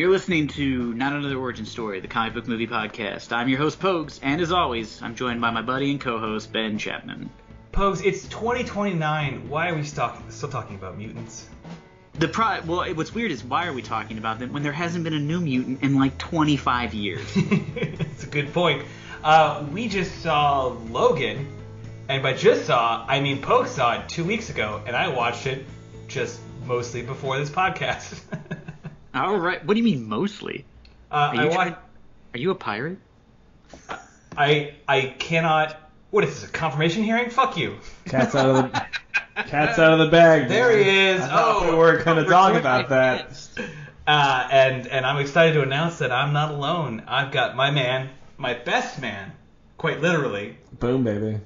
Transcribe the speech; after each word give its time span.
You're 0.00 0.10
listening 0.10 0.48
to 0.48 0.94
Not 0.94 1.12
Another 1.12 1.36
Origin 1.36 1.66
Story, 1.66 2.00
the 2.00 2.08
comic 2.08 2.32
book 2.32 2.48
movie 2.48 2.66
podcast. 2.66 3.32
I'm 3.32 3.50
your 3.50 3.58
host, 3.58 3.78
Pogues, 3.78 4.18
and 4.22 4.40
as 4.40 4.50
always, 4.50 5.02
I'm 5.02 5.14
joined 5.14 5.42
by 5.42 5.50
my 5.50 5.60
buddy 5.60 5.90
and 5.90 6.00
co-host, 6.00 6.50
Ben 6.54 6.78
Chapman. 6.78 7.28
Pogues, 7.70 8.02
it's 8.02 8.26
2029. 8.28 9.50
Why 9.50 9.68
are 9.68 9.74
we 9.74 9.82
still, 9.82 10.10
still 10.30 10.48
talking 10.48 10.76
about 10.76 10.96
mutants? 10.96 11.46
The 12.14 12.28
pro- 12.28 12.62
well, 12.62 12.94
what's 12.94 13.14
weird 13.14 13.30
is 13.30 13.44
why 13.44 13.66
are 13.66 13.74
we 13.74 13.82
talking 13.82 14.16
about 14.16 14.38
them 14.38 14.54
when 14.54 14.62
there 14.62 14.72
hasn't 14.72 15.04
been 15.04 15.12
a 15.12 15.20
new 15.20 15.38
mutant 15.38 15.82
in 15.82 15.98
like 15.98 16.16
25 16.16 16.94
years? 16.94 17.36
It's 17.36 18.24
a 18.24 18.28
good 18.28 18.54
point. 18.54 18.86
Uh, 19.22 19.66
we 19.70 19.86
just 19.86 20.22
saw 20.22 20.68
Logan, 20.88 21.46
and 22.08 22.22
by 22.22 22.32
just 22.32 22.64
saw, 22.64 23.04
I 23.06 23.20
mean 23.20 23.42
Pogue 23.42 23.66
saw 23.66 24.00
it 24.00 24.08
two 24.08 24.24
weeks 24.24 24.48
ago, 24.48 24.82
and 24.86 24.96
I 24.96 25.08
watched 25.08 25.46
it 25.46 25.66
just 26.08 26.40
mostly 26.64 27.02
before 27.02 27.38
this 27.38 27.50
podcast. 27.50 28.18
All 29.14 29.36
right. 29.36 29.64
What 29.64 29.74
do 29.74 29.78
you 29.78 29.84
mean 29.84 30.08
mostly? 30.08 30.64
uh, 31.10 31.14
Are 31.14 31.34
I 31.36 31.44
you, 31.44 31.50
trying- 31.50 31.76
are 32.34 32.38
you 32.38 32.50
a 32.50 32.54
pirate? 32.54 32.98
I 34.36 34.74
I 34.88 35.14
cannot. 35.18 35.76
What 36.10 36.24
is 36.24 36.40
this? 36.40 36.48
A 36.48 36.52
confirmation 36.52 37.02
hearing? 37.02 37.30
Fuck 37.30 37.56
you. 37.56 37.76
Cat's 38.06 38.34
out 38.34 38.48
of 38.48 38.72
the 38.72 38.86
cat's 39.44 39.78
out 39.78 39.92
of 39.92 39.98
the 39.98 40.08
bag. 40.08 40.48
There 40.48 40.68
boy. 40.70 40.82
he 40.84 40.88
is. 41.08 41.20
I 41.22 41.28
Oh, 41.42 41.70
we 41.70 41.76
were 41.76 41.98
gonna 42.02 42.24
talk 42.24 42.54
about 42.54 42.88
that. 42.90 43.48
Uh, 44.06 44.48
and 44.50 44.86
and 44.88 45.04
I'm 45.06 45.18
excited 45.18 45.52
to 45.54 45.62
announce 45.62 45.98
that 45.98 46.10
I'm 46.12 46.32
not 46.32 46.50
alone. 46.52 47.02
I've 47.06 47.30
got 47.32 47.54
my 47.56 47.70
man, 47.70 48.10
my 48.38 48.54
best 48.54 49.00
man, 49.00 49.32
quite 49.78 50.00
literally. 50.00 50.56
Boom, 50.78 51.04
baby. 51.04 51.40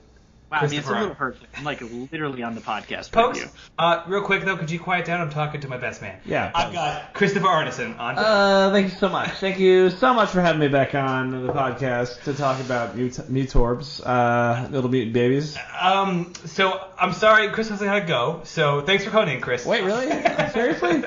Wow, 0.53 0.59
I 0.61 0.67
mean, 0.67 0.79
it's 0.79 0.87
a 0.87 0.91
Christopher. 0.91 1.01
little 1.01 1.15
hurtful. 1.15 1.47
I'm 1.57 1.65
like 1.65 1.81
literally 2.13 2.43
on 2.45 2.55
the 2.55 2.61
podcast 2.61 3.11
Pokes, 3.11 3.41
with 3.41 3.47
you. 3.47 3.61
uh, 3.79 4.05
real 4.07 4.23
quick 4.23 4.45
though, 4.45 4.57
could 4.57 4.71
you 4.71 4.79
quiet 4.79 5.05
down? 5.07 5.21
I'm 5.21 5.31
talking 5.31 5.61
to 5.63 5.69
my 5.69 5.79
best 5.79 6.01
man. 6.01 6.21
Yeah, 6.25 6.53
I've 6.55 6.69
please. 6.69 6.75
got 6.77 7.15
Christopher 7.15 7.47
Arneson 7.49 7.99
on. 7.99 8.17
Uh, 8.19 8.71
thank 8.73 8.93
you 8.93 8.97
so 8.99 9.09
much. 9.09 9.31
Thank 9.41 9.59
you 9.59 9.91
so 9.91 10.15
much 10.15 10.29
for 10.31 10.41
having 10.41 10.61
me 10.61 10.69
back 10.69 10.95
on 10.95 11.47
the 11.47 11.53
podcast 11.53 12.23
to 12.25 12.35
talk 12.35 12.61
about 12.61 12.97
Mut- 12.97 13.29
Mutorbs, 13.33 14.01
uh, 14.07 14.69
little 14.71 14.91
mutant 14.91 15.15
babies. 15.15 15.57
Um, 15.81 16.33
so 16.45 16.89
I'm 16.99 17.13
sorry, 17.15 17.49
Chris 17.49 17.71
hasn't 17.71 17.91
had 17.91 18.01
to 18.03 18.07
go. 18.07 18.43
So 18.45 18.81
thanks 18.83 19.05
for 19.05 19.11
coming 19.11 19.35
in, 19.35 19.41
Chris. 19.41 19.67
Wait, 19.67 19.83
really? 19.83 20.07
Seriously? 20.53 21.01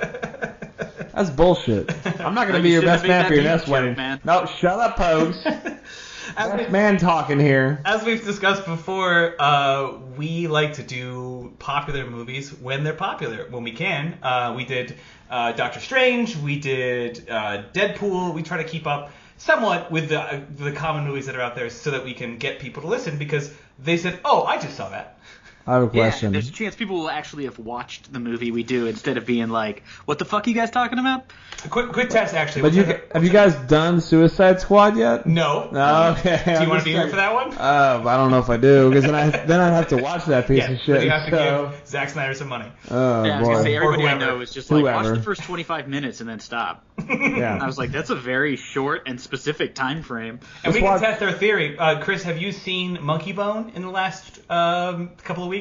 That's 1.13 1.29
bullshit. 1.29 1.89
I'm 2.19 2.33
not 2.35 2.47
gonna 2.47 2.57
You 2.57 2.63
be 2.63 2.69
your 2.71 2.81
best 2.83 3.05
man 3.07 3.27
for 3.27 3.33
your 3.33 3.43
next 3.43 3.67
wedding. 3.67 3.95
man. 3.95 4.19
No, 4.25 4.45
shut 4.45 4.79
up, 4.79 4.97
Pogues. 4.97 5.79
as, 6.35 6.59
we, 6.59 6.67
man 6.67 6.97
talking 6.97 7.39
here. 7.39 7.81
as 7.85 8.03
we've 8.03 8.23
discussed 8.23 8.65
before, 8.65 9.35
uh, 9.39 9.93
we 10.17 10.47
like 10.47 10.73
to 10.73 10.83
do 10.83 11.53
popular 11.59 12.09
movies 12.09 12.51
when 12.51 12.83
they're 12.83 12.93
popular, 12.93 13.47
when 13.49 13.63
we 13.63 13.71
can. 13.71 14.17
Uh, 14.21 14.53
we 14.55 14.65
did 14.65 14.97
uh, 15.29 15.51
Doctor 15.53 15.79
Strange, 15.79 16.35
we 16.37 16.59
did 16.59 17.29
uh, 17.29 17.63
Deadpool. 17.73 18.33
We 18.33 18.43
try 18.43 18.57
to 18.57 18.67
keep 18.67 18.87
up 18.87 19.11
somewhat 19.37 19.91
with 19.91 20.09
the 20.09 20.19
uh, 20.19 20.41
the 20.55 20.71
common 20.71 21.05
movies 21.05 21.27
that 21.27 21.35
are 21.35 21.41
out 21.41 21.55
there, 21.55 21.69
so 21.69 21.91
that 21.91 22.03
we 22.03 22.13
can 22.13 22.37
get 22.37 22.59
people 22.59 22.81
to 22.81 22.87
listen 22.87 23.17
because 23.17 23.53
they 23.79 23.97
said, 23.97 24.19
"Oh, 24.25 24.43
I 24.43 24.57
just 24.57 24.75
saw 24.75 24.89
that." 24.89 25.19
I 25.67 25.73
have 25.73 25.83
a 25.83 25.85
Yeah, 25.85 26.03
question. 26.09 26.31
there's 26.31 26.47
a 26.49 26.51
chance 26.51 26.75
people 26.75 26.95
will 26.97 27.09
actually 27.09 27.43
have 27.45 27.59
watched 27.59 28.11
the 28.13 28.19
movie 28.19 28.51
we 28.51 28.63
do 28.63 28.87
instead 28.87 29.17
of 29.17 29.25
being 29.25 29.49
like, 29.49 29.83
"What 30.05 30.17
the 30.19 30.25
fuck 30.25 30.47
are 30.47 30.49
you 30.49 30.55
guys 30.55 30.71
talking 30.71 30.97
about?" 30.99 31.25
A 31.65 31.67
quick, 31.67 31.91
quick 31.91 32.09
test, 32.09 32.33
actually. 32.33 32.61
but 32.61 32.73
you 32.73 32.83
take 32.85 33.03
a- 33.09 33.13
have 33.15 33.23
you 33.23 33.29
guys 33.31 33.55
done 33.55 33.99
Suicide 33.99 34.61
Squad 34.61 34.95
yet? 34.95 35.25
No. 35.25 35.69
No, 35.71 36.15
okay. 36.19 36.41
Do 36.45 36.51
you 36.51 36.57
I'm 36.57 36.69
want 36.69 36.79
to 36.81 36.85
be 36.85 36.91
here 36.93 37.09
for 37.09 37.15
that 37.17 37.33
one? 37.33 37.51
Uh, 37.57 38.03
I 38.05 38.15
don't 38.17 38.31
know 38.31 38.39
if 38.39 38.49
I 38.49 38.57
do, 38.57 38.89
because 38.89 39.03
then 39.05 39.15
I 39.15 39.29
then 39.29 39.59
I 39.59 39.69
have 39.69 39.87
to 39.89 39.97
watch 39.97 40.25
that 40.25 40.47
piece 40.47 40.59
yeah, 40.59 40.71
of 40.71 40.77
but 40.77 40.81
shit. 40.85 41.03
you 41.03 41.09
have 41.09 41.25
to 41.25 41.31
so, 41.31 41.69
give 41.71 41.87
Zack 41.87 42.09
Snyder 42.11 42.33
some 42.33 42.47
money. 42.47 42.71
oh 42.89 43.23
yeah, 43.25 43.37
I 43.37 43.39
was 43.41 43.49
gonna 43.49 43.63
say 43.63 43.75
everybody 43.75 44.07
I 44.07 44.17
know 44.17 44.39
is 44.41 44.53
just 44.53 44.71
like, 44.71 44.83
watch 44.85 45.07
the 45.07 45.21
first 45.21 45.43
25 45.43 45.87
minutes 45.89 46.21
and 46.21 46.29
then 46.29 46.39
stop. 46.39 46.85
yeah. 47.09 47.57
I 47.61 47.65
was 47.65 47.77
like, 47.77 47.91
that's 47.91 48.09
a 48.09 48.15
very 48.15 48.55
short 48.55 49.03
and 49.05 49.19
specific 49.19 49.75
time 49.75 50.01
frame. 50.03 50.39
And 50.63 50.73
we 50.73 50.79
Let's 50.81 51.01
can 51.01 51.01
watch- 51.09 51.19
test 51.19 51.21
our 51.23 51.31
theory. 51.31 51.77
Uh, 51.77 51.99
Chris, 52.01 52.23
have 52.23 52.37
you 52.41 52.51
seen 52.51 52.99
Monkey 53.01 53.31
Bone 53.33 53.71
in 53.75 53.81
the 53.81 53.89
last 53.89 54.39
um, 54.49 55.09
couple 55.23 55.43
of 55.43 55.49
weeks? 55.49 55.56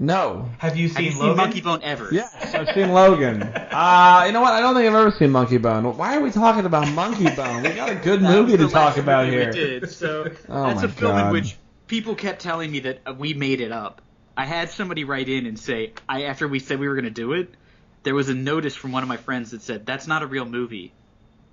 No. 0.00 0.48
Have 0.58 0.76
you 0.76 0.88
Have 0.88 0.96
seen 0.96 1.04
you 1.06 1.10
seen 1.12 1.20
Logan? 1.20 1.36
Monkey 1.36 1.60
Bone 1.60 1.80
ever? 1.82 2.08
Yes, 2.12 2.54
I've 2.54 2.68
seen 2.74 2.92
Logan. 2.92 3.42
Uh, 3.78 4.24
you 4.26 4.32
know 4.32 4.40
what? 4.40 4.52
I 4.54 4.60
don't 4.60 4.74
think 4.74 4.88
I've 4.88 4.94
ever 4.94 5.10
seen 5.12 5.30
Monkey 5.30 5.58
Bone. 5.58 5.96
Why 5.96 6.16
are 6.16 6.20
we 6.20 6.32
talking 6.32 6.64
about 6.64 6.88
Monkey 6.94 7.30
Bone? 7.36 7.62
We 7.62 7.70
got 7.70 7.90
a 7.90 7.94
good 7.94 8.22
movie 8.22 8.56
to 8.56 8.64
talk 8.64 8.96
last 8.96 8.98
about 8.98 9.26
movie 9.26 9.36
here. 9.36 9.46
We 9.52 9.52
did. 9.52 9.90
So 9.90 10.24
Oh 10.48 10.66
that's 10.66 10.82
my 10.82 10.84
a 10.84 10.88
film 10.88 11.12
God. 11.12 11.26
in 11.26 11.32
which 11.32 11.56
people 11.86 12.14
kept 12.16 12.40
telling 12.42 12.72
me 12.72 12.80
that 12.80 13.00
uh, 13.06 13.14
we 13.16 13.34
made 13.34 13.60
it 13.60 13.70
up. 13.70 14.02
I 14.36 14.46
had 14.46 14.70
somebody 14.70 15.04
write 15.04 15.28
in 15.28 15.46
and 15.46 15.58
say, 15.58 15.92
I 16.08 16.24
after 16.24 16.48
we 16.48 16.58
said 16.58 16.80
we 16.80 16.88
were 16.88 16.94
going 16.94 17.04
to 17.04 17.10
do 17.10 17.34
it, 17.34 17.54
there 18.02 18.14
was 18.14 18.28
a 18.28 18.34
notice 18.34 18.74
from 18.74 18.90
one 18.90 19.02
of 19.04 19.08
my 19.08 19.16
friends 19.16 19.50
that 19.52 19.62
said 19.62 19.86
that's 19.86 20.06
not 20.08 20.22
a 20.22 20.26
real 20.26 20.44
movie, 20.44 20.92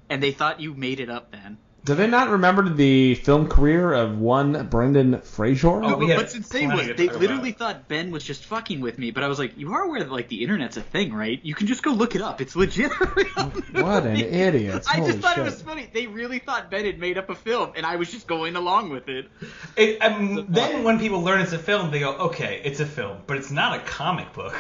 and 0.10 0.24
they 0.24 0.32
thought 0.32 0.60
you 0.62 0.74
made 0.74 1.00
it 1.00 1.10
up, 1.12 1.32
man. 1.32 1.58
Do 1.86 1.94
they 1.94 2.08
not 2.08 2.30
remember 2.30 2.68
the 2.68 3.14
film 3.14 3.48
career 3.48 3.94
of 3.94 4.18
one 4.18 4.68
Brendan 4.70 5.22
Fraser? 5.22 5.68
Oh, 5.68 5.80
No, 5.82 5.98
we 5.98 6.08
but 6.08 6.18
what's 6.18 6.34
insane 6.34 6.70
was 6.74 6.88
they 6.88 7.08
literally 7.10 7.50
about. 7.50 7.60
thought 7.60 7.88
Ben 7.88 8.10
was 8.10 8.24
just 8.24 8.44
fucking 8.46 8.82
with 8.82 8.98
me, 8.98 9.12
but 9.12 9.24
I 9.24 9.28
was 9.28 9.38
like, 9.38 9.56
you 9.56 9.72
are 9.74 9.84
aware 9.84 10.00
that 10.00 10.12
like 10.12 10.28
the 10.28 10.42
internet's 10.42 10.78
a 10.78 10.82
thing, 10.82 11.14
right? 11.14 11.40
You 11.44 11.54
can 11.54 11.68
just 11.68 11.84
go 11.84 11.92
look 11.92 12.16
it 12.16 12.22
up. 12.24 12.42
It's 12.42 12.56
legit. 12.56 12.92
a 12.92 13.06
real 13.16 13.84
What 13.86 14.04
an 14.08 14.16
idiot. 14.18 14.84
I 14.92 14.96
Holy 14.98 15.12
just 15.12 15.22
thought 15.22 15.36
shit. 15.36 15.44
it 15.44 15.46
was 15.46 15.62
funny. 15.62 15.88
They 15.94 16.08
really 16.08 16.40
thought 16.40 16.72
Ben 16.72 16.86
had 16.86 16.98
made 16.98 17.20
up 17.20 17.30
a 17.30 17.36
film, 17.36 17.74
and 17.76 17.86
I 17.86 17.98
was 17.98 18.12
just 18.12 18.26
going 18.26 18.56
along 18.56 18.90
with 18.90 19.08
it. 19.08 19.30
It, 19.78 20.02
um, 20.02 20.48
then 20.50 20.84
when 20.84 20.98
people 20.98 21.22
learn 21.22 21.42
it's 21.42 21.54
a 21.54 21.60
film, 21.60 21.92
they 21.92 22.00
go, 22.00 22.14
okay, 22.18 22.62
it's 22.66 22.80
a 22.80 22.86
film, 22.88 23.20
but 23.28 23.38
it's 23.38 23.52
not 23.52 23.80
a 23.80 23.84
comic 23.84 24.34
book. 24.34 24.56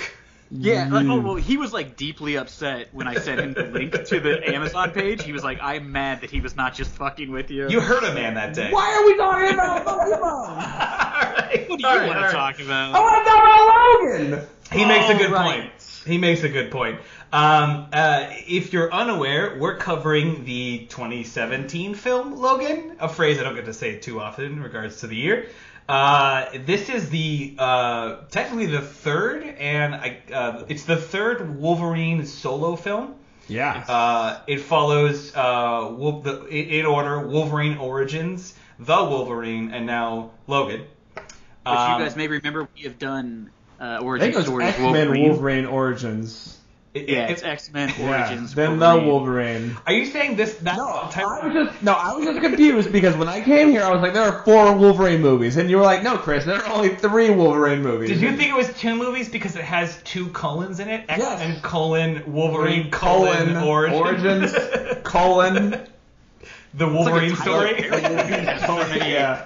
Yeah, 0.52 0.90
like, 0.90 1.08
oh 1.08 1.20
well, 1.20 1.36
he 1.36 1.58
was 1.58 1.74
like 1.74 1.98
deeply 1.98 2.38
upset 2.38 2.90
when 2.94 3.08
I 3.08 3.16
sent 3.16 3.40
him 3.40 3.54
the 3.54 3.64
link 3.64 3.92
to 4.06 4.20
the 4.20 4.48
Amazon 4.48 4.92
page. 4.92 5.24
He 5.24 5.32
was 5.32 5.44
like, 5.44 5.60
"I'm 5.62 5.92
mad 5.92 6.22
that 6.22 6.30
he 6.30 6.40
was 6.40 6.56
not 6.56 6.76
just 6.76 6.92
fucking 6.92 7.32
with 7.32 7.50
you." 7.50 7.68
You 7.70 7.82
heard 7.82 8.04
a 8.04 8.14
man 8.14 8.36
that 8.36 8.54
day. 8.54 8.70
Why 8.72 8.94
are 8.94 9.06
we 9.06 9.18
talking 9.18 9.54
about 9.54 9.86
Monkey 9.86 10.12
Bone? 10.12 10.26
Alright, 10.26 11.70
What 11.70 11.80
do 11.80 11.88
you 11.88 11.94
alright, 11.94 12.08
want 12.08 12.20
to 12.20 12.32
talk 12.32 12.60
about? 12.60 12.96
I 12.96 13.00
want 13.00 13.26
to 13.26 13.32
talk 13.32 14.24
about 14.24 14.32
Logan. 14.32 14.48
He 14.72 14.86
makes 14.86 15.10
a 15.10 15.16
good 15.16 15.32
right. 15.32 15.62
point. 15.62 15.72
He 16.06 16.18
makes 16.18 16.44
a 16.44 16.50
good 16.50 16.72
point. 16.72 17.00
Um, 17.34 17.88
uh, 17.92 18.28
if 18.48 18.72
you're 18.72 18.94
unaware, 18.94 19.58
we're 19.60 19.78
covering 19.78 20.46
the 20.46 20.86
2017 20.90 21.96
film 21.96 22.36
Logan, 22.36 22.96
a 23.00 23.10
phrase 23.10 23.40
I 23.40 23.44
don't 23.44 23.56
get 23.56 23.66
to 23.66 23.74
say 23.74 23.98
too 23.98 24.22
often 24.22 24.46
in 24.46 24.64
regards 24.64 25.02
to 25.02 25.08
the 25.08 25.16
year. 25.16 25.48
Uh, 25.88 26.46
this 26.66 26.90
is 26.90 27.10
the 27.10 27.56
uh, 27.60 28.16
technically 28.32 28.66
the 28.66 28.82
third, 28.82 29.44
and 29.44 29.94
I, 29.94 30.18
uh, 30.34 30.64
it's 30.68 30.84
the 30.84 30.98
third 30.98 31.60
Wolverine 31.60 32.26
solo 32.26 32.76
film. 32.76 33.16
Yeah. 33.48 33.86
Uh, 33.88 34.42
it 34.48 34.62
follows 34.62 35.36
uh, 35.36 35.94
Wol- 35.96 36.22
the, 36.22 36.46
in 36.48 36.70
in 36.80 36.86
order 36.88 37.20
Wolverine 37.28 37.78
Origins, 37.78 38.56
the 38.80 38.96
Wolverine, 38.96 39.72
and 39.72 39.86
now 39.86 40.32
Logan. 40.48 40.82
Which 41.14 41.24
Um, 41.68 42.00
you 42.00 42.06
guys 42.08 42.16
may 42.16 42.28
remember, 42.28 42.68
we 42.76 42.82
have 42.84 42.98
done 42.98 43.52
uh, 43.80 43.84
I 43.84 43.98
think 43.98 44.04
origin 44.06 44.30
it 44.32 44.36
was 44.38 44.46
stories. 44.46 44.68
X 44.70 44.80
Men 44.80 44.94
Wolverine. 44.94 45.30
Wolverine. 45.30 45.66
Origins. 45.68 46.58
It- 46.96 47.10
Yeah, 47.10 47.26
it- 47.26 47.32
it's 47.32 47.44
X 47.44 47.72
Men 47.74 47.92
Yeah. 48.00 48.08
Origins. 48.10 48.56
Then 48.56 48.80
Wolverine. 48.80 49.04
the 49.04 49.08
Wolverine. 49.12 49.78
Are 49.86 49.94
you 49.94 50.06
saying 50.06 50.36
this? 50.38 50.56
That 50.56 50.78
No, 50.78 51.08
type 51.12 51.26
I 51.28 51.46
was 51.48 51.54
just 51.68 51.84
no, 51.84 51.94
I 51.94 52.14
was 52.16 52.26
just 52.26 52.40
confused 52.48 52.92
because 52.92 53.16
when 53.16 53.28
I 53.30 53.42
came 53.42 53.70
here, 53.70 53.84
I 53.84 53.92
was 53.92 54.02
like, 54.02 54.14
there 54.14 54.24
are 54.24 54.44
four 54.44 54.74
Wolverine 54.76 55.22
movies, 55.22 55.58
and 55.58 55.70
you 55.70 55.78
were 55.78 55.84
like, 55.84 56.02
no, 56.04 56.18
Chris, 56.18 56.46
there 56.46 56.56
are 56.56 56.74
only 56.74 56.96
three 56.96 57.30
Wolverine 57.30 57.82
movies. 57.84 58.10
Did 58.10 58.22
you 58.22 58.36
think 58.36 58.50
it 58.50 58.56
was 58.56 58.74
two 58.74 58.96
movies 58.96 59.30
because 59.30 59.56
it 59.56 59.64
has 59.66 60.02
two 60.04 60.30
colons 60.30 60.80
in 60.80 60.88
it? 60.90 61.04
X 61.10 61.20
Yes. 61.22 61.42
and 61.42 61.62
colon 61.62 62.24
Wolverine 62.26 62.90
colon, 62.92 63.58
origin. 63.58 63.98
origins 64.00 64.54
colon 65.04 65.72
the 65.72 66.86
It's 66.88 66.94
like 66.94 66.94
Wolverine 66.94 67.36
story. 67.36 67.74
Perry 67.76 67.90
movie 68.02 68.10
that 68.10 68.60
has 68.60 68.62
so 68.66 68.76
many- 68.78 69.12
yeah. 69.12 69.46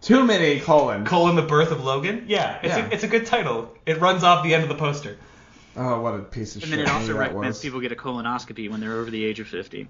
Too 0.00 0.24
many 0.24 0.58
colon. 0.58 1.04
colon 1.04 1.36
the 1.36 1.42
birth 1.42 1.70
of 1.70 1.84
Logan. 1.84 2.24
Yeah, 2.26 2.58
it's, 2.62 2.76
Yeah. 2.76 2.86
A, 2.86 2.90
it's 2.92 3.04
a 3.04 3.08
good 3.08 3.24
title. 3.24 3.72
It 3.86 4.00
runs 4.00 4.24
off 4.24 4.42
the 4.42 4.52
end 4.54 4.64
of 4.64 4.68
the 4.68 4.74
poster. 4.74 5.16
Oh, 5.76 6.00
what 6.00 6.14
a 6.14 6.18
piece 6.18 6.56
of 6.56 6.62
And 6.62 6.70
shit. 6.70 6.78
And 6.80 6.88
then 6.88 6.94
it 6.94 6.94
also 6.94 7.06
movie 7.08 7.18
that 7.18 7.28
recommends 7.28 7.60
people 7.60 7.80
get 7.80 7.92
a 7.92 7.96
colonoscopy 7.96 8.70
when 8.70 8.80
they're 8.80 8.92
over 8.98 9.10
the 9.10 9.24
age 9.24 9.40
of 9.40 9.48
50. 9.48 9.88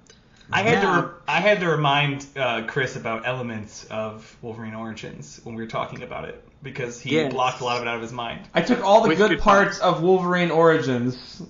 I 0.53 0.63
had 0.63 0.83
to 0.83 0.89
re- 1.03 1.15
I 1.29 1.41
had 1.41 1.61
to 1.61 1.69
remind 1.69 2.27
uh, 2.37 2.65
Chris 2.67 2.97
about 2.97 3.27
elements 3.27 3.85
of 3.85 4.37
Wolverine 4.43 4.75
Origins 4.75 5.41
when 5.45 5.55
we 5.55 5.63
were 5.63 5.69
talking 5.69 6.03
about 6.03 6.29
it 6.29 6.45
because 6.63 7.01
he 7.01 7.15
Yes. 7.15 7.33
blocked 7.33 7.61
a 7.61 7.65
lot 7.65 7.77
of 7.79 7.83
it 7.83 7.89
out 7.89 7.97
of 7.97 8.03
his 8.03 8.13
mind. 8.13 8.41
I 8.55 8.61
took 8.63 8.85
all 8.85 9.01
the 9.03 9.15
good, 9.15 9.31
good 9.31 9.39
parts 9.41 9.79
of 9.79 10.03
Wolverine 10.03 10.51
Origins 10.51 11.43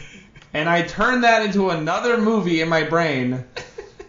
and 0.52 0.68
I 0.68 0.82
turned 0.82 1.24
that 1.24 1.44
into 1.44 1.70
another 1.70 2.18
movie 2.18 2.60
in 2.60 2.68
my 2.68 2.82
brain. 2.84 3.44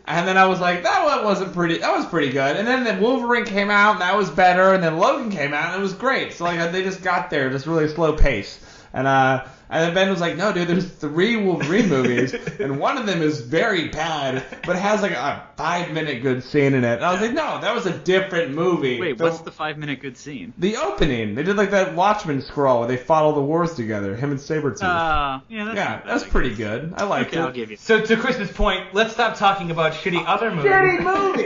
And 0.06 0.28
then 0.28 0.36
I 0.36 0.48
was 0.48 0.60
like, 0.60 0.84
that 0.84 1.06
one 1.06 1.24
wasn't 1.24 1.54
pretty. 1.54 1.78
That 1.78 1.96
was 1.96 2.06
pretty 2.08 2.32
good. 2.32 2.58
And 2.58 2.68
then, 2.68 2.84
then 2.84 3.00
Wolverine 3.00 3.46
came 3.46 3.70
out, 3.70 3.94
and 3.94 4.02
that 4.02 4.18
was 4.18 4.30
better. 4.30 4.74
And 4.74 4.84
then 4.84 4.98
Logan 4.98 5.30
came 5.30 5.54
out, 5.54 5.68
and 5.74 5.80
it 5.80 5.82
was 5.82 5.94
great. 5.94 6.34
So 6.34 6.44
like 6.44 6.72
they 6.72 6.84
just 6.84 7.02
got 7.02 7.30
there, 7.30 7.50
just 7.50 7.68
really 7.68 7.88
slow 7.88 8.14
pace. 8.14 8.60
And 8.94 9.08
uh, 9.08 9.46
And 9.72 9.84
then 9.86 9.94
Ben 9.94 10.10
was 10.10 10.20
like, 10.20 10.36
no, 10.36 10.52
dude, 10.52 10.68
there's 10.68 10.86
three 10.86 11.38
Wolverine 11.38 11.88
movies, 11.98 12.34
and 12.34 12.78
one 12.78 12.98
of 12.98 13.06
them 13.06 13.22
is 13.22 13.40
very 13.40 13.88
bad, 13.88 14.44
but 14.66 14.76
has 14.76 15.02
like 15.02 15.14
a 15.14 15.48
five 15.56 15.92
minute 15.92 16.22
good 16.22 16.44
scene 16.44 16.74
in 16.74 16.84
it. 16.84 16.96
And 16.96 17.06
I 17.06 17.14
was 17.14 17.22
like, 17.22 17.32
no, 17.34 17.62
that 17.62 17.74
was 17.74 17.86
a 17.86 17.98
different 17.98 18.54
movie. 18.54 19.00
Wait, 19.00 19.18
The- 19.18 19.24
what's 19.24 19.40
the 19.40 19.52
five 19.52 19.78
minute 19.78 20.02
good 20.02 20.18
scene? 20.18 20.54
the 20.58 20.76
opening? 20.78 21.36
They 21.36 21.44
did 21.44 21.56
like 21.56 21.72
that 21.72 21.96
Watchmen 21.96 22.42
scroll 22.42 22.80
where 22.80 22.88
they 22.90 22.98
fought 22.98 23.24
all 23.24 23.34
the 23.34 23.42
wars 23.42 23.74
together, 23.76 24.16
him 24.16 24.32
and 24.32 24.40
Sabretooth. 24.40 24.84
Uh, 24.84 25.40
yeah, 25.50 25.64
that's 25.66 25.76
yeah, 25.78 26.02
that's 26.06 26.24
pretty 26.26 26.50
guess. 26.50 26.58
good. 26.58 26.94
I 26.98 27.06
liked 27.06 27.30
Okay, 27.32 27.40
I'll 27.40 27.52
give 27.52 27.72
you. 27.72 27.78
So 27.78 28.02
to 28.02 28.18
Chris's 28.18 28.52
point, 28.52 28.94
let's 28.94 29.14
stop 29.14 29.38
talking 29.38 29.72
about 29.72 29.94
shitty 29.94 30.22
other 30.28 30.52
movies. 30.52 30.70
Shitty 30.72 31.04
movies! 31.36 31.46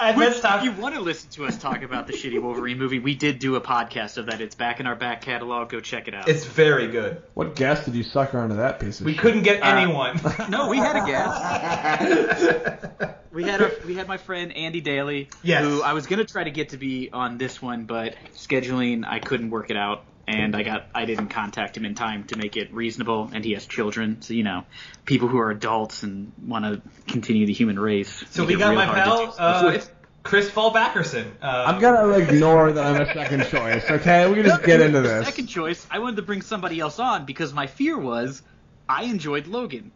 and 0.00 0.16
let's 0.16 0.16
Which, 0.16 0.38
stop. 0.38 0.60
if 0.60 0.64
you 0.64 0.72
want 0.80 0.94
to 0.94 1.02
listen 1.02 1.28
to 1.32 1.44
us 1.44 1.58
talk 1.58 1.82
about 1.82 2.06
the 2.06 2.14
shitty 2.14 2.40
Wolverine 2.40 2.78
movie, 2.78 2.98
we 3.00 3.14
did 3.14 3.38
do 3.38 3.56
a 3.56 3.60
podcast 3.60 4.16
of 4.16 4.26
that. 4.26 4.40
It's 4.40 4.54
back 4.54 4.80
in 4.80 4.86
our 4.86 4.96
back 4.96 5.20
catalog. 5.20 5.68
Go 5.68 5.80
check 5.80 6.08
it 6.08 6.14
out. 6.14 6.26
It's 6.28 6.44
very 6.46 6.86
good. 6.88 7.20
What 7.34 7.54
guest 7.66 7.84
did 7.84 7.94
you 7.96 8.02
sucker 8.04 8.38
onto 8.38 8.56
that 8.56 8.78
piece 8.80 9.00
of 9.00 9.06
We 9.06 9.12
shit? 9.12 9.20
couldn't 9.22 9.42
get 9.42 9.62
Uh, 9.62 9.66
anyone. 9.66 10.18
no, 10.50 10.68
we 10.68 10.78
had 10.78 10.96
a 10.96 11.06
guest. 11.06 12.86
We 13.32 13.44
had 13.44 13.60
a, 13.60 13.70
we 13.86 13.94
had 13.94 14.08
my 14.08 14.16
friend 14.16 14.56
Andy 14.56 14.80
Daly, 14.80 15.28
Yes. 15.42 15.62
who 15.64 15.82
I 15.82 15.92
was 15.92 16.06
gonna 16.06 16.24
try 16.24 16.44
to 16.44 16.50
get 16.50 16.70
to 16.70 16.78
be 16.78 17.10
on 17.12 17.36
this 17.38 17.60
one, 17.60 17.84
but 17.84 18.14
scheduling 18.34 19.04
I 19.06 19.18
couldn't 19.18 19.50
work 19.50 19.68
it 19.70 19.76
out, 19.76 20.04
and 20.26 20.56
I 20.56 20.62
got 20.62 20.86
I 20.94 21.04
didn't 21.04 21.28
contact 21.28 21.76
him 21.76 21.84
in 21.84 21.94
time 21.94 22.24
to 22.28 22.38
make 22.38 22.56
it 22.56 22.72
reasonable, 22.72 23.30
and 23.34 23.44
he 23.44 23.52
has 23.52 23.66
children, 23.66 24.22
so 24.22 24.32
you 24.32 24.42
know, 24.44 24.64
people 25.04 25.28
who 25.28 25.36
are 25.38 25.50
adults 25.50 26.02
and 26.02 26.32
want 26.42 26.64
to 26.64 26.80
continue 27.12 27.46
the 27.46 27.52
human 27.52 27.78
race. 27.78 28.24
So 28.30 28.42
make 28.42 28.48
we 28.48 28.54
it 28.54 28.58
got 28.58 28.68
real 28.70 28.78
my 28.78 28.84
hard 28.86 28.98
to 28.98 29.04
pal, 29.04 29.26
do 29.26 29.32
stuff 29.32 29.62
uh, 29.64 29.66
with. 29.66 29.90
Chris 30.26 30.50
Fallbackerson. 30.50 31.26
Uh, 31.40 31.64
I'm 31.68 31.80
gonna 31.80 32.08
ignore 32.18 32.72
that 32.72 32.84
I'm 32.84 33.00
a 33.00 33.12
second 33.12 33.46
choice, 33.46 33.88
okay? 33.88 34.28
We 34.28 34.34
can 34.34 34.44
just 34.44 34.64
get 34.64 34.80
into 34.80 35.00
this. 35.00 35.26
Second 35.26 35.46
choice, 35.46 35.86
I 35.90 36.00
wanted 36.00 36.16
to 36.16 36.22
bring 36.22 36.42
somebody 36.42 36.80
else 36.80 36.98
on 36.98 37.24
because 37.24 37.52
my 37.52 37.66
fear 37.66 37.96
was 37.96 38.42
I 38.88 39.04
enjoyed 39.04 39.46
Logan. 39.46 39.92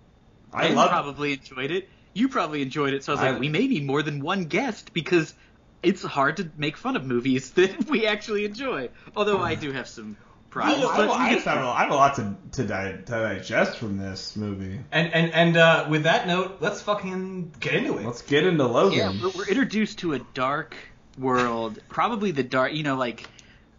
I 0.52 0.68
Ben 0.68 0.76
love 0.76 0.90
probably 0.90 1.32
enjoyed 1.32 1.70
it. 1.70 1.88
You 2.12 2.28
probably 2.28 2.62
enjoyed 2.62 2.94
it. 2.94 3.04
So 3.04 3.12
I 3.12 3.14
was 3.14 3.22
I- 3.22 3.30
like, 3.32 3.40
we 3.40 3.48
may 3.48 3.66
need 3.66 3.84
more 3.84 4.02
than 4.02 4.20
one 4.20 4.44
guest 4.44 4.92
because 4.92 5.34
it's 5.82 6.02
hard 6.02 6.36
to 6.38 6.50
make 6.56 6.76
fun 6.76 6.96
of 6.96 7.04
movies 7.04 7.50
that 7.54 7.88
we 7.88 8.06
actually 8.06 8.44
enjoy. 8.44 8.90
Although 9.16 9.38
I 9.40 9.54
do 9.56 9.72
have 9.72 9.88
some 9.88 10.16
I, 10.20 10.24
problems. 10.50 10.84
I, 10.84 10.96
but 10.96 11.10
I, 11.10 11.28
we 11.28 11.34
just 11.34 11.46
have 11.46 11.58
a, 11.64 11.68
I 11.68 11.80
have 11.82 11.90
a 11.90 11.94
lot 11.94 12.16
to, 12.16 12.36
to, 12.52 12.64
di- 12.66 12.92
to 12.92 13.12
digest 13.12 13.78
from 13.78 13.96
this 13.98 14.36
movie. 14.36 14.80
and 14.92 15.12
and 15.14 15.32
and 15.32 15.56
uh, 15.56 15.86
with 15.88 16.02
that 16.04 16.26
note, 16.26 16.58
let's 16.60 16.82
fucking 16.82 17.52
get 17.60 17.74
into 17.74 17.96
it. 17.98 18.04
Let's 18.04 18.22
get 18.22 18.44
into 18.46 18.66
Logan. 18.66 18.98
yeah, 18.98 19.12
we're, 19.22 19.30
we're 19.30 19.46
introduced 19.48 20.00
to 20.00 20.14
a 20.14 20.18
dark 20.34 20.76
world. 21.18 21.78
Probably 21.88 22.30
the 22.32 22.42
dark, 22.42 22.72
you 22.74 22.82
know, 22.82 22.96
like 22.96 23.26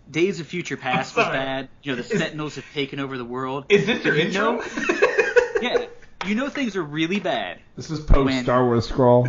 Days 0.09 0.39
of 0.39 0.47
Future 0.47 0.77
Past 0.77 1.15
was 1.15 1.25
bad. 1.27 1.69
You 1.83 1.91
know, 1.95 2.01
the 2.01 2.01
Is- 2.13 2.19
Sentinels 2.19 2.55
have 2.55 2.65
taken 2.73 2.99
over 2.99 3.17
the 3.17 3.25
world. 3.25 3.65
Is 3.69 3.85
this 3.85 4.03
your 4.03 4.15
You 4.15 4.21
intro? 4.27 4.53
know- 4.57 4.63
yeah, 5.61 5.85
you 6.25 6.35
know 6.35 6.49
things 6.49 6.75
are 6.75 6.83
really 6.83 7.19
bad 7.19 7.59
This 7.75 7.89
is 7.91 7.99
post 7.99 8.25
When- 8.25 8.43
Star 8.43 8.63
Wars 8.65 8.87
scroll. 8.87 9.27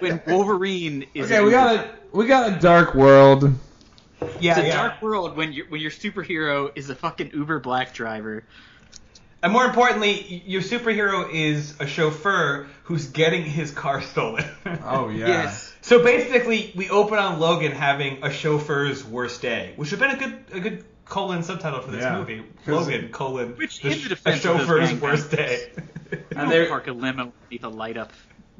when 0.00 0.20
Wolverine 0.26 1.06
is. 1.14 1.30
Okay, 1.30 1.42
we 1.44 1.50
got 1.50 1.76
a 1.76 1.90
we 2.12 2.26
got 2.26 2.52
a 2.52 2.60
dark 2.60 2.94
world. 2.94 3.52
Yeah, 4.40 4.52
It's 4.52 4.60
a 4.60 4.66
yeah. 4.66 4.76
dark 4.76 5.02
world 5.02 5.36
when 5.36 5.52
your 5.52 5.66
when 5.68 5.80
your 5.80 5.90
superhero 5.90 6.70
is 6.74 6.90
a 6.90 6.94
fucking 6.94 7.30
Uber 7.34 7.60
black 7.60 7.92
driver. 7.94 8.44
And 9.42 9.52
more 9.52 9.64
importantly, 9.64 10.42
your 10.46 10.62
superhero 10.62 11.28
is 11.32 11.74
a 11.80 11.86
chauffeur 11.86 12.68
who's 12.84 13.06
getting 13.08 13.42
his 13.42 13.72
car 13.72 14.00
stolen. 14.00 14.44
Oh 14.84 15.08
yeah. 15.14 15.26
Yes. 15.26 15.74
So 15.80 16.02
basically, 16.04 16.72
we 16.76 16.88
open 16.90 17.18
on 17.18 17.40
Logan 17.40 17.72
having 17.72 18.22
a 18.22 18.30
chauffeur's 18.30 19.04
worst 19.04 19.42
day, 19.42 19.72
which 19.76 19.90
would 19.90 20.00
have 20.00 20.18
been 20.18 20.30
a 20.30 20.30
good 20.30 20.56
a 20.56 20.60
good 20.60 20.84
colon 21.06 21.42
subtitle 21.42 21.80
for 21.80 21.90
this 21.90 22.02
Yeah. 22.02 22.18
movie. 22.18 22.42
'Cause- 22.64 22.86
Logan 22.88 23.08
colon 23.10 23.56
Which, 23.56 23.80
the 23.82 23.88
in 23.90 23.94
sh- 23.98 24.00
the 24.02 24.06
a 24.06 24.08
defense 24.10 24.44
of 24.44 24.58
those 24.58 24.60
chauffeur's 24.60 24.90
gang 24.90 25.00
worst 25.00 25.30
day. 25.32 25.70
And 26.12 26.20
don't 26.32 26.48
they're- 26.50 26.68
park 26.68 26.86
a 26.88 26.92
limo 26.92 27.32
beneath 27.48 27.64
a 27.64 27.68
light 27.68 27.96
up 27.96 28.12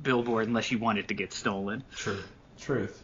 billboard 0.03 0.49
unless 0.49 0.71
you 0.73 0.79
want 0.79 0.99
it 0.99 1.09
to 1.09 1.15
get 1.15 1.33
stolen. 1.33 1.85
True. 1.95 2.19
Truth. 2.59 3.01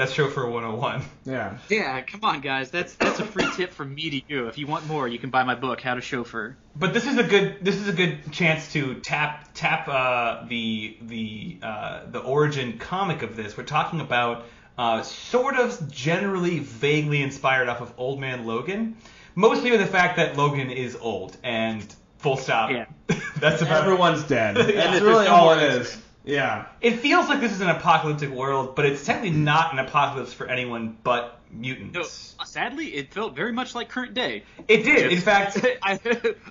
That's 0.00 0.12
chauffeur 0.12 0.48
101. 0.48 1.02
Yeah. 1.26 1.58
Yeah, 1.68 2.00
come 2.00 2.24
on, 2.24 2.40
guys. 2.40 2.70
That's 2.70 2.94
that's 2.94 3.20
a 3.20 3.24
free 3.26 3.46
tip 3.54 3.70
from 3.74 3.94
me 3.94 4.08
to 4.08 4.22
you. 4.32 4.46
If 4.46 4.56
you 4.56 4.66
want 4.66 4.86
more, 4.86 5.06
you 5.06 5.18
can 5.18 5.28
buy 5.28 5.42
my 5.44 5.54
book, 5.54 5.82
How 5.82 5.94
to 5.94 6.00
Chauffeur. 6.00 6.56
But 6.74 6.94
this 6.94 7.06
is 7.06 7.18
a 7.18 7.22
good 7.22 7.58
this 7.60 7.76
is 7.76 7.86
a 7.86 7.92
good 7.92 8.32
chance 8.32 8.72
to 8.72 8.94
tap 9.00 9.50
tap 9.52 9.88
uh, 9.88 10.46
the 10.48 10.96
the 11.02 11.58
uh, 11.62 12.00
the 12.10 12.18
origin 12.20 12.78
comic 12.78 13.20
of 13.20 13.36
this. 13.36 13.58
We're 13.58 13.64
talking 13.64 14.00
about 14.00 14.46
uh, 14.78 15.02
sort 15.02 15.56
of 15.56 15.92
generally 15.92 16.60
vaguely 16.60 17.20
inspired 17.20 17.68
off 17.68 17.82
of 17.82 17.92
Old 17.98 18.18
Man 18.18 18.46
Logan, 18.46 18.96
mostly 19.34 19.70
with 19.70 19.80
the 19.80 19.86
fact 19.86 20.16
that 20.16 20.34
Logan 20.34 20.70
is 20.70 20.96
old 20.96 21.36
and 21.44 21.84
full 22.16 22.38
stop. 22.38 22.70
Yeah. 22.70 22.86
That's 23.36 23.60
about 23.60 23.82
Everyone's 23.84 24.22
dead. 24.22 24.56
Yeah, 24.56 24.64
That's 24.64 24.90
there's 24.92 25.02
really 25.02 25.26
all 25.26 25.52
it 25.52 25.62
is. 25.62 25.62
it 25.62 25.78
answer. 25.80 25.82
is. 25.82 26.02
Yeah. 26.24 26.66
It 26.80 26.96
feels 26.98 27.28
like 27.28 27.40
this 27.40 27.52
is 27.52 27.60
an 27.60 27.70
apocalyptic 27.70 28.30
world, 28.30 28.76
but 28.76 28.84
it's 28.86 29.04
technically 29.04 29.38
not 29.38 29.72
an 29.72 29.78
apocalypse 29.78 30.32
for 30.32 30.46
anyone 30.46 30.96
but 31.02 31.40
No, 31.50 31.58
mutants. 31.60 32.36
sadly, 32.44 32.86
it 32.94 33.12
felt 33.14 33.34
very 33.34 33.52
much 33.52 33.74
like 33.74 33.88
current 33.88 34.12
day. 34.14 34.44
It 34.68 34.82
did. 34.84 35.12
In 35.12 35.20
fact, 35.20 35.58
I, 35.82 35.98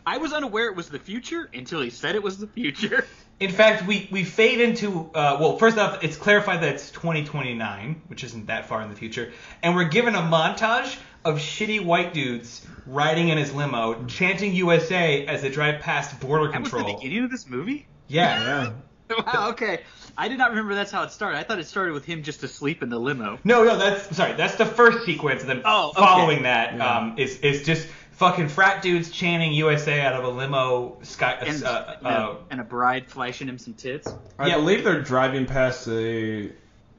I 0.06 0.18
was 0.18 0.34
unaware 0.34 0.68
it 0.68 0.76
was 0.76 0.90
the 0.90 1.00
future 1.00 1.50
until 1.54 1.82
he 1.82 1.90
said 1.92 2.16
it 2.16 2.24
was 2.24 2.38
the 2.40 2.48
future. 2.48 3.06
In 3.40 3.52
fact, 3.52 3.88
we, 3.88 4.10
we 4.12 4.26
fade 4.26 4.60
into 4.60 5.10
uh, 5.16 5.38
well, 5.40 5.58
first 5.58 5.78
off, 5.78 6.04
it's 6.04 6.18
clarified 6.18 6.62
that 6.62 6.74
it's 6.76 6.92
2029, 6.92 8.02
which 8.08 8.26
isn't 8.26 8.48
that 8.48 8.66
far 8.68 8.82
in 8.82 8.90
the 8.90 8.96
future, 8.98 9.32
and 9.64 9.76
we're 9.78 9.88
given 9.88 10.14
a 10.14 10.18
montage 10.22 10.98
of 11.24 11.38
shitty 11.38 11.82
white 11.86 12.14
dudes 12.14 12.68
riding 12.86 13.30
in 13.30 13.38
his 13.38 13.54
limo, 13.54 14.04
chanting 14.08 14.54
USA 14.56 15.26
as 15.26 15.42
they 15.42 15.50
drive 15.50 15.80
past 15.80 16.20
border 16.20 16.52
That 16.52 16.60
was 16.64 16.70
the 16.72 16.78
control. 16.80 16.98
beginning 16.98 17.24
of 17.24 17.32
this 17.32 17.48
movie. 17.48 17.88
Yeah. 18.10 18.44
Yeah. 18.44 18.72
Wow, 19.26 19.50
okay. 19.50 19.82
I 20.18 20.28
did 20.28 20.38
not 20.38 20.50
remember 20.52 20.76
that's 20.76 20.92
how 20.92 21.04
it 21.04 21.12
started. 21.12 21.38
I 21.38 21.44
thought 21.44 21.60
it 21.60 21.68
started 21.68 21.94
with 21.94 22.06
him 22.06 22.24
just 22.24 22.44
asleep 22.44 22.84
in 22.84 22.90
the 22.90 23.00
limo. 23.00 23.40
No, 23.44 23.64
no, 23.64 23.78
that's 23.78 24.16
sorry. 24.16 24.34
That's 24.34 24.56
the 24.56 24.66
first 24.66 25.06
sequence, 25.06 25.42
and 25.42 25.50
then 25.50 25.62
Oh, 25.66 25.90
okay. 25.90 26.02
following 26.02 26.44
that 26.44 26.76
Yeah. 26.76 26.98
um, 26.98 27.16
is 27.18 27.40
is 27.40 27.64
just 27.64 27.88
fucking 28.12 28.50
frat 28.50 28.82
dudes 28.82 29.10
chanting 29.12 29.54
USA 29.54 30.02
out 30.02 30.14
of 30.14 30.26
a 30.26 30.30
limo. 30.30 30.98
Sky, 31.04 31.38
And, 31.42 31.64
uh, 31.64 31.96
and, 31.98 32.08
uh, 32.08 32.10
a, 32.10 32.38
and 32.52 32.60
a 32.62 32.64
bride 32.64 33.08
flashing 33.08 33.48
him 33.48 33.58
some 33.58 33.74
tits. 33.74 34.14
I 34.38 34.48
Yeah. 34.48 34.56
believe 34.58 34.84
they're 34.84 35.02
driving 35.02 35.46
past 35.46 35.86
the 35.86 36.52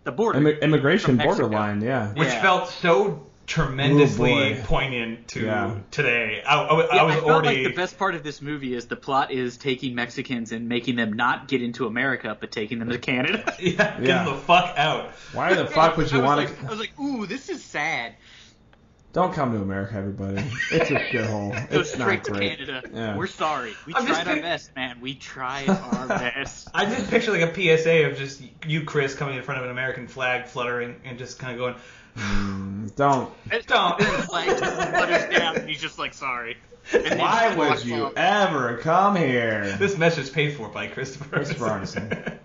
The 0.05 0.13
border. 0.13 0.39
immi- 0.41 0.61
immigration 0.63 1.07
From 1.07 1.17
Mexico. 1.19 1.49
borderline. 1.49 1.83
Yeah. 1.83 2.09
which 2.15 2.29
Yeah. 2.29 2.43
felt 2.43 2.69
so 2.71 3.27
tremendously 3.51 4.59
Oh, 4.61 4.63
poignant 4.65 5.27
to 5.29 5.41
Yeah. 5.45 5.75
today. 5.91 6.41
I, 6.47 6.55
I, 6.55 6.99
I 6.99 7.03
was 7.03 7.15
I 7.17 7.19
felt 7.19 7.31
already. 7.31 7.65
like 7.65 7.73
the 7.75 7.77
best 7.77 7.99
part 7.99 8.15
of 8.15 8.23
this 8.23 8.41
movie 8.41 8.75
is 8.75 8.87
the 8.87 8.97
plot 8.97 9.33
is 9.33 9.57
taking 9.57 9.95
Mexicans 9.97 10.53
and 10.53 10.69
making 10.69 10.95
them 10.97 11.13
not 11.15 11.49
get 11.49 11.61
into 11.61 11.87
America, 11.87 12.37
but 12.41 12.53
taking 12.53 12.79
them 12.79 12.89
to 12.91 12.99
Canada. 13.11 13.55
Yeah, 13.59 13.99
get 14.01 14.07
them 14.07 14.27
the 14.27 14.35
fuck 14.43 14.79
out. 14.79 15.11
Why 15.33 15.55
the 15.55 15.67
fuck 15.67 15.97
would 15.97 16.11
you 16.13 16.19
I 16.21 16.23
was 16.23 16.29
want 16.29 16.39
like, 16.41 16.61
to? 16.61 16.67
I 16.67 16.71
was 16.71 16.79
like, 16.79 16.99
ooh, 17.01 17.27
this 17.27 17.49
is 17.49 17.63
sad. 17.65 18.15
Don't 19.13 19.35
come 19.35 19.53
to 19.53 19.61
America, 19.61 19.95
everybody. 19.97 20.37
It's 20.71 20.91
a 20.91 20.95
shithole. 20.95 21.71
Go 21.71 21.81
It's 21.81 21.91
straight 21.93 22.19
not 22.19 22.25
to 22.27 22.31
great. 22.33 22.59
Canada. 22.59 22.89
Yeah. 22.95 23.17
We're 23.17 23.27
sorry. 23.27 23.75
We 23.87 23.95
I'm 23.95 24.07
tried 24.07 24.29
our 24.29 24.35
pic- 24.35 24.43
best, 24.43 24.77
man. 24.77 25.01
We 25.01 25.15
tried 25.15 25.69
our 25.93 26.07
best. 26.07 26.69
I 26.75 26.85
just 26.87 27.11
picture 27.11 27.33
like 27.33 27.43
a 27.43 27.53
PSA 27.53 28.07
of 28.11 28.17
just 28.17 28.41
you, 28.67 28.85
Chris, 28.85 29.15
coming 29.17 29.37
in 29.37 29.43
front 29.43 29.59
of 29.59 29.65
an 29.65 29.71
American 29.73 30.07
flag 30.07 30.47
fluttering 30.47 30.95
and 31.05 31.19
just 31.19 31.39
kind 31.41 31.53
of 31.53 31.59
going, 31.59 31.75
Mm, 32.17 32.95
Don't. 32.97 33.33
Don't. 33.67 34.01
And 34.01 34.15
the 34.19 34.23
flag 34.27 34.49
just 34.59 34.77
flutters 34.91 35.37
down, 35.39 35.57
and 35.57 35.69
he's 35.69 35.81
just 35.81 35.99
like, 35.99 36.13
sorry. 36.15 36.57
And 36.93 37.21
Why 37.21 37.55
just 37.55 37.85
would 37.85 37.85
you 37.87 38.07
off. 38.07 38.13
ever 38.17 38.79
come 38.79 39.15
here? 39.15 39.77
This 39.79 39.97
message 39.97 40.25
is 40.25 40.31
paid 40.31 40.57
for 40.57 40.69
by 40.69 40.89
Christopher. 40.89 41.37
Christopher 41.37 41.67
Arneson. 41.67 42.39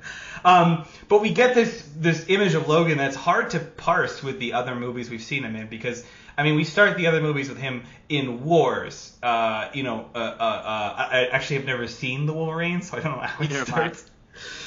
Um, 0.46 0.86
but 1.10 1.22
we 1.22 1.32
get 1.32 1.56
this 1.56 1.88
this 1.98 2.26
image 2.30 2.54
of 2.54 2.68
Logan 2.70 2.98
that's 2.98 3.16
hard 3.16 3.50
to 3.52 3.60
parse 3.60 4.24
with 4.24 4.40
the 4.40 4.54
other 4.54 4.76
movies 4.76 5.10
we've 5.10 5.22
seen 5.24 5.44
him 5.44 5.56
in 5.56 5.68
because 5.68 6.06
I 6.38 6.44
mean 6.44 6.56
we 6.56 6.64
start 6.64 6.96
the 6.98 7.08
other 7.08 7.20
movies 7.22 7.50
with 7.50 7.58
him 7.58 7.84
in 8.08 8.46
wars. 8.46 9.12
Uh, 9.24 9.70
you 9.74 9.84
know, 9.84 10.10
uh, 10.16 10.18
uh, 10.18 10.22
uh, 10.22 10.96
I 10.98 11.08
I 11.12 11.26
actually 11.32 11.58
have 11.58 11.66
never 11.66 11.88
seen 11.88 12.26
the 12.28 12.34
Wolverine, 12.34 12.82
so 12.82 12.98
I 12.98 13.02
don't 13.02 13.14
know 13.16 13.22
how 13.22 13.44
it 13.44 13.50
Neither 13.50 13.66
starts. 13.66 14.10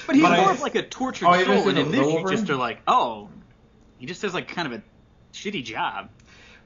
But 0.06 0.16
he's 0.16 0.24
But 0.24 0.32
I- 0.32 0.40
more 0.42 0.50
of 0.50 0.60
like 0.60 0.74
a 0.74 0.82
tortured 0.82 1.26
Oh, 1.28 1.44
soul, 1.44 1.68
and 1.68 1.78
in 1.78 1.84
the- 1.86 1.90
this 1.92 2.00
the 2.00 2.06
you 2.06 2.12
Wolverine? 2.14 2.36
just 2.38 2.50
are 2.50 2.56
like, 2.56 2.80
oh, 2.88 3.28
he 3.98 4.06
just 4.06 4.22
has 4.22 4.34
like 4.34 4.48
kind 4.48 4.66
of 4.72 4.80
a 4.80 4.82
shitty 5.32 5.62
job. 5.64 6.08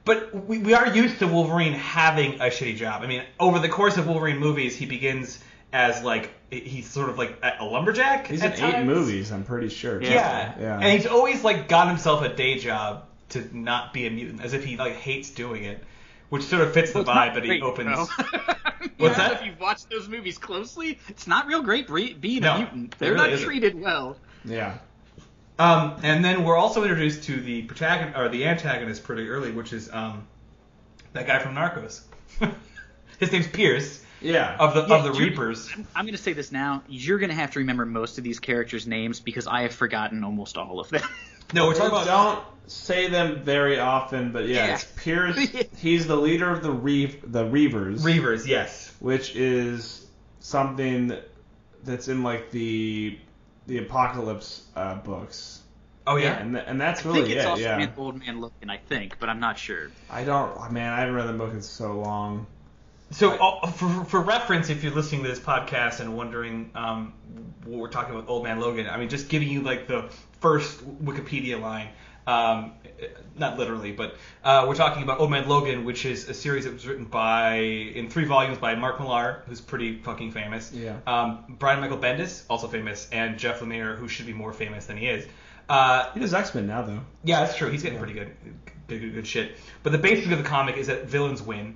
But 0.05 0.33
we, 0.47 0.57
we 0.57 0.73
are 0.73 0.87
used 0.93 1.19
to 1.19 1.27
Wolverine 1.27 1.73
having 1.73 2.35
a 2.41 2.45
shitty 2.45 2.75
job. 2.77 3.03
I 3.03 3.07
mean, 3.07 3.23
over 3.39 3.59
the 3.59 3.69
course 3.69 3.95
of 3.97 4.07
Wolverine 4.07 4.37
movies, 4.37 4.75
he 4.75 4.85
begins 4.85 5.39
as 5.73 6.01
like 6.03 6.29
he's 6.51 6.89
sort 6.89 7.09
of 7.09 7.17
like 7.17 7.37
a 7.43 7.57
a 7.61 7.65
lumberjack. 7.65 8.27
He's 8.27 8.41
in 8.43 8.51
at 8.53 8.59
eight 8.59 8.71
times. 8.71 8.85
movies, 8.87 9.31
I'm 9.31 9.43
pretty 9.43 9.69
sure. 9.69 10.01
Yeah. 10.01 10.09
Yeah. 10.11 10.53
Yeah. 10.59 10.79
and 10.79 10.93
he's 10.93 11.07
always 11.07 11.43
like 11.43 11.67
got 11.67 11.87
himself 11.89 12.21
a 12.23 12.29
day 12.29 12.57
job 12.59 13.05
to 13.29 13.49
not 13.57 13.93
be 13.93 14.05
a 14.07 14.11
mutant, 14.11 14.41
as 14.43 14.53
if 14.53 14.63
he 14.63 14.77
like 14.77 14.93
hates 14.93 15.31
doing 15.31 15.63
it, 15.63 15.83
which 16.29 16.43
sort 16.43 16.61
of 16.61 16.73
fits 16.73 16.91
the 16.93 17.01
Well, 17.03 17.15
vibe 17.15 17.33
that 17.33 17.43
he 17.43 17.49
great, 17.49 17.63
opens. 17.63 17.87
bro. 17.87 18.05
What's 18.97 19.17
Yeah, 19.17 19.27
that? 19.29 19.31
If 19.41 19.45
you've 19.45 19.59
watched 19.59 19.89
those 19.89 20.07
movies 20.07 20.37
closely, 20.37 20.99
it's 21.09 21.25
not 21.25 21.47
real 21.47 21.63
great 21.63 21.87
bre- 21.87 22.13
being 22.19 22.41
No, 22.43 22.53
a 22.53 22.57
mutant. 22.59 22.93
it 22.93 22.99
They're 22.99 23.13
really 23.13 23.23
not 23.25 23.33
isn't. 23.33 23.45
treated 23.47 23.79
well. 23.79 24.15
Yeah. 24.45 24.77
Um, 25.57 25.95
and 26.03 26.23
then 26.23 26.43
we're 26.43 26.57
also 26.57 26.83
introduced 26.83 27.23
to 27.23 27.39
the 27.39 27.63
protagonist 27.63 28.17
or 28.17 28.29
the 28.29 28.45
antagonist 28.45 29.03
pretty 29.03 29.29
early, 29.29 29.51
which 29.51 29.71
is 29.73 29.89
um, 29.91 30.27
that 31.13 31.25
guy 31.27 31.39
from 31.39 31.55
Narcos. 31.55 32.01
His 33.19 33.31
name's 33.31 33.47
Pierce. 33.47 34.02
Yeah. 34.23 34.55
of 34.59 34.73
the 34.73 34.85
Yeah, 34.87 34.95
of 34.97 35.03
the 35.03 35.11
you're- 35.13 35.29
Reapers. 35.29 35.69
I'm 35.95 36.05
going 36.05 36.13
to 36.15 36.21
say 36.21 36.33
this 36.33 36.51
now. 36.51 36.83
You're 36.87 37.19
going 37.19 37.29
to 37.29 37.35
have 37.35 37.51
to 37.51 37.59
remember 37.59 37.85
most 37.85 38.17
of 38.17 38.23
these 38.23 38.39
characters' 38.39 38.87
names 38.87 39.19
because 39.19 39.47
I 39.47 39.61
have 39.63 39.73
forgotten 39.73 40.23
almost 40.23 40.57
all 40.57 40.79
of 40.79 40.89
them. 40.89 41.03
No, 41.53 41.67
we're 41.67 41.73
talking 41.75 41.89
about 41.91 42.05
don't 42.07 42.43
say 42.71 43.09
them 43.09 43.43
very 43.43 43.77
often, 43.77 44.31
but 44.31 44.47
yeah, 44.47 44.67
Yeah. 44.67 44.73
it's 44.75 44.85
Pierce. 44.85 45.37
he's 45.77 46.07
the 46.07 46.15
leader 46.15 46.49
of 46.49 46.63
the 46.63 46.71
Reeve, 46.71 47.31
the 47.31 47.43
Reavers, 47.43 47.99
Reavers. 48.01 48.47
Yes. 48.47 48.91
which 48.99 49.35
is 49.35 50.07
something 50.39 51.15
that's 51.83 52.07
in 52.07 52.23
like 52.23 52.49
the 52.51 53.19
the 53.67 53.77
Apocalypse 53.77 54.63
uh, 54.75 54.95
books, 54.95 55.61
Oh 56.07 56.15
yeah. 56.15 56.37
and 56.39 56.53
th- 56.55 56.65
and 56.67 56.79
that's 56.81 57.05
really 57.05 57.19
I 57.19 57.21
really 57.21 57.29
think 57.29 57.37
it's 57.39 57.45
it. 57.45 57.49
also 57.49 57.61
yeah, 57.63 57.79
an 57.79 57.93
old 57.97 58.19
man 58.19 58.41
looking, 58.41 58.69
I 58.69 58.77
think, 58.77 59.19
but 59.19 59.29
I'm 59.29 59.39
not 59.39 59.57
sure. 59.59 59.91
I 60.09 60.23
don't. 60.23 60.51
oh, 60.57 60.69
Man, 60.69 60.91
I 60.91 60.99
haven't 61.01 61.13
read 61.15 61.27
the 61.27 61.33
book 61.33 61.53
in 61.53 61.61
so 61.61 61.99
long. 61.99 62.47
So, 63.13 63.31
uh, 63.31 63.67
for, 63.67 64.05
for 64.05 64.21
reference, 64.21 64.69
if 64.69 64.83
you're 64.83 64.93
listening 64.93 65.23
to 65.23 65.29
this 65.29 65.39
podcast 65.39 65.99
and 65.99 66.15
wondering 66.17 66.71
um, 66.75 67.13
what 67.65 67.79
we're 67.79 67.87
talking 67.89 68.15
about, 68.15 68.27
Old 68.29 68.43
Man 68.43 68.59
Logan, 68.59 68.87
I 68.87 68.97
mean, 68.97 69.09
just 69.09 69.29
giving 69.29 69.49
you 69.49 69.61
like 69.61 69.87
the 69.87 70.09
first 70.41 70.83
Wikipedia 71.03 71.61
line, 71.61 71.89
um, 72.25 72.73
not 73.37 73.57
literally, 73.59 73.91
but 73.91 74.15
uh, 74.43 74.65
we're 74.67 74.75
talking 74.75 75.03
about 75.03 75.19
Old 75.19 75.29
Man 75.29 75.47
Logan, 75.47 75.85
which 75.85 76.05
is 76.05 76.27
a 76.27 76.33
series 76.33 76.63
that 76.65 76.73
was 76.73 76.87
written 76.87 77.05
by 77.05 77.55
in 77.55 78.09
three 78.09 78.25
volumes 78.25 78.57
by 78.57 78.75
Mark 78.75 78.99
Millar, 78.99 79.43
who's 79.47 79.61
pretty 79.61 79.97
fucking 79.99 80.31
famous. 80.31 80.71
Yeah. 80.73 80.95
Um, 81.05 81.55
Brian 81.59 81.81
Michael 81.81 81.97
Bendis, 81.99 82.43
also 82.49 82.67
famous, 82.67 83.07
and 83.11 83.37
Jeff 83.37 83.59
Lemire, 83.59 83.95
who 83.97 84.07
should 84.07 84.25
be 84.25 84.33
more 84.33 84.53
famous 84.53 84.85
than 84.87 84.97
he 84.97 85.07
is. 85.07 85.27
Uh, 85.69 86.11
He 86.13 86.19
does 86.19 86.33
X 86.33 86.53
Men 86.55 86.67
now 86.67 86.81
though. 86.81 86.99
yeah, 87.23 87.41
that's 87.41 87.55
true. 87.57 87.69
He's 87.69 87.83
getting 87.83 87.99
pretty 87.99 88.13
good, 88.13 88.35
good, 88.87 89.01
good, 89.01 89.13
good 89.13 89.27
shit. 89.27 89.53
But 89.83 89.91
the 89.91 89.97
basic 89.97 90.31
of 90.31 90.37
the 90.39 90.43
comic 90.43 90.77
is 90.77 90.87
that 90.87 91.05
villains 91.05 91.41
win. 91.41 91.75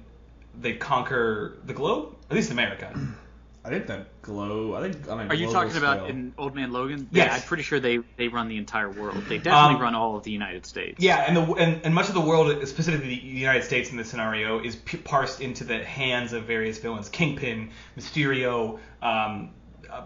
They 0.60 0.74
conquer 0.74 1.58
the 1.66 1.74
globe, 1.74 2.16
at 2.30 2.36
least 2.36 2.52
America. 2.52 2.92
I 3.66 3.70
think 3.70 3.88
that 3.88 4.22
glow. 4.22 4.76
I 4.76 4.90
think 4.90 5.12
on 5.12 5.20
a 5.20 5.28
Are 5.28 5.34
you 5.36 5.48
global 5.48 5.66
talking 5.66 5.78
about 5.78 6.10
in 6.10 6.34
Old 6.38 6.56
Man 6.56 6.72
Logan? 6.72 7.10
Yes. 7.12 7.28
Yeah, 7.28 7.36
I'm 7.36 7.42
pretty 7.42 7.64
sure 7.64 7.82
they, 7.82 8.00
they 8.16 8.30
run 8.30 8.48
the 8.48 8.56
entire 8.56 8.90
world. 8.90 9.18
They 9.28 9.40
definitely 9.40 9.76
Um, 9.76 9.82
run 9.82 9.94
all 9.94 10.16
of 10.16 10.24
the 10.24 10.32
United 10.32 10.66
States. 10.66 11.04
Yeah, 11.04 11.18
and 11.18 11.36
the 11.36 11.42
and, 11.56 11.82
and 11.84 11.94
much 11.94 12.08
of 12.08 12.14
the 12.14 12.22
world, 12.22 12.66
specifically 12.66 13.10
the 13.10 13.16
United 13.16 13.66
States 13.66 13.92
in 13.92 13.98
this 13.98 14.10
scenario, 14.10 14.64
is 14.64 14.78
p- 14.78 14.98
parsed 15.00 15.42
into 15.42 15.66
the 15.66 15.84
hands 15.84 16.32
of 16.32 16.46
various 16.46 16.78
villains: 16.78 17.10
Kingpin, 17.10 17.72
Mysterio, 17.98 18.80
um, 19.02 19.50
uh, 19.92 20.04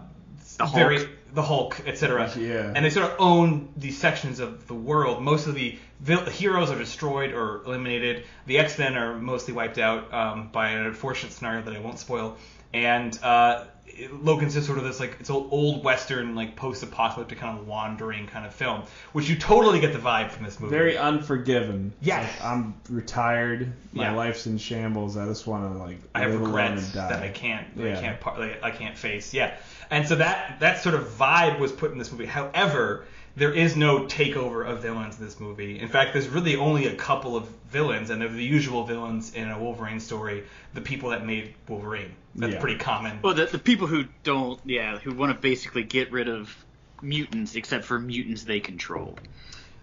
The 0.56 0.66
Hulk. 0.66 0.74
very 0.74 1.08
the 1.34 1.42
Hulk, 1.42 1.80
etc. 1.86 2.30
Yeah. 2.36 2.72
And 2.74 2.84
they 2.84 2.90
sort 2.90 3.10
of 3.10 3.16
own 3.18 3.72
these 3.76 3.98
sections 3.98 4.38
of 4.38 4.66
the 4.66 4.74
world. 4.74 5.22
Most 5.22 5.46
of 5.46 5.54
the 5.54 5.78
vil- 6.00 6.26
heroes 6.26 6.70
are 6.70 6.78
destroyed 6.78 7.32
or 7.32 7.62
eliminated. 7.64 8.24
The 8.46 8.58
X 8.58 8.78
Men 8.78 8.96
are 8.96 9.16
mostly 9.16 9.54
wiped 9.54 9.78
out 9.78 10.12
um, 10.12 10.48
by 10.52 10.70
an 10.70 10.86
unfortunate 10.86 11.32
scenario 11.32 11.62
that 11.62 11.74
I 11.74 11.80
won't 11.80 11.98
spoil. 11.98 12.36
And 12.74 13.18
uh, 13.22 13.64
it- 13.86 14.24
Logan's 14.24 14.54
just 14.54 14.66
sort 14.66 14.78
of 14.78 14.84
this 14.84 15.00
like 15.00 15.16
it's 15.20 15.30
old, 15.30 15.48
old 15.52 15.84
western 15.84 16.34
like 16.34 16.56
post-apocalyptic 16.56 17.38
kind 17.38 17.58
of 17.58 17.66
wandering 17.66 18.26
kind 18.26 18.46
of 18.46 18.54
film, 18.54 18.82
which 19.12 19.28
you 19.28 19.36
totally 19.36 19.80
get 19.80 19.92
the 19.92 19.98
vibe 19.98 20.30
from 20.30 20.44
this 20.44 20.58
movie. 20.60 20.74
Very 20.74 20.96
unforgiven. 20.98 21.92
Yes. 22.00 22.30
Like, 22.40 22.44
I'm 22.50 22.74
retired. 22.88 23.72
My 23.92 24.04
Yeah. 24.04 24.12
life's 24.12 24.46
in 24.46 24.58
shambles. 24.58 25.16
I 25.16 25.26
just 25.26 25.46
want 25.46 25.72
to 25.72 25.78
like 25.78 25.98
I 26.14 26.20
have 26.20 26.34
regrets 26.40 26.84
and 26.86 26.94
die. 26.94 27.08
that 27.10 27.22
I 27.22 27.28
can't, 27.28 27.76
that 27.76 27.98
I 27.98 28.00
can't, 28.00 28.38
like, 28.38 28.62
I 28.62 28.70
can't 28.70 28.96
face. 28.96 29.34
Yeah, 29.34 29.54
and 29.90 30.06
so 30.08 30.16
that 30.16 30.60
that 30.60 30.82
sort 30.82 30.94
of 30.94 31.02
vibe 31.08 31.58
was 31.58 31.72
put 31.72 31.92
in 31.92 31.98
this 31.98 32.10
movie. 32.10 32.26
However, 32.26 33.04
there 33.36 33.52
is 33.52 33.76
no 33.76 34.00
takeover 34.00 34.66
of 34.66 34.82
villains 34.82 35.18
in 35.18 35.24
this 35.24 35.40
movie. 35.40 35.78
In 35.78 35.88
fact, 35.88 36.12
there's 36.12 36.28
really 36.28 36.56
only 36.56 36.86
a 36.86 36.94
couple 36.94 37.34
of 37.36 37.48
villains, 37.70 38.10
and 38.10 38.20
they're 38.20 38.28
the 38.28 38.42
usual 38.44 38.84
villains 38.84 39.34
in 39.34 39.48
a 39.50 39.58
Wolverine 39.58 40.00
story. 40.00 40.44
The 40.74 40.80
people 40.82 41.10
that 41.10 41.24
made 41.26 41.54
Wolverine. 41.68 42.12
That's 42.34 42.54
Yeah. 42.54 42.60
pretty 42.60 42.78
common. 42.78 43.20
Well, 43.22 43.34
the, 43.34 43.46
the 43.46 43.58
people 43.58 43.86
who 43.86 44.04
don't, 44.22 44.60
yeah, 44.64 44.98
who 44.98 45.14
want 45.14 45.34
to 45.34 45.40
basically 45.40 45.82
get 45.84 46.12
rid 46.12 46.28
of 46.28 46.54
mutants, 47.00 47.54
except 47.56 47.84
for 47.84 47.98
mutants 47.98 48.44
they 48.44 48.60
control. 48.60 49.18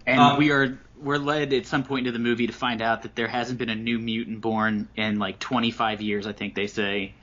And 0.06 0.20
Um, 0.20 0.38
we 0.38 0.50
are 0.50 0.78
we're 1.00 1.18
led 1.18 1.52
at 1.54 1.66
some 1.66 1.82
point 1.84 2.06
into 2.06 2.12
the 2.12 2.22
movie 2.22 2.46
to 2.46 2.52
find 2.52 2.82
out 2.82 3.02
that 3.02 3.14
there 3.14 3.26
hasn't 3.28 3.58
been 3.58 3.70
a 3.70 3.74
new 3.74 3.98
mutant 3.98 4.40
born 4.42 4.88
in 4.96 5.18
like 5.18 5.38
25 5.38 6.02
years, 6.02 6.26
I 6.26 6.32
think 6.32 6.54
they 6.54 6.66
say. 6.66 7.14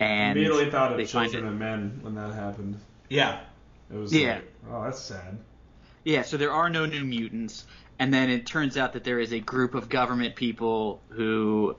And 0.00 0.36
Immediately 0.36 0.70
thought 0.70 0.92
of 0.98 1.08
find 1.10 1.30
Children 1.30 1.44
it. 1.44 1.48
of 1.54 1.58
Men 1.58 1.98
when 2.02 2.14
that 2.16 2.32
happened. 2.34 2.80
yeah. 3.08 3.40
It 3.92 3.96
was 3.96 4.12
Yeah. 4.12 4.34
like, 4.36 4.52
oh, 4.70 4.84
that's 4.84 4.98
sad. 5.00 5.38
Yeah, 6.04 6.22
so 6.22 6.36
there 6.36 6.52
are 6.52 6.68
no 6.68 6.86
new 6.86 7.04
mutants, 7.04 7.64
and 7.98 8.12
then 8.12 8.30
it 8.30 8.46
turns 8.46 8.76
out 8.76 8.94
that 8.94 9.04
there 9.04 9.20
is 9.20 9.32
a 9.32 9.40
group 9.40 9.74
of 9.74 9.88
government 9.88 10.34
people 10.34 11.00
who 11.10 11.76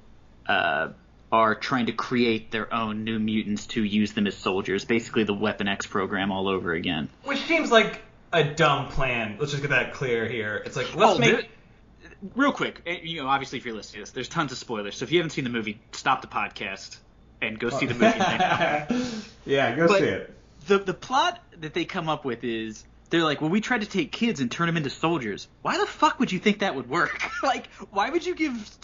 uh, 0.47 0.89
are 1.31 1.55
trying 1.55 1.87
to 1.87 1.91
create 1.91 2.51
their 2.51 2.73
own 2.73 3.03
new 3.03 3.19
mutants 3.19 3.67
to 3.67 3.83
use 3.83 4.13
them 4.13 4.27
as 4.27 4.35
soldiers. 4.35 4.85
Basically, 4.85 5.23
the 5.23 5.33
Weapon 5.33 5.67
X 5.67 5.87
program 5.87 6.31
all 6.31 6.47
over 6.47 6.73
again. 6.73 7.09
Which 7.23 7.41
seems 7.41 7.71
like 7.71 8.01
a 8.31 8.43
dumb 8.43 8.87
plan. 8.87 9.37
Let's 9.39 9.51
just 9.51 9.63
get 9.63 9.71
that 9.71 9.93
clear 9.93 10.27
here. 10.27 10.61
It's 10.65 10.75
like 10.75 10.95
let's 10.95 11.17
oh, 11.17 11.19
make. 11.19 11.49
real 12.35 12.53
quick, 12.53 12.81
eh, 12.85 12.99
you 13.03 13.21
know, 13.21 13.27
obviously, 13.27 13.59
if 13.59 13.65
you're 13.65 13.75
listening 13.75 13.99
to 13.99 14.03
this, 14.03 14.11
there's 14.11 14.29
tons 14.29 14.51
of 14.51 14.57
spoilers. 14.57 14.95
So 14.97 15.03
if 15.03 15.11
you 15.11 15.19
haven't 15.19 15.31
seen 15.31 15.43
the 15.43 15.49
movie, 15.49 15.81
stop 15.91 16.21
the 16.21 16.27
podcast 16.27 16.97
and 17.41 17.59
go 17.59 17.69
see 17.69 17.85
the 17.85 17.95
movie. 17.95 19.23
yeah, 19.45 19.75
go 19.75 19.87
But- 19.87 19.99
see 19.99 20.05
it. 20.05 20.33
the 20.67 20.79
the 20.79 20.93
plot 20.93 21.43
that 21.59 21.73
they 21.73 21.85
come 21.85 22.09
up 22.09 22.25
with 22.25 22.43
is 22.43 22.85
they're 23.13 23.23
like, 23.23 23.41
well, 23.41 23.49
we 23.51 23.61
tried 23.61 23.81
to 23.81 23.87
take 23.87 24.11
kids 24.11 24.39
and 24.39 24.49
turn 24.51 24.65
them 24.65 24.75
into 24.75 24.89
soldiers. 24.89 25.47
Why 25.61 25.77
the 25.77 25.85
fuck 25.85 26.19
would 26.19 26.31
you 26.31 26.39
think 26.39 26.59
that 26.59 26.73
would 26.73 26.89
work? 26.89 27.21
like, 27.43 27.71
why 27.91 28.09
would 28.09 28.25
you 28.25 28.33
give 28.33 28.75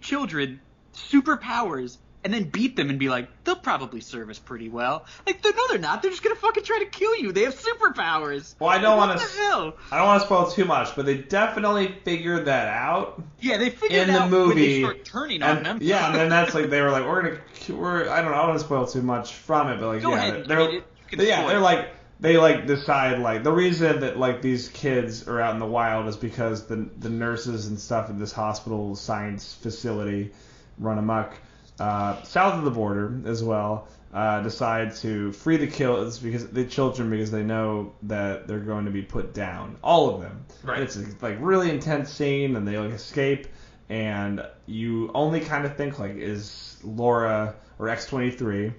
children 0.00 0.60
superpowers 0.92 1.96
and 2.24 2.34
then 2.34 2.42
beat 2.50 2.74
them 2.74 2.90
and 2.90 2.98
be 2.98 3.08
like, 3.08 3.28
they'll 3.44 3.54
probably 3.54 4.00
serve 4.00 4.28
us 4.28 4.40
pretty 4.40 4.68
well? 4.68 5.06
Like, 5.24 5.40
they're, 5.40 5.52
no, 5.52 5.68
they're 5.68 5.78
not. 5.78 6.02
They're 6.02 6.10
just 6.10 6.24
gonna 6.24 6.34
fucking 6.34 6.64
try 6.64 6.80
to 6.80 6.86
kill 6.86 7.14
you. 7.16 7.30
They 7.30 7.42
have 7.44 7.54
superpowers. 7.54 8.56
Well, 8.58 8.70
I 8.70 8.78
don't 8.78 8.96
What 8.96 9.08
want 9.10 9.20
the 9.20 9.26
to. 9.26 9.32
hell? 9.38 9.76
I 9.92 9.98
don't 9.98 10.06
want 10.06 10.20
to 10.22 10.26
spoil 10.26 10.50
too 10.50 10.64
much, 10.64 10.96
but 10.96 11.06
they 11.06 11.18
definitely 11.18 11.94
figured 12.04 12.46
that 12.46 12.66
out. 12.66 13.22
Yeah, 13.40 13.58
they 13.58 13.70
figured 13.70 14.08
In 14.08 14.14
the 14.14 14.20
out 14.20 14.30
when 14.30 14.30
they 14.30 14.46
movie, 14.48 14.82
start 14.82 15.04
turning 15.04 15.42
on 15.44 15.62
them. 15.62 15.78
yeah, 15.80 16.06
and 16.08 16.14
then 16.16 16.28
that's 16.28 16.54
like 16.54 16.70
they 16.70 16.80
were 16.82 16.90
like, 16.90 17.04
we're 17.06 17.22
gonna, 17.22 17.78
we're. 17.80 18.08
I 18.10 18.20
don't 18.20 18.32
know. 18.32 18.36
I 18.36 18.40
don't 18.40 18.48
want 18.48 18.58
to 18.58 18.64
spoil 18.64 18.86
too 18.86 19.02
much 19.02 19.34
from 19.34 19.68
it, 19.68 19.78
but 19.78 19.86
like, 19.86 20.02
Go 20.02 20.10
yeah, 20.10 20.16
ahead. 20.16 20.46
they're. 20.48 20.60
I 20.60 20.66
mean, 20.66 20.76
it- 20.76 20.84
yeah, 21.28 21.46
they're 21.46 21.60
like 21.60 21.88
they 22.20 22.36
like 22.36 22.66
decide 22.66 23.18
like 23.18 23.42
the 23.42 23.52
reason 23.52 24.00
that 24.00 24.18
like 24.18 24.40
these 24.42 24.68
kids 24.68 25.28
are 25.28 25.40
out 25.40 25.54
in 25.54 25.60
the 25.60 25.66
wild 25.66 26.06
is 26.06 26.16
because 26.16 26.66
the 26.66 26.88
the 26.98 27.10
nurses 27.10 27.66
and 27.66 27.78
stuff 27.78 28.10
in 28.10 28.18
this 28.18 28.32
hospital 28.32 28.96
science 28.96 29.54
facility 29.54 30.32
run 30.78 30.98
amok 30.98 31.34
uh, 31.78 32.22
south 32.22 32.54
of 32.54 32.64
the 32.64 32.70
border 32.70 33.20
as 33.26 33.44
well. 33.44 33.88
Uh, 34.14 34.40
decide 34.40 34.94
to 34.94 35.30
free 35.32 35.58
the 35.58 35.66
kids 35.66 36.18
because 36.18 36.48
the 36.48 36.64
children 36.64 37.10
because 37.10 37.30
they 37.30 37.42
know 37.42 37.92
that 38.02 38.48
they're 38.48 38.60
going 38.60 38.86
to 38.86 38.90
be 38.90 39.02
put 39.02 39.34
down, 39.34 39.76
all 39.82 40.14
of 40.14 40.22
them. 40.22 40.46
Right. 40.62 40.80
It's 40.80 40.96
a 40.96 41.04
like 41.20 41.36
really 41.38 41.68
intense 41.68 42.10
scene, 42.10 42.56
and 42.56 42.66
they 42.66 42.78
like 42.78 42.92
escape, 42.92 43.46
and 43.90 44.42
you 44.64 45.10
only 45.12 45.40
kind 45.40 45.66
of 45.66 45.76
think 45.76 45.98
like 45.98 46.16
is 46.16 46.78
Laura 46.82 47.56
or 47.78 47.88
X23 47.88 48.72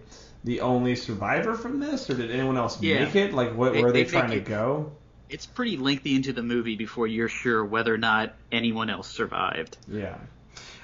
the 0.43 0.61
only 0.61 0.95
survivor 0.95 1.55
from 1.55 1.79
this, 1.79 2.09
or 2.09 2.13
did 2.15 2.31
anyone 2.31 2.57
else 2.57 2.81
Yeah. 2.81 3.03
make 3.05 3.15
it? 3.15 3.33
Like, 3.33 3.53
what 3.55 3.73
They- 3.73 3.79
where 3.81 3.89
are 3.89 3.91
they, 3.93 4.03
they 4.03 4.09
trying 4.09 4.29
to 4.31 4.37
it- 4.37 4.45
go? 4.45 4.91
It's 5.29 5.45
pretty 5.45 5.75
lengthy 5.75 6.15
into 6.15 6.31
the 6.31 6.43
movie 6.43 6.75
before 6.77 7.05
you're 7.05 7.27
sure 7.27 7.65
whether 7.65 7.93
or 7.93 7.97
not 7.97 8.33
anyone 8.51 8.89
else 8.89 9.09
survived. 9.09 9.75
Yeah. 9.87 10.15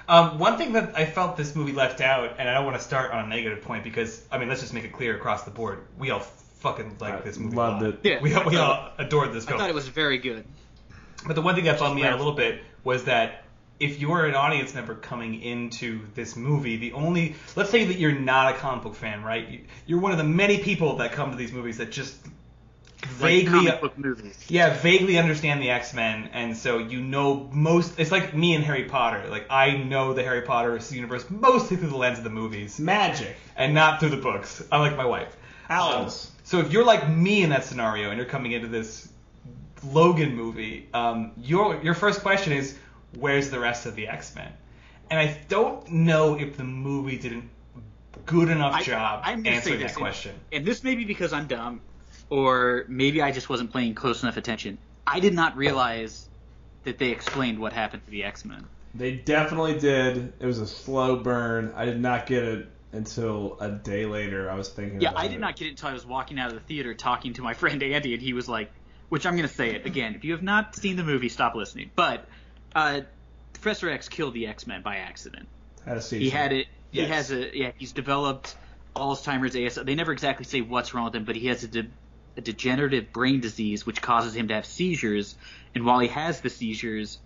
Um, 0.06 0.38
one 0.38 0.58
thing 0.58 0.72
that 0.74 0.92
I 0.98 1.06
felt 1.06 1.38
this 1.38 1.56
movie 1.56 1.72
left 1.72 2.02
out, 2.02 2.34
and 2.38 2.46
I 2.46 2.52
don't 2.54 2.66
want 2.66 2.76
to 2.76 2.82
start 2.82 3.12
on 3.12 3.24
a 3.24 3.26
negative 3.26 3.62
point 3.62 3.84
because 3.84 4.22
I 4.30 4.36
mean, 4.36 4.50
let's 4.50 4.60
just 4.60 4.74
make 4.74 4.84
it 4.84 4.92
clear 4.92 5.16
across 5.16 5.44
the 5.44 5.50
board, 5.50 5.78
we 5.98 6.10
all 6.10 6.20
fucking 6.20 6.96
like 7.00 7.14
I 7.14 7.20
this 7.22 7.38
movie. 7.38 7.56
loved 7.56 7.82
a 7.82 7.84
lot. 7.86 7.94
it. 7.94 8.00
Yeah. 8.02 8.20
We 8.20 8.34
all, 8.34 8.44
we 8.44 8.56
all 8.58 8.90
adored 8.98 9.32
this 9.32 9.46
I 9.48 9.56
thought 9.56 9.70
it 9.70 9.74
was 9.74 9.88
very 9.88 10.18
good. 10.18 10.44
But 11.26 11.36
the 11.36 11.42
one 11.42 11.54
thing 11.54 11.64
that 11.64 11.78
bummed 11.78 11.96
me 11.96 12.04
out 12.04 12.12
a 12.12 12.16
little 12.16 12.34
bit 12.34 12.60
was 12.84 13.04
that 13.04 13.43
if 13.80 14.00
you're 14.00 14.24
an 14.26 14.34
audience 14.34 14.74
member 14.74 14.94
coming 14.94 15.40
into 15.42 16.00
this 16.14 16.36
movie, 16.36 16.76
the 16.76 16.92
only 16.92 17.34
let's 17.56 17.70
say 17.70 17.84
that 17.84 17.98
you're 17.98 18.12
not 18.18 18.54
a 18.54 18.58
comic 18.58 18.84
book 18.84 18.94
fan, 18.94 19.22
right? 19.22 19.48
You- 19.48 19.60
You're 19.86 20.00
one 20.00 20.12
of 20.12 20.18
the 20.18 20.24
many 20.24 20.58
people 20.58 20.96
that 20.98 21.12
come 21.12 21.30
to 21.30 21.36
these 21.36 21.52
movies 21.52 21.78
that 21.78 21.90
just 21.90 22.16
Like 22.24 23.10
vaguely 23.44 23.50
comic 23.66 23.80
book 23.80 23.98
movies. 23.98 24.46
yeah, 24.48 24.74
vaguely 24.80 25.18
understand 25.18 25.60
the 25.60 25.70
X 25.70 25.92
Men, 25.92 26.30
and 26.32 26.56
so 26.56 26.78
you 26.78 27.00
know 27.00 27.48
most. 27.52 27.98
It's 27.98 28.10
like 28.12 28.32
me 28.34 28.54
and 28.54 28.64
Harry 28.64 28.84
Potter. 28.84 29.26
Like 29.28 29.46
I 29.50 29.76
know 29.76 30.14
the 30.14 30.22
Harry 30.22 30.42
Potter 30.42 30.78
universe 30.90 31.26
mostly 31.28 31.76
through 31.76 31.90
the 31.90 31.96
lens 31.96 32.18
of 32.18 32.24
the 32.24 32.30
movies 32.30 32.78
Magic. 32.78 33.36
and 33.56 33.74
not 33.74 34.00
through 34.00 34.10
the 34.10 34.16
books. 34.18 34.62
Unlike 34.72 34.96
my 34.96 35.04
wife. 35.04 35.36
Owls. 35.68 36.26
Um, 36.26 36.32
so 36.44 36.58
if 36.60 36.72
you're 36.72 36.84
like 36.84 37.08
me 37.08 37.42
in 37.42 37.50
that 37.50 37.64
scenario 37.64 38.08
and 38.10 38.16
you're 38.18 38.26
coming 38.28 38.52
into 38.52 38.68
this 38.68 39.08
Logan 39.82 40.34
movie, 40.34 40.88
um, 40.94 41.32
your 41.36 41.82
your 41.82 41.94
first 41.94 42.22
question 42.22 42.52
is, 42.54 42.78
where's 43.18 43.50
the 43.50 43.58
rest 43.60 43.86
of 43.86 43.94
the 43.96 44.08
X 44.08 44.34
Men? 44.34 44.52
And 45.10 45.18
I 45.20 45.38
don't 45.48 45.88
know 45.90 46.34
if 46.38 46.56
the 46.56 46.64
movie 46.64 47.18
did 47.18 47.32
a 47.34 47.42
good 48.26 48.48
enough 48.48 48.74
I- 48.74 48.82
job 48.82 49.22
I'm 49.24 49.46
answering 49.46 49.80
this, 49.80 49.92
that 49.92 49.98
question. 49.98 50.34
And 50.52 50.64
this 50.64 50.82
may 50.82 50.94
be 50.94 51.04
because 51.04 51.32
I'm 51.32 51.46
dumb, 51.46 51.80
or 52.30 52.84
maybe 52.88 53.20
I 53.22 53.30
just 53.32 53.48
wasn't 53.48 53.72
paying 53.72 53.94
close 53.94 54.22
enough 54.22 54.36
attention. 54.36 54.78
I 55.06 55.20
did 55.20 55.34
not 55.34 55.56
realize 55.56 56.28
that 56.84 56.98
they 56.98 57.10
explained 57.10 57.58
what 57.58 57.72
happened 57.72 58.04
to 58.04 58.10
the 58.10 58.24
X 58.24 58.44
Men. 58.44 58.64
They 58.94 59.12
definitely 59.12 59.78
did. 59.78 60.32
It 60.38 60.46
was 60.46 60.58
a 60.60 60.66
slow 60.66 61.16
burn. 61.16 61.72
I 61.74 61.84
did 61.84 62.00
not 62.00 62.26
get 62.26 62.44
it 62.44 62.68
until 62.92 63.56
a 63.60 63.68
day 63.70 64.06
later. 64.06 64.48
I 64.50 64.54
was 64.54 64.68
thinking. 64.68 65.00
Yeah, 65.00 65.10
about 65.10 65.24
I 65.24 65.26
did 65.28 65.36
it. 65.36 65.40
not 65.40 65.56
get 65.56 65.66
it 65.66 65.70
until 65.70 65.88
I 65.88 65.92
was 65.92 66.06
walking 66.06 66.38
out 66.38 66.48
of 66.48 66.54
the 66.54 66.60
theater 66.60 66.94
talking 66.94 67.32
to 67.34 67.42
my 67.42 67.54
friend 67.60 67.82
Andy, 67.82 68.14
and 68.14 68.22
he 68.22 68.32
was 68.32 68.48
like, 68.48 68.70
which 69.08 69.26
I'm 69.26 69.36
going 69.36 69.48
to 69.48 69.54
say 69.54 69.74
it 69.74 69.84
again. 69.84 70.14
If 70.14 70.24
you 70.24 70.32
have 70.32 70.42
not 70.42 70.76
seen 70.76 70.96
the 70.96 71.02
movie, 71.04 71.28
stop 71.28 71.54
listening. 71.54 71.90
But 71.96 72.26
uh, 72.74 73.00
Professor 73.52 73.88
X 73.88 74.08
killed 74.08 74.34
the 74.34 74.46
X 74.46 74.66
Men 74.66 74.82
by 74.82 74.96
accident. 74.96 75.48
Had 75.84 75.96
a 75.96 76.02
seizure. 76.02 76.24
He 76.24 76.30
had 76.30 76.52
it. 76.52 76.66
He 76.90 77.00
has 77.04 77.30
a 77.30 77.56
yeah. 77.56 77.72
He's 77.76 77.92
developed 77.92 78.56
Alzheimer's, 78.94 79.56
AS. 79.56 79.82
They 79.84 79.94
never 79.94 80.12
exactly 80.12 80.44
say 80.44 80.60
what's 80.60 80.94
wrong 80.94 81.06
with 81.06 81.16
him, 81.16 81.24
but 81.24 81.36
he 81.36 81.48
has 81.48 81.64
a, 81.64 81.68
de- 81.68 81.90
a 82.36 82.40
degenerative 82.40 83.12
brain 83.12 83.40
disease 83.40 83.84
which 83.84 84.00
causes 84.00 84.34
him 84.34 84.48
to 84.48 84.54
have 84.54 84.66
seizures. 84.66 85.36
And 85.74 85.84
while 85.84 85.98
he 85.98 86.08
has 86.08 86.40
the 86.40 86.50
seizures, 86.50 87.18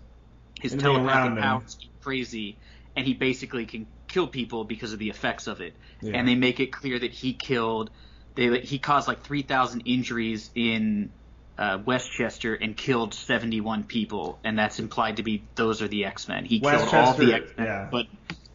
his 0.61 0.75
telepathic 0.75 1.39
powers 1.39 1.75
get 1.75 2.01
crazy, 2.01 2.57
and 2.97 3.07
he 3.07 3.15
basically 3.15 3.67
can 3.67 3.87
kill 4.07 4.27
people 4.27 4.65
because 4.65 4.93
of 4.93 4.99
the 4.99 5.11
effects 5.11 5.47
of 5.47 5.61
it. 5.61 5.75
Yeah. 6.01 6.13
And 6.15 6.27
they 6.27 6.35
make 6.35 6.61
it 6.61 6.73
clear 6.73 6.99
that 6.99 7.13
he 7.13 7.35
killed. 7.35 7.91
They 8.35 8.61
he 8.61 8.79
caused 8.79 9.09
like 9.09 9.23
three 9.23 9.43
thousand 9.43 9.83
injuries 9.87 10.51
in. 10.55 11.11
Uh, 11.59 11.79
Westchester 11.85 12.55
and 12.55 12.77
killed 12.77 13.13
71 13.13 13.83
people, 13.83 14.39
and 14.45 14.57
that's 14.57 14.79
implied 14.79 15.17
to 15.17 15.25
be 15.25 15.43
those 15.57 15.83
are 15.83 15.89
the 15.89 16.05
X 16.05 16.29
Men. 16.29 16.45
He 16.45 16.61
killed 16.61 16.95
all 16.95 17.15
the 17.15 17.35
X 17.35 17.51
Men, 17.57 17.67
yeah. 17.67 17.89
but 17.91 18.07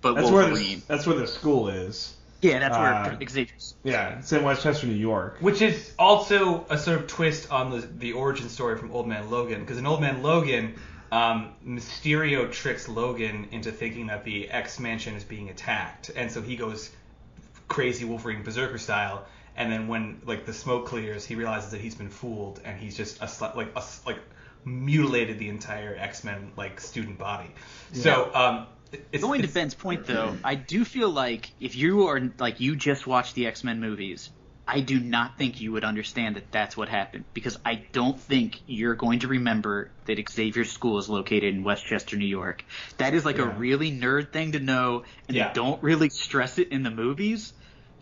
but 0.01 0.13
That's 0.15 0.31
where 0.31 0.45
Wolverine. 0.45 0.79
the, 0.79 0.85
that's 0.87 1.05
where 1.05 1.17
the 1.17 1.27
school 1.27 1.69
is. 1.69 2.15
Yeah, 2.41 2.59
that's 2.59 2.77
where 2.77 2.93
Uh, 2.93 3.17
Xavier's. 3.29 3.75
Yeah, 3.83 4.19
it's 4.19 4.31
in 4.33 4.43
Westchester, 4.43 4.87
New 4.87 4.93
York. 4.95 5.37
Which 5.39 5.61
is 5.61 5.93
also 5.97 6.65
a 6.69 6.77
sort 6.77 6.99
of 6.99 7.07
twist 7.07 7.51
on 7.51 7.71
the 7.71 7.79
the 7.79 8.13
origin 8.13 8.49
story 8.49 8.77
from 8.77 8.91
Old 8.91 9.07
Man 9.07 9.29
Logan, 9.31 9.61
because 9.61 9.77
in 9.77 9.85
Old 9.85 10.01
Man 10.01 10.23
Logan, 10.23 10.75
um, 11.11 11.53
Mysterio 11.65 12.51
tricks 12.51 12.89
Logan 12.89 13.47
into 13.51 13.71
thinking 13.71 14.07
that 14.07 14.23
the 14.23 14.49
X 14.49 14.79
Mansion 14.79 15.15
is 15.15 15.23
being 15.23 15.49
attacked, 15.49 16.09
and 16.15 16.31
so 16.31 16.41
he 16.41 16.55
goes 16.55 16.89
crazy 17.67 18.05
Wolverine 18.05 18.43
Berserker 18.43 18.77
style. 18.77 19.25
And 19.55 19.71
then 19.71 19.87
when 19.87 20.21
like 20.25 20.45
the 20.45 20.53
smoke 20.53 20.87
clears, 20.87 21.25
he 21.25 21.35
realizes 21.35 21.71
that 21.71 21.81
he's 21.81 21.95
been 21.95 22.09
fooled, 22.09 22.59
and 22.65 22.79
he's 22.79 22.97
just 22.97 23.21
a 23.21 23.25
sli- 23.25 23.55
like 23.55 23.73
a 23.75 23.79
s- 23.79 24.01
like 24.05 24.19
mutilated 24.65 25.39
the 25.39 25.49
entire 25.49 25.95
X 25.95 26.23
Men 26.23 26.51
like 26.55 26.79
student 26.79 27.17
body. 27.17 27.51
So 27.91 28.33
um, 28.33 28.67
it's, 29.11 29.23
Going 29.23 29.41
to 29.41 29.47
Ben's 29.47 29.73
point 29.75 30.05
though, 30.07 30.35
I 30.43 30.55
do 30.55 30.85
feel 30.85 31.09
like 31.09 31.51
if 31.59 31.75
you 31.75 32.07
are 32.07 32.19
like 32.39 32.59
you 32.59 32.75
just 32.75 33.05
watched 33.05 33.35
the 33.35 33.47
X 33.47 33.63
Men 33.63 33.79
movies, 33.79 34.29
I 34.67 34.79
do 34.79 34.99
not 34.99 35.37
think 35.37 35.59
you 35.61 35.73
would 35.73 35.83
understand 35.83 36.35
that 36.37 36.51
that's 36.51 36.77
what 36.77 36.87
happened 36.89 37.25
because 37.33 37.57
I 37.65 37.83
don't 37.91 38.19
think 38.19 38.61
you're 38.65 38.95
going 38.95 39.19
to 39.19 39.27
remember 39.27 39.91
that 40.05 40.17
Xavier 40.29 40.63
school 40.63 40.97
is 40.99 41.09
located 41.09 41.53
in 41.53 41.63
Westchester, 41.63 42.15
New 42.15 42.25
York. 42.25 42.63
That 42.97 43.13
is 43.13 43.25
like 43.25 43.39
a 43.39 43.45
really 43.45 43.91
nerd 43.91 44.31
thing 44.31 44.53
to 44.53 44.59
know, 44.59 45.03
and 45.27 45.35
Yeah. 45.35 45.49
they 45.49 45.53
don't 45.53 45.83
really 45.83 46.09
stress 46.09 46.57
it 46.59 46.69
in 46.69 46.83
the 46.83 46.91
movies. 46.91 47.53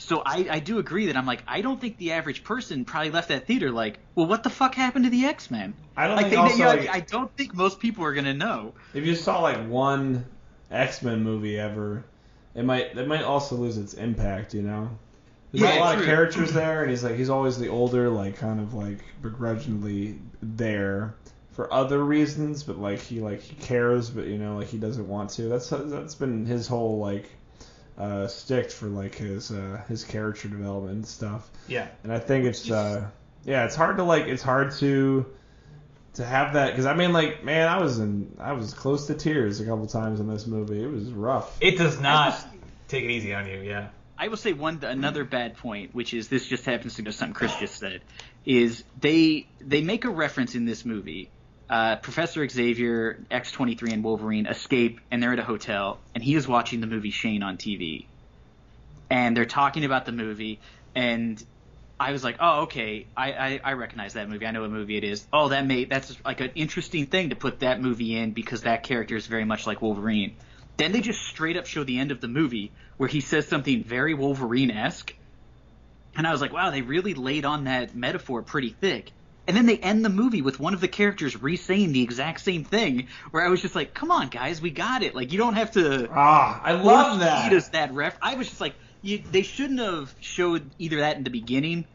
So 0.04 0.22
I, 0.26 0.48
I 0.50 0.60
do 0.60 0.80
agree 0.80 1.08
that 1.08 1.18
I'm 1.18 1.26
like 1.26 1.44
I 1.48 1.62
don't 1.62 1.80
think 1.80 1.98
the 1.98 2.12
average 2.14 2.44
person 2.44 2.86
probably 2.86 3.12
left 3.12 3.30
that 3.30 3.48
theater 3.48 3.72
like, 3.72 4.00
well, 4.16 4.26
what 4.28 4.44
the 4.44 4.50
fuck 4.50 4.76
happened 4.76 5.06
to 5.06 5.12
the 5.12 5.26
X 5.26 5.50
Men? 5.52 5.76
I 5.96 6.08
don't 6.08 6.18
Like, 6.18 6.30
think 6.30 6.34
they, 6.34 6.38
also 6.38 6.58
you 6.58 6.66
know, 6.66 6.70
like, 6.70 6.88
I 6.90 7.00
don't 7.02 7.36
think 7.38 7.54
most 7.54 7.80
people 7.80 8.04
are 8.06 8.14
gonna 8.14 8.34
know. 8.34 8.76
if 8.94 9.06
you 9.06 9.16
saw 9.16 9.42
like 9.42 9.68
one 9.68 10.26
X 10.70 11.02
Men 11.02 11.24
movie 11.24 11.60
ever, 11.60 12.04
it 12.56 12.64
might 12.64 12.98
it 12.98 13.08
might 13.08 13.24
also 13.24 13.56
lose 13.56 13.78
its 13.78 13.94
impact. 13.94 14.54
You 14.54 14.62
know, 14.64 14.90
there's 15.52 15.64
Yeah, 15.64 15.76
a 15.76 15.80
lot 15.80 15.96
true. 15.96 16.00
of 16.00 16.06
characters 16.06 16.54
there, 16.54 16.82
and 16.82 16.90
he's 16.92 17.04
like 17.04 17.16
he's 17.16 17.30
always 17.30 17.58
the 17.60 17.70
older, 17.70 18.10
like 18.10 18.38
kind 18.38 18.60
of 18.60 18.74
like 18.74 19.00
begrudgingly 19.22 20.20
there 20.42 21.16
for 21.52 21.72
other 21.74 22.04
reasons, 22.04 22.64
but 22.64 22.78
like 22.80 23.00
he 23.00 23.20
like 23.22 23.42
he 23.42 23.56
cares, 23.56 24.10
but 24.10 24.28
you 24.28 24.38
know 24.38 24.58
like 24.58 24.68
he 24.68 24.78
doesn't 24.78 25.08
want 25.08 25.30
to. 25.32 25.44
That's 25.44 25.70
that's 25.70 26.16
been 26.16 26.46
his 26.46 26.68
whole 26.68 27.00
like 27.00 27.30
uh 27.98 28.28
stick 28.28 28.72
for 28.72 28.88
like 28.88 29.16
his 29.16 29.52
uh 29.52 29.82
his 29.88 30.04
character 30.04 30.48
development 30.48 30.96
and 30.96 31.08
stuff. 31.08 31.50
yeah. 31.68 31.88
And 32.04 32.12
I 32.12 32.20
think 32.20 32.46
it's 32.46 32.70
uh 32.70 33.08
yeah, 33.44 33.66
it's 33.66 33.76
hard 33.76 33.98
to 33.98 34.04
like 34.04 34.26
it's 34.26 34.44
hard 34.44 34.72
to 34.74 35.26
to 36.14 36.26
have 36.26 36.54
that 36.54 36.72
because 36.72 36.86
I 36.86 36.94
mean 36.94 37.14
like 37.14 37.44
man 37.44 37.68
I 37.68 37.82
was 37.82 38.00
in 38.00 38.36
I 38.40 38.54
was 38.54 38.74
close 38.74 39.08
to 39.08 39.14
tears 39.14 39.60
a 39.60 39.66
couple 39.66 39.88
times 39.88 40.20
in 40.20 40.28
this 40.28 40.48
movie. 40.48 40.84
It 40.84 40.92
was 40.92 41.12
rough. 41.12 41.58
It 41.62 41.78
does 41.78 42.00
not 42.00 42.38
take 42.88 43.04
it 43.04 43.12
easy 43.12 43.34
on 43.34 43.48
you. 43.48 43.60
Yeah. 43.60 43.90
I 44.18 44.28
will 44.28 44.38
say 44.38 44.54
one 44.54 44.84
another 44.84 45.24
bad 45.24 45.58
point, 45.58 45.96
which 45.96 46.14
is 46.14 46.28
this 46.28 46.48
just 46.48 46.66
happens 46.66 46.96
to 46.96 47.02
go 47.02 47.10
something 47.10 47.34
Chris 47.34 47.56
just 47.56 47.78
said, 47.78 48.02
is 48.46 48.84
they 49.00 49.48
they 49.60 49.82
make 49.82 50.06
a 50.06 50.10
reference 50.10 50.54
in 50.54 50.66
this 50.66 50.86
movie. 50.86 51.32
Uh, 51.72 51.96
Professor 51.96 52.46
Xavier, 52.50 53.18
X 53.32 53.54
twenty 53.54 53.76
three, 53.76 53.94
and 53.94 54.04
Wolverine 54.04 54.46
escape, 54.46 55.00
and 55.10 55.24
they're 55.24 55.32
at 55.32 55.40
a 55.40 55.44
hotel, 55.44 56.00
and 56.14 56.22
he 56.22 56.36
is 56.36 56.46
watching 56.46 56.82
the 56.82 56.88
movie 56.88 57.12
Shane 57.12 57.44
on 57.44 57.56
TV, 57.56 58.08
and 59.10 59.38
they're 59.38 59.46
talking 59.46 59.86
about 59.86 60.06
the 60.06 60.12
movie, 60.12 60.60
and 60.96 61.42
I 61.98 62.12
was 62.12 62.26
like, 62.26 62.36
oh 62.42 62.64
okay, 62.64 63.08
I, 63.16 63.32
I 63.32 63.62
I 63.64 63.74
recognize 63.74 64.14
that 64.14 64.28
movie. 64.28 64.46
I 64.46 64.52
know 64.52 64.64
what 64.64 64.72
movie 64.72 64.98
it 64.98 65.06
is. 65.06 65.26
Oh, 65.32 65.48
that 65.48 65.66
made 65.66 65.90
that's 65.90 66.14
like 66.26 66.42
an 66.42 66.52
interesting 66.56 67.06
thing 67.06 67.30
to 67.30 67.38
put 67.38 67.62
that 67.62 67.82
movie 67.82 68.18
in 68.18 68.32
because 68.32 68.64
that 68.64 68.84
character 68.84 69.16
is 69.16 69.28
very 69.28 69.46
much 69.46 69.66
like 69.66 69.82
Wolverine. 69.82 70.36
Then 70.76 70.92
they 70.92 71.00
just 71.00 71.22
straight 71.22 71.56
up 71.56 71.68
show 71.68 71.86
the 71.86 72.00
end 72.00 72.12
of 72.12 72.20
the 72.20 72.28
movie 72.28 72.74
where 72.98 73.08
he 73.08 73.22
says 73.22 73.48
something 73.48 73.84
very 73.84 74.14
Wolverine 74.14 74.72
esque. 74.72 75.14
And 76.18 76.28
I 76.28 76.32
was 76.34 76.42
like, 76.42 76.52
wow, 76.52 76.70
they 76.70 76.82
really 76.82 77.14
laid 77.14 77.46
on 77.46 77.64
that 77.64 77.96
metaphor 77.96 78.42
pretty 78.42 78.76
thick. 78.82 79.14
And 79.48 79.58
then 79.58 79.66
they 79.66 79.78
end 79.78 80.06
the 80.06 80.10
movie 80.10 80.42
with 80.42 80.60
one 80.60 80.74
of 80.74 80.82
the 80.82 80.88
characters 80.88 81.42
re 81.42 81.56
saying 81.56 81.92
the 81.94 82.04
exact 82.04 82.42
same 82.42 82.64
thing, 82.64 83.08
where 83.32 83.44
I 83.46 83.50
was 83.50 83.62
just 83.62 83.76
like, 83.76 83.94
come 83.94 84.12
on, 84.12 84.30
guys, 84.30 84.62
we 84.62 84.70
got 84.70 85.04
it. 85.04 85.16
Like, 85.16 85.32
you 85.32 85.40
don't 85.40 85.56
have 85.56 85.72
to. 85.72 86.10
Ah, 86.12 86.62
I 86.64 86.74
love 86.74 87.20
that. 87.20 87.52
us 87.52 87.70
that 87.70 87.94
ref. 87.94 88.18
I 88.22 88.36
was 88.36 88.48
just 88.48 88.62
like, 88.62 88.76
you, 89.02 89.22
they 89.32 89.42
shouldn't 89.42 89.80
have 89.80 90.14
showed 90.20 90.70
either 90.78 90.98
that 90.98 91.18
in 91.18 91.24
the 91.24 91.32
beginning, 91.32 91.86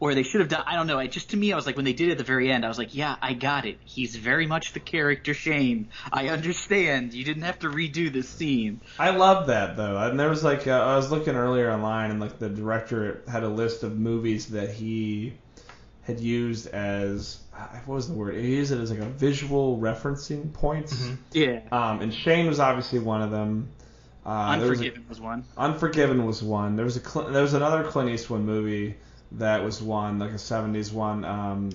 or 0.00 0.14
they 0.14 0.22
should 0.22 0.40
have 0.40 0.48
done. 0.48 0.64
I 0.66 0.76
don't 0.76 0.86
know. 0.86 0.98
It 0.98 1.12
just 1.12 1.30
to 1.30 1.36
me, 1.36 1.52
I 1.52 1.56
was 1.56 1.66
like, 1.66 1.76
when 1.76 1.84
they 1.84 1.92
did 1.92 2.08
it 2.08 2.12
at 2.12 2.18
the 2.18 2.24
very 2.24 2.50
end, 2.50 2.64
I 2.64 2.68
was 2.68 2.78
like, 2.78 2.94
yeah, 2.94 3.16
I 3.20 3.34
got 3.34 3.66
it. 3.66 3.78
He's 3.84 4.16
very 4.16 4.46
much 4.46 4.72
the 4.72 4.80
character 4.80 5.34
Shane. 5.34 5.90
I 6.12 6.28
understand. 6.28 7.14
You 7.14 7.24
didn't 7.24 7.42
have 7.44 7.58
to 7.60 7.68
redo 7.68 8.12
this 8.12 8.28
scene. 8.28 8.80
I 8.98 9.10
love 9.10 9.46
that 9.46 9.76
though. 9.76 9.96
And 9.96 10.18
there 10.18 10.28
was 10.28 10.44
like 10.44 10.66
uh, 10.66 10.72
I 10.72 10.96
was 10.96 11.10
looking 11.10 11.34
earlier 11.34 11.70
online 11.70 12.10
and 12.10 12.20
like 12.20 12.38
the 12.38 12.48
director 12.48 13.22
had 13.28 13.42
a 13.42 13.48
list 13.48 13.82
of 13.82 13.98
movies 13.98 14.48
that 14.48 14.70
he 14.70 15.34
had 16.06 16.20
used 16.20 16.66
as 16.68 17.38
what 17.84 17.96
was 17.96 18.08
the 18.08 18.14
word? 18.14 18.34
He 18.36 18.54
used 18.56 18.70
it 18.72 18.78
as 18.78 18.90
like 18.90 19.00
a 19.00 19.06
visual 19.06 19.78
referencing 19.78 20.52
points. 20.52 21.08
Yeah. 21.32 21.60
Um, 21.72 22.00
and 22.00 22.14
Shane 22.14 22.46
was 22.46 22.60
obviously 22.60 22.98
one 23.00 23.22
of 23.22 23.30
them. 23.30 23.70
Uh, 24.24 24.58
there 24.58 24.68
was 24.70 24.80
a- 24.80 24.84
Unforgiven 24.84 25.08
was 25.08 25.20
one. 25.20 25.44
Unforgiven 25.56 26.26
was 26.26 26.42
one. 26.42 26.76
There 26.76 26.84
was 26.84 26.96
a 26.96 27.00
Cl- 27.00 27.30
there 27.30 27.42
was 27.42 27.54
another 27.54 27.84
Clint 27.84 28.10
Eastwood 28.10 28.40
movie 28.42 28.96
that 29.32 29.64
was 29.64 29.82
one 29.82 30.18
like 30.18 30.30
a 30.30 30.34
'70s 30.34 30.92
one. 30.92 31.24
Um, 31.24 31.70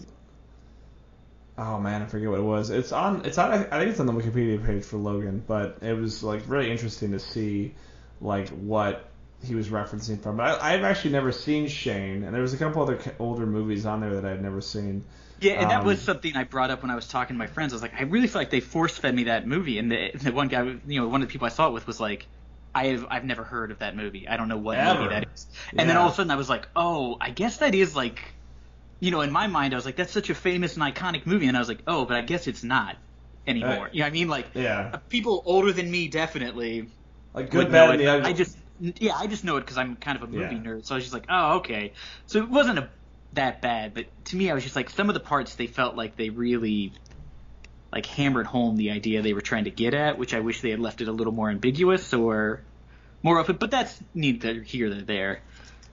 oh 1.57 1.79
man, 1.79 2.01
I 2.01 2.05
forget 2.05 2.29
what 2.29 2.39
it 2.39 2.43
was. 2.43 2.69
It's 2.69 2.91
on. 2.91 3.25
It's 3.25 3.37
on. 3.37 3.51
I 3.51 3.79
think 3.79 3.91
it's 3.91 3.99
on 3.99 4.05
the 4.05 4.13
Wikipedia 4.13 4.65
page 4.65 4.83
for 4.83 4.97
Logan, 4.97 5.43
but 5.45 5.79
it 5.81 5.93
was 5.93 6.23
like 6.23 6.43
really 6.47 6.71
interesting 6.71 7.11
to 7.11 7.19
see 7.19 7.73
like 8.19 8.49
what 8.49 9.09
he 9.43 9.55
was 9.55 9.69
referencing 9.69 10.21
from. 10.21 10.37
But 10.37 10.61
I, 10.61 10.73
I've 10.73 10.83
actually 10.83 11.11
never 11.11 11.31
seen 11.31 11.67
Shane, 11.67 12.23
and 12.23 12.33
there 12.33 12.41
was 12.41 12.53
a 12.53 12.57
couple 12.57 12.81
other 12.81 12.99
older 13.19 13.45
movies 13.45 13.85
on 13.85 14.01
there 14.01 14.13
that 14.15 14.25
I'd 14.25 14.41
never 14.41 14.61
seen. 14.61 15.05
Yeah, 15.39 15.53
and 15.53 15.71
that 15.71 15.83
Um, 15.83 15.83
was 15.83 16.03
something 16.03 16.35
I 16.35 16.43
brought 16.43 16.69
up 16.69 16.83
when 16.83 16.91
I 16.91 16.95
was 16.95 17.07
talking 17.07 17.35
to 17.35 17.37
my 17.39 17.47
friends. 17.47 17.73
I 17.73 17.75
was 17.75 17.81
like, 17.81 17.93
I 17.95 18.03
really 18.03 18.27
feel 18.27 18.41
like 18.41 18.51
they 18.51 18.59
force 18.59 18.97
fed 18.97 19.15
me 19.15 19.23
that 19.25 19.47
movie, 19.47 19.79
and 19.79 19.91
the, 19.91 20.11
the 20.13 20.31
one 20.31 20.47
guy, 20.49 20.63
you 20.63 21.01
know, 21.01 21.07
one 21.07 21.21
of 21.23 21.27
the 21.27 21.31
people 21.31 21.47
I 21.47 21.49
saw 21.49 21.67
it 21.67 21.73
with 21.73 21.87
was 21.87 21.99
like, 21.99 22.27
I 22.75 22.87
have 22.87 23.05
I've 23.09 23.25
never 23.25 23.43
heard 23.43 23.71
of 23.71 23.79
that 23.79 23.95
movie. 23.95 24.27
I 24.27 24.37
don't 24.37 24.47
know 24.47 24.57
what 24.59 24.77
Ever. 24.77 24.83
movie 24.83 25.07
that 25.07 25.25
is. 25.33 25.47
And 25.77 25.89
then 25.89 25.97
all 25.97 26.07
of 26.07 26.13
a 26.13 26.15
sudden 26.15 26.31
I 26.31 26.35
was 26.35 26.47
like, 26.49 26.69
oh, 26.75 27.17
I 27.19 27.31
guess 27.31 27.57
that 27.57 27.73
is 27.75 27.95
like, 27.95 28.35
you 28.99 29.11
know, 29.11 29.21
in 29.21 29.31
my 29.31 29.47
mind 29.47 29.73
I 29.73 29.77
was 29.77 29.85
like, 29.85 29.97
that's 29.97 30.13
such 30.13 30.29
a 30.29 30.35
famous 30.35 30.75
and 30.77 30.83
iconic 30.83 31.25
movie, 31.27 31.47
and 31.47 31.57
I 31.57 31.61
was 31.61 31.69
like, 31.69 31.83
oh, 31.87 32.05
but 32.05 32.17
I 32.17 32.21
guess 32.21 32.47
it's 32.47 32.63
not 32.63 32.97
anymore. 33.47 33.89
You 33.93 34.01
know 34.01 34.05
what 34.05 34.09
I 34.09 34.13
mean? 34.13 34.29
Like, 34.29 34.51
Yeah, 34.53 34.95
people 35.09 35.43
older 35.45 35.73
than 35.73 35.89
me 35.91 36.07
definitely 36.09 36.89
like 37.33 37.49
good, 37.49 37.71
bad, 37.71 37.89
and 37.91 37.99
the 37.99 38.07
ugly. 38.07 38.29
I 38.29 38.33
just 38.33 38.57
yeah, 38.81 39.15
I 39.15 39.27
just 39.27 39.43
know 39.43 39.57
it 39.57 39.61
because 39.61 39.77
I'm 39.77 39.95
kind 39.95 40.17
of 40.17 40.23
a 40.23 40.27
movie 40.27 40.55
Yeah. 40.55 40.61
nerd. 40.61 40.85
So 40.85 40.95
I 40.95 40.97
was 40.97 41.03
just 41.03 41.13
like, 41.13 41.25
oh, 41.29 41.57
okay. 41.57 41.93
So 42.25 42.39
it 42.39 42.49
wasn't 42.49 42.79
a, 42.79 42.89
that 43.33 43.61
bad, 43.61 43.93
but 43.93 44.05
to 44.25 44.35
me, 44.35 44.49
I 44.49 44.53
was 44.53 44.63
just 44.63 44.75
like, 44.75 44.89
some 44.89 45.09
of 45.09 45.13
the 45.13 45.19
parts 45.19 45.55
they 45.55 45.67
felt 45.67 45.95
like 45.95 46.15
they 46.17 46.29
really 46.29 46.91
like 47.93 48.05
hammered 48.05 48.45
home 48.45 48.77
the 48.77 48.91
idea 48.91 49.21
they 49.21 49.33
were 49.33 49.41
trying 49.41 49.65
to 49.65 49.71
get 49.71 49.93
at, 49.93 50.17
which 50.17 50.33
I 50.33 50.39
wish 50.39 50.61
they 50.61 50.69
had 50.71 50.79
left 50.79 51.01
it 51.01 51.07
a 51.07 51.11
little 51.11 51.33
more 51.33 51.49
ambiguous 51.49 52.13
or 52.13 52.61
more 53.21 53.37
open. 53.39 53.57
But 53.57 53.71
that's 53.71 54.01
neither 54.13 54.61
here 54.61 54.89
nor 54.89 55.01
there. 55.01 55.41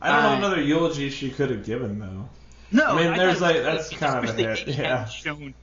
I 0.01 0.13
don't 0.13 0.23
know 0.23 0.29
uh, 0.29 0.37
another 0.39 0.63
eulogy 0.63 1.11
she 1.11 1.31
could 1.31 1.51
have 1.51 1.65
given 1.65 1.99
though. 1.99 2.29
No, 2.71 2.87
I 2.87 3.03
mean, 3.03 3.17
there's, 3.17 3.39
thought 3.39 3.55
like- 3.55 3.63
that's 3.63 3.89
kind 3.91 4.29
of 4.29 4.39
a 4.39 4.55
hit, 4.55 4.69
yeah. 4.69 5.07
shown 5.07 5.55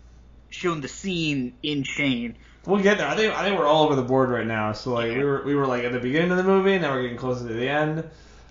shown 0.49 0.81
the 0.81 0.87
scene 0.87 1.53
in 1.63 1.83
Shane. 1.83 2.35
We'll 2.65 2.81
get 2.81 2.97
there. 2.97 3.07
I 3.07 3.15
think 3.15 3.33
I 3.33 3.43
think 3.43 3.59
we're 3.59 3.67
all 3.67 3.83
over 3.85 3.95
the 3.95 4.01
board 4.01 4.29
right 4.29 4.45
now. 4.45 4.71
So 4.73 4.93
like 4.93 5.11
we 5.15 5.23
were 5.23 5.43
we 5.43 5.55
were 5.55 5.67
like 5.67 5.83
at 5.83 5.91
the 5.91 5.99
beginning 5.99 6.31
of 6.31 6.37
the 6.37 6.43
movie, 6.43 6.77
now 6.79 6.93
we're 6.93 7.03
getting 7.03 7.17
closer 7.17 7.47
to 7.47 7.53
the 7.53 7.69
end. 7.69 8.03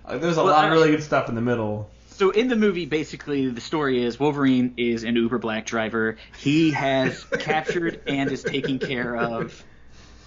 Like, 0.06 0.20
there's 0.20 0.36
a 0.36 0.44
Well, 0.44 0.52
lot 0.52 0.66
of 0.66 0.72
really 0.72 0.90
good 0.90 1.02
stuff 1.02 1.28
in 1.28 1.34
the 1.34 1.40
middle. 1.40 1.90
So 2.10 2.30
in 2.30 2.46
the 2.46 2.56
movie, 2.56 2.86
basically, 2.86 3.48
the 3.48 3.60
story 3.60 4.04
is 4.04 4.20
Wolverine 4.20 4.74
is 4.76 5.02
an 5.02 5.16
Uber 5.16 5.38
black 5.38 5.66
driver. 5.66 6.16
He 6.38 6.70
has 6.70 7.24
captured 7.40 8.00
and 8.06 8.30
is 8.30 8.44
taking 8.44 8.78
care 8.78 9.16
of 9.16 9.64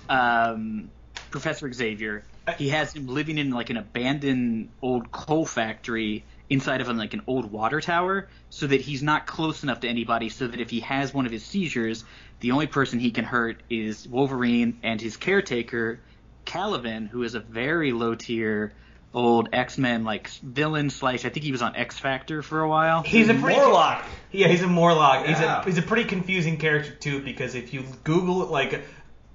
um, 0.10 0.90
Professor 1.32 1.72
Xavier, 1.72 2.24
he 2.58 2.70
has 2.70 2.94
him 2.94 3.08
living 3.08 3.38
in 3.38 3.52
like 3.52 3.70
an 3.70 3.78
abandoned 3.78 4.70
old 4.82 5.12
coal 5.12 5.46
factory 5.46 6.24
inside 6.50 6.82
of 6.82 6.88
him 6.88 6.98
like 6.98 7.14
an 7.14 7.22
old 7.28 7.52
water 7.52 7.82
tower 7.82 8.28
so 8.50 8.68
that 8.68 8.82
he's 8.82 9.04
not 9.04 9.28
close 9.28 9.64
enough 9.64 9.82
to 9.82 9.88
anybody 9.88 10.30
so 10.30 10.48
that 10.48 10.60
if 10.60 10.70
he 10.70 10.80
has 10.80 11.14
one 11.14 11.26
of 11.26 11.32
his 11.32 11.44
seizures 11.44 12.04
the 12.40 12.52
only 12.52 12.68
person 12.68 13.00
he 13.00 13.12
can 13.12 13.26
hurt 13.26 13.62
is 13.70 14.08
wolverine 14.08 14.80
and 14.84 15.02
his 15.02 15.18
caretaker 15.18 16.00
caliban 16.46 17.06
who 17.06 17.24
is 17.24 17.36
a 17.36 17.40
very 17.40 17.92
low 17.92 18.16
tier 18.16 18.74
old 19.14 19.50
x-men 19.52 20.04
like 20.04 20.30
villain 20.30 20.90
slash 20.90 21.26
i 21.26 21.30
think 21.30 21.44
he 21.44 21.52
was 21.52 21.62
on 21.62 21.76
x 21.76 21.98
factor 22.00 22.42
for 22.42 22.62
a 22.62 22.70
while 22.70 23.04
He's 23.04 23.30
a 23.30 23.34
pretty 23.34 23.60
Morlock. 23.60 24.06
Yeah, 24.32 24.48
he's 24.48 24.62
a 24.62 24.68
Morlock. 24.68 25.26
He's 25.26 25.40
a 25.40 25.64
he's 25.64 25.78
a 25.78 25.82
pretty 25.82 26.04
confusing 26.04 26.58
character 26.58 26.92
too 26.92 27.24
because 27.24 27.56
if 27.56 27.74
you 27.74 27.84
Google 28.04 28.46
like 28.48 28.84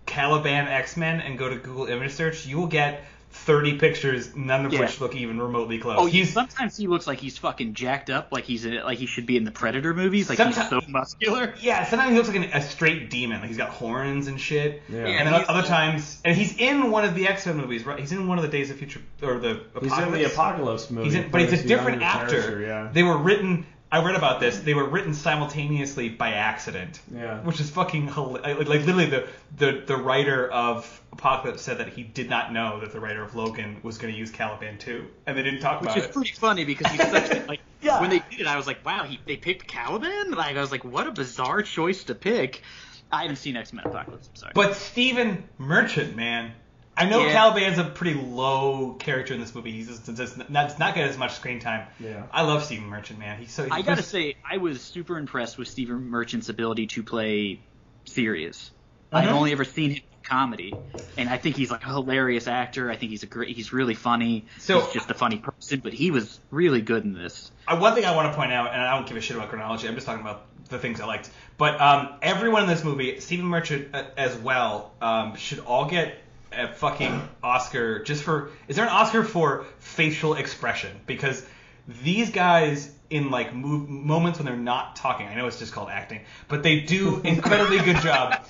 Caliban 0.06 0.68
X 0.68 0.96
Men 0.96 1.20
and 1.20 1.38
go 1.38 1.48
to 1.48 1.56
Google 1.56 1.86
image 1.86 2.12
search, 2.12 2.46
you 2.46 2.58
will 2.58 2.66
get 2.66 3.04
30 3.32 3.78
pictures, 3.78 4.36
none 4.36 4.66
of 4.66 4.72
Yeah. 4.72 4.80
which 4.80 5.00
look 5.00 5.14
even 5.16 5.40
remotely 5.40 5.78
close. 5.78 5.96
Oh, 5.98 6.04
he's 6.06 6.26
he's 6.26 6.32
sometimes 6.32 6.76
he 6.76 6.86
looks 6.86 7.06
like 7.06 7.18
he's 7.18 7.38
fucking 7.38 7.74
jacked 7.74 8.10
up, 8.10 8.28
like 8.30 8.44
he's 8.44 8.64
in, 8.64 8.74
like 8.84 8.98
he 8.98 9.06
should 9.06 9.26
be 9.26 9.36
in 9.36 9.44
the 9.44 9.50
Predator 9.50 9.94
movies, 9.94 10.28
like 10.28 10.38
he's 10.38 10.68
so 10.68 10.80
muscular. 10.88 11.54
yeah. 11.60 11.84
Sometimes 11.86 12.10
he 12.10 12.16
looks 12.16 12.28
like 12.28 12.36
an, 12.36 12.44
a 12.52 12.62
straight 12.62 13.10
demon. 13.10 13.40
Like 13.40 13.48
he's 13.48 13.56
got 13.56 13.70
horns 13.70 14.26
and 14.26 14.40
shit. 14.40 14.82
Yeah. 14.88 15.06
And 15.06 15.28
then 15.28 15.44
other 15.48 15.66
times, 15.66 16.20
and 16.24 16.36
he's 16.36 16.56
in 16.58 16.90
one 16.90 17.04
of 17.04 17.14
the 17.14 17.26
X 17.26 17.46
Men 17.46 17.56
movies, 17.56 17.84
right? 17.86 17.98
He's 17.98 18.12
in 18.12 18.26
one 18.28 18.38
of 18.38 18.42
the 18.44 18.50
Days 18.50 18.70
of 18.70 18.76
Future 18.76 19.00
or 19.22 19.38
the 19.38 19.48
He's 19.80 19.90
Apocalypse. 19.90 20.06
in 20.06 20.12
the 20.12 20.24
Apocalypse 20.24 20.90
movie. 20.90 21.04
He's 21.06 21.14
in, 21.14 21.30
but 21.30 21.40
he's 21.40 21.52
a 21.64 21.66
different 21.66 22.02
actor. 22.02 22.40
character, 22.42 22.60
Yeah. 22.60 22.88
They 22.92 23.02
were 23.02 23.16
written. 23.18 23.66
I 23.92 24.02
read 24.02 24.14
about 24.16 24.40
this. 24.40 24.58
They 24.58 24.72
were 24.72 24.88
written 24.88 25.12
simultaneously 25.12 26.08
by 26.08 26.32
accident. 26.32 26.98
Yeah. 27.14 27.40
Which 27.42 27.60
is 27.60 27.68
fucking 27.68 28.08
hila- 28.08 28.42
like, 28.42 28.56
like 28.56 28.86
literally 28.86 29.04
the, 29.04 29.28
the 29.58 29.82
the 29.84 29.96
writer 29.96 30.50
of 30.50 31.02
Apocalypse 31.12 31.60
said 31.60 31.76
that 31.76 31.90
he 31.90 32.02
did 32.02 32.30
not 32.30 32.54
know 32.54 32.80
that 32.80 32.92
the 32.92 33.00
writer 33.00 33.22
of 33.22 33.34
Logan 33.34 33.76
was 33.82 33.98
going 33.98 34.10
to 34.10 34.18
use 34.18 34.30
Caliban 34.30 34.78
too, 34.78 35.08
and 35.26 35.36
they 35.36 35.42
didn't 35.42 35.60
talk 35.60 35.82
Which 35.82 35.90
about 35.90 35.96
it. 35.98 36.00
Which 36.00 36.08
is 36.08 36.14
pretty 36.16 36.32
funny 36.32 36.64
because 36.64 36.90
he's 36.90 37.02
such 37.02 37.30
a, 37.32 37.44
like 37.46 37.60
Yeah. 37.82 38.00
when 38.00 38.08
they 38.08 38.20
did 38.30 38.40
it, 38.40 38.46
I 38.46 38.56
was 38.56 38.66
like, 38.66 38.82
wow, 38.84 39.04
he, 39.04 39.20
they 39.26 39.36
picked 39.36 39.66
Caliban. 39.66 40.30
Like 40.30 40.56
I 40.56 40.60
was 40.62 40.72
like, 40.72 40.84
what 40.84 41.06
a 41.06 41.12
bizarre 41.12 41.60
choice 41.60 42.04
to 42.04 42.14
pick. 42.14 42.62
I 43.10 43.22
haven't 43.22 43.36
seen 43.36 43.56
X 43.58 43.74
Men 43.74 43.84
Apocalypse. 43.84 44.26
I'm 44.26 44.36
sorry. 44.36 44.52
But 44.54 44.74
Stephen 44.74 45.44
Merchant, 45.58 46.16
man. 46.16 46.52
I 46.96 47.06
know 47.06 47.24
Yeah. 47.24 47.32
Caliban's 47.32 47.78
a 47.78 47.84
pretty 47.84 48.20
low 48.20 48.92
character 48.98 49.32
in 49.32 49.40
this 49.40 49.54
movie. 49.54 49.72
He's 49.72 49.88
just, 49.88 50.14
just 50.14 50.36
not, 50.50 50.68
does 50.68 50.78
not 50.78 50.94
get 50.94 51.08
as 51.08 51.16
much 51.16 51.32
screen 51.34 51.58
time. 51.58 51.86
Yeah. 51.98 52.24
I 52.30 52.42
love 52.42 52.64
Stephen 52.64 52.86
Merchant, 52.86 53.18
man. 53.18 53.38
He's 53.38 53.50
so. 53.50 53.64
I 53.70 53.80
gotta 53.82 53.96
just- 53.96 54.10
say, 54.10 54.36
I 54.48 54.58
was 54.58 54.80
super 54.82 55.16
impressed 55.18 55.56
with 55.56 55.68
Stephen 55.68 56.08
Merchant's 56.10 56.48
ability 56.50 56.88
to 56.88 57.02
play 57.02 57.60
serious. 58.04 58.70
I've 59.10 59.28
Mhm. 59.28 59.32
only 59.32 59.52
ever 59.52 59.64
seen 59.64 59.90
him 59.90 59.96
in 59.96 60.28
comedy, 60.28 60.74
and 61.16 61.28
I 61.28 61.36
think 61.36 61.56
he's 61.56 61.70
like 61.70 61.82
a 61.84 61.88
hilarious 61.88 62.46
actor. 62.46 62.90
I 62.90 62.96
think 62.96 63.10
he's 63.10 63.22
a 63.22 63.26
great, 63.26 63.54
he's 63.56 63.72
really 63.72 63.94
funny. 63.94 64.44
So- 64.58 64.80
he's 64.80 64.92
just 64.92 65.10
a 65.10 65.14
funny 65.14 65.38
person, 65.38 65.80
but 65.80 65.92
he 65.92 66.10
was 66.10 66.40
really 66.50 66.80
good 66.82 67.04
in 67.04 67.12
this. 67.14 67.50
Uh, 67.68 67.76
one 67.78 67.94
thing 67.94 68.04
I 68.04 68.14
want 68.16 68.30
to 68.32 68.36
point 68.36 68.52
out, 68.52 68.72
and 68.72 68.80
I 68.80 68.94
don't 68.96 69.06
give 69.06 69.16
a 69.16 69.20
shit 69.20 69.36
about 69.36 69.48
chronology. 69.50 69.88
I'm 69.88 69.94
just 69.94 70.06
talking 70.06 70.22
about 70.22 70.46
the 70.68 70.78
things 70.78 71.00
I 71.00 71.06
liked. 71.06 71.28
But 71.58 71.80
um, 71.80 72.08
everyone 72.22 72.62
in 72.62 72.68
this 72.68 72.82
movie, 72.82 73.20
Stephen 73.20 73.46
Merchant 73.46 73.94
uh, 73.94 74.04
as 74.16 74.34
well, 74.36 74.92
um, 75.02 75.36
should 75.36 75.58
all 75.60 75.84
get 75.86 76.18
a 76.54 76.68
fucking 76.68 77.28
Oscar 77.42 78.02
just 78.02 78.22
for. 78.22 78.50
Is 78.68 78.76
there 78.76 78.84
an 78.84 78.92
Oscar 78.92 79.24
for 79.24 79.64
facial 79.78 80.34
expression? 80.34 81.00
Because 81.06 81.44
these 81.86 82.30
guys 82.30 82.90
in 83.12 83.30
like 83.30 83.54
moments 83.54 84.38
when 84.38 84.46
they're 84.46 84.56
not 84.56 84.96
talking, 84.96 85.26
I 85.26 85.34
know 85.34 85.46
it's 85.46 85.58
just 85.58 85.72
called 85.72 85.90
acting, 85.90 86.20
but 86.48 86.62
they 86.62 86.80
do 86.80 87.20
incredibly 87.24 87.78
good 87.78 88.00
job. 88.00 88.42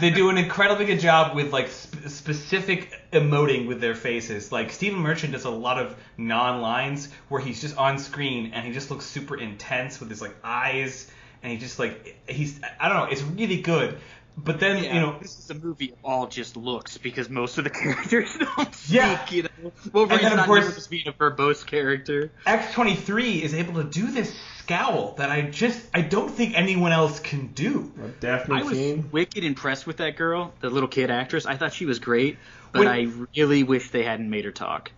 They 0.00 0.10
do 0.10 0.30
an 0.30 0.38
incredibly 0.38 0.86
good 0.86 1.00
job 1.00 1.36
with 1.36 1.52
like 1.52 1.68
sp- 1.68 2.08
specific 2.08 2.92
emoting 3.12 3.66
with 3.66 3.80
their 3.80 3.94
faces. 3.94 4.50
Like 4.50 4.72
Stephen 4.72 5.00
Merchant 5.00 5.32
does 5.32 5.44
a 5.44 5.50
lot 5.50 5.78
of 5.78 5.94
non-lines 6.16 7.10
where 7.28 7.40
he's 7.40 7.60
just 7.60 7.76
on 7.76 7.98
screen 7.98 8.52
and 8.54 8.66
he 8.66 8.72
just 8.72 8.90
looks 8.90 9.04
super 9.04 9.36
intense 9.36 10.00
with 10.00 10.08
his 10.08 10.22
like 10.22 10.36
eyes 10.42 11.10
and 11.42 11.52
he 11.52 11.58
just 11.58 11.78
like 11.78 12.16
he's 12.28 12.60
I 12.80 12.88
don't 12.88 12.98
know, 12.98 13.04
it's 13.10 13.22
really 13.22 13.60
good. 13.60 13.98
But 14.44 14.60
then 14.60 14.82
you 14.84 14.92
know 15.00 15.16
this 15.20 15.38
is 15.38 15.50
a 15.50 15.54
movie 15.54 15.90
of 15.92 15.98
all 16.04 16.26
just 16.28 16.56
looks 16.56 16.96
because 16.98 17.28
most 17.28 17.58
of 17.58 17.64
the 17.64 17.70
characters 17.82 18.36
don't 18.38 18.74
speak. 18.74 18.94
Yeah. 18.96 19.26
You 19.30 19.42
know, 19.44 19.72
Wolverine's 19.92 20.22
And 20.22 20.32
then, 20.32 20.32
of 20.32 20.36
not 20.38 20.46
course- 20.46 20.64
known 20.68 20.76
as 20.76 20.86
being 20.86 21.08
a 21.08 21.12
verbose 21.12 21.66
character. 21.66 22.30
X23 22.46 23.42
is 23.42 23.54
able 23.54 23.74
to 23.82 23.84
do 23.84 24.10
this 24.10 24.34
scowl 24.58 25.14
that 25.18 25.30
I 25.30 25.42
just 25.42 25.84
I 25.94 26.02
don't 26.02 26.30
think 26.30 26.54
anyone 26.56 26.92
else 26.92 27.20
can 27.20 27.48
do. 27.48 27.90
What, 27.96 28.20
Dafne 28.20 28.60
I 28.60 28.62
was 28.62 28.76
Keen. 28.78 29.08
wicked 29.10 29.44
impressed 29.44 29.86
with 29.86 29.96
that 29.98 30.16
girl, 30.16 30.52
the 30.60 30.70
little 30.70 30.88
kid 30.88 31.10
actress. 31.10 31.44
I 31.46 31.56
thought 31.56 31.72
she 31.72 31.86
was 31.86 31.98
great, 31.98 32.38
but 32.72 32.80
When- 32.80 32.88
I 32.88 33.08
really 33.36 33.62
wish 33.64 33.90
they 33.90 34.04
hadn't 34.04 34.30
made 34.30 34.44
her 34.44 34.52
talk. 34.52 34.92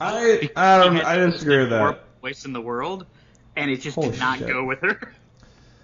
I 0.00 0.50
I 0.56 0.78
don't 0.78 0.96
She 0.96 1.02
I 1.02 1.16
disagree 1.16 1.58
with 1.58 1.70
that. 1.70 1.80
warped 1.80 2.20
Voice 2.20 2.44
in 2.46 2.52
the 2.52 2.60
world, 2.60 3.04
and 3.56 3.70
it 3.70 3.80
just 3.82 3.96
Holy 3.96 4.10
did 4.10 4.20
not 4.20 4.38
shit. 4.38 4.48
go 4.48 4.64
with 4.64 4.80
her. 4.80 5.12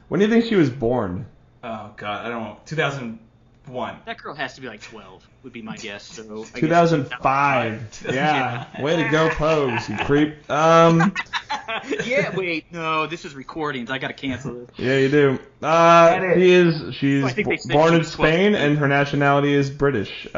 When 0.08 0.20
do 0.20 0.26
you 0.26 0.32
think 0.32 0.46
she 0.46 0.56
was 0.56 0.70
born? 0.70 1.26
Oh 1.62 1.92
god, 1.96 2.26
I 2.26 2.28
don't 2.28 2.42
know. 2.42 2.58
2001. 2.66 3.96
That 4.06 4.18
girl 4.18 4.34
has 4.34 4.54
to 4.54 4.60
be 4.60 4.68
like 4.68 4.80
12, 4.80 5.26
would 5.42 5.52
be 5.52 5.62
my 5.62 5.76
guess. 5.76 6.04
So 6.04 6.46
I 6.54 6.60
2005. 6.60 8.02
Yeah. 8.14 8.66
Yeah. 8.74 8.82
Way 8.82 9.02
to 9.02 9.08
go, 9.10 9.28
Pose, 9.30 9.88
you 9.88 9.96
creep. 9.98 10.50
Um. 10.50 11.14
yeah, 12.06 12.34
wait, 12.36 12.70
no, 12.72 13.06
this 13.06 13.24
is 13.24 13.34
recordings. 13.34 13.90
I 13.90 13.98
gotta 13.98 14.12
cancel 14.14 14.54
this. 14.66 14.70
Yeah, 14.78 14.96
you 14.98 15.08
do. 15.08 15.38
Uh, 15.62 16.20
he 16.34 16.50
is. 16.50 16.94
She's 16.94 17.24
I 17.24 17.30
think 17.30 17.48
they 17.48 17.56
said 17.56 17.72
born 17.72 17.88
she 17.90 17.94
in 17.94 17.98
was 18.00 18.12
12. 18.12 18.32
Spain, 18.32 18.54
and 18.54 18.78
her 18.78 18.88
nationality 18.88 19.52
is 19.54 19.70
British. 19.70 20.26
Uh, 20.26 20.28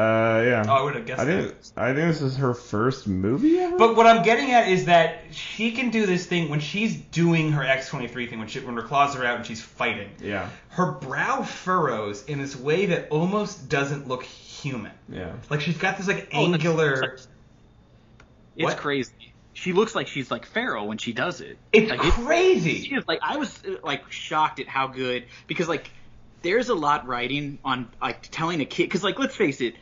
yeah. 0.44 0.64
Oh, 0.66 0.72
I 0.72 0.82
would 0.82 0.94
have 0.94 1.06
guessed 1.06 1.20
I 1.20 1.24
that. 1.24 1.42
think. 1.44 1.54
I 1.76 1.94
think 1.94 2.08
this 2.08 2.22
is 2.22 2.36
her 2.36 2.54
first 2.54 3.06
movie 3.06 3.58
ever. 3.58 3.76
But 3.76 3.96
what 3.96 4.06
I'm 4.06 4.22
getting 4.22 4.50
at 4.52 4.68
is 4.68 4.86
that 4.86 5.20
she 5.32 5.72
can 5.72 5.90
do 5.90 6.06
this 6.06 6.26
thing 6.26 6.48
when 6.48 6.60
she's 6.60 6.96
doing 6.96 7.52
her 7.52 7.62
X23 7.62 8.28
thing, 8.30 8.38
when, 8.38 8.48
she, 8.48 8.60
when 8.60 8.74
her 8.76 8.82
claws 8.82 9.14
are 9.16 9.24
out 9.24 9.36
and 9.38 9.46
she's 9.46 9.60
fighting. 9.62 10.10
yeah. 10.20 10.48
Her 10.68 10.92
brow 10.92 11.42
furrows 11.42 12.24
in 12.24 12.40
this 12.40 12.56
way 12.56 12.86
that 12.86 13.08
almost 13.10 13.68
doesn't 13.68 14.08
look 14.08 14.22
human. 14.22 14.92
Yeah. 15.08 15.32
Like 15.50 15.60
she's 15.60 15.76
got 15.78 15.98
this 15.98 16.08
like 16.08 16.30
Oh, 16.32 16.50
that's- 16.50 16.54
angular. 16.66 17.02
It's 18.54 18.64
What? 18.64 18.76
crazy. 18.76 19.12
She 19.62 19.72
looks 19.72 19.94
like 19.94 20.08
she's 20.08 20.28
like 20.28 20.44
Pharaoh 20.44 20.82
when 20.86 20.98
she 20.98 21.12
does 21.12 21.40
it. 21.40 21.56
It's 21.72 21.88
like, 21.88 22.04
it- 22.04 22.12
crazy. 22.14 22.82
She 22.82 22.96
is 22.96 23.06
like 23.06 23.20
I 23.22 23.36
was 23.36 23.62
like 23.84 24.10
shocked 24.10 24.58
at 24.58 24.66
how 24.66 24.88
good 24.88 25.26
because 25.46 25.68
like 25.68 25.88
there's 26.42 26.68
a 26.68 26.74
lot 26.74 27.06
writing 27.06 27.60
on 27.64 27.88
like 28.00 28.22
telling 28.32 28.60
a 28.60 28.64
kid 28.64 28.84
because 28.84 29.04
like 29.04 29.20
let's 29.20 29.36
face 29.36 29.60
it, 29.60 29.76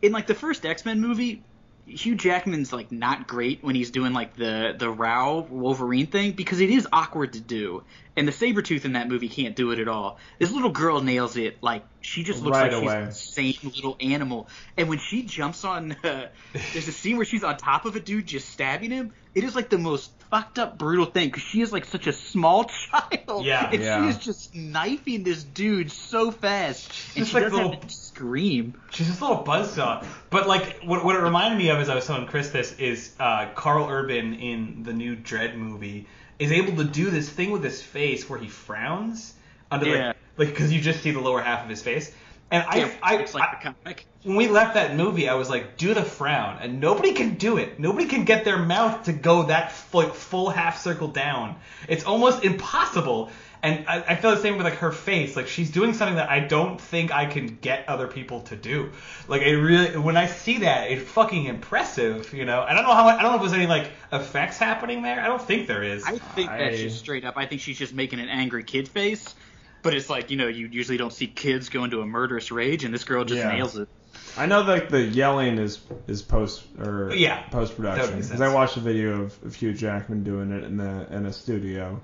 in 0.00 0.12
like 0.12 0.26
the 0.26 0.34
first 0.34 0.64
X 0.64 0.86
Men 0.86 1.02
movie, 1.02 1.42
Hugh 1.84 2.14
Jackman's 2.14 2.72
like 2.72 2.90
not 2.90 3.28
great 3.28 3.62
when 3.62 3.74
he's 3.74 3.90
doing 3.90 4.14
like 4.14 4.36
the 4.36 4.74
the 4.78 4.88
Row 4.88 5.46
Wolverine 5.50 6.06
thing 6.06 6.32
because 6.32 6.60
it 6.60 6.70
is 6.70 6.88
awkward 6.90 7.34
to 7.34 7.40
do, 7.40 7.82
and 8.20 8.28
the 8.28 8.32
saber 8.32 8.60
tooth 8.60 8.84
in 8.84 8.92
that 8.92 9.08
movie 9.08 9.28
can't 9.30 9.56
do 9.56 9.70
it 9.72 9.78
at 9.78 9.88
all. 9.88 10.18
This 10.38 10.52
little 10.52 10.68
girl 10.70 11.00
nails 11.00 11.36
it 11.38 11.62
like 11.62 11.82
she 12.02 12.22
just 12.22 12.42
looks 12.42 12.58
Right 12.58 12.70
like 12.72 12.82
away. 12.82 13.06
she's 13.06 13.34
the 13.34 13.54
same 13.54 13.72
little 13.74 13.96
animal, 14.00 14.46
and 14.76 14.88
when 14.90 14.98
she 14.98 15.22
jumps 15.22 15.64
on, 15.64 15.92
uh, 16.04 16.28
there's 16.72 16.86
a 16.88 16.92
scene 16.92 17.16
where 17.16 17.24
she's 17.26 17.42
on 17.44 17.56
top 17.56 17.86
of 17.86 17.96
a 17.96 18.00
dude 18.00 18.26
just 18.26 18.50
stabbing 18.50 18.90
him. 18.90 19.12
It 19.34 19.44
is 19.44 19.54
like 19.56 19.70
the 19.70 19.78
most 19.78 20.10
fucked 20.30 20.58
up 20.58 20.76
brutal 20.78 21.06
thing 21.06 21.28
because 21.28 21.42
she 21.42 21.60
is 21.60 21.72
like 21.72 21.84
such 21.84 22.06
a 22.08 22.12
small 22.12 22.64
child. 22.90 23.44
Yeah. 23.44 23.70
and 23.72 23.82
Yeah. 23.82 24.02
she 24.02 24.08
is 24.10 24.18
just 24.18 24.54
knifing 24.54 25.22
this 25.24 25.42
dude 25.44 25.90
so 25.90 26.30
fast, 26.30 26.90
and 27.16 27.24
just 27.24 27.30
she 27.30 27.34
like 27.34 27.44
doesn't 27.44 27.56
little- 27.56 27.72
have 27.72 27.86
to 27.86 27.94
scream. 27.94 28.74
She's 28.92 29.08
this 29.08 29.20
little 29.22 29.42
buzzsaw. 29.44 30.04
But 30.30 30.46
like, 30.48 30.80
what, 30.84 31.04
what 31.04 31.16
it 31.16 31.20
reminded 31.20 31.58
me 31.58 31.70
of 31.70 31.78
as 31.78 31.88
I 31.88 31.94
was 31.94 32.06
telling 32.06 32.26
Chris 32.26 32.50
this 32.50 32.72
is 32.78 33.14
uh, 33.18 33.48
Karl 33.54 33.88
Urban 33.88 34.34
in 34.34 34.82
the 34.82 34.92
new 34.92 35.16
Dredd 35.16 35.56
movie 35.56 36.06
is 36.40 36.50
able 36.50 36.76
to 36.78 36.84
do 36.84 37.10
this 37.10 37.28
thing 37.28 37.52
with 37.52 37.62
his 37.62 37.80
face 37.80 38.28
where 38.28 38.38
he 38.38 38.48
frowns 38.48 39.32
under 39.70 39.86
Yeah. 39.86 40.06
like 40.08 40.16
like 40.36 40.48
because 40.48 40.72
you 40.72 40.80
just 40.80 41.02
see 41.02 41.10
the 41.12 41.20
lower 41.20 41.40
half 41.42 41.62
of 41.62 41.68
his 41.68 41.82
face. 41.82 42.12
And 42.50 42.64
I, 42.68 42.76
Yeah, 42.78 42.90
I, 43.02 43.16
it's 43.18 43.34
like 43.34 43.48
I- 43.48 43.62
comic. 43.84 44.06
when 44.24 44.34
we 44.36 44.48
left 44.48 44.74
that 44.74 44.96
movie, 44.96 45.28
I 45.28 45.34
was 45.34 45.48
like, 45.48 45.76
do 45.76 45.94
the 45.94 46.02
frown, 46.02 46.58
and 46.60 46.80
nobody 46.80 47.12
can 47.12 47.34
do 47.36 47.58
it. 47.58 47.78
Nobody 47.78 48.06
can 48.06 48.24
get 48.24 48.44
their 48.44 48.58
mouth 48.58 49.04
to 49.04 49.12
go 49.12 49.44
that 49.44 49.70
full, 49.70 50.08
full 50.08 50.50
half 50.50 50.80
circle 50.82 51.06
down. 51.08 51.56
It's 51.88 52.02
almost 52.04 52.42
impossible. 52.42 53.30
And 53.62 53.86
I, 53.88 54.02
I 54.08 54.14
feel 54.16 54.30
the 54.30 54.38
same 54.38 54.56
with 54.56 54.64
like 54.64 54.76
her 54.78 54.90
face. 54.92 55.36
Like 55.36 55.46
she's 55.46 55.70
doing 55.70 55.92
something 55.92 56.16
that 56.16 56.30
I 56.30 56.40
don't 56.40 56.80
think 56.80 57.12
I 57.12 57.26
can 57.26 57.58
get 57.60 57.88
other 57.88 58.06
people 58.06 58.40
to 58.42 58.56
do. 58.56 58.90
Like 59.28 59.42
it 59.42 59.54
really, 59.56 59.98
when 59.98 60.16
I 60.16 60.26
see 60.26 60.58
that, 60.60 60.90
it's 60.90 61.08
fucking 61.10 61.44
impressive. 61.44 62.32
You 62.32 62.44
know, 62.46 62.62
I 62.62 62.72
don't 62.74 62.84
know 62.84 62.94
how. 62.94 63.06
I 63.06 63.20
don't 63.20 63.32
know 63.32 63.36
if 63.36 63.42
there's 63.42 63.52
any 63.52 63.66
like 63.66 63.90
effects 64.12 64.56
happening 64.56 65.02
there. 65.02 65.20
I 65.20 65.26
don't 65.26 65.42
think 65.42 65.66
there 65.66 65.82
is. 65.82 66.04
I 66.04 66.16
think 66.18 66.50
I- 66.50 66.58
that's 66.58 66.78
just 66.78 66.98
straight 66.98 67.24
up. 67.24 67.34
I 67.36 67.46
think 67.46 67.60
she's 67.60 67.78
just 67.78 67.92
making 67.92 68.20
an 68.20 68.28
angry 68.28 68.64
kid 68.64 68.88
face. 68.88 69.34
But 69.82 69.94
it's 69.94 70.10
like 70.10 70.30
you 70.30 70.36
know, 70.36 70.46
you 70.48 70.66
usually 70.66 70.98
don't 70.98 71.12
see 71.12 71.26
kids 71.26 71.68
go 71.70 71.84
into 71.84 72.00
a 72.02 72.06
murderous 72.06 72.50
rage, 72.50 72.84
and 72.84 72.92
this 72.92 73.04
girl 73.04 73.24
just 73.24 73.38
Yeah. 73.38 73.52
nails 73.54 73.76
it. 73.78 73.88
I 74.36 74.46
know 74.46 74.62
like 74.62 74.88
the 74.90 75.00
yelling 75.02 75.58
is 75.58 75.80
is 76.06 76.22
post 76.22 76.62
or 76.78 77.12
yeah, 77.14 77.42
post 77.50 77.76
production 77.76 78.20
because. 78.20 78.40
I 78.40 78.52
watched 78.52 78.76
a 78.76 78.80
video 78.80 79.22
of, 79.22 79.42
of 79.44 79.54
Hugh 79.54 79.72
Jackman 79.72 80.22
doing 80.24 80.50
it 80.52 80.64
in 80.64 80.76
the 80.76 81.06
in 81.10 81.24
a 81.26 81.32
studio, 81.32 82.00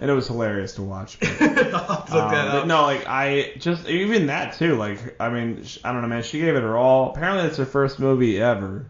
and 0.00 0.10
it 0.10 0.14
was 0.14 0.26
hilarious 0.26 0.74
to 0.74 0.82
watch. 0.82 1.18
But, 1.38 1.74
I'll 1.74 1.86
have 1.86 2.10
look 2.10 2.22
um, 2.24 2.32
that 2.32 2.46
but 2.52 2.60
up. 2.62 2.66
no, 2.66 2.82
like 2.82 3.06
I 3.06 3.52
just 3.58 3.88
even 3.88 4.26
that 4.26 4.54
too. 4.54 4.74
Like 4.76 5.20
I 5.20 5.28
mean, 5.30 5.64
I 5.84 5.92
don't 5.92 6.02
know, 6.02 6.08
man. 6.08 6.22
She 6.24 6.40
gave 6.40 6.56
it 6.56 6.62
her 6.62 6.76
all. 6.76 7.10
Apparently, 7.10 7.44
it's 7.46 7.58
her 7.58 7.64
first 7.66 8.00
movie 8.00 8.40
ever. 8.40 8.86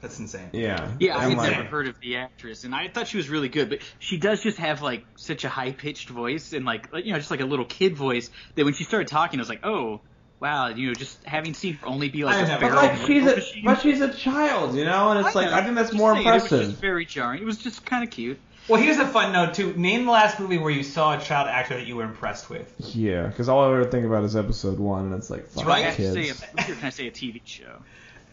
That's 0.00 0.18
insane. 0.20 0.50
Yeah. 0.52 0.92
Yeah, 1.00 1.16
I 1.16 1.24
And, 1.24 1.32
had 1.32 1.38
like, 1.38 1.50
never 1.56 1.68
heard 1.68 1.88
of 1.88 1.98
the 2.00 2.16
actress, 2.16 2.62
and 2.64 2.72
I 2.72 2.86
thought 2.86 3.08
she 3.08 3.16
was 3.16 3.28
really 3.28 3.48
good. 3.48 3.68
But 3.68 3.80
she 3.98 4.16
does 4.16 4.42
just 4.42 4.58
have 4.58 4.80
like 4.80 5.04
such 5.16 5.44
a 5.44 5.48
high 5.48 5.72
pitched 5.72 6.08
voice, 6.08 6.52
and 6.52 6.64
like 6.64 6.88
you 6.94 7.12
know, 7.12 7.18
just 7.18 7.30
like 7.32 7.40
a 7.40 7.44
little 7.46 7.64
kid 7.64 7.96
voice. 7.96 8.30
That 8.54 8.64
when 8.64 8.74
she 8.74 8.84
started 8.84 9.08
talking, 9.08 9.38
I 9.40 9.42
was 9.42 9.48
like, 9.48 9.64
oh 9.64 10.00
wow, 10.40 10.68
you 10.68 10.86
know, 10.86 10.94
just 10.94 11.22
having 11.24 11.52
seen 11.52 11.74
her 11.74 11.86
only 11.88 12.08
be 12.08 12.24
like 12.24 12.36
I 12.36 12.40
a 12.42 12.48
know, 12.48 12.58
but, 12.60 12.70
But 12.70 12.74
like 12.76 13.06
she's 13.06 13.26
a, 13.26 13.36
machine. 13.36 13.64
but 13.64 13.80
she's 13.82 14.00
a 14.00 14.12
child, 14.14 14.76
you 14.76 14.84
know, 14.84 15.10
and 15.10 15.26
it's 15.26 15.34
like 15.34 15.50
know, 15.50 15.56
I 15.56 15.62
think 15.64 15.74
that's 15.74 15.88
just 15.90 15.98
more 15.98 16.14
saying, 16.14 16.26
It 16.26 16.32
was 16.32 16.42
impressive. 16.44 16.68
just 16.70 16.80
very 16.80 17.04
jarring. 17.04 17.42
It 17.42 17.44
was 17.44 17.58
just 17.58 17.84
kind 17.84 18.04
of 18.04 18.10
cute. 18.10 18.38
Well, 18.68 18.80
here's 18.80 18.98
a 18.98 19.06
fun 19.06 19.32
note 19.32 19.54
too. 19.54 19.72
Name 19.74 20.04
the 20.04 20.12
last 20.12 20.38
movie 20.38 20.58
where 20.58 20.70
you 20.70 20.82
saw 20.82 21.18
a 21.18 21.20
child 21.22 21.48
actor 21.48 21.74
that 21.74 21.86
you 21.86 21.96
were 21.96 22.04
impressed 22.04 22.50
with. 22.50 22.70
Yeah, 22.94 23.26
because 23.26 23.48
all 23.48 23.64
I 23.64 23.68
ever 23.68 23.84
think 23.86 24.04
about 24.04 24.24
is 24.24 24.36
episode 24.36 24.78
one, 24.78 25.06
and 25.06 25.14
it's 25.14 25.30
like 25.30 25.46
fuck 25.48 25.64
Do 25.64 25.70
I 25.70 25.80
have 25.80 25.94
kids. 25.96 26.14
to 26.14 26.34
say 26.34 26.46
a, 26.58 26.62
can 26.74 26.84
I 26.84 26.90
say 26.90 27.06
a 27.06 27.10
TV 27.10 27.40
show? 27.44 27.80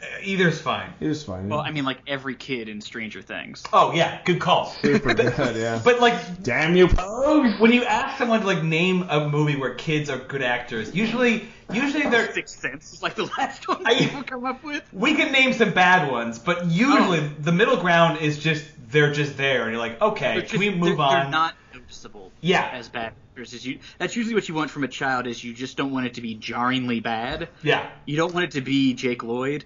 Uh, 0.02 0.06
either's 0.24 0.60
fine. 0.60 0.92
It 1.00 1.08
was 1.08 1.24
fine. 1.24 1.48
Well, 1.50 1.60
I 1.62 1.72
mean, 1.72 1.86
like 1.86 2.00
every 2.08 2.36
kid 2.36 2.68
in 2.70 2.82
Stranger 2.82 3.22
Things. 3.22 3.64
Oh 3.72 3.94
yeah, 3.94 4.20
good 4.26 4.40
call. 4.40 4.66
super 4.82 5.14
good, 5.14 5.56
yeah. 5.56 5.80
But 5.84 6.00
like 6.02 6.44
Damn 6.44 6.76
you, 6.76 6.88
Pogue! 6.88 7.60
when 7.60 7.72
you 7.72 7.84
ask 7.86 8.18
someone 8.18 8.42
to 8.42 8.46
like 8.48 8.64
name 8.64 9.06
a 9.10 9.30
movie 9.30 9.56
where 9.56 9.74
kids 9.76 10.10
are 10.10 10.18
good 10.18 10.42
actors, 10.42 10.94
usually 10.94 11.48
usually 11.72 12.04
they're 12.10 12.32
Sixth 12.34 12.60
Sense 12.60 12.94
is 12.94 13.02
like 13.04 13.16
the 13.16 13.26
last 13.38 13.68
one 13.68 13.86
I- 13.86 13.96
people 13.96 14.24
come 14.24 14.46
up 14.46 14.64
with. 14.64 14.84
we 14.94 15.16
can 15.16 15.32
name 15.32 15.54
some 15.54 15.72
bad 15.72 16.12
ones, 16.12 16.40
but 16.40 16.66
usually 16.66 17.20
Oh. 17.20 17.30
the 17.40 17.52
middle 17.54 17.78
ground 17.78 18.20
is 18.20 18.38
just 18.38 18.66
they're 18.90 19.14
just 19.14 19.38
there, 19.38 19.64
and 19.64 19.72
you're 19.72 19.80
like, 19.80 20.02
okay, 20.02 20.40
They're 20.40 20.42
can 20.48 20.60
we 20.60 20.70
move 20.70 20.98
they're, 20.98 21.06
on? 21.06 21.22
They're 21.24 21.32
not 21.32 21.56
noticeable. 21.74 22.32
Yeah. 22.42 22.70
As 22.72 22.88
bad 22.90 23.14
actors 23.32 23.54
as 23.54 23.66
you. 23.66 23.80
That's 23.98 24.16
usually 24.16 24.36
what 24.36 24.48
you 24.48 24.56
want 24.56 24.70
from 24.72 24.84
a 24.84 24.88
child. 24.88 25.26
Is 25.28 25.44
you 25.44 25.54
just 25.54 25.76
don't 25.78 25.92
want 25.92 26.06
it 26.06 26.14
to 26.16 26.22
be 26.22 26.36
jarringly 26.36 27.00
bad. 27.00 27.50
yeah, 27.64 27.90
You 28.06 28.16
don't 28.18 28.34
want 28.34 28.46
it 28.46 28.52
to 28.52 28.62
be 28.62 28.94
Jake 28.94 29.24
Lloyd. 29.24 29.66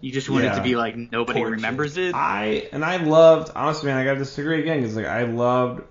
You 0.00 0.12
just 0.12 0.28
want 0.30 0.44
it 0.44 0.54
to 0.54 0.62
be 0.62 0.76
like 0.76 0.96
nobody 0.96 1.40
Poor 1.40 1.50
remembers 1.50 1.96
it. 1.96 2.14
I 2.14 2.68
and 2.72 2.84
I 2.84 2.98
loved 2.98 3.50
honestly, 3.56 3.86
man. 3.88 3.96
I 3.96 4.04
gotta 4.04 4.20
disagree 4.20 4.60
again 4.60 4.80
because 4.80 4.96
like 4.96 5.06
I 5.06 5.24
loved 5.24 5.82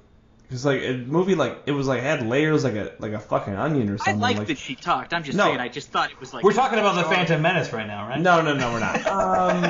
because 0.43 0.63
like 0.65 0.81
a 0.81 0.93
movie 0.93 1.35
like 1.35 1.63
it 1.65 1.73
was 1.73 1.87
like 1.87 2.01
had 2.01 2.25
layers 2.25 2.63
like 2.63 2.75
a 2.75 2.93
like 2.99 3.11
a 3.11 3.19
fucking 3.19 3.53
onion 3.53 3.89
or 3.89 3.95
I 3.95 3.97
something. 3.97 4.21
like 4.21 4.37
like, 4.37 4.47
that 4.47 4.57
she 4.57 4.75
talked. 4.75 5.13
I'm 5.13 5.23
just 5.23 5.37
No. 5.37 5.45
saying. 5.45 5.59
I 5.59 5.67
just 5.67 5.89
thought 5.89 6.09
it 6.09 6.19
was 6.21 6.33
like. 6.33 6.45
we're 6.45 6.53
talking 6.53 6.79
about 6.79 6.95
the. 6.95 7.03
Phantom 7.03 7.41
Menace 7.41 7.73
right 7.73 7.85
now, 7.87 8.07
right? 8.07 8.19
No, 8.19 8.41
no, 8.41 8.53
no, 8.53 8.71
we're 8.71 8.79
not. 8.79 8.95
Um, 9.07 9.63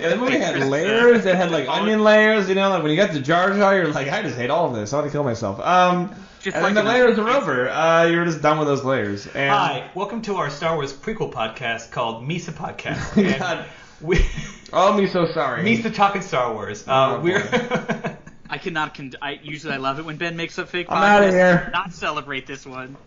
yeah, 0.00 0.08
the 0.10 0.16
movie 0.16 0.38
had 0.38 0.68
layers. 0.68 1.24
It 1.24 1.34
had 1.34 1.50
like 1.50 1.68
onion 1.68 2.02
layers. 2.04 2.48
You 2.48 2.54
know, 2.54 2.68
like 2.70 2.82
when 2.82 2.92
you 2.92 2.96
got 2.96 3.12
to 3.12 3.20
Jar 3.20 3.56
Jar, 3.56 3.74
you're 3.76 3.88
like, 3.88 4.08
I 4.08 4.22
just 4.22 4.36
hate 4.36 4.50
all 4.50 4.68
of 4.68 4.74
this. 4.74 4.92
I 4.92 4.96
want 4.96 5.08
to 5.08 5.12
kill 5.12 5.24
myself. 5.24 5.58
Um, 5.60 6.14
Just 6.44 6.56
and 6.56 6.62
like 6.62 6.74
then 6.74 6.84
the 6.84 6.90
in 6.90 7.00
layers 7.00 7.16
a- 7.18 7.22
are 7.22 7.30
over. 7.30 7.70
Uh, 7.70 8.04
you're 8.04 8.26
just 8.26 8.42
done 8.42 8.58
with 8.58 8.68
those 8.68 8.84
layers. 8.84 9.26
And 9.28 9.50
Hi, 9.50 9.90
welcome 9.94 10.20
to 10.22 10.36
our 10.36 10.50
Star 10.50 10.74
Wars 10.76 10.92
prequel 10.92 11.32
podcast 11.32 11.90
called 11.90 12.22
Misa 12.28 12.52
Podcast. 12.52 13.38
God. 13.38 13.64
we, 14.02 14.18
Oh, 14.72 14.92
me 14.92 15.06
so 15.06 15.24
sorry. 15.24 15.62
Misa 15.64 15.94
talking 15.94 16.20
Star 16.20 16.52
Wars. 16.52 16.86
Uh, 16.86 17.16
Oh, 17.16 17.20
we're 17.20 17.38
I 18.50 18.58
cannot. 18.58 18.94
Con- 18.94 19.14
I 19.22 19.40
usually 19.42 19.72
I 19.72 19.78
love 19.78 19.98
it 19.98 20.04
when 20.04 20.18
Ben 20.18 20.36
makes 20.36 20.58
up 20.58 20.68
fake. 20.68 20.88
I'm 20.90 20.98
outta 21.02 21.28
podcasts. 21.28 21.30
here. 21.32 21.70
Not 21.72 21.92
celebrate 21.94 22.46
this 22.46 22.66
one. 22.66 22.98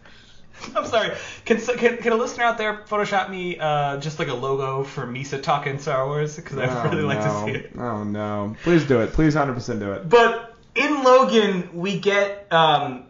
I'm 0.76 0.88
sorry. 0.88 1.12
Can, 1.46 1.58
can 1.62 1.98
can 1.98 2.14
a 2.14 2.16
listener 2.16 2.44
out 2.46 2.58
there 2.58 2.86
Photoshop 2.90 3.30
me 3.30 3.60
uh, 3.60 3.98
just 3.98 4.18
like 4.18 4.30
a 4.30 4.34
logo 4.34 4.84
for 4.84 5.06
Misa 5.06 5.40
talking 5.44 5.78
Star 5.78 6.08
Wars? 6.08 6.38
Because 6.38 6.58
I'd 6.58 6.70
Oh, 6.70 6.90
really 6.90 7.04
like 7.04 7.20
to 7.20 7.28
no. 7.28 7.46
see 7.46 7.52
it. 7.52 7.72
Oh 7.78 8.04
no! 8.04 8.56
Please 8.64 8.84
do 8.88 9.02
it. 9.02 9.14
Please, 9.14 9.36
hundred 9.36 9.54
percent 9.54 9.80
do 9.80 9.92
it. 9.92 10.10
But 10.10 10.56
in 10.74 11.04
Logan, 11.04 11.70
we 11.74 12.00
get 12.00 12.52
um, 12.52 13.04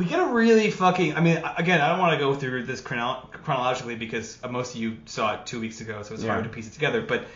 we 0.00 0.06
get 0.06 0.18
a 0.18 0.32
really 0.32 0.70
fucking. 0.70 1.14
I 1.14 1.20
mean, 1.20 1.42
again, 1.58 1.82
I 1.82 1.90
don't 1.90 1.98
want 1.98 2.14
to 2.14 2.18
go 2.18 2.34
through 2.34 2.64
this 2.64 2.80
chrono- 2.80 3.28
chronologically 3.44 3.96
because 3.96 4.38
most 4.48 4.74
of 4.74 4.80
you 4.80 4.96
saw 5.04 5.34
it 5.34 5.44
two 5.44 5.60
weeks 5.60 5.82
ago, 5.82 6.02
so 6.02 6.14
it's 6.14 6.22
Yeah. 6.22 6.30
hard 6.30 6.44
to 6.44 6.50
piece 6.50 6.68
it 6.68 6.72
together. 6.72 7.02
But 7.02 7.26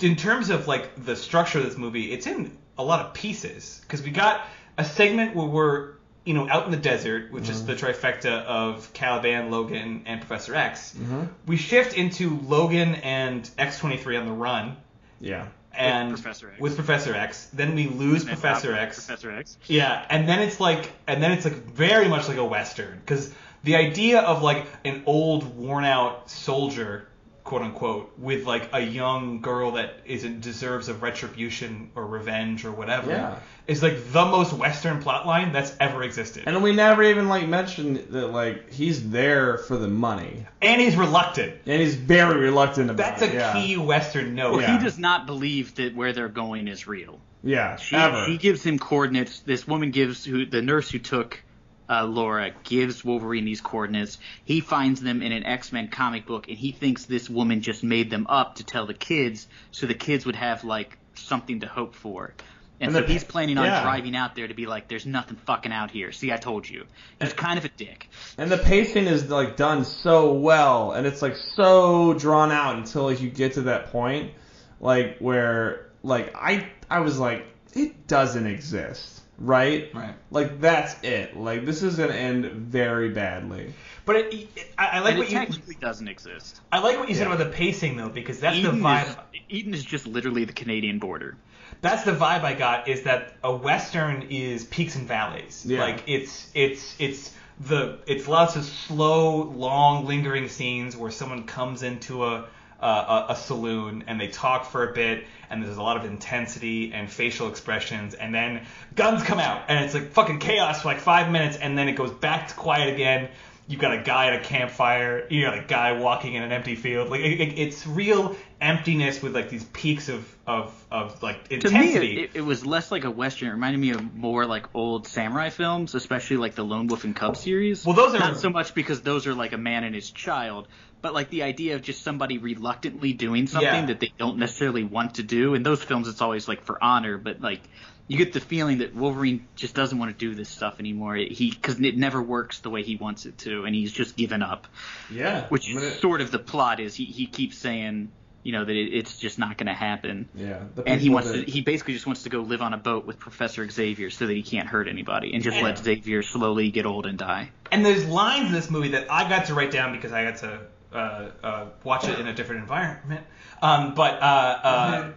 in 0.00 0.16
terms 0.16 0.50
of 0.50 0.66
like 0.66 1.04
the 1.04 1.14
structure 1.14 1.60
of 1.60 1.64
this 1.66 1.78
movie, 1.78 2.10
it's 2.10 2.26
in 2.26 2.50
a 2.76 2.82
lot 2.82 3.06
of 3.06 3.14
pieces 3.14 3.80
because 3.82 4.02
we 4.02 4.10
got 4.10 4.44
a 4.76 4.84
segment 4.84 5.36
where 5.36 5.46
we're 5.46 5.90
you 6.24 6.34
know 6.34 6.48
out 6.48 6.64
in 6.64 6.72
the 6.72 6.76
desert, 6.76 7.30
which 7.30 7.48
is 7.48 7.62
mm-hmm. 7.62 7.68
the 7.68 7.74
trifecta 7.74 8.44
of 8.44 8.92
Caliban, 8.92 9.52
Logan, 9.52 10.02
and 10.06 10.20
Professor 10.20 10.56
X. 10.56 10.96
Mm-hmm. 10.98 11.26
We 11.46 11.56
shift 11.56 11.96
into 11.96 12.40
Logan 12.40 12.96
and 12.96 13.44
X23 13.56 14.18
on 14.18 14.26
the 14.26 14.32
run. 14.32 14.76
Yeah. 15.20 15.46
And 15.76 16.10
Professor 16.10 16.50
X. 16.50 16.60
with 16.60 16.74
Professor 16.76 17.14
X, 17.14 17.48
then 17.52 17.74
we 17.74 17.88
lose 17.88 18.24
Professor 18.24 18.74
X. 18.74 19.04
Professor 19.04 19.30
X. 19.30 19.58
Yeah, 19.66 20.04
and 20.08 20.28
then 20.28 20.40
it's 20.40 20.60
like, 20.60 20.92
and 21.06 21.22
then 21.22 21.32
it's 21.32 21.44
like 21.44 21.54
very 21.54 22.08
much 22.08 22.28
like 22.28 22.38
a 22.38 22.44
western 22.44 22.98
because 23.00 23.32
the 23.64 23.76
idea 23.76 24.20
of 24.20 24.42
like 24.42 24.66
an 24.84 25.02
old, 25.06 25.56
worn 25.56 25.84
out 25.84 26.30
soldier, 26.30 27.08
quote 27.44 27.60
unquote, 27.62 28.12
with 28.18 28.46
like 28.46 28.70
a 28.72 28.80
young 28.80 29.40
girl 29.42 29.72
that 29.72 29.94
isn't 30.06 30.40
deserves 30.40 30.88
of 30.88 31.02
retribution 31.02 31.90
or 31.94 32.06
revenge 32.06 32.64
or 32.64 32.72
whatever, 32.72 33.10
Yeah. 33.10 33.36
is 33.66 33.82
like 33.82 34.12
the 34.12 34.24
most 34.24 34.54
western 34.54 35.02
plotline 35.02 35.52
that's 35.52 35.72
ever 35.78 36.02
existed. 36.02 36.44
And 36.46 36.62
we 36.62 36.72
never 36.72 37.02
even 37.02 37.28
like 37.28 37.46
mentioned 37.46 37.98
that 38.10 38.28
like 38.28 38.72
he's 38.72 39.10
there 39.10 39.58
for 39.58 39.76
the 39.76 39.88
money, 39.88 40.46
And 40.62 40.80
he's 40.80 40.96
reluctant. 40.96 41.54
and 41.66 41.82
he's 41.82 41.94
very 41.94 42.38
reluctant 42.40 42.90
about 42.90 43.18
it. 43.18 43.20
That's 43.20 43.22
it. 43.22 43.30
a 43.32 43.34
yeah. 43.34 43.52
key 43.52 43.76
western 43.76 44.34
note. 44.34 44.52
Well, 44.52 44.60
Yeah. 44.62 44.78
he 44.78 44.82
does 44.84 44.98
not 44.98 45.26
believe 45.26 45.74
that 45.74 45.94
where 45.94 46.14
they're 46.14 46.28
going 46.28 46.66
is 46.66 46.86
real. 46.86 47.20
Yeah. 47.42 47.76
She, 47.76 47.94
ever. 47.94 48.24
she 48.26 48.38
gives 48.38 48.64
him 48.64 48.78
coordinates. 48.78 49.40
This 49.40 49.68
woman 49.68 49.90
gives 49.90 50.24
who 50.24 50.46
the 50.46 50.62
nurse 50.62 50.90
who 50.90 50.98
took 50.98 51.42
uh, 51.88 52.04
Laura 52.04 52.52
gives 52.64 53.04
Wolverine 53.04 53.44
these 53.44 53.60
coordinates. 53.60 54.18
He 54.44 54.60
finds 54.60 55.00
them 55.00 55.22
in 55.22 55.32
an 55.32 55.44
X 55.44 55.72
Men 55.72 55.88
comic 55.88 56.26
book, 56.26 56.48
and 56.48 56.56
he 56.56 56.72
thinks 56.72 57.04
this 57.04 57.28
woman 57.28 57.60
just 57.62 57.84
made 57.84 58.10
them 58.10 58.26
up 58.28 58.56
to 58.56 58.64
tell 58.64 58.86
the 58.86 58.94
kids, 58.94 59.46
so 59.70 59.86
the 59.86 59.94
kids 59.94 60.26
would 60.26 60.36
have 60.36 60.64
like 60.64 60.98
something 61.14 61.60
to 61.60 61.66
hope 61.66 61.94
for. 61.94 62.34
And, 62.80 62.94
And 62.94 63.06
so 63.06 63.12
he's 63.12 63.22
planning 63.22 63.56
on 63.56 63.66
yeah. 63.66 63.82
driving 63.82 64.16
out 64.16 64.34
there 64.34 64.48
to 64.48 64.54
be 64.54 64.66
like, 64.66 64.88
"There's 64.88 65.06
nothing 65.06 65.36
fucking 65.36 65.72
out 65.72 65.92
here." 65.92 66.10
See, 66.10 66.32
I 66.32 66.36
told 66.36 66.68
you. 66.68 66.86
He's 67.20 67.32
kind 67.32 67.56
of 67.56 67.64
a 67.64 67.68
dick. 67.68 68.08
And 68.36 68.50
the 68.50 68.58
pacing 68.58 69.06
is 69.06 69.30
like 69.30 69.56
done 69.56 69.84
so 69.84 70.32
well, 70.32 70.92
and 70.92 71.06
it's 71.06 71.22
like 71.22 71.36
so 71.36 72.14
drawn 72.14 72.50
out 72.50 72.76
until 72.76 73.04
like, 73.04 73.20
you 73.20 73.30
get 73.30 73.54
to 73.54 73.62
that 73.62 73.92
point, 73.92 74.32
like 74.80 75.18
where 75.18 75.90
like 76.02 76.34
I 76.34 76.68
I 76.90 77.00
was 77.00 77.18
like 77.18 77.46
it 77.74 78.06
doesn't 78.06 78.46
exist, 78.46 79.22
right? 79.38 79.90
Right. 79.94 80.14
Like 80.30 80.60
that's 80.60 80.96
it. 81.02 81.36
Like 81.36 81.64
this 81.66 81.82
is 81.82 81.96
gonna 81.96 82.12
end 82.14 82.46
very 82.46 83.10
badly. 83.10 83.72
But 84.06 84.16
it, 84.16 84.34
it, 84.34 84.72
I, 84.76 84.86
I 84.86 84.98
like 85.00 85.10
and 85.12 85.18
what 85.18 85.28
it 85.28 85.32
you 85.32 85.38
technically 85.38 85.76
doesn't 85.80 86.08
exist. 86.08 86.60
I 86.70 86.80
like 86.80 86.98
what 86.98 87.08
you 87.08 87.14
said 87.14 87.26
Yeah. 87.28 87.34
about 87.34 87.44
the 87.44 87.50
pacing 87.56 87.96
though 87.96 88.08
because 88.10 88.40
that's 88.40 88.56
Eden 88.56 88.80
the 88.80 88.84
vibe. 88.86 89.08
is, 89.08 89.16
Eden 89.48 89.74
is 89.74 89.84
just 89.84 90.06
literally 90.06 90.44
the 90.44 90.52
Canadian 90.52 90.98
border. 90.98 91.36
that's 91.80 92.04
the 92.04 92.12
vibe 92.12 92.42
I 92.44 92.54
got 92.54 92.88
is 92.88 93.02
that 93.04 93.34
a 93.42 93.54
western 93.54 94.22
is 94.30 94.64
peaks 94.64 94.96
and 94.96 95.06
valleys. 95.08 95.64
Yeah. 95.66 95.80
Like 95.80 96.04
it's 96.06 96.50
it's 96.54 96.94
it's 96.98 97.32
the 97.60 97.98
it's 98.06 98.26
lots 98.28 98.56
of 98.56 98.64
slow, 98.64 99.42
long, 99.42 100.06
lingering 100.06 100.48
scenes 100.48 100.96
where 100.96 101.10
someone 101.10 101.44
comes 101.44 101.82
into 101.82 102.24
a 102.24 102.46
a, 102.88 103.26
a 103.30 103.36
saloon 103.36 104.04
and 104.06 104.20
they 104.20 104.28
talk 104.28 104.66
for 104.70 104.88
a 104.90 104.92
bit 104.94 105.24
and 105.50 105.62
there's 105.62 105.76
a 105.76 105.82
lot 105.82 105.96
of 105.96 106.04
intensity 106.04 106.92
and 106.92 107.10
facial 107.10 107.48
expressions 107.48 108.14
and 108.14 108.34
then 108.34 108.66
guns 108.94 109.22
come 109.22 109.38
out 109.38 109.64
and 109.68 109.84
it's 109.84 109.94
like 109.94 110.10
fucking 110.12 110.38
chaos 110.38 110.82
for 110.82 110.88
like 110.88 111.00
five 111.00 111.30
minutes 111.30 111.56
and 111.56 111.76
then 111.78 111.88
it 111.88 111.92
goes 111.96 112.10
back 112.10 112.48
to 112.48 112.54
quiet 112.54 112.92
again. 112.92 113.28
You've 113.66 113.80
got 113.80 113.98
a 113.98 114.02
guy 114.02 114.26
at 114.26 114.42
a 114.42 114.44
campfire. 114.44 115.26
You 115.30 115.40
got 115.42 115.58
a 115.58 115.64
guy 115.66 115.92
walking 115.98 116.34
in 116.34 116.42
an 116.42 116.52
empty 116.52 116.74
field. 116.74 117.08
Like 117.08 117.20
it, 117.20 117.40
it, 117.40 117.58
it's 117.58 117.86
real 117.86 118.36
emptiness 118.60 119.22
with 119.22 119.34
like 119.34 119.48
these 119.48 119.64
peaks 119.64 120.10
of 120.10 120.30
of, 120.46 120.84
of 120.90 121.22
like 121.22 121.50
intensity 121.50 122.08
To 122.08 122.14
me, 122.16 122.22
it, 122.24 122.30
it 122.34 122.40
was 122.42 122.66
less 122.66 122.90
like 122.92 123.04
a 123.04 123.10
western. 123.10 123.48
It 123.48 123.52
reminded 123.52 123.78
me 123.78 123.92
of 123.92 124.14
more 124.14 124.44
like 124.44 124.66
old 124.74 125.06
samurai 125.06 125.48
films, 125.48 125.94
especially 125.94 126.36
like 126.36 126.54
the 126.56 126.62
Lone 126.62 126.88
Wolf 126.88 127.04
and 127.04 127.16
Cub 127.16 127.38
series. 127.38 127.86
Well, 127.86 127.96
those 127.96 128.14
are- 128.14 128.18
not 128.18 128.36
so 128.36 128.50
much 128.50 128.74
because 128.74 129.00
those 129.00 129.26
are 129.26 129.32
like 129.34 129.52
a 129.54 129.58
man 129.58 129.82
and 129.84 129.94
his 129.94 130.10
child, 130.10 130.68
but 131.04 131.12
like 131.12 131.28
the 131.28 131.42
idea 131.42 131.74
of 131.74 131.82
just 131.82 132.00
somebody 132.02 132.38
reluctantly 132.38 133.12
doing 133.12 133.46
something 133.46 133.68
Yeah. 133.68 133.84
that 133.86 134.00
they 134.00 134.10
don't 134.18 134.38
necessarily 134.38 134.84
want 134.84 135.16
to 135.16 135.22
do. 135.22 135.52
In 135.54 135.62
those 135.62 135.82
films, 135.84 136.08
it's 136.08 136.22
always 136.22 136.48
like 136.48 136.62
for 136.64 136.82
honor, 136.82 137.18
but 137.18 137.42
like 137.42 137.60
you 138.08 138.16
get 138.16 138.32
the 138.32 138.40
feeling 138.40 138.78
that 138.78 138.94
Wolverine 138.94 139.46
just 139.54 139.74
doesn't 139.74 139.98
want 139.98 140.10
to 140.10 140.16
do 140.16 140.34
this 140.34 140.48
stuff 140.48 140.80
anymore. 140.80 141.14
He 141.16 141.50
because 141.50 141.78
it 141.78 141.98
never 141.98 142.22
works 142.22 142.60
the 142.60 142.70
way 142.70 142.82
he 142.82 142.96
wants 142.96 143.26
it 143.26 143.36
to, 143.38 143.66
and 143.66 143.74
he's 143.74 143.92
just 143.92 144.16
given 144.16 144.42
up. 144.42 144.66
Yeah. 145.10 145.46
Which 145.48 145.68
I 145.70 145.74
mean, 145.74 145.84
it- 145.84 146.00
sort 146.00 146.22
of 146.22 146.30
the 146.30 146.38
plot 146.38 146.80
is. 146.80 146.94
He 146.94 147.04
he 147.04 147.26
keeps 147.26 147.58
saying. 147.58 148.10
You 148.46 148.52
know 148.52 148.62
that 148.62 148.76
it, 148.76 148.92
it's 148.92 149.16
just 149.18 149.38
not 149.38 149.56
going 149.56 149.68
to 149.68 149.72
happen 149.72 150.28
yeah. 150.34 150.64
And 150.86 151.00
he 151.00 151.08
wants 151.08 151.30
that- 151.30 151.46
to 151.46 151.50
he 151.50 151.62
basically 151.62 151.94
just 151.94 152.04
wants 152.06 152.24
to 152.24 152.28
go 152.28 152.40
live 152.40 152.60
on 152.60 152.74
a 152.74 152.76
boat 152.76 153.06
with 153.06 153.18
professor 153.18 153.66
xavier 153.70 154.10
so 154.10 154.26
that 154.26 154.34
he 154.34 154.42
can't 154.42 154.68
hurt 154.68 154.86
anybody 154.86 155.32
and 155.32 155.42
just 155.42 155.56
Yeah. 155.56 155.62
let 155.64 155.78
xavier 155.78 156.20
slowly 156.22 156.70
get 156.70 156.84
old 156.84 157.06
and 157.06 157.16
die 157.16 157.48
And 157.72 157.86
there's 157.86 158.04
lines 158.04 158.48
in 158.48 158.52
this 158.52 158.70
movie 158.70 158.88
that 158.90 159.10
I 159.10 159.26
got 159.30 159.46
to 159.46 159.54
write 159.54 159.70
down 159.70 159.92
because 159.96 160.12
I 160.12 160.24
got 160.24 160.36
to 160.40 160.60
uh, 160.94 161.30
uh, 161.42 161.66
watch 161.82 162.06
it 162.08 162.18
in 162.18 162.26
a 162.28 162.32
different 162.32 162.62
environment. 162.62 163.26
Um, 163.62 163.94
but 163.94 164.14
uh, 164.22 164.60
uh, 164.62 165.12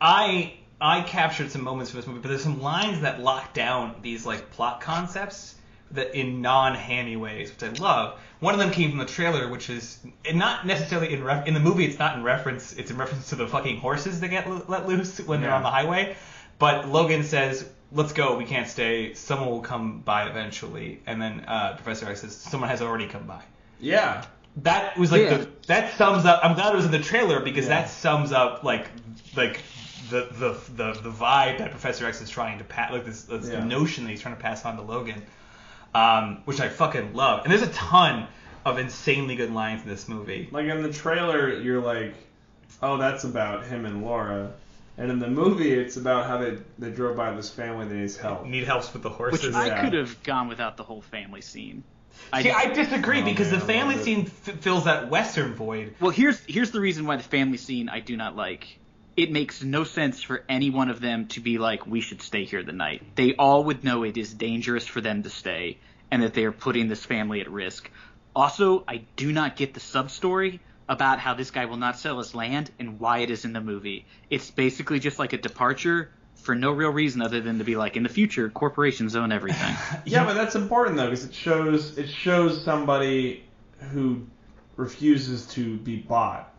I 0.00 0.54
I 0.80 1.02
captured 1.02 1.50
some 1.50 1.62
moments 1.62 1.90
from 1.90 2.00
this 2.00 2.06
movie, 2.06 2.20
but 2.20 2.28
there's 2.28 2.42
some 2.42 2.62
lines 2.62 3.00
that 3.02 3.20
lock 3.20 3.52
down 3.54 3.96
these 4.02 4.24
like 4.24 4.50
plot 4.50 4.80
concepts 4.80 5.54
that 5.92 6.14
in 6.14 6.42
non-hammy 6.42 7.16
ways, 7.16 7.50
which 7.50 7.62
I 7.62 7.72
love. 7.82 8.20
One 8.40 8.52
of 8.54 8.60
them 8.60 8.70
came 8.70 8.90
from 8.90 8.98
the 8.98 9.06
trailer, 9.06 9.48
which 9.48 9.70
is 9.70 9.98
not 10.32 10.66
necessarily 10.66 11.12
in 11.14 11.24
ref- 11.24 11.46
in 11.46 11.54
the 11.54 11.60
movie. 11.60 11.84
It's 11.86 11.98
not 11.98 12.16
in 12.16 12.22
reference. 12.22 12.72
It's 12.74 12.90
in 12.90 12.96
reference 12.96 13.30
to 13.30 13.36
the 13.36 13.48
fucking 13.48 13.78
horses 13.78 14.20
that 14.20 14.28
get 14.28 14.46
l- 14.46 14.64
let 14.68 14.86
loose 14.86 15.18
when 15.18 15.40
they're 15.40 15.50
on 15.52 15.62
the 15.62 15.70
highway. 15.70 16.16
But 16.58 16.88
Logan 16.88 17.24
says, 17.24 17.68
"Let's 17.90 18.12
go. 18.12 18.36
We 18.36 18.44
can't 18.44 18.68
stay. 18.68 19.14
Someone 19.14 19.48
will 19.48 19.60
come 19.62 20.00
by 20.00 20.28
eventually." 20.28 21.00
And 21.06 21.20
then 21.20 21.40
uh, 21.46 21.74
Professor 21.76 22.06
X 22.08 22.20
says, 22.20 22.36
"Someone 22.36 22.68
has 22.70 22.82
already 22.82 23.06
come 23.06 23.24
by." 23.26 23.42
Yeah. 23.80 24.24
That 24.62 24.96
was 24.98 25.12
like 25.12 25.22
Yeah. 25.22 25.36
the, 25.38 25.48
that 25.66 25.94
sums 25.96 26.24
up. 26.24 26.40
I'm 26.42 26.54
glad 26.54 26.72
it 26.72 26.76
was 26.76 26.84
in 26.86 26.90
the 26.90 26.98
trailer 26.98 27.40
because 27.40 27.64
Yeah. 27.66 27.80
that 27.82 27.90
sums 27.90 28.32
up 28.32 28.64
like 28.64 28.86
like 29.36 29.60
the 30.10 30.26
the 30.32 30.56
the, 30.74 31.00
the 31.00 31.10
vibe 31.10 31.58
that 31.58 31.70
Professor 31.70 32.06
X 32.06 32.20
is 32.20 32.30
trying 32.30 32.58
to 32.58 32.64
pass, 32.64 32.92
like 32.92 33.04
this, 33.04 33.22
this 33.24 33.48
Yeah. 33.50 33.62
notion 33.64 34.04
that 34.04 34.10
he's 34.10 34.20
trying 34.20 34.36
to 34.36 34.40
pass 34.42 34.64
on 34.64 34.76
to 34.76 34.82
Logan, 34.82 35.22
um, 35.94 36.42
which 36.44 36.60
I 36.60 36.68
fucking 36.68 37.14
love. 37.14 37.44
And 37.44 37.52
there's 37.52 37.62
a 37.62 37.72
ton 37.72 38.26
of 38.64 38.78
insanely 38.78 39.36
good 39.36 39.52
lines 39.52 39.82
in 39.82 39.88
this 39.88 40.08
movie. 40.08 40.48
Like 40.50 40.66
in 40.66 40.82
the 40.82 40.92
trailer, 40.92 41.52
you're 41.52 41.80
like, 41.82 42.14
oh, 42.82 42.96
that's 42.96 43.24
about 43.24 43.64
him 43.64 43.84
and 43.86 44.02
Laura. 44.02 44.52
And 44.96 45.12
in 45.12 45.20
the 45.20 45.28
movie, 45.28 45.72
it's 45.72 45.96
about 45.96 46.26
how 46.26 46.38
they, 46.38 46.58
they 46.78 46.90
drove 46.90 47.16
by 47.16 47.30
this 47.32 47.48
family 47.50 47.86
that 47.86 47.94
needs 47.94 48.16
help. 48.16 48.44
Need 48.46 48.64
helps 48.64 48.92
with 48.92 49.02
the 49.02 49.08
horses. 49.10 49.44
Which 49.44 49.52
Yeah. 49.52 49.60
I 49.80 49.84
could 49.84 49.92
have 49.92 50.20
gone 50.24 50.48
without 50.48 50.76
the 50.76 50.82
whole 50.82 51.00
family 51.02 51.40
scene. 51.40 51.84
See, 52.40 52.50
I 52.50 52.66
disagree 52.72 53.22
Oh, 53.22 53.24
because 53.24 53.50
man, 53.50 53.60
the 53.60 53.66
family 53.66 53.96
scene 53.98 54.20
f- 54.26 54.60
fills 54.60 54.84
that 54.84 55.08
western 55.10 55.54
void. 55.54 55.94
Well, 56.00 56.10
here's 56.10 56.40
here's 56.46 56.70
the 56.70 56.80
reason 56.80 57.06
why 57.06 57.16
the 57.16 57.22
family 57.22 57.56
scene 57.56 57.88
I 57.88 58.00
do 58.00 58.16
not 58.16 58.36
like. 58.36 58.78
It 59.16 59.32
makes 59.32 59.62
no 59.64 59.82
sense 59.84 60.22
for 60.22 60.44
any 60.48 60.70
one 60.70 60.90
of 60.90 61.00
them 61.00 61.26
to 61.28 61.40
be 61.40 61.58
like, 61.58 61.86
we 61.86 62.00
should 62.00 62.22
stay 62.22 62.44
here 62.44 62.62
the 62.62 62.72
night. 62.72 63.16
They 63.16 63.34
all 63.34 63.64
would 63.64 63.82
know 63.82 64.04
it 64.04 64.16
is 64.16 64.32
dangerous 64.32 64.86
for 64.86 65.00
them 65.00 65.24
to 65.24 65.30
stay, 65.30 65.78
and 66.10 66.22
that 66.22 66.34
they 66.34 66.44
are 66.44 66.52
putting 66.52 66.86
this 66.86 67.04
family 67.04 67.40
at 67.40 67.50
risk. 67.50 67.90
Also, 68.36 68.84
I 68.86 68.98
do 69.16 69.32
not 69.32 69.56
get 69.56 69.74
the 69.74 69.80
sub 69.80 70.10
story 70.10 70.60
about 70.88 71.18
how 71.18 71.34
this 71.34 71.50
guy 71.50 71.64
will 71.64 71.76
not 71.76 71.98
sell 71.98 72.18
his 72.18 72.34
land 72.34 72.70
and 72.78 73.00
why 73.00 73.18
it 73.18 73.30
is 73.30 73.44
in 73.44 73.52
the 73.52 73.60
movie. 73.60 74.06
It's 74.30 74.50
basically 74.50 75.00
just 75.00 75.18
like 75.18 75.32
a 75.32 75.38
departure 75.38 76.12
for 76.48 76.54
no 76.54 76.70
real 76.72 76.88
reason 76.88 77.20
other 77.20 77.42
than 77.42 77.58
to 77.58 77.64
be 77.64 77.76
like, 77.76 77.98
in 77.98 78.02
the 78.02 78.08
future, 78.08 78.48
corporations 78.48 79.14
own 79.14 79.32
everything. 79.32 79.76
Yeah, 80.06 80.24
but 80.24 80.32
that's 80.32 80.54
important 80.54 80.96
though 80.96 81.10
because 81.10 81.26
it 81.26 81.34
shows 81.34 81.98
it 81.98 82.08
shows 82.08 82.64
somebody 82.64 83.44
who 83.92 84.26
refuses 84.76 85.46
to 85.48 85.76
be 85.76 85.96
bought. 85.96 86.50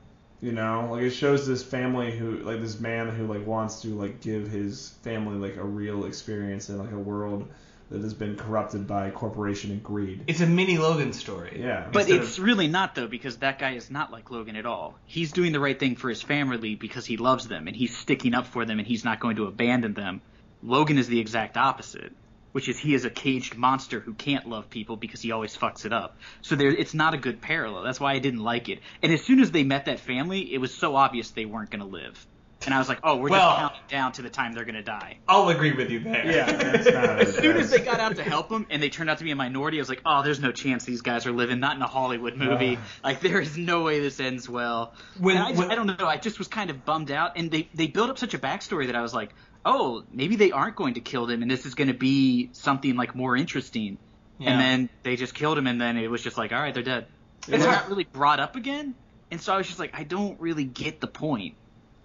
You 0.41 0.51
know, 0.51 0.89
like 0.91 1.01
it 1.01 1.09
shows 1.09 1.47
this 1.47 1.63
family 1.63 2.15
who 2.15 2.37
like 2.37 2.61
this 2.61 2.79
man 2.79 3.09
who 3.09 3.25
like 3.25 3.47
wants 3.47 3.81
to 3.81 3.87
like 3.95 4.21
give 4.21 4.47
his 4.47 4.89
family 5.01 5.37
like 5.37 5.57
a 5.57 5.63
real 5.63 6.05
experience 6.05 6.69
in 6.69 6.77
like 6.77 6.91
a 6.91 6.99
world 6.99 7.47
that 7.89 8.01
has 8.01 8.13
been 8.13 8.35
corrupted 8.35 8.87
by 8.87 9.09
corporation 9.09 9.71
and 9.71 9.83
greed. 9.83 10.23
It's 10.27 10.41
a 10.41 10.47
mini 10.47 10.77
Logan 10.77 11.11
story. 11.13 11.57
Yeah. 11.59 11.87
But 11.91 12.01
Instead 12.03 12.21
it's 12.21 12.37
of- 12.37 12.43
really 12.43 12.67
not 12.67 12.95
though 12.95 13.07
because 13.07 13.37
that 13.37 13.57
guy 13.59 13.71
is 13.71 13.89
not 13.89 14.11
like 14.11 14.29
Logan 14.29 14.55
at 14.55 14.65
all. 14.65 14.95
He's 15.05 15.31
doing 15.31 15.51
the 15.51 15.59
right 15.59 15.79
thing 15.79 15.95
for 15.95 16.09
his 16.09 16.21
family 16.21 16.75
because 16.75 17.05
he 17.05 17.17
loves 17.17 17.47
them 17.47 17.67
and 17.67 17.75
he's 17.75 17.97
sticking 17.97 18.33
up 18.33 18.47
for 18.47 18.65
them 18.65 18.79
and 18.79 18.87
he's 18.87 19.03
not 19.03 19.19
going 19.19 19.37
to 19.37 19.45
abandon 19.45 19.93
them. 19.93 20.21
Logan 20.61 20.97
is 20.97 21.07
the 21.07 21.19
exact 21.19 21.57
opposite, 21.57 22.11
which 22.51 22.69
is 22.69 22.77
he 22.77 22.93
is 22.93 23.05
a 23.05 23.09
caged 23.09 23.55
monster 23.55 23.99
who 23.99 24.13
can't 24.13 24.47
love 24.47 24.69
people 24.69 24.95
because 24.95 25.21
he 25.21 25.31
always 25.31 25.57
fucks 25.57 25.85
it 25.85 25.93
up. 25.93 26.17
So 26.41 26.55
there 26.55 26.69
it's 26.69 26.93
not 26.93 27.13
a 27.13 27.17
good 27.17 27.41
parallel. 27.41 27.83
That's 27.83 27.99
why 27.99 28.13
I 28.13 28.19
didn't 28.19 28.43
like 28.43 28.69
it. 28.69 28.79
And 29.01 29.11
as 29.11 29.23
soon 29.23 29.39
as 29.39 29.49
they 29.51 29.63
met 29.63 29.85
that 29.85 29.99
family, 29.99 30.53
it 30.53 30.59
was 30.59 30.73
so 30.73 30.95
obvious 30.95 31.31
they 31.31 31.45
weren't 31.45 31.71
going 31.71 31.81
to 31.81 31.87
live. 31.87 32.23
And 32.65 32.73
I 32.73 32.79
was 32.79 32.89
like, 32.89 32.99
"Oh, 33.03 33.15
we're 33.15 33.29
Well- 33.29 33.49
just 33.51 33.59
counting 33.59 33.81
down 33.87 34.11
to 34.13 34.21
the 34.21 34.29
time 34.29 34.53
they're 34.53 34.65
going 34.65 34.75
to 34.75 34.83
die." 34.83 35.19
I'll 35.27 35.47
agree 35.49 35.71
with 35.71 35.89
you 35.89 35.99
there. 36.01 36.25
Yeah, 36.29 36.51
that's 36.51 36.85
not 36.85 37.19
As 37.21 37.35
soon 37.37 37.57
as 37.57 37.69
they 37.69 37.79
got 37.79 37.99
out 37.99 38.17
to 38.17 38.23
help 38.23 38.49
them, 38.49 38.67
and 38.69 38.83
they 38.83 38.89
turned 38.89 39.09
out 39.09 39.19
to 39.19 39.23
be 39.23 39.31
a 39.31 39.35
minority, 39.35 39.77
I 39.77 39.81
was 39.81 39.89
like, 39.89 40.01
oh, 40.05 40.23
there's 40.23 40.41
no 40.41 40.51
chance 40.51 40.83
these 40.83 41.01
guys 41.01 41.25
are 41.25 41.31
living, 41.31 41.59
not 41.61 41.75
in 41.77 41.81
a 41.81 41.87
Hollywood 41.87 42.35
movie. 42.35 42.75
Uh. 42.75 42.79
like, 43.03 43.21
there 43.21 43.39
is 43.39 43.57
no 43.57 43.83
way 43.83 44.01
this 44.01 44.19
ends 44.19 44.49
well. 44.49 44.93
When- 45.17 45.37
And 45.37 45.45
I, 45.45 45.51
when- 45.57 45.71
I 45.71 45.75
don't 45.75 45.87
know, 45.87 46.05
I 46.07 46.17
just 46.17 46.37
was 46.37 46.47
kind 46.49 46.69
of 46.69 46.83
bummed 46.83 47.11
out. 47.11 47.37
And 47.37 47.49
they, 47.49 47.69
they 47.73 47.87
built 47.87 48.09
up 48.09 48.17
such 48.17 48.33
a 48.33 48.39
backstory 48.39 48.87
that 48.87 48.95
I 48.95 49.01
was 49.01 49.13
like, 49.13 49.33
oh, 49.65 50.03
maybe 50.11 50.35
they 50.35 50.51
aren't 50.51 50.75
going 50.75 50.95
to 50.95 51.01
kill 51.01 51.25
them, 51.27 51.41
and 51.41 51.49
this 51.49 51.65
is 51.65 51.75
going 51.75 51.89
to 51.89 51.93
be 51.93 52.49
something, 52.53 52.95
like, 52.95 53.15
more 53.15 53.37
interesting. 53.37 53.97
Yeah. 54.37 54.51
And 54.51 54.61
then 54.61 54.89
they 55.03 55.15
just 55.17 55.33
killed 55.33 55.57
him 55.57 55.67
and 55.67 55.79
then 55.81 55.97
it 55.97 56.09
was 56.09 56.21
just 56.21 56.37
like, 56.37 56.53
all 56.53 56.59
right, 56.61 56.73
they're 56.73 56.81
dead. 56.81 57.07
It's 57.39 57.63
they're 57.63 57.71
not 57.71 57.89
really 57.89 58.05
brought 58.05 58.39
up 58.39 58.55
again. 58.55 58.95
And 59.31 59.39
so 59.41 59.53
I 59.53 59.57
was 59.57 59.67
just 59.67 59.79
like, 59.79 59.91
I 59.93 60.03
don't 60.03 60.39
really 60.39 60.63
get 60.63 61.01
the 61.01 61.07
point. 61.07 61.55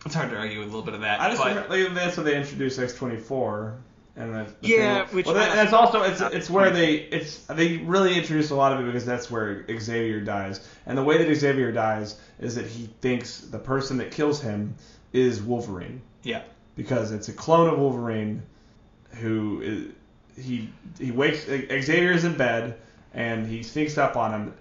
It's 0.04 0.14
hard 0.14 0.30
to 0.30 0.36
argue 0.36 0.58
with 0.58 0.68
a 0.68 0.70
little 0.70 0.84
bit 0.84 0.94
of 0.94 1.00
that. 1.00 1.20
I 1.20 1.30
just 1.30 1.40
but 1.42 1.48
remember, 1.48 1.84
like, 1.86 1.94
that's 1.94 2.16
when 2.16 2.26
they 2.26 2.36
introduced 2.36 2.78
X24, 2.78 3.74
and 4.16 4.34
the, 4.34 4.44
the 4.60 4.68
Yeah, 4.68 5.06
thing- 5.06 5.16
which 5.16 5.26
well, 5.26 5.34
that, 5.34 5.52
I- 5.52 5.54
that's 5.56 5.72
also 5.72 6.02
it's 6.02 6.20
it's 6.20 6.50
where 6.50 6.70
they 6.70 6.94
it's 6.94 7.38
they 7.46 7.78
really 7.78 8.14
introduce 8.16 8.50
a 8.50 8.54
lot 8.54 8.72
of 8.72 8.80
it 8.80 8.84
because 8.86 9.04
that's 9.06 9.30
where 9.30 9.64
Xavier 9.78 10.20
dies, 10.20 10.60
and 10.86 10.96
the 10.98 11.02
way 11.02 11.18
that 11.24 11.34
Xavier 11.34 11.72
dies 11.72 12.20
is 12.38 12.54
that 12.56 12.66
he 12.66 12.88
thinks 13.00 13.38
the 13.40 13.58
person 13.58 13.96
that 13.98 14.10
kills 14.10 14.40
him 14.40 14.74
is 15.12 15.42
Wolverine 15.42 16.02
yeah. 16.22 16.42
because 16.76 17.12
it's 17.12 17.28
a 17.28 17.32
clone 17.32 17.72
of 17.72 17.78
Wolverine 17.78 18.42
who 19.20 19.60
is, 19.62 20.42
he 20.44 20.68
he 20.98 21.10
wakes 21.12 21.44
Xavier 21.46 22.12
is 22.12 22.24
in 22.24 22.36
bed 22.36 22.76
and 23.14 23.46
he 23.46 23.62
sneaks 23.62 23.96
up 23.96 24.16
on 24.16 24.32
him. 24.32 24.54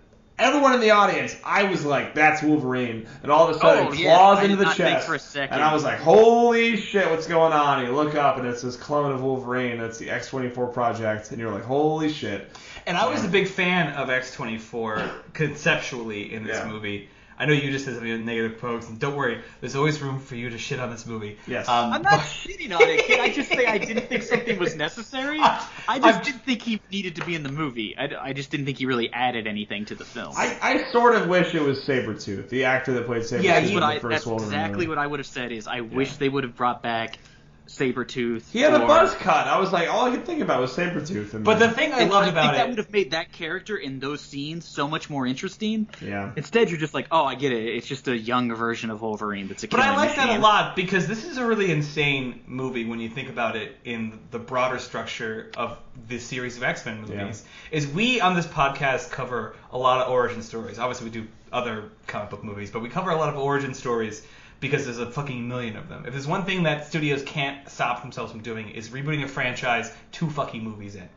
Everyone 0.43 0.73
in 0.73 0.81
the 0.81 0.91
audience, 0.91 1.35
I 1.43 1.63
was 1.63 1.85
like, 1.85 2.13
"That's 2.15 2.43
Wolverine," 2.43 3.07
and 3.23 3.31
all 3.31 3.47
of 3.49 3.55
a 3.55 3.59
sudden, 3.59 3.87
Oh, 3.87 3.91
it 3.93 3.99
yeah, 3.99 4.13
claws 4.15 4.39
I 4.39 4.43
into 4.43 4.57
the 4.57 4.65
chest, 4.65 5.07
for 5.07 5.15
a 5.15 5.19
second. 5.19 5.53
and 5.55 5.63
I 5.63 5.73
was 5.73 5.83
like, 5.85 5.99
"Holy 5.99 6.75
shit, 6.75 7.09
what's 7.09 7.27
going 7.27 7.53
on?" 7.53 7.79
And 7.79 7.87
you 7.87 7.95
look 7.95 8.13
up, 8.15 8.37
and 8.37 8.45
it's 8.45 8.61
this 8.61 8.75
clone 8.75 9.13
of 9.13 9.23
Wolverine. 9.23 9.77
That's 9.77 9.97
the 9.99 10.09
X24 10.09 10.73
project, 10.73 11.31
and 11.31 11.39
you're 11.39 11.51
like, 11.51 11.63
"Holy 11.63 12.11
shit!" 12.11 12.51
And 12.85 12.97
I 12.97 13.09
was 13.09 13.23
a 13.23 13.29
big 13.29 13.47
fan 13.47 13.93
of 13.93 14.09
X24 14.09 15.01
conceptually 15.33 16.33
in 16.33 16.43
this 16.43 16.57
Yeah. 16.57 16.67
movie. 16.67 17.09
I 17.39 17.45
know 17.45 17.53
you 17.53 17.71
just 17.71 17.85
said 17.85 17.95
something 17.95 18.25
negative 18.25 18.59
quotes, 18.59 18.87
and 18.89 18.99
don't 18.99 19.15
worry, 19.15 19.41
there's 19.59 19.75
always 19.75 20.01
room 20.01 20.19
for 20.19 20.35
you 20.35 20.49
to 20.51 20.57
shit 20.57 20.79
on 20.79 20.89
this 20.91 21.05
movie. 21.05 21.37
Yes. 21.47 21.67
Um, 21.67 21.93
I'm 21.93 22.01
not 22.01 22.11
but- 22.11 22.19
shitting 22.21 22.75
on 22.75 22.81
it, 22.87 23.05
kid. 23.05 23.19
I 23.19 23.29
just 23.29 23.49
say 23.49 23.65
I 23.65 23.77
didn't 23.77 24.07
think 24.07 24.23
something 24.23 24.57
was 24.59 24.75
necessary. 24.75 25.39
I- 25.41 25.65
I 25.87 25.99
just 25.99 26.15
I'm- 26.15 26.23
didn't 26.23 26.43
think 26.43 26.61
he 26.61 26.79
needed 26.91 27.15
to 27.15 27.25
be 27.25 27.35
in 27.35 27.43
the 27.43 27.51
movie. 27.51 27.95
I, 27.97 28.29
I 28.29 28.33
just 28.33 28.51
didn't 28.51 28.65
think 28.65 28.77
he 28.77 28.85
really 28.85 29.11
added 29.11 29.47
anything 29.47 29.85
to 29.85 29.95
the 29.95 30.05
film. 30.05 30.33
I, 30.37 30.57
I 30.61 30.91
sort 30.91 31.15
of 31.15 31.27
wish 31.27 31.53
it 31.55 31.61
was 31.61 31.79
Sabretooth, 31.85 32.49
the 32.49 32.65
actor 32.65 32.93
that 32.93 33.05
played 33.05 33.23
Sabretooth 33.23 33.43
Yeah, 33.43 33.59
that's 33.59 33.69
in 33.69 33.73
what 33.75 33.79
the 33.81 33.85
I. 33.87 33.99
first 33.99 34.09
That's 34.11 34.25
Wolverine 34.25 34.47
exactly 34.49 34.77
movie. 34.77 34.87
what 34.89 34.97
I 34.99 35.07
would 35.07 35.19
have 35.19 35.27
said. 35.27 35.51
Is 35.51 35.67
I 35.67 35.81
wish 35.81 36.17
they 36.17 36.29
would 36.29 36.43
have 36.43 36.55
brought 36.55 36.81
back 36.83 37.17
Sabretooth. 37.67 38.49
He 38.51 38.59
had 38.59 38.73
a 38.73 38.79
buzz 38.79 39.13
cut. 39.15 39.47
I 39.47 39.59
was 39.59 39.71
like, 39.71 39.89
all 39.89 40.05
I 40.05 40.11
could 40.11 40.25
think 40.25 40.41
about 40.41 40.61
was 40.61 40.75
Sabretooth. 40.75 41.33
And 41.33 41.43
But 41.43 41.59
the 41.59 41.69
thing 41.69 41.93
I 41.93 42.01
And 42.01 42.11
loved 42.11 42.27
I 42.27 42.31
about 42.31 42.43
think 42.43 42.53
that 42.57 42.67
would 42.69 42.77
have 42.77 42.91
made 42.91 43.11
that 43.11 43.31
character 43.31 43.77
in 43.77 43.99
those 43.99 44.21
scenes 44.21 44.65
so 44.67 44.87
much 44.87 45.09
more 45.09 45.25
interesting. 45.25 45.87
yeah. 46.01 46.31
Instead, 46.35 46.69
you're 46.69 46.79
just 46.79 46.93
like, 46.93 47.07
oh, 47.11 47.23
I 47.25 47.35
get 47.35 47.51
it. 47.51 47.63
It's 47.75 47.87
just 47.87 48.07
a 48.07 48.17
young 48.17 48.53
version 48.53 48.89
of 48.89 49.01
Wolverine 49.01 49.47
that's 49.47 49.63
a 49.63 49.67
But 49.67 49.79
I 49.79 49.83
killing 49.93 49.97
like 49.97 50.15
that 50.17 50.39
a 50.39 50.41
lot 50.41 50.75
because 50.75 51.07
this 51.07 51.25
is 51.25 51.37
a 51.37 51.45
really 51.45 51.71
insane 51.71 52.41
movie 52.47 52.85
when 52.85 52.99
you 52.99 53.09
think 53.09 53.29
about 53.29 53.55
it 53.55 53.75
in 53.85 54.19
the 54.31 54.39
broader 54.39 54.79
structure 54.79 55.49
of 55.55 55.77
this 56.07 56.23
series 56.23 56.57
of 56.57 56.63
X 56.63 56.85
Men 56.85 57.01
movies. 57.01 57.43
Is 57.71 57.87
we 57.87 58.19
on 58.21 58.35
this 58.35 58.47
podcast 58.47 59.11
cover 59.11 59.55
a 59.71 59.77
lot 59.77 60.01
of 60.05 60.11
origin 60.11 60.41
stories. 60.41 60.79
Obviously, 60.79 61.05
we 61.05 61.11
do 61.11 61.27
other 61.51 61.85
comic 62.07 62.29
book 62.29 62.43
movies, 62.43 62.71
but 62.71 62.81
we 62.81 62.89
cover 62.89 63.11
a 63.11 63.15
lot 63.15 63.29
of 63.29 63.37
origin 63.37 63.73
stories 63.73 64.25
because 64.63 64.85
there's 64.85 64.97
a 64.97 65.11
fucking 65.11 65.47
million 65.47 65.77
of 65.77 65.89
them. 65.89 66.05
If 66.05 66.13
there's 66.13 66.25
one 66.27 66.45
thing 66.45 66.63
that 66.63 66.87
studios 66.87 67.21
can't 67.23 67.69
stop 67.69 68.01
themselves 68.01 68.31
from 68.31 68.41
doing 68.41 68.69
is 68.69 68.89
rebooting 68.89 69.23
a 69.23 69.27
franchise 69.27 69.91
two 70.11 70.29
fucking 70.29 70.63
movies 70.63 70.95
in. 70.95 71.07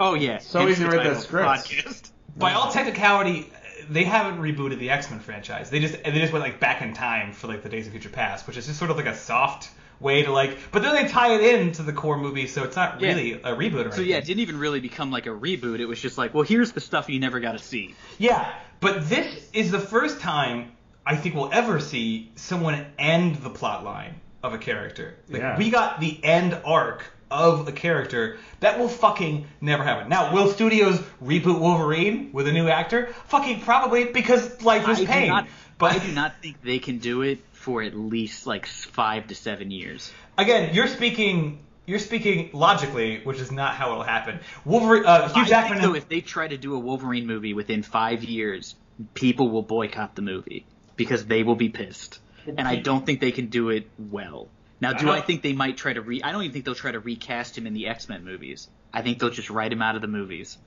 Oh 0.00 0.14
yeah. 0.14 0.38
So 0.38 0.66
easy 0.66 0.84
to 0.84 0.90
the 0.90 0.96
write 0.96 1.04
that 1.04 1.28
title 1.28 1.52
the 1.52 1.60
script. 1.60 2.10
By 2.36 2.54
all 2.54 2.72
technicality, 2.72 3.52
they 3.90 4.04
haven't 4.04 4.40
rebooted 4.40 4.78
the 4.78 4.90
X 4.90 5.10
Men 5.10 5.20
franchise. 5.20 5.70
They 5.70 5.80
just 5.80 6.02
they 6.02 6.12
just 6.12 6.32
went 6.32 6.44
like 6.44 6.58
back 6.60 6.82
in 6.82 6.94
time 6.94 7.32
for 7.32 7.46
like 7.48 7.62
the 7.62 7.68
Days 7.68 7.86
of 7.86 7.92
Future 7.92 8.08
Past, 8.08 8.46
which 8.46 8.56
is 8.56 8.66
just 8.66 8.78
sort 8.78 8.90
of 8.90 8.96
like 8.96 9.06
a 9.06 9.16
soft 9.16 9.70
way 10.00 10.22
to 10.22 10.32
like. 10.32 10.58
But 10.72 10.82
then 10.82 10.94
they 10.94 11.08
tie 11.08 11.34
it 11.34 11.60
into 11.60 11.82
the 11.82 11.92
core 11.92 12.18
movie, 12.18 12.46
so 12.46 12.64
it's 12.64 12.76
not 12.76 13.00
Yeah. 13.00 13.08
really 13.08 13.32
a 13.34 13.54
reboot 13.54 13.86
or 13.86 13.92
So 13.92 14.00
yeah, 14.00 14.16
it 14.16 14.24
didn't 14.24 14.40
even 14.40 14.58
really 14.58 14.80
become 14.80 15.10
like 15.10 15.26
a 15.26 15.30
reboot. 15.30 15.80
It 15.80 15.86
was 15.86 16.00
just 16.00 16.18
like, 16.18 16.34
well, 16.34 16.44
here's 16.44 16.72
the 16.72 16.80
stuff 16.80 17.08
you 17.08 17.20
never 17.20 17.40
got 17.40 17.52
to 17.52 17.58
see. 17.58 17.94
Yeah, 18.18 18.52
but 18.80 19.08
this 19.08 19.48
is 19.52 19.70
the 19.70 19.80
first 19.80 20.20
time 20.20 20.72
I 21.06 21.16
think 21.16 21.34
we'll 21.34 21.50
ever 21.52 21.80
see 21.80 22.32
someone 22.36 22.86
end 22.98 23.36
the 23.36 23.50
plot 23.50 23.84
line 23.84 24.14
of 24.42 24.54
a 24.54 24.58
character. 24.58 25.14
Like 25.28 25.42
Yeah. 25.42 25.58
we 25.58 25.70
got 25.70 26.00
the 26.00 26.18
end 26.24 26.58
arc 26.64 27.04
of 27.30 27.66
a 27.66 27.72
character 27.72 28.38
that 28.60 28.78
will 28.78 28.88
fucking 28.88 29.46
never 29.60 29.82
happen. 29.82 30.08
Now, 30.08 30.32
will 30.32 30.48
studios 30.48 30.98
reboot 31.22 31.58
Wolverine 31.58 32.30
with 32.32 32.46
a 32.46 32.52
new 32.52 32.68
actor? 32.68 33.12
Fucking 33.26 33.60
probably 33.62 34.04
because 34.04 34.62
life 34.62 34.88
is 34.88 35.00
I 35.00 35.04
pain. 35.06 35.22
do 35.22 35.28
not, 35.28 35.46
but 35.78 35.92
I 35.92 35.98
do 35.98 36.12
not 36.12 36.40
think 36.40 36.62
they 36.62 36.78
can 36.78 36.98
do 36.98 37.22
it 37.22 37.38
for 37.52 37.82
at 37.82 37.94
least 37.96 38.46
like 38.46 38.66
five 38.66 39.26
to 39.28 39.34
seven 39.34 39.70
years. 39.70 40.12
again, 40.38 40.74
you're 40.74 40.88
speaking. 40.88 41.60
You're 41.86 41.98
speaking 41.98 42.48
logically, 42.54 43.20
which 43.24 43.38
is 43.40 43.52
not 43.52 43.74
how 43.74 43.90
it'll 43.92 44.04
happen. 44.04 44.40
Wolverine, 44.64 45.04
uh, 45.04 45.28
Hugh 45.28 45.42
I 45.54 45.68
think 45.68 45.82
though, 45.82 45.94
if 45.94 46.08
they 46.08 46.22
try 46.22 46.48
to 46.48 46.56
do 46.56 46.74
a 46.74 46.78
Wolverine 46.78 47.26
movie 47.26 47.52
within 47.52 47.82
five 47.82 48.24
years, 48.24 48.74
people 49.12 49.50
will 49.50 49.60
boycott 49.62 50.14
the 50.14 50.22
movie 50.22 50.64
because 50.96 51.26
they 51.26 51.42
will 51.42 51.56
be 51.56 51.68
pissed, 51.68 52.18
and 52.46 52.66
I 52.66 52.76
don't 52.76 53.04
think 53.04 53.20
they 53.20 53.32
can 53.32 53.46
do 53.46 53.70
it 53.70 53.88
well. 53.98 54.48
Now, 54.80 54.92
do 54.92 55.08
I 55.08 55.18
I 55.18 55.20
think 55.20 55.42
they 55.42 55.52
might 55.52 55.76
try 55.76 55.92
to 55.92 56.02
re? 56.02 56.22
I 56.22 56.32
don't 56.32 56.42
even 56.42 56.52
think 56.52 56.64
they'll 56.64 56.74
try 56.74 56.92
to 56.92 57.00
recast 57.00 57.56
him 57.56 57.66
in 57.66 57.74
the 57.74 57.86
X 57.88 58.08
Men 58.08 58.24
movies. 58.24 58.68
I 58.92 59.02
think 59.02 59.18
they'll 59.18 59.30
just 59.30 59.50
write 59.50 59.72
him 59.72 59.82
out 59.82 59.96
of 59.96 60.02
the 60.02 60.08
movies. 60.08 60.58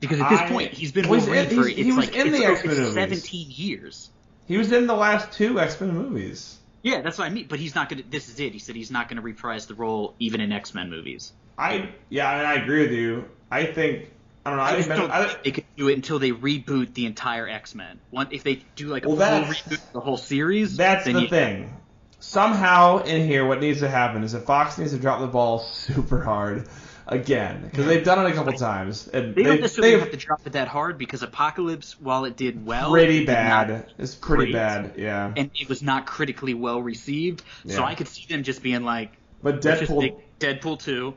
Because 0.00 0.20
at 0.20 0.28
this 0.30 0.40
I- 0.40 0.48
point, 0.48 0.72
he's 0.72 0.92
been 0.92 1.08
Wolverine 1.08 1.46
in- 1.46 1.54
for 1.54 1.68
it's 1.68 1.96
like 1.96 2.16
in 2.16 2.28
it's, 2.28 2.38
the 2.38 2.44
X-Men 2.44 2.76
it's. 2.78 2.94
17 2.94 3.46
years. 3.50 4.10
He 4.46 4.58
was 4.58 4.72
in 4.72 4.86
the 4.86 4.94
last 4.94 5.32
two 5.32 5.58
X 5.60 5.80
Men 5.80 5.94
movies. 5.94 6.58
Yeah, 6.82 7.00
that's 7.00 7.16
what 7.16 7.26
I 7.26 7.30
mean. 7.30 7.46
But 7.48 7.58
he's 7.60 7.74
not 7.74 7.88
gonna. 7.88 8.02
This 8.08 8.28
is 8.28 8.40
it. 8.40 8.52
He 8.52 8.58
said 8.58 8.76
he's 8.76 8.90
not 8.90 9.08
gonna 9.08 9.22
reprise 9.22 9.66
the 9.66 9.74
role 9.74 10.14
even 10.18 10.40
in 10.40 10.52
X 10.52 10.74
Men 10.74 10.90
movies. 10.90 11.32
I 11.56 11.90
yeah, 12.10 12.28
I, 12.30 12.36
mean, 12.38 12.46
I 12.46 12.54
agree 12.62 12.82
with 12.82 12.92
you. 12.92 13.24
I 13.50 13.64
think 13.66 14.10
I 14.46 14.50
don't 14.50 14.58
know. 14.58 14.64
I, 14.64 14.70
I 14.72 14.76
just 14.76 14.88
don't 14.88 15.10
I, 15.10 15.26
think 15.26 15.42
they 15.42 15.50
could 15.52 15.64
do 15.76 15.88
it 15.88 15.94
until 15.94 16.18
they 16.18 16.30
reboot 16.30 16.92
the 16.94 17.06
entire 17.06 17.48
X 17.48 17.74
Men. 17.74 17.98
If 18.30 18.42
they 18.44 18.62
do 18.76 18.88
like 18.88 19.04
a 19.04 19.08
Well, 19.08 19.16
full 19.16 19.26
that's- 19.26 19.62
reboot 19.62 19.72
of 19.86 19.92
the 19.92 20.00
whole 20.00 20.16
series, 20.18 20.76
That's 20.76 21.04
the 21.04 21.22
you- 21.22 21.28
thing. 21.28 21.74
Somehow 22.20 23.02
in 23.02 23.26
here, 23.26 23.46
what 23.46 23.60
needs 23.60 23.80
to 23.80 23.88
happen 23.88 24.24
is 24.24 24.32
that 24.32 24.46
Fox 24.46 24.78
needs 24.78 24.92
to 24.92 24.98
drop 24.98 25.20
the 25.20 25.26
ball 25.26 25.58
super 25.58 26.22
hard 26.22 26.66
again 27.06 27.68
because 27.70 27.84
they've 27.84 28.02
done 28.02 28.24
it 28.24 28.30
a 28.30 28.34
couple 28.34 28.54
times 28.54 29.06
and 29.08 29.34
They 29.34 29.42
don't 29.42 29.60
necessarily 29.60 29.98
have 30.00 30.10
to 30.10 30.16
drop 30.16 30.40
it 30.46 30.54
that 30.54 30.68
hard 30.68 30.96
because 30.96 31.22
Apocalypse, 31.22 32.00
while 32.00 32.24
it 32.24 32.34
did 32.34 32.64
well, 32.64 32.92
pretty 32.92 33.24
it 33.24 33.26
bad. 33.26 33.68
not- 33.68 33.84
It's 33.98 34.14
pretty 34.14 34.44
great. 34.44 34.54
bad, 34.54 34.94
yeah. 34.96 35.32
and 35.36 35.50
it 35.54 35.68
was 35.68 35.82
not 35.82 36.06
critically 36.06 36.54
well 36.54 36.80
received. 36.80 37.42
So 37.66 37.84
I 37.84 37.94
could 37.94 38.08
see 38.08 38.24
them 38.26 38.42
just 38.42 38.62
being 38.62 38.84
like, 38.84 39.12
But 39.42 39.60
Deadpool, 39.60 40.18
Deadpool 40.40 40.78
two, 40.82 41.12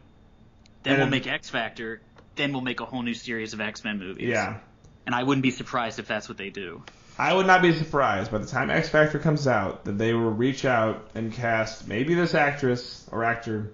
then 0.84 0.94
And- 0.96 1.02
we'll 1.04 1.10
make 1.10 1.26
X 1.26 1.50
Factor, 1.50 2.02
then 2.38 2.52
we'll 2.54 2.62
make 2.62 2.80
a 2.80 2.86
whole 2.86 3.02
new 3.02 3.14
series 3.14 3.54
of 3.54 3.62
X 3.62 3.84
Men 3.84 4.00
movies. 4.00 4.30
yeah. 4.30 4.58
and 5.06 5.14
I 5.16 5.24
wouldn't 5.24 5.44
be 5.44 5.52
surprised 5.52 6.00
if 6.00 6.08
that's 6.08 6.30
what 6.30 6.38
they 6.38 6.50
do. 6.50 6.84
I 7.20 7.34
would 7.34 7.48
not 7.48 7.64
be 7.64 7.74
surprised 7.74 8.32
by 8.32 8.38
the 8.38 8.46
time 8.46 8.70
X 8.70 8.90
Factor 8.90 9.18
comes 9.20 9.48
out 9.48 9.86
that 9.86 9.98
they 9.98 10.14
will 10.14 10.32
reach 10.32 10.66
out 10.66 11.10
and 11.16 11.34
cast 11.34 11.88
maybe 11.88 12.14
this 12.14 12.36
actress 12.36 13.08
or 13.12 13.24
actor 13.24 13.74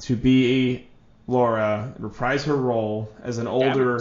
to 0.00 0.16
be 0.16 0.86
Laura, 1.26 1.92
reprise 1.98 2.44
her 2.46 2.56
role 2.56 3.12
as 3.22 3.36
an 3.36 3.44
That 3.44 3.52
would 3.52 3.62
be 3.62 3.68
older. 3.68 3.98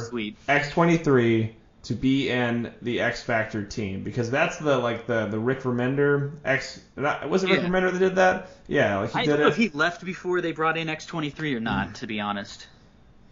X23 0.48 1.52
to 1.84 1.94
be 1.94 2.30
in 2.30 2.74
the 2.82 3.02
X 3.02 3.24
Factor 3.24 3.64
team 3.64 4.04
because 4.04 4.30
that's 4.32 4.58
the 4.58 4.78
like 4.78 5.08
the 5.08 5.28
the 5.28 5.40
Rick 5.40 5.62
Remender 5.62 6.32
X 6.44 6.82
was 6.96 7.44
it 7.44 7.50
Rick 7.50 7.62
Yeah. 7.62 7.68
Remender 7.68 7.92
that 7.92 8.00
did 8.00 8.16
that? 8.16 8.50
Yeah, 8.68 9.00
like 9.00 9.12
he 9.12 9.20
I 9.20 9.22
did 9.24 9.32
don't 9.32 9.40
know 9.42 9.48
if 9.48 9.56
he 9.58 9.70
left 9.70 10.04
before 10.06 10.42
they 10.42 10.52
brought 10.54 10.78
in 10.78 10.90
X 10.90 11.06
twenty 11.06 11.30
three 11.30 11.54
or 11.56 11.60
not. 11.60 11.96
To 11.96 12.08
be 12.08 12.20
honest, 12.20 12.68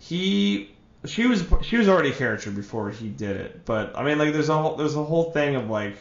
he 0.07 0.71
she 1.05 1.27
was 1.27 1.43
she 1.61 1.77
was 1.77 1.87
already 1.87 2.09
a 2.09 2.13
character 2.15 2.51
before 2.51 2.89
he 2.89 3.09
did 3.09 3.35
it, 3.37 3.65
but 3.65 3.97
I 3.97 4.03
mean 4.03 4.17
like 4.17 4.33
there's 4.33 4.49
a 4.49 4.57
whole 4.57 4.75
there's 4.75 4.95
a 4.95 5.03
whole 5.03 5.31
thing 5.31 5.55
of 5.55 5.69
like 5.69 5.97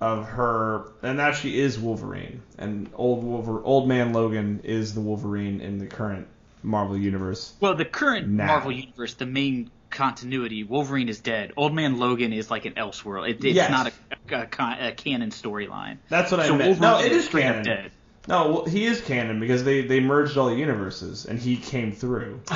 of 0.00 0.26
her 0.26 0.84
and 1.02 1.16
now 1.18 1.32
she 1.32 1.58
is 1.58 1.78
Wolverine 1.78 2.42
and 2.58 2.90
old 2.94 3.24
Wolver, 3.24 3.62
old 3.62 3.88
man 3.88 4.12
Logan 4.12 4.60
is 4.64 4.94
the 4.94 5.00
Wolverine 5.00 5.60
in 5.60 5.78
the 5.78 5.86
current 5.86 6.26
Marvel 6.62 6.96
universe. 6.96 7.52
well, 7.60 7.74
the 7.74 7.84
current 7.84 8.26
Now. 8.28 8.46
Marvel 8.46 8.72
universe, 8.72 9.14
the 9.14 9.26
main 9.26 9.70
continuity, 9.90 10.64
Wolverine 10.64 11.08
is 11.08 11.20
dead. 11.20 11.52
Old 11.56 11.74
Man 11.74 11.98
Logan 11.98 12.32
is 12.32 12.50
like 12.50 12.64
an 12.64 12.72
Elseworld. 12.72 13.28
It, 13.28 13.44
it's 13.44 13.54
Yes. 13.54 13.70
not 13.70 13.92
a, 14.32 14.34
a, 14.34 14.88
a 14.88 14.92
canon 14.92 15.30
storyline. 15.30 15.98
That's 16.08 16.30
what 16.32 16.40
I 16.40 16.48
meant. 16.48 16.80
Wolverine 16.80 16.80
No, 16.80 17.00
it 17.00 17.12
is 17.12 17.26
up 17.26 17.32
canon. 17.32 17.64
dead. 17.64 17.90
No, 18.26 18.50
well, 18.50 18.64
he 18.64 18.86
is 18.86 19.00
canon 19.02 19.38
because 19.40 19.62
they 19.62 19.82
they 19.82 20.00
merged 20.00 20.36
all 20.38 20.48
the 20.48 20.56
universes 20.56 21.26
and 21.26 21.38
he 21.38 21.56
came 21.56 21.92
through. 21.92 22.40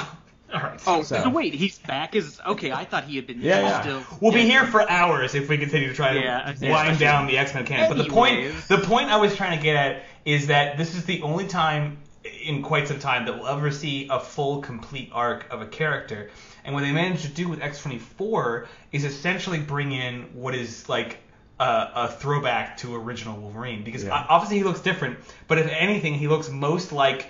All 0.53 0.61
right. 0.61 0.81
Oh, 0.87 1.03
So- 1.03 1.23
so, 1.23 1.29
wait, 1.29 1.55
he's 1.55 1.79
back 1.79 2.17
as 2.17 2.41
okay. 2.47 2.73
I 2.73 2.85
thought 2.85 3.05
he 3.05 3.17
had 3.17 3.27
been 3.27 3.41
Yeah, 3.41 3.61
yeah. 3.61 3.81
still. 3.83 4.03
We'll 4.21 4.33
be 4.33 4.43
here 4.45 4.67
for 4.67 4.89
hours 4.91 5.35
if 5.35 5.49
we 5.49 5.59
continue 5.59 5.89
to 5.89 5.95
try 5.95 6.15
to 6.15 6.21
Yeah, 6.21 6.45
wind 6.47 6.63
especially- 6.63 6.97
down 6.99 7.27
the 7.27 7.37
X 7.39 7.55
Men 7.55 7.65
canon. 7.67 7.89
But 7.95 8.03
the 8.03 8.11
point, 8.11 8.53
the 8.69 8.79
point 8.79 9.11
I 9.11 9.17
was 9.17 9.37
trying 9.37 9.59
to 9.59 9.63
get 9.63 9.77
at 9.77 10.03
is 10.25 10.47
that 10.47 10.79
this 10.79 10.95
is 10.95 11.05
the 11.05 11.21
only 11.23 11.47
time 11.47 11.99
in 12.45 12.63
quite 12.63 12.89
some 12.89 12.99
time 12.99 13.25
that 13.27 13.37
we'll 13.39 13.47
ever 13.49 13.71
see 13.71 14.07
a 14.11 14.19
full, 14.21 14.61
complete 14.61 15.11
arc 15.13 15.47
of 15.53 15.61
a 15.63 15.67
character. 15.67 16.31
And 16.65 16.75
what 16.75 16.83
they 16.83 16.93
managed 16.93 17.23
to 17.23 17.29
do 17.29 17.49
with 17.49 17.63
X 17.63 17.83
twenty 17.83 17.99
four 17.99 18.69
is 18.93 19.05
essentially 19.05 19.59
bring 19.59 19.93
in 19.93 20.23
what 20.35 20.55
is 20.55 20.89
like 20.89 21.19
a, 21.61 21.89
a 21.95 22.09
throwback 22.09 22.77
to 22.79 22.95
original 22.95 23.37
Wolverine 23.39 23.83
because 23.85 24.05
Yeah. 24.05 24.25
obviously 24.29 24.59
he 24.59 24.65
looks 24.65 24.81
different, 24.81 25.19
but 25.47 25.59
if 25.59 25.67
anything, 25.71 26.15
he 26.15 26.29
looks 26.29 26.49
most 26.49 26.93
like 26.93 27.27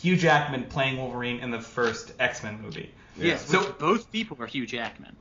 Hugh 0.00 0.16
Jackman 0.16 0.64
playing 0.64 0.96
Wolverine 0.98 1.40
in 1.40 1.50
the 1.50 1.60
first 1.60 2.12
X 2.18 2.42
Men 2.42 2.60
movie. 2.62 2.90
Yes, 3.18 3.46
So- 3.46 3.72
both 3.78 4.10
people 4.12 4.36
are 4.40 4.46
Hugh 4.46 4.66
Jackman. 4.66 5.16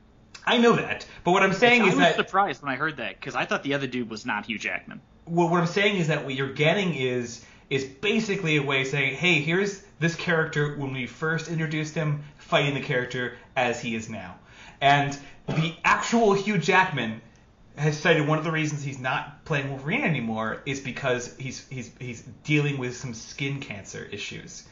I 0.48 0.58
know 0.58 0.76
that, 0.76 1.08
but 1.24 1.32
what 1.32 1.42
I'm 1.42 1.54
saying 1.54 1.82
I 1.82 1.86
is 1.88 1.94
I 1.94 1.96
was 1.96 2.06
that 2.06 2.16
surprised 2.18 2.62
when 2.62 2.72
I 2.72 2.76
heard 2.76 2.98
that 2.98 3.20
because 3.20 3.36
I 3.36 3.46
thought 3.46 3.64
the 3.64 3.74
other 3.74 3.88
dude 3.88 4.10
was 4.10 4.26
not 4.28 4.46
Hugh 4.46 4.60
Jackman. 4.60 5.02
well, 5.26 5.50
what 5.50 5.60
I'm 5.60 5.66
saying 5.68 5.96
is 5.98 6.08
that 6.10 6.24
what 6.24 6.36
you're 6.36 6.54
getting 6.54 6.94
is 6.94 7.44
is 7.72 7.84
basically 7.84 8.58
a 8.58 8.62
way 8.62 8.82
of 8.82 8.88
saying, 8.88 9.16
hey, 9.16 9.42
here's 9.42 9.82
this 10.00 10.16
character 10.16 10.76
when 10.78 10.94
we 10.94 11.08
first 11.08 11.48
introduced 11.48 11.96
him, 11.96 12.24
fighting 12.38 12.76
the 12.76 12.82
character 12.82 13.36
as 13.56 13.82
he 13.82 13.96
is 13.96 14.08
now, 14.08 14.36
and 14.82 15.18
the 15.48 15.74
actual 15.84 16.34
Hugh 16.34 16.60
Jackman 16.60 17.22
has 17.78 17.98
cited 17.98 18.28
one 18.28 18.38
of 18.38 18.44
the 18.44 18.52
reasons 18.52 18.84
he's 18.84 19.00
not 19.00 19.44
playing 19.46 19.70
Wolverine 19.70 20.04
anymore 20.04 20.62
is 20.66 20.80
because 20.80 21.36
he's 21.38 21.68
he's 21.70 21.92
he's 22.00 22.22
dealing 22.44 22.78
with 22.78 22.96
some 22.96 23.14
skin 23.14 23.60
cancer 23.60 24.04
issues. 24.12 24.64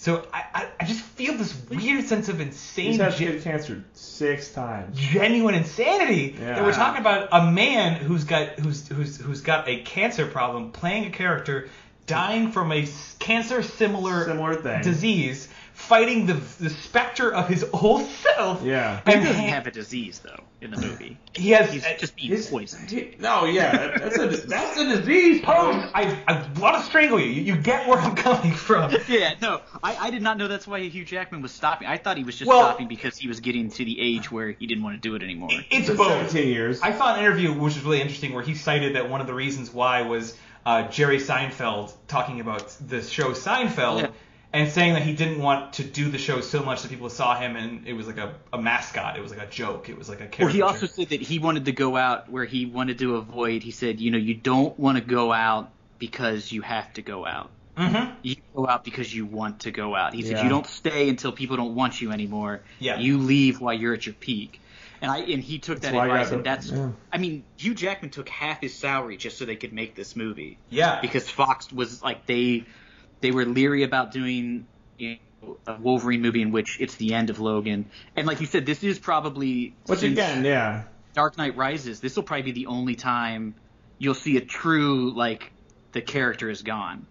So 0.00 0.24
I, 0.32 0.44
I, 0.54 0.68
I 0.80 0.84
just 0.84 1.00
feel 1.02 1.34
this 1.34 1.52
weird 1.68 2.04
sense 2.04 2.28
of 2.28 2.40
insane 2.40 2.92
He's 2.92 3.00
had 3.00 3.14
skin 3.14 3.40
cancer 3.42 3.84
six 3.94 4.52
times. 4.52 4.96
genuine 4.96 5.56
insanity 5.56 6.36
Yeah. 6.38 6.54
that 6.54 6.62
we're 6.64 6.72
talking 6.72 7.00
about 7.00 7.28
a 7.32 7.50
man 7.50 7.94
who's 7.94 8.22
got 8.24 8.60
who's 8.60 8.86
who's 8.86 9.16
who's 9.16 9.40
got 9.40 9.68
a 9.68 9.80
cancer 9.82 10.26
problem 10.26 10.70
playing 10.70 11.06
a 11.06 11.10
character 11.10 11.68
dying 12.06 12.52
from 12.52 12.70
a 12.72 12.86
cancer 13.18 13.62
similar 13.62 14.24
Similar 14.24 14.54
thing. 14.54 14.82
disease 14.82 15.48
fighting 15.78 16.26
the 16.26 16.34
the 16.34 16.68
specter 16.70 17.32
of 17.32 17.48
his 17.48 17.64
old 17.72 18.04
self 18.06 18.62
Yeah. 18.64 19.00
He 19.06 19.12
and 19.12 19.24
doesn't 19.24 19.40
ha- 19.40 19.48
have 19.48 19.66
a 19.66 19.70
disease 19.70 20.18
though 20.18 20.42
in 20.60 20.72
the 20.72 20.76
movie. 20.76 21.16
he 21.34 21.50
has 21.50 21.72
He's 21.72 21.84
uh, 21.84 21.94
just 21.98 22.16
being 22.16 22.30
His- 22.30 22.48
poisoned. 22.48 22.90
he- 22.90 23.14
no, 23.20 23.44
yeah, 23.44 23.96
that's 23.96 24.18
a 24.18 24.26
that's 24.48 24.76
a 24.76 24.84
disease. 24.96 25.42
Holmes, 25.44 25.88
I, 25.94 26.18
I 26.26 26.46
want 26.60 26.76
to 26.76 26.82
strangle 26.82 27.20
you. 27.20 27.26
you. 27.30 27.54
You 27.54 27.56
get 27.60 27.86
where 27.88 27.96
I'm 27.98 28.16
coming 28.16 28.52
from. 28.52 28.92
Yeah, 29.08 29.34
no, 29.40 29.60
I, 29.82 29.96
I 29.96 30.10
did 30.10 30.20
not 30.20 30.36
know 30.36 30.48
that's 30.48 30.66
why 30.66 30.80
Hugh 30.80 31.04
Jackman 31.04 31.42
was 31.42 31.52
stopping. 31.52 31.86
I 31.88 31.96
thought 31.96 32.16
he 32.16 32.24
was 32.24 32.36
just 32.36 32.48
Well- 32.48 32.60
stopping 32.64 32.88
because 32.88 33.16
he 33.16 33.28
was 33.28 33.38
getting 33.40 33.70
to 33.70 33.84
the 33.84 33.98
age 34.00 34.30
where 34.32 34.50
he 34.50 34.66
didn't 34.66 34.82
want 34.82 35.00
to 35.00 35.08
do 35.08 35.14
it 35.14 35.22
anymore. 35.22 35.50
It's 35.52 35.66
It's 35.70 35.86
been 35.88 35.96
both. 35.96 36.08
17 36.30 36.48
years. 36.48 36.80
I 36.82 36.92
saw 36.92 37.14
an 37.14 37.20
interview 37.20 37.52
which 37.52 37.76
was 37.76 37.84
really 37.84 38.00
interesting 38.00 38.34
where 38.34 38.42
he 38.42 38.54
cited 38.56 38.96
that 38.96 39.08
one 39.08 39.20
of 39.20 39.26
the 39.28 39.34
reasons 39.34 39.72
why 39.72 40.02
was 40.02 40.36
uh, 40.66 40.88
Jerry 40.88 41.18
Seinfeld 41.18 41.92
talking 42.08 42.40
about 42.40 42.68
the 42.84 43.00
show 43.00 43.30
Seinfeld 43.30 44.02
Yeah. 44.02 44.08
And 44.52 44.70
saying 44.70 44.94
that 44.94 45.02
he 45.02 45.12
didn't 45.14 45.40
want 45.40 45.74
to 45.74 45.84
do 45.84 46.10
the 46.10 46.18
show 46.18 46.40
so 46.40 46.62
much 46.62 46.82
that 46.82 46.88
people 46.88 47.10
saw 47.10 47.38
him 47.38 47.56
and 47.56 47.86
it 47.86 47.92
was 47.92 48.06
like 48.06 48.16
a, 48.18 48.34
a 48.52 48.60
mascot. 48.60 49.16
It 49.16 49.22
was 49.22 49.30
like 49.30 49.42
a 49.42 49.50
joke. 49.50 49.88
It 49.88 49.98
was 49.98 50.08
like 50.08 50.20
a 50.20 50.26
character. 50.26 50.44
Well, 50.46 50.52
he 50.54 50.62
also 50.62 50.86
said 50.86 51.10
that 51.10 51.20
he 51.20 51.38
wanted 51.38 51.66
to 51.66 51.72
go 51.72 51.96
out 51.96 52.30
where 52.30 52.44
he 52.44 52.64
wanted 52.64 52.98
to 53.00 53.16
avoid. 53.16 53.62
He 53.62 53.70
said, 53.72 54.00
you 54.00 54.10
know, 54.10 54.18
you 54.18 54.34
don't 54.34 54.78
want 54.78 54.96
to 54.96 55.04
go 55.04 55.32
out 55.32 55.70
because 55.98 56.50
you 56.50 56.62
have 56.62 56.92
to 56.94 57.02
go 57.02 57.26
out. 57.26 57.50
hmm 57.76 58.10
You 58.22 58.36
go 58.54 58.66
out 58.66 58.84
because 58.84 59.14
you 59.14 59.26
want 59.26 59.60
to 59.60 59.70
go 59.70 59.94
out. 59.94 60.14
He 60.14 60.22
said 60.22 60.38
Yeah. 60.38 60.42
you 60.44 60.48
don't 60.48 60.66
stay 60.66 61.08
until 61.08 61.32
people 61.32 61.56
don't 61.56 61.74
want 61.74 62.00
you 62.00 62.10
anymore. 62.12 62.62
Yeah. 62.78 62.98
You 62.98 63.18
leave 63.18 63.60
while 63.60 63.74
you're 63.74 63.94
at 63.94 64.06
your 64.06 64.14
peak. 64.14 64.60
And 65.00 65.10
I 65.10 65.18
and 65.18 65.42
he 65.44 65.58
took 65.58 65.80
that 65.80 65.92
That's 65.92 65.94
why 65.94 66.08
I 66.08 66.22
advice 66.22 66.30
got 66.30 66.36
and 66.36 66.44
that's 66.44 66.70
yeah. 66.70 66.90
I 67.12 67.18
mean, 67.18 67.44
Hugh 67.56 67.74
Jackman 67.74 68.10
took 68.10 68.28
half 68.28 68.60
his 68.60 68.74
salary 68.74 69.16
just 69.16 69.38
so 69.38 69.44
they 69.44 69.56
could 69.56 69.72
make 69.72 69.94
this 69.94 70.16
movie. 70.16 70.58
Yeah. 70.70 71.00
Because 71.00 71.28
Fox 71.28 71.70
was 71.70 72.02
like 72.02 72.26
they 72.26 72.64
they 73.20 73.30
were 73.30 73.44
leery 73.44 73.82
about 73.82 74.12
doing 74.12 74.66
you 74.98 75.16
know, 75.42 75.56
a 75.66 75.74
Wolverine 75.76 76.22
movie 76.22 76.42
in 76.42 76.52
which 76.52 76.78
it's 76.80 76.96
the 76.96 77.14
end 77.14 77.30
of 77.30 77.40
Logan. 77.40 77.86
And 78.16 78.26
like 78.26 78.40
you 78.40 78.46
said, 78.46 78.66
this 78.66 78.82
is 78.82 78.98
probably 78.98 79.74
Which 79.86 80.02
again, 80.02 80.44
yeah. 80.44 80.84
Dark 81.14 81.36
Knight 81.38 81.56
Rises, 81.56 82.00
this 82.00 82.16
will 82.16 82.22
probably 82.22 82.42
be 82.42 82.52
the 82.52 82.66
only 82.66 82.94
time 82.94 83.54
you'll 83.98 84.14
see 84.14 84.36
a 84.36 84.40
true 84.40 85.12
like 85.12 85.50
the 85.92 86.00
character 86.00 86.48
is 86.50 86.62
gone. 86.62 87.06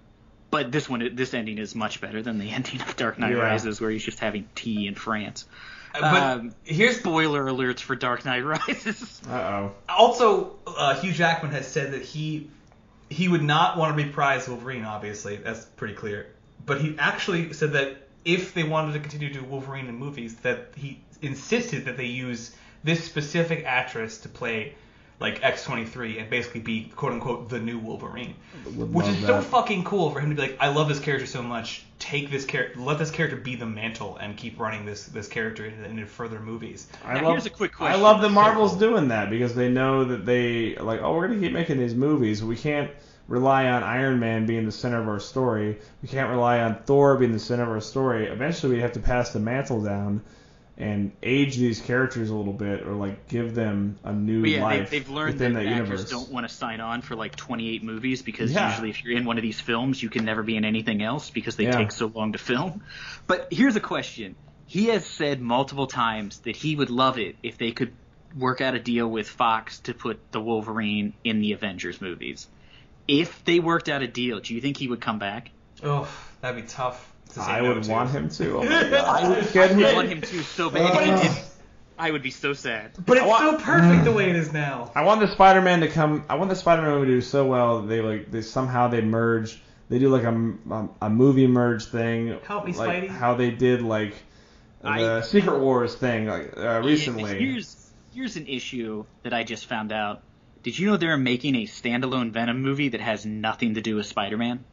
But 0.49 0.71
this 0.71 0.89
one, 0.89 1.15
this 1.15 1.33
ending 1.33 1.57
is 1.57 1.75
much 1.75 1.99
better 1.99 2.21
than 2.21 2.37
the 2.37 2.49
ending 2.51 2.81
of 2.81 2.95
Dark 2.95 3.19
Knight 3.19 3.33
Yeah. 3.35 3.41
Rises, 3.41 3.81
where 3.81 3.89
he's 3.89 4.03
just 4.03 4.19
having 4.19 4.47
tea 4.55 4.87
in 4.87 4.95
France. 4.95 5.45
but 5.93 6.03
um, 6.03 6.55
here's 6.63 6.97
Spoiler 6.99 7.43
alerts 7.45 7.79
for 7.79 7.95
Dark 7.95 8.23
Knight 8.23 8.45
Rises. 8.45 9.21
Uh 9.27 9.33
oh. 9.33 9.71
also 9.89 10.55
uh, 10.67 10.95
Hugh 10.99 11.11
Jackman 11.11 11.51
has 11.51 11.67
said 11.67 11.93
that 11.93 12.03
he 12.03 12.49
he 13.09 13.27
would 13.27 13.43
not 13.43 13.77
want 13.77 13.97
to 13.97 14.03
reprise 14.03 14.47
Wolverine. 14.47 14.83
Obviously, 14.83 15.37
that's 15.37 15.65
pretty 15.65 15.93
clear. 15.93 16.27
But 16.65 16.81
he 16.81 16.95
actually 16.99 17.53
said 17.53 17.73
that 17.73 18.07
if 18.25 18.53
they 18.53 18.63
wanted 18.63 18.93
to 18.93 18.99
continue 18.99 19.29
to 19.29 19.39
do 19.39 19.45
Wolverine 19.45 19.87
in 19.87 19.95
movies, 19.95 20.35
that 20.37 20.73
he 20.75 21.01
insisted 21.21 21.85
that 21.85 21.97
they 21.97 22.05
use 22.05 22.55
this 22.83 23.03
specific 23.03 23.63
actress 23.65 24.17
to 24.19 24.29
play 24.29 24.75
like 25.19 25.41
X23 25.41 26.19
and 26.21 26.29
basically 26.29 26.61
be 26.61 26.91
quote 26.95 27.13
unquote 27.13 27.49
the 27.49 27.59
new 27.59 27.79
Wolverine. 27.79 28.35
Would 28.75 28.93
Which 28.93 29.05
love 29.07 29.15
is 29.17 29.25
so 29.25 29.41
fucking 29.41 29.83
cool 29.83 30.11
for 30.11 30.19
him 30.19 30.29
to 30.29 30.35
be 30.35 30.41
like, 30.41 30.57
I 30.59 30.67
love 30.67 30.87
this 30.89 30.99
character 30.99 31.25
so 31.25 31.41
much. 31.41 31.85
Take 31.97 32.29
this 32.29 32.45
character, 32.45 32.79
let 32.79 32.99
this 32.99 33.09
character 33.09 33.35
be 33.35 33.55
the 33.55 33.65
mantle, 33.65 34.17
and 34.17 34.37
keep 34.37 34.59
running 34.59 34.85
this 34.85 35.05
this 35.05 35.27
character 35.27 35.65
into, 35.65 35.83
into 35.83 36.05
further 36.05 36.39
movies. 36.39 36.87
I 37.03 37.15
Now, 37.15 37.23
love, 37.23 37.31
here's 37.33 37.45
a 37.47 37.49
quick 37.49 37.81
I 37.81 37.95
love 37.95 38.21
the 38.21 38.29
Marvels 38.29 38.77
doing 38.77 39.07
that 39.07 39.31
because 39.31 39.55
they 39.55 39.69
know 39.69 40.03
that 40.05 40.25
they 40.25 40.75
like, 40.75 41.01
oh, 41.01 41.15
we're 41.15 41.27
gonna 41.27 41.39
keep 41.39 41.53
making 41.53 41.79
these 41.79 41.95
movies. 41.95 42.43
We 42.43 42.55
can't 42.55 42.91
rely 43.27 43.67
on 43.67 43.83
Iron 43.83 44.19
Man 44.19 44.45
being 44.45 44.65
the 44.65 44.71
center 44.71 45.01
of 45.01 45.07
our 45.07 45.19
story. 45.19 45.79
We 46.03 46.09
can't 46.09 46.29
rely 46.29 46.59
on 46.59 46.75
Thor 46.85 47.17
being 47.17 47.31
the 47.31 47.39
center 47.39 47.63
of 47.63 47.69
our 47.69 47.81
story. 47.81 48.27
Eventually, 48.27 48.75
we 48.75 48.81
have 48.81 48.93
to 48.93 48.99
pass 48.99 49.31
the 49.31 49.39
mantle 49.39 49.81
down, 49.81 50.21
and 50.77 51.11
age 51.23 51.57
these 51.57 51.81
characters 51.81 52.29
a 52.29 52.35
little 52.35 52.53
bit, 52.53 52.85
or 52.85 52.93
like 52.93 53.27
give 53.27 53.55
them 53.55 53.97
a 54.03 54.13
new 54.13 54.41
But 54.41 54.49
yeah, 54.51 54.63
life 54.63 54.89
they, 54.91 54.99
they've 54.99 55.09
learned 55.09 55.33
within 55.33 55.53
that 55.53 55.63
that 55.63 55.69
actors 55.69 55.89
universe. 55.89 56.09
don't 56.11 56.31
want 56.31 56.47
to 56.47 56.53
sign 56.53 56.79
on 56.81 57.01
for 57.01 57.15
like 57.15 57.35
28 57.35 57.83
movies 57.83 58.21
because 58.21 58.51
Yeah. 58.53 58.69
usually 58.69 58.89
if 58.91 59.03
you're 59.03 59.17
in 59.17 59.25
one 59.25 59.37
of 59.37 59.41
these 59.41 59.59
films, 59.59 60.01
you 60.01 60.09
can 60.09 60.23
never 60.25 60.43
be 60.43 60.55
in 60.55 60.65
anything 60.65 61.01
else 61.01 61.31
because 61.31 61.55
they 61.55 61.63
Yeah. 61.63 61.77
take 61.77 61.91
so 61.91 62.07
long 62.07 62.33
to 62.33 62.37
film. 62.37 62.83
But 63.25 63.47
here's 63.51 63.75
a 63.75 63.79
question: 63.81 64.35
He 64.67 64.85
has 64.87 65.05
said 65.05 65.41
multiple 65.41 65.87
times 65.87 66.39
that 66.41 66.55
he 66.55 66.75
would 66.75 66.89
love 66.91 67.17
it 67.17 67.37
if 67.41 67.57
they 67.57 67.71
could 67.71 67.93
work 68.37 68.61
out 68.61 68.75
a 68.75 68.79
deal 68.79 69.07
with 69.09 69.27
Fox 69.27 69.79
to 69.81 69.93
put 69.93 70.31
the 70.31 70.39
Wolverine 70.41 71.13
in 71.23 71.39
the 71.39 71.53
Avengers 71.53 72.01
movies. 72.01 72.47
If 73.07 73.43
they 73.45 73.59
worked 73.59 73.89
out 73.89 74.01
a 74.03 74.07
deal, 74.07 74.41
do 74.41 74.53
you 74.53 74.61
think 74.61 74.77
he 74.77 74.87
would 74.87 75.01
come 75.01 75.17
back? 75.17 75.49
Oh, 75.81 76.07
that'd 76.41 76.61
be 76.61 76.67
tough. 76.67 77.13
To 77.29 77.33
say 77.35 77.41
I 77.41 77.61
no 77.61 77.73
would 77.73 77.83
to. 77.83 77.91
want 77.91 78.09
him 78.11 78.29
to. 78.29 78.57
Oh. 78.57 78.61
I 79.05 79.27
would, 79.29 79.47
kidding 79.47 79.77
I 79.83 79.87
would 79.87 79.95
want 79.95 80.09
him 80.09 80.21
to 80.21 80.43
so 80.43 80.69
bad. 80.69 80.93
But 80.93 81.03
If 81.03 81.25
it's- 81.25 81.53
I 81.99 82.11
would 82.11 82.21
be 82.21 82.29
so 82.31 82.53
sad. 82.53 82.91
But 83.05 83.17
it's 83.17 83.25
I 83.25 83.39
so 83.39 83.51
want- 83.53 83.61
perfect 83.63 84.03
the 84.05 84.11
way 84.11 84.29
it 84.29 84.35
is 84.35 84.53
now. 84.53 84.91
I 84.95 85.03
want 85.03 85.19
the 85.19 85.27
Spider-Man 85.27 85.79
to 85.81 85.87
come. 85.87 86.23
I 86.29 86.35
want 86.35 86.49
the 86.51 86.55
Spider-Man 86.55 86.99
to 87.01 87.05
do 87.07 87.21
so 87.21 87.45
well. 87.47 87.81
That 87.81 87.87
they 87.87 88.01
like 88.01 88.29
they 88.31 88.41
somehow 88.43 88.87
they 88.87 89.01
merge. 89.01 89.59
They 89.89 89.97
do 89.99 90.09
like 90.09 90.23
a, 90.23 90.53
a, 90.69 90.89
a 91.03 91.09
movie 91.09 91.47
merge 91.47 91.85
thing. 91.85 92.37
Help 92.45 92.65
me, 92.65 92.73
like 92.73 93.03
Spidey. 93.03 93.07
How 93.09 93.33
they 93.35 93.49
did 93.51 93.81
like 93.81 94.13
the 94.81 94.89
I- 94.89 95.21
Secret 95.21 95.59
Wars 95.59 95.95
thing 95.95 96.27
like 96.27 96.55
uh, 96.55 96.81
recently. 96.85 97.35
Here's 97.39 97.89
here's 98.13 98.35
an 98.35 98.45
issue 98.47 99.05
that 99.23 99.33
I 99.33 99.43
just 99.43 99.65
found 99.65 99.91
out. 99.91 100.21
Did 100.61 100.77
you 100.77 100.87
know 100.91 100.97
they're 100.97 101.17
making 101.17 101.55
a 101.55 101.63
standalone 101.65 102.31
Venom 102.31 102.61
movie 102.61 102.89
that 102.89 103.01
has 103.01 103.25
nothing 103.25 103.73
to 103.75 103.81
do 103.81 103.95
with 103.95 104.05
Spider-Man? 104.05 104.63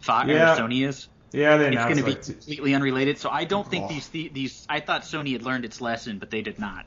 Fox 0.00 0.28
Yeah. 0.28 0.52
or 0.54 0.56
Sony 0.58 0.86
is. 0.86 1.08
Yeah, 1.34 1.56
they 1.56 1.66
It's 1.74 1.84
going 1.84 1.96
to 1.96 2.02
be 2.04 2.10
like, 2.12 2.24
completely 2.24 2.74
unrelated. 2.74 3.18
So 3.18 3.28
I 3.30 3.44
don't 3.44 3.68
think 3.68 3.84
Oh. 3.84 3.88
these 3.88 4.08
these. 4.08 4.66
I 4.68 4.80
thought 4.80 5.02
Sony 5.02 5.32
had 5.32 5.42
learned 5.42 5.64
its 5.64 5.80
lesson, 5.80 6.18
but 6.18 6.30
they 6.30 6.42
did 6.42 6.58
not. 6.58 6.86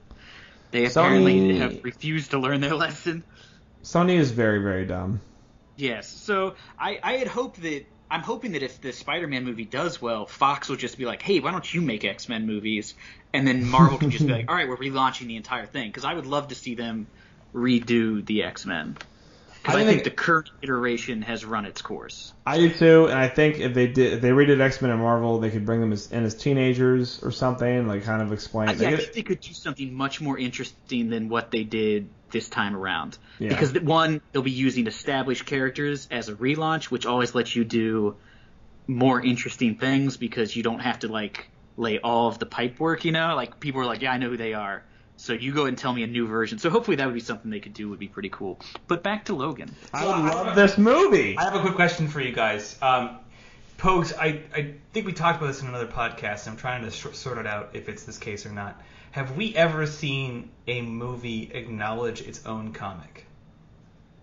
They 0.71 0.83
Sony- 0.83 0.89
apparently 0.91 1.57
have 1.57 1.83
refused 1.83 2.31
to 2.31 2.39
learn 2.39 2.61
their 2.61 2.75
lesson. 2.75 3.23
Sony 3.83 4.17
is 4.17 4.31
very 4.31 4.59
very 4.61 4.85
dumb. 4.85 5.21
Yes. 5.75 6.09
So 6.09 6.55
I, 6.79 6.99
I 7.03 7.13
had 7.17 7.27
hoped 7.27 7.61
that 7.61 7.85
I'm 8.09 8.21
hoping 8.21 8.53
that 8.53 8.63
if 8.63 8.79
the 8.81 8.93
Spider-Man 8.93 9.43
movie 9.43 9.65
does 9.65 10.01
well, 10.01 10.25
Fox 10.25 10.69
will 10.69 10.77
just 10.77 10.97
be 10.97 11.05
like, 11.05 11.21
"Hey, 11.21 11.39
why 11.41 11.51
don't 11.51 11.71
you 11.73 11.81
make 11.81 12.03
X-Men 12.05 12.47
movies?" 12.47 12.95
And 13.33 13.45
then 13.47 13.65
Marvel 13.65 13.97
can 13.97 14.09
just 14.11 14.25
be 14.25 14.31
like, 14.31 14.45
"All 14.49 14.55
right, 14.55 14.67
we're 14.67 14.77
relaunching 14.77 15.27
the 15.27 15.35
entire 15.35 15.65
thing." 15.65 15.89
Because 15.89 16.05
I 16.05 16.13
would 16.13 16.25
love 16.25 16.47
to 16.47 16.55
see 16.55 16.75
them 16.75 17.07
redo 17.53 18.25
the 18.25 18.43
X-Men. 18.43 18.97
Because 19.67 19.81
I 19.81 19.83
I, 19.83 19.85
think- 19.85 20.03
think 20.03 20.15
the 20.15 20.21
current 20.21 20.49
iteration 20.61 21.21
has 21.23 21.43
run 21.43 21.65
its 21.65 21.81
course. 21.81 22.33
I 22.45 22.57
do 22.57 22.69
too, 22.69 23.05
and 23.07 23.19
I 23.19 23.27
think 23.27 23.59
if 23.59 23.73
they 23.73 23.87
did 23.87 24.13
if 24.13 24.21
they 24.21 24.29
redid 24.29 24.61
X-Men 24.61 24.91
and 24.91 25.01
Marvel, 25.01 25.39
they 25.39 25.49
could 25.49 25.65
bring 25.65 25.81
them 25.81 25.91
as, 25.91 26.09
in 26.09 26.23
as 26.23 26.35
teenagers 26.35 27.21
or 27.21 27.31
something, 27.31 27.85
like 27.85 28.05
kind 28.05 28.21
of 28.21 28.31
explain. 28.31 28.69
I, 28.69 28.73
yeah, 28.73 28.89
I 28.91 28.95
think 28.95 29.11
they 29.11 29.23
could 29.23 29.41
do 29.41 29.51
something 29.51 29.93
much 29.93 30.21
more 30.21 30.37
interesting 30.37 31.09
than 31.09 31.27
what 31.27 31.51
they 31.51 31.65
did 31.65 32.07
this 32.31 32.47
time 32.47 32.77
around. 32.77 33.17
Yeah. 33.39 33.49
Because 33.49 33.73
one, 33.73 34.21
they'll 34.31 34.41
be 34.41 34.51
using 34.51 34.87
established 34.87 35.45
characters 35.45 36.07
as 36.11 36.29
a 36.29 36.33
relaunch, 36.35 36.85
which 36.85 37.05
always 37.05 37.35
lets 37.35 37.53
you 37.53 37.65
do 37.65 38.15
more 38.87 39.21
interesting 39.21 39.75
things 39.75 40.15
because 40.15 40.55
you 40.55 40.63
don't 40.63 40.79
have 40.79 40.99
to 40.99 41.09
like 41.09 41.49
lay 41.75 41.99
all 41.99 42.29
of 42.29 42.39
the 42.39 42.45
pipe 42.45 42.79
work. 42.79 43.03
You 43.03 43.11
know, 43.11 43.35
like 43.35 43.59
people 43.59 43.81
are 43.81 43.85
like, 43.85 44.01
yeah, 44.01 44.13
I 44.13 44.17
know 44.17 44.29
who 44.29 44.37
they 44.37 44.53
are. 44.53 44.83
So 45.17 45.33
you 45.33 45.51
go 45.51 45.65
and 45.65 45.77
tell 45.77 45.91
me 45.91 46.03
a 46.03 46.07
new 46.07 46.27
version. 46.27 46.59
So 46.59 46.69
hopefully 46.69 46.97
that 46.97 47.05
would 47.05 47.15
be 47.15 47.19
something 47.19 47.49
they 47.49 47.59
could 47.59 47.73
do. 47.73 47.89
Would 47.89 47.99
be 47.99 48.07
pretty 48.07 48.29
cool. 48.29 48.59
But 48.87 49.03
back 49.03 49.25
to 49.25 49.35
Logan. 49.35 49.75
I 49.93 50.05
would 50.05 50.33
love 50.33 50.55
this 50.55 50.77
movie. 50.77 51.37
I 51.37 51.43
have 51.43 51.55
a 51.55 51.59
quick 51.59 51.73
question 51.73 52.07
for 52.07 52.21
you 52.21 52.31
guys. 52.31 52.77
Um, 52.81 53.17
Pogues, 53.77 54.13
I, 54.17 54.41
I 54.55 54.73
think 54.93 55.05
we 55.05 55.13
talked 55.13 55.39
about 55.39 55.47
this 55.47 55.61
in 55.61 55.67
another 55.67 55.87
podcast. 55.87 56.47
I'm 56.47 56.55
trying 56.55 56.83
to 56.83 56.91
sh- 56.91 57.13
sort 57.13 57.37
it 57.39 57.47
out 57.47 57.71
if 57.73 57.89
it's 57.89 58.03
this 58.03 58.17
case 58.17 58.45
or 58.45 58.51
not. 58.51 58.81
Have 59.11 59.35
we 59.35 59.55
ever 59.55 59.87
seen 59.87 60.49
a 60.67 60.81
movie 60.81 61.51
acknowledge 61.53 62.21
its 62.21 62.45
own 62.45 62.73
comic? 62.73 63.25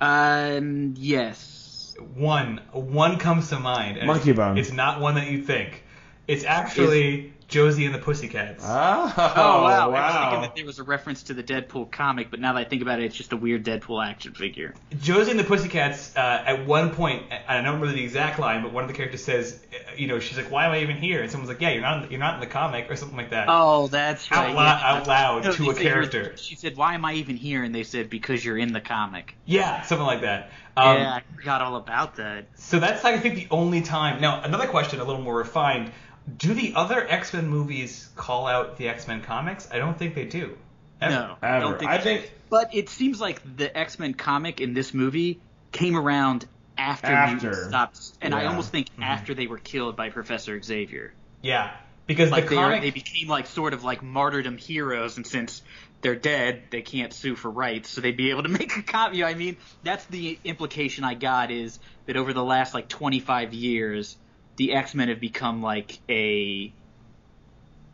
Um. 0.01 0.95
Yes. 0.97 1.97
One, 2.15 2.61
one 2.73 3.19
comes 3.19 3.51
to 3.51 3.61
mind. 3.61 4.05
Monkey 4.05 4.31
it's, 4.31 4.37
Bone. 4.37 4.59
It's 4.59 4.73
not 4.73 5.01
one 5.01 5.15
that 5.15 5.29
you 5.29 5.43
think. 5.43 5.85
It's 6.27 6.45
actually 6.45 7.34
Josie 7.55 7.87
and 7.87 7.95
the 7.95 8.01
Pussycats. 8.01 8.65
Oh, 8.67 9.15
Oh, 9.17 9.63
wow. 9.63 9.91
I 9.93 10.01
was 10.09 10.15
thinking 10.23 10.41
that 10.43 10.57
there 10.57 10.65
was 10.67 10.81
a 10.81 10.83
reference 10.83 11.23
to 11.25 11.35
the 11.35 11.43
Deadpool 11.45 11.93
comic, 11.93 12.29
but 12.33 12.41
now 12.41 12.53
that 12.55 12.59
I 12.59 12.65
think 12.65 12.83
about 12.83 12.99
it, 12.99 13.05
it's 13.05 13.15
just 13.15 13.33
a 13.33 13.37
weird 13.37 13.65
Deadpool 13.65 14.05
action 14.05 14.35
figure. 14.35 14.75
Josie 15.01 15.31
and 15.31 15.39
the 15.39 15.45
Pussycats, 15.45 16.17
uh, 16.17 16.43
at 16.45 16.67
one 16.67 16.91
point, 16.91 17.23
I 17.47 17.55
don't 17.55 17.65
remember 17.67 17.87
the 17.93 18.03
exact 18.03 18.41
line, 18.41 18.63
but 18.63 18.73
one 18.73 18.83
of 18.83 18.89
the 18.89 18.95
characters 18.97 19.23
says, 19.23 19.61
uh, 19.73 19.95
you 19.97 20.09
know, 20.09 20.19
she's 20.19 20.37
like, 20.37 20.51
"Why 20.51 20.65
am 20.67 20.73
I 20.73 20.81
even 20.81 20.97
here?" 20.97 21.23
And 21.23 21.31
someone's 21.31 21.49
like, 21.49 21.61
"Yeah, 21.61 21.71
you're 21.71 21.83
not, 21.83 22.11
you're 22.11 22.19
not 22.19 22.35
in 22.35 22.41
the 22.41 22.47
comic," 22.49 22.91
or 22.91 22.97
something 22.97 23.17
like 23.17 23.31
that. 23.31 23.47
Oh, 23.49 23.87
that's 23.87 24.27
Out 24.33 24.47
right. 24.47 24.49
lou- 24.49 24.57
yeah. 24.61 24.81
out 24.83 25.07
loud 25.07 25.45
No, 25.45 25.53
to 25.53 25.71
a 25.71 25.75
say- 25.77 25.83
character. 25.83 26.37
She 26.37 26.57
said, 26.57 26.77
"Why 26.77 26.95
am 26.95 27.05
I 27.05 27.15
even 27.15 27.37
here?" 27.37 27.63
And 27.63 27.73
they 27.73 27.85
said, 27.85 28.11
"Because 28.11 28.45
you're 28.45 28.59
in 28.59 28.73
the 28.73 28.81
comic." 28.81 29.37
Yeah, 29.47 29.83
something 29.83 30.07
like 30.07 30.23
that. 30.23 30.51
Um, 30.77 30.97
yeah, 30.99 31.13
I 31.13 31.23
forgot 31.37 31.61
all 31.63 31.77
about 31.77 32.17
that. 32.17 32.47
So 32.57 32.81
that's, 32.81 33.05
I 33.05 33.17
think, 33.19 33.37
the 33.37 33.47
only 33.53 33.81
time. 33.83 34.21
Now, 34.21 34.43
another 34.43 34.67
question, 34.67 34.99
a 34.99 35.05
little 35.05 35.23
more 35.23 35.37
refined. 35.37 35.93
Do 36.37 36.55
the 36.55 36.75
other 36.75 37.07
X 37.07 37.33
Men 37.35 37.49
movies 37.49 38.09
call 38.17 38.47
out 38.47 38.79
the 38.79 38.89
X 38.89 39.07
Men 39.07 39.23
comics? 39.23 39.69
I 39.71 39.79
don't 39.79 39.99
think 39.99 40.15
they 40.15 40.25
do. 40.25 40.57
Ever. 41.01 41.15
No, 41.15 41.37
I 41.43 41.59
don't 41.61 41.79
think. 41.79 41.91
I 41.91 41.99
think 41.99 42.33
But 42.49 42.75
it 42.75 42.89
seems 42.89 43.21
like 43.21 43.41
the 43.57 43.77
X 43.77 43.99
Men 43.99 44.15
comic 44.15 44.61
in 44.61 44.75
this 44.75 44.95
movie 44.95 45.41
came 45.73 45.97
around 45.97 46.47
after, 46.77 47.09
After. 47.09 47.69
stopped, 47.69 48.13
and 48.21 48.35
I 48.35 48.47
almost 48.47 48.71
think 48.71 48.89
mm-hmm. 48.91 49.03
after 49.03 49.35
they 49.35 49.47
were 49.47 49.59
killed 49.59 49.97
by 49.97 50.11
Professor 50.11 50.61
Xavier. 50.61 51.13
Yeah, 51.43 51.71
because 52.07 52.31
Like 52.31 52.45
the 52.45 52.51
they, 52.51 52.57
are, 52.57 52.71
comic. 52.71 52.83
they 52.83 52.91
became 52.91 53.29
like 53.29 53.47
sort 53.47 53.75
of 53.75 53.85
like 53.85 54.03
martyrdom 54.03 54.59
heroes, 54.59 55.17
and 55.17 55.27
since 55.27 55.63
they're 56.01 56.17
dead, 56.17 56.65
they 56.71 56.83
can't 56.83 57.13
sue 57.13 57.35
for 57.37 57.51
rights, 57.51 57.91
so 57.91 58.01
they'd 58.01 58.17
be 58.17 58.31
able 58.31 58.43
to 58.43 58.49
make 58.61 58.77
a 58.77 58.83
copy. 58.83 59.25
I 59.25 59.35
mean, 59.35 59.57
that's 59.83 60.05
the 60.07 60.39
implication 60.45 61.05
I 61.05 61.15
got 61.15 61.51
is 61.51 61.79
that 62.07 62.17
over 62.17 62.33
the 62.33 62.45
last 62.45 62.75
like 62.75 62.89
25 62.89 63.55
years, 63.55 64.17
the 64.57 64.75
X 64.75 64.95
Men 64.95 65.09
have 65.09 65.21
become 65.21 65.63
like 65.63 65.99
a 66.09 66.73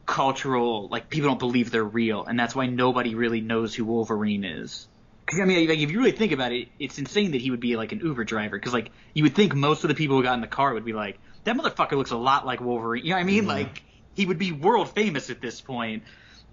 cultural 0.06 0.88
like 0.88 1.08
people 1.08 1.30
don't 1.30 1.38
believe 1.38 1.70
they're 1.70 1.84
real, 1.84 2.24
and 2.24 2.38
that's 2.38 2.54
why 2.54 2.66
nobody 2.66 3.14
really 3.14 3.40
knows 3.40 3.74
who 3.74 3.84
Wolverine 3.84 4.44
is. 4.44 4.88
Because 5.24 5.40
I 5.40 5.44
mean, 5.44 5.68
like, 5.68 5.78
if 5.78 5.92
you 5.92 5.98
really 5.98 6.12
think 6.12 6.32
about 6.32 6.50
it, 6.50 6.68
it's 6.80 6.98
insane 6.98 7.30
that 7.32 7.40
he 7.40 7.52
would 7.52 7.61
be 7.61 7.76
like 7.76 7.92
an 7.92 8.00
Uber 8.00 8.24
driver. 8.24 8.58
Because 8.58 8.72
like 8.72 8.90
you 9.14 9.22
would 9.22 9.34
think 9.34 9.54
most 9.54 9.84
of 9.84 9.88
the 9.88 9.94
people 9.94 10.16
who 10.16 10.22
got 10.24 10.34
in 10.34 10.40
the 10.40 10.48
car 10.48 10.74
would 10.74 10.84
be 10.84 10.92
like, 10.92 11.18
that 11.44 11.56
motherfucker 11.56 11.92
looks 11.92 12.11
a 12.11 12.16
lot 12.16 12.44
like 12.44 12.61
Wolverine. 12.61 13.04
You 13.04 13.11
know 13.11 13.16
what 13.16 13.22
I 13.22 13.24
mean? 13.24 13.46
Like 13.46 13.82
he 14.14 14.26
would 14.26 14.38
be 14.38 14.52
world 14.52 14.90
famous 14.90 15.30
at 15.30 15.40
this 15.40 15.61
point. 15.61 16.02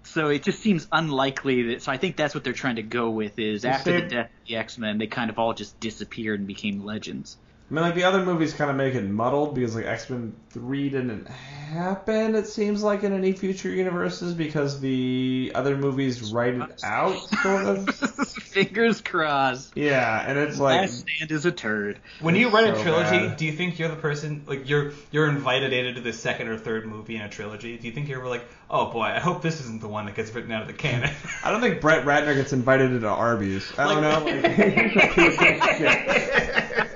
So 0.04 0.28
it 0.28 0.44
just 0.44 0.60
seems 0.60 0.86
unlikely 0.92 1.74
that. 1.74 1.82
So 1.82 1.90
I 1.90 1.96
think 1.96 2.16
that's 2.16 2.34
what 2.34 2.44
they're 2.44 2.52
trying 2.52 2.76
to 2.76 2.82
go 2.82 3.10
with 3.10 3.38
is 3.38 3.64
after 3.64 4.00
the 4.00 4.06
death 4.06 4.26
of 4.26 4.46
the 4.46 4.56
X 4.56 4.78
Men, 4.78 4.98
they 4.98 5.08
kind 5.08 5.28
of 5.28 5.38
all 5.38 5.52
just 5.52 5.78
disappeared 5.80 6.38
and 6.38 6.46
became 6.46 6.84
legends. 6.84 7.36
I 7.70 7.74
mean, 7.74 7.82
like 7.84 7.94
the 7.94 8.04
other 8.04 8.24
movies 8.24 8.54
kind 8.54 8.70
of 8.70 8.76
make 8.76 8.94
it 8.94 9.04
muddled 9.04 9.54
because 9.54 9.76
like 9.76 9.84
X 9.84 10.08
Men 10.08 10.34
Three 10.50 10.88
didn't 10.88 11.28
happen. 11.28 12.34
It 12.34 12.46
seems 12.46 12.82
like 12.82 13.04
in 13.04 13.12
any 13.12 13.32
future 13.32 13.68
universes 13.68 14.32
because 14.32 14.80
the 14.80 15.52
other 15.54 15.76
movies 15.76 16.32
write 16.32 16.54
it 16.54 16.82
out, 16.82 17.18
sort 17.42 17.66
of. 17.66 17.94
Fingers 18.48 19.02
crossed. 19.02 19.76
Yeah, 19.76 20.24
and 20.26 20.38
it's 20.38 20.58
like 20.58 20.80
Last 20.80 21.00
stand 21.00 21.30
is 21.30 21.44
a 21.44 21.52
turd. 21.52 21.98
when 22.20 22.34
you 22.34 22.48
write 22.48 22.74
a 22.74 22.82
trilogy, 22.82 23.28
bad. 23.28 23.36
do 23.36 23.44
you 23.44 23.52
think 23.52 23.78
you're 23.78 23.90
the 23.90 23.96
person 23.96 24.44
like 24.46 24.66
you're 24.68 24.92
you're 25.10 25.28
invited 25.28 25.74
into 25.74 26.00
the 26.00 26.14
second 26.14 26.48
or 26.48 26.56
third 26.56 26.86
movie 26.86 27.16
in 27.16 27.22
a 27.22 27.28
trilogy? 27.28 27.76
Do 27.76 27.86
you 27.86 27.92
think 27.92 28.08
you're 28.08 28.18
ever 28.20 28.28
like, 28.28 28.46
oh 28.70 28.90
boy, 28.90 29.02
I 29.02 29.18
hope 29.20 29.42
this 29.42 29.60
isn't 29.60 29.82
the 29.82 29.88
one 29.88 30.06
that 30.06 30.14
gets 30.14 30.34
written 30.34 30.50
out 30.52 30.62
of 30.62 30.68
the 30.68 30.74
canon? 30.74 31.14
I 31.44 31.50
don't 31.50 31.60
think 31.60 31.82
Brett 31.82 32.06
Ratner 32.06 32.34
gets 32.34 32.54
invited 32.54 32.92
into 32.92 33.08
Arby's. 33.08 33.70
I 33.78 33.92
don't 33.92 34.02
know. 34.02 34.18
Like, 36.78 36.87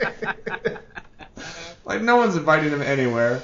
like 1.95 2.03
no 2.03 2.17
one's 2.17 2.37
inviting 2.37 2.71
him 2.71 2.83
anywhere. 2.83 3.41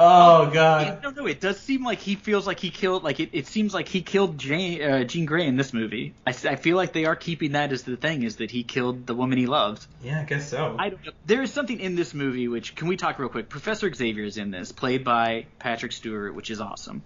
oh 0.00 0.48
god. 0.52 1.02
No, 1.02 1.10
no, 1.10 1.26
it 1.26 1.40
does 1.40 1.58
seem 1.58 1.84
like 1.84 1.98
he 1.98 2.14
feels 2.14 2.46
like 2.46 2.60
he 2.60 2.70
killed. 2.70 3.02
Like 3.02 3.18
it, 3.20 3.30
it 3.32 3.46
seems 3.46 3.74
like 3.74 3.88
he 3.88 4.00
killed 4.02 4.38
Jane, 4.38 4.80
uh, 4.82 5.04
Jean 5.04 5.26
Grey 5.26 5.46
in 5.46 5.56
this 5.56 5.72
movie. 5.72 6.14
I 6.26 6.32
feel 6.32 6.76
like 6.76 6.92
they 6.92 7.04
are 7.06 7.16
keeping 7.16 7.52
that 7.52 7.72
as 7.72 7.82
the 7.82 7.96
thing 7.96 8.22
is 8.22 8.36
that 8.36 8.50
he 8.50 8.62
killed 8.62 9.06
the 9.06 9.14
woman 9.14 9.38
he 9.38 9.46
loved. 9.46 9.84
Yeah, 10.04 10.20
I 10.20 10.24
guess 10.24 10.48
so. 10.50 10.76
I 10.78 10.90
don't 10.90 11.04
know. 11.04 11.12
There 11.26 11.42
is 11.42 11.52
something 11.52 11.80
in 11.80 11.96
this 11.96 12.14
movie 12.14 12.46
which 12.48 12.74
can 12.76 12.86
we 12.88 12.96
talk 12.96 13.18
real 13.18 13.28
quick? 13.28 13.48
Professor 13.48 13.92
Xavier 13.92 14.24
is 14.24 14.36
in 14.36 14.50
this, 14.52 14.70
played 14.72 15.02
by 15.04 15.46
Patrick 15.58 15.92
Stewart, 15.92 16.34
which 16.34 16.50
is 16.50 16.60
awesome. 16.60 17.02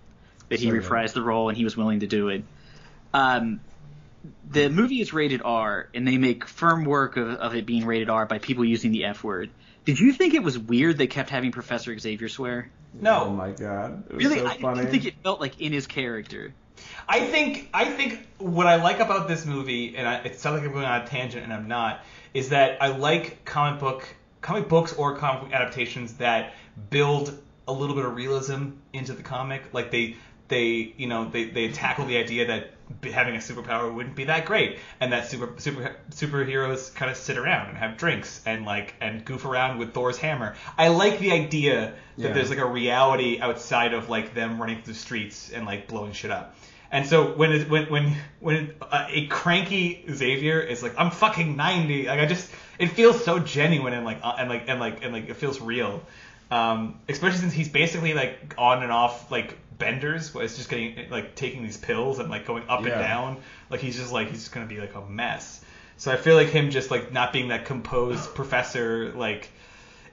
That 0.50 0.60
he 0.60 0.66
So 0.66 0.72
good. 0.72 0.82
reprised 0.82 1.14
the 1.14 1.22
role 1.22 1.48
and 1.48 1.56
he 1.56 1.64
was 1.64 1.76
willing 1.76 2.00
to 2.00 2.06
do 2.06 2.28
it. 2.28 2.44
Um, 3.14 3.60
the 4.50 4.68
movie 4.68 5.00
is 5.00 5.12
rated 5.12 5.40
R, 5.44 5.88
and 5.94 6.06
they 6.06 6.16
make 6.18 6.46
firm 6.46 6.84
work 6.84 7.16
of, 7.16 7.28
of 7.28 7.54
it 7.56 7.64
being 7.66 7.86
rated 7.86 8.08
R 8.10 8.26
by 8.26 8.38
people 8.38 8.64
using 8.64 8.92
the 8.92 9.04
F 9.06 9.24
word. 9.24 9.50
Did 9.84 9.98
you 10.00 10.12
think 10.12 10.34
it 10.34 10.42
was 10.42 10.58
weird 10.58 10.98
they 10.98 11.06
kept 11.06 11.30
having 11.30 11.50
Professor 11.52 11.96
Xavier 11.98 12.28
swear? 12.28 12.70
No. 12.94 13.24
Oh 13.24 13.30
my 13.30 13.50
god. 13.50 14.04
It 14.08 14.14
was 14.16 14.24
Really, 14.24 14.38
so 14.40 14.46
I 14.46 14.58
funny. 14.58 14.80
didn't 14.80 14.90
think 14.92 15.04
it 15.06 15.14
felt 15.22 15.40
like 15.40 15.60
in 15.60 15.72
his 15.72 15.86
character. 15.86 16.54
I 17.08 17.20
think 17.20 17.68
I 17.72 17.84
think 17.86 18.26
what 18.38 18.66
I 18.66 18.76
like 18.76 19.00
about 19.00 19.28
this 19.28 19.46
movie, 19.46 19.96
and 19.96 20.06
I, 20.06 20.16
it 20.18 20.38
sounds 20.40 20.58
like 20.58 20.66
I'm 20.66 20.72
going 20.72 20.84
on 20.84 21.02
a 21.02 21.06
tangent, 21.06 21.44
and 21.44 21.52
I'm 21.52 21.68
not, 21.68 22.04
is 22.34 22.48
that 22.50 22.82
I 22.82 22.88
like 22.88 23.44
comic 23.44 23.80
book 23.80 24.08
comic 24.40 24.68
books 24.68 24.92
or 24.92 25.16
comic 25.16 25.42
book 25.42 25.52
adaptations 25.52 26.14
that 26.14 26.54
build 26.90 27.36
a 27.68 27.72
little 27.72 27.94
bit 27.94 28.04
of 28.04 28.14
realism 28.16 28.70
into 28.92 29.12
the 29.12 29.22
comic. 29.22 29.62
Like 29.72 29.90
they 29.90 30.16
they 30.48 30.92
you 30.96 31.06
know 31.06 31.28
they 31.28 31.44
they 31.44 31.70
tackle 31.70 32.06
the 32.06 32.16
idea 32.18 32.48
that 32.48 32.70
b- 32.81 32.81
having 33.12 33.34
a 33.34 33.38
superpower 33.38 33.92
wouldn't 33.92 34.16
be 34.16 34.24
that 34.24 34.44
great, 34.46 34.78
and 35.00 35.12
that 35.12 35.28
super 35.28 35.52
super 35.58 35.96
superheroes 36.10 36.94
kind 36.94 37.10
of 37.10 37.16
sit 37.16 37.36
around 37.38 37.68
and 37.68 37.78
have 37.78 37.96
drinks 37.96 38.40
and 38.46 38.64
like 38.64 38.94
and 39.00 39.24
goof 39.24 39.44
around 39.44 39.78
with 39.78 39.92
Thor's 39.92 40.18
hammer. 40.18 40.54
I 40.78 40.88
like 40.88 41.18
the 41.18 41.32
idea 41.32 41.94
that 42.16 42.28
Yeah. 42.28 42.32
there's 42.32 42.50
like 42.50 42.58
a 42.58 42.66
reality 42.66 43.40
outside 43.40 43.94
of 43.94 44.08
like 44.08 44.34
them 44.34 44.60
running 44.60 44.82
through 44.82 44.94
the 44.94 44.98
streets 44.98 45.50
and 45.50 45.66
like 45.66 45.88
blowing 45.88 46.12
shit 46.12 46.30
up. 46.30 46.56
And 46.90 47.06
so 47.06 47.32
when 47.32 47.52
it, 47.52 47.70
when 47.70 47.86
when 47.86 48.16
when 48.40 48.74
uh, 48.82 49.06
a 49.08 49.26
cranky 49.28 50.04
Xavier 50.12 50.60
is 50.60 50.82
like 50.82 50.92
I'm 50.98 51.10
fucking 51.10 51.56
90, 51.56 52.06
like 52.06 52.20
I 52.20 52.26
just 52.26 52.50
it 52.78 52.88
feels 52.88 53.24
so 53.24 53.38
genuine 53.38 53.94
and 53.94 54.04
like 54.04 54.18
uh, 54.22 54.34
and 54.38 54.48
like 54.50 54.64
and 54.68 54.78
like 54.78 55.02
and 55.02 55.12
like 55.12 55.28
it 55.28 55.36
feels 55.36 55.60
real. 55.60 56.02
Um, 56.50 57.00
especially 57.08 57.38
since 57.38 57.54
he's 57.54 57.70
basically 57.70 58.12
like 58.12 58.54
on 58.58 58.82
and 58.82 58.92
off 58.92 59.30
like 59.30 59.56
benders, 59.78 60.34
it's 60.34 60.56
just 60.56 60.68
getting 60.68 61.08
like 61.10 61.34
taking 61.34 61.62
these 61.62 61.76
pills 61.76 62.18
and 62.18 62.28
like 62.30 62.46
going 62.46 62.64
up 62.68 62.80
Yeah. 62.84 62.92
and 62.92 63.00
down. 63.00 63.36
Like 63.70 63.80
he's 63.80 63.96
just 63.96 64.12
like 64.12 64.28
he's 64.28 64.40
just 64.40 64.52
gonna 64.52 64.66
be 64.66 64.78
like 64.80 64.94
a 64.94 65.00
mess. 65.06 65.60
So 65.96 66.10
I 66.12 66.16
feel 66.16 66.36
like 66.36 66.48
him 66.48 66.70
just 66.70 66.90
like 66.90 67.12
not 67.12 67.32
being 67.32 67.48
that 67.48 67.64
composed 67.64 68.34
professor, 68.34 69.12
like 69.12 69.50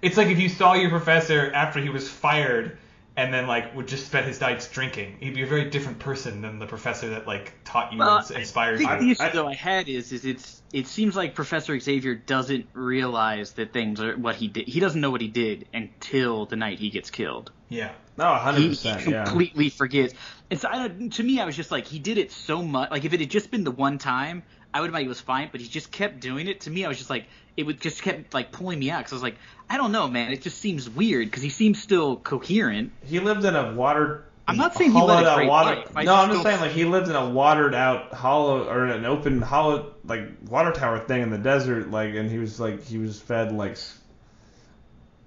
it's 0.01 0.17
like 0.17 0.27
if 0.27 0.39
you 0.39 0.49
saw 0.49 0.73
your 0.73 0.89
professor 0.89 1.51
after 1.53 1.79
he 1.79 1.89
was 1.89 2.09
fired 2.09 2.77
and 3.19 3.33
then 3.33 3.47
like 3.47 3.75
would 3.75 3.87
just 3.87 4.05
spend 4.07 4.25
his 4.25 4.39
nights 4.41 4.67
drinking. 4.69 5.17
He'd 5.19 5.35
be 5.35 5.43
a 5.43 5.47
very 5.47 5.69
different 5.69 5.99
person 5.99 6.41
than 6.41 6.57
the 6.59 6.65
professor 6.65 7.09
that 7.09 7.27
like 7.27 7.53
taught 7.65 7.91
you 7.91 7.99
Well, 7.99 8.17
and 8.19 8.31
inspired 8.37 8.75
I 8.75 8.77
think 8.77 8.89
you. 8.91 8.97
the 8.99 9.11
issue 9.11 9.23
I- 9.23 9.29
though 9.29 9.47
I 9.47 9.53
had 9.55 9.87
is 9.89 10.11
is 10.11 10.25
it's 10.25 10.61
it 10.71 10.87
seems 10.87 11.15
like 11.15 11.33
Professor 11.35 11.79
Xavier 11.79 12.13
doesn't 12.15 12.67
realize 12.73 13.53
that 13.53 13.73
things 13.73 13.99
are 14.01 14.15
what 14.17 14.35
he 14.35 14.47
did. 14.47 14.67
He 14.67 14.79
doesn't 14.79 15.01
know 15.01 15.09
what 15.11 15.21
he 15.21 15.27
did 15.27 15.67
until 15.73 16.45
the 16.45 16.55
night 16.55 16.79
he 16.79 16.89
gets 16.89 17.09
killed. 17.09 17.51
yeah. 17.69 17.91
No, 18.17 18.33
hundred 18.35 18.57
He, 18.57 18.63
he 18.63 18.69
percent. 18.71 19.07
Yeah. 19.07 19.23
completely 19.23 19.69
forgets. 19.69 20.13
And 20.51 20.59
so 20.59 20.67
I, 20.69 20.89
to 20.89 21.23
me, 21.23 21.39
I 21.39 21.45
was 21.45 21.55
just 21.55 21.71
like, 21.71 21.87
he 21.87 21.99
did 21.99 22.17
it 22.17 22.33
so 22.33 22.61
much. 22.61 22.91
Like 22.91 23.05
if 23.05 23.13
it 23.13 23.21
had 23.21 23.29
just 23.31 23.49
been 23.49 23.63
the 23.63 23.71
one 23.71 23.97
time, 23.97 24.43
I 24.73 24.81
would 24.81 24.87
have 24.87 24.93
thought 24.93 25.01
he 25.03 25.07
was 25.07 25.21
fine. 25.21 25.47
But 25.53 25.61
he 25.61 25.67
just 25.69 25.89
kept 25.89 26.19
doing 26.19 26.47
it. 26.47 26.59
To 26.61 26.69
me, 26.69 26.83
I 26.83 26.89
was 26.89 26.97
just 26.97 27.09
like, 27.09 27.27
it 27.59 27.65
would 27.65 27.81
just 27.81 28.01
kept 28.01 28.33
like 28.33 28.51
pulling 28.51 28.79
me 28.79 28.89
out 28.89 28.99
because 28.99 29.11
I 29.11 29.15
was 29.15 29.23
like, 29.23 29.37
I 29.69 29.77
don't 29.77 29.91
know, 29.91 30.07
man. 30.07 30.31
It 30.31 30.41
just 30.41 30.59
seems 30.59 30.89
weird 30.89 31.27
because 31.27 31.43
he 31.43 31.49
seems 31.49 31.81
still 31.81 32.15
coherent. 32.15 32.91
He 33.05 33.19
lived 33.19 33.43
in 33.43 33.55
a 33.55 33.73
watered. 33.73 34.23
I'm 34.47 34.57
not 34.57 34.73
saying 34.75 34.91
he 34.91 34.97
hollowed 34.97 35.25
a 35.25 35.47
water. 35.47 35.75
no, 35.75 36.03
just 36.03 36.09
I'm 36.09 36.31
just 36.31 36.43
saying 36.43 36.59
like 36.61 36.71
he 36.71 36.85
lived 36.85 37.07
in 37.07 37.15
a 37.15 37.29
watered 37.29 37.75
out 37.75 38.13
hollow 38.13 38.67
or 38.67 38.85
an 38.85 39.05
open 39.05 39.41
hollow 39.41 39.93
like 40.05 40.23
water 40.47 40.71
tower 40.71 40.99
thing 40.99 41.21
in 41.21 41.29
the 41.29 41.37
desert. 41.37 41.91
Like, 41.91 42.15
and 42.15 42.31
he 42.31 42.39
was 42.39 42.59
like 42.59 42.83
he 42.83 42.97
was 42.97 43.19
fed 43.19 43.51
like 43.51 43.77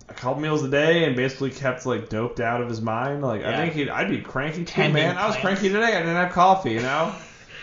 a 0.08 0.14
couple 0.14 0.40
meals 0.40 0.64
a 0.64 0.68
day 0.68 1.04
and 1.04 1.14
basically 1.14 1.50
kept 1.50 1.86
like 1.86 2.08
doped 2.08 2.40
out 2.40 2.62
of 2.62 2.68
his 2.68 2.80
mind. 2.80 3.22
Like, 3.22 3.44
I 3.44 3.56
think 3.56 3.74
he'd 3.74 3.90
I'd 3.90 4.08
be 4.08 4.22
cranky 4.22 4.64
too, 4.64 4.72
Tending 4.72 4.94
man. 4.94 5.18
I 5.18 5.26
was 5.26 5.36
cranky 5.36 5.68
today. 5.68 5.94
I 5.94 6.00
didn't 6.00 6.16
have 6.16 6.32
coffee. 6.32 6.72
You 6.72 6.82
know, 6.82 7.14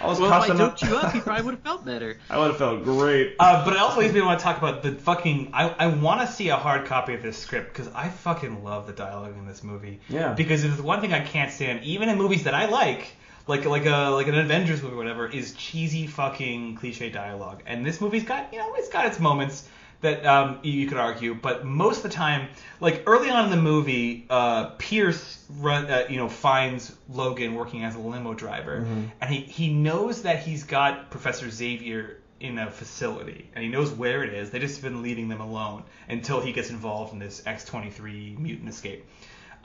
I 0.01 0.07
was 0.07 0.19
Well, 0.19 0.29
if 0.29 0.33
I 0.33 0.39
cussing 0.39 0.57
doped 0.57 0.81
you 0.81 0.95
up, 0.95 1.13
he 1.13 1.19
probably 1.19 1.43
would 1.43 1.55
have 1.55 1.63
felt 1.63 1.85
better. 1.85 2.17
I 2.29 2.37
would 2.37 2.47
have 2.47 2.57
felt 2.57 2.83
great. 2.83 3.35
Uh, 3.39 3.65
but 3.65 3.73
it 3.73 3.79
also 3.79 3.99
leads 3.99 4.13
me 4.13 4.21
to 4.21 4.25
want 4.25 4.39
to 4.39 4.43
talk 4.43 4.57
about 4.57 4.81
the 4.81 4.93
fucking. 4.93 5.51
I, 5.53 5.69
I 5.69 5.87
want 5.87 6.21
to 6.21 6.27
see 6.27 6.49
a 6.49 6.55
hard 6.55 6.85
copy 6.85 7.13
of 7.13 7.21
this 7.21 7.37
script 7.37 7.73
because 7.73 7.91
I 7.93 8.09
fucking 8.09 8.63
love 8.63 8.87
the 8.87 8.93
dialogue 8.93 9.35
in 9.37 9.45
this 9.45 9.63
movie. 9.63 9.99
Yeah. 10.07 10.33
Because 10.33 10.63
it's 10.63 10.79
one 10.79 11.01
thing 11.01 11.13
I 11.13 11.19
can't 11.19 11.51
stand, 11.51 11.83
even 11.83 12.09
in 12.09 12.17
movies 12.17 12.43
that 12.43 12.53
I 12.53 12.67
like, 12.67 13.13
like 13.47 13.65
like 13.65 13.85
a 13.85 14.09
like 14.09 14.27
an 14.27 14.35
Avengers 14.35 14.81
movie 14.81 14.95
or 14.95 14.97
whatever, 14.97 15.27
is 15.27 15.53
cheesy 15.53 16.07
fucking 16.07 16.75
cliche 16.75 17.09
dialogue. 17.09 17.63
And 17.65 17.85
this 17.85 17.99
movie's 17.99 18.23
got 18.23 18.53
you 18.53 18.59
know 18.59 18.73
it's 18.75 18.89
got 18.89 19.05
its 19.05 19.19
moments 19.19 19.67
that 20.01 20.25
um, 20.25 20.59
you, 20.63 20.87
could 20.87 20.97
argue, 20.97 21.35
but 21.35 21.65
most 21.65 21.97
of 21.97 22.03
the 22.03 22.09
time, 22.09 22.47
like 22.79 23.03
early 23.05 23.29
on 23.29 23.45
in 23.45 23.51
the 23.51 23.61
movie, 23.61 24.25
uh, 24.29 24.67
Pierce 24.77 25.43
run 25.57 25.91
uh, 25.91 26.05
you 26.09 26.17
know 26.17 26.29
finds 26.29 26.95
Logan 27.09 27.53
working 27.53 27.83
as 27.83 27.95
a 27.95 27.99
limo 27.99 28.33
driver, 28.33 28.85
and 29.19 29.29
he 29.29 29.41
he 29.41 29.73
knows 29.73 30.21
that 30.21 30.39
he's 30.43 30.63
got 30.63 31.11
Professor 31.11 31.49
Xavier 31.49 32.17
in 32.39 32.57
a 32.57 32.71
facility, 32.71 33.49
and 33.53 33.63
he 33.63 33.69
knows 33.69 33.91
where 33.91 34.23
it 34.23 34.33
is. 34.33 34.51
They 34.51 34.59
just 34.59 34.81
been 34.81 35.01
leaving 35.01 35.27
them 35.27 35.41
alone 35.41 35.83
until 36.07 36.39
he 36.39 36.53
gets 36.53 36.69
involved 36.69 37.11
in 37.11 37.19
this 37.19 37.41
X23 37.41 38.37
mutant 38.39 38.69
escape. 38.69 39.05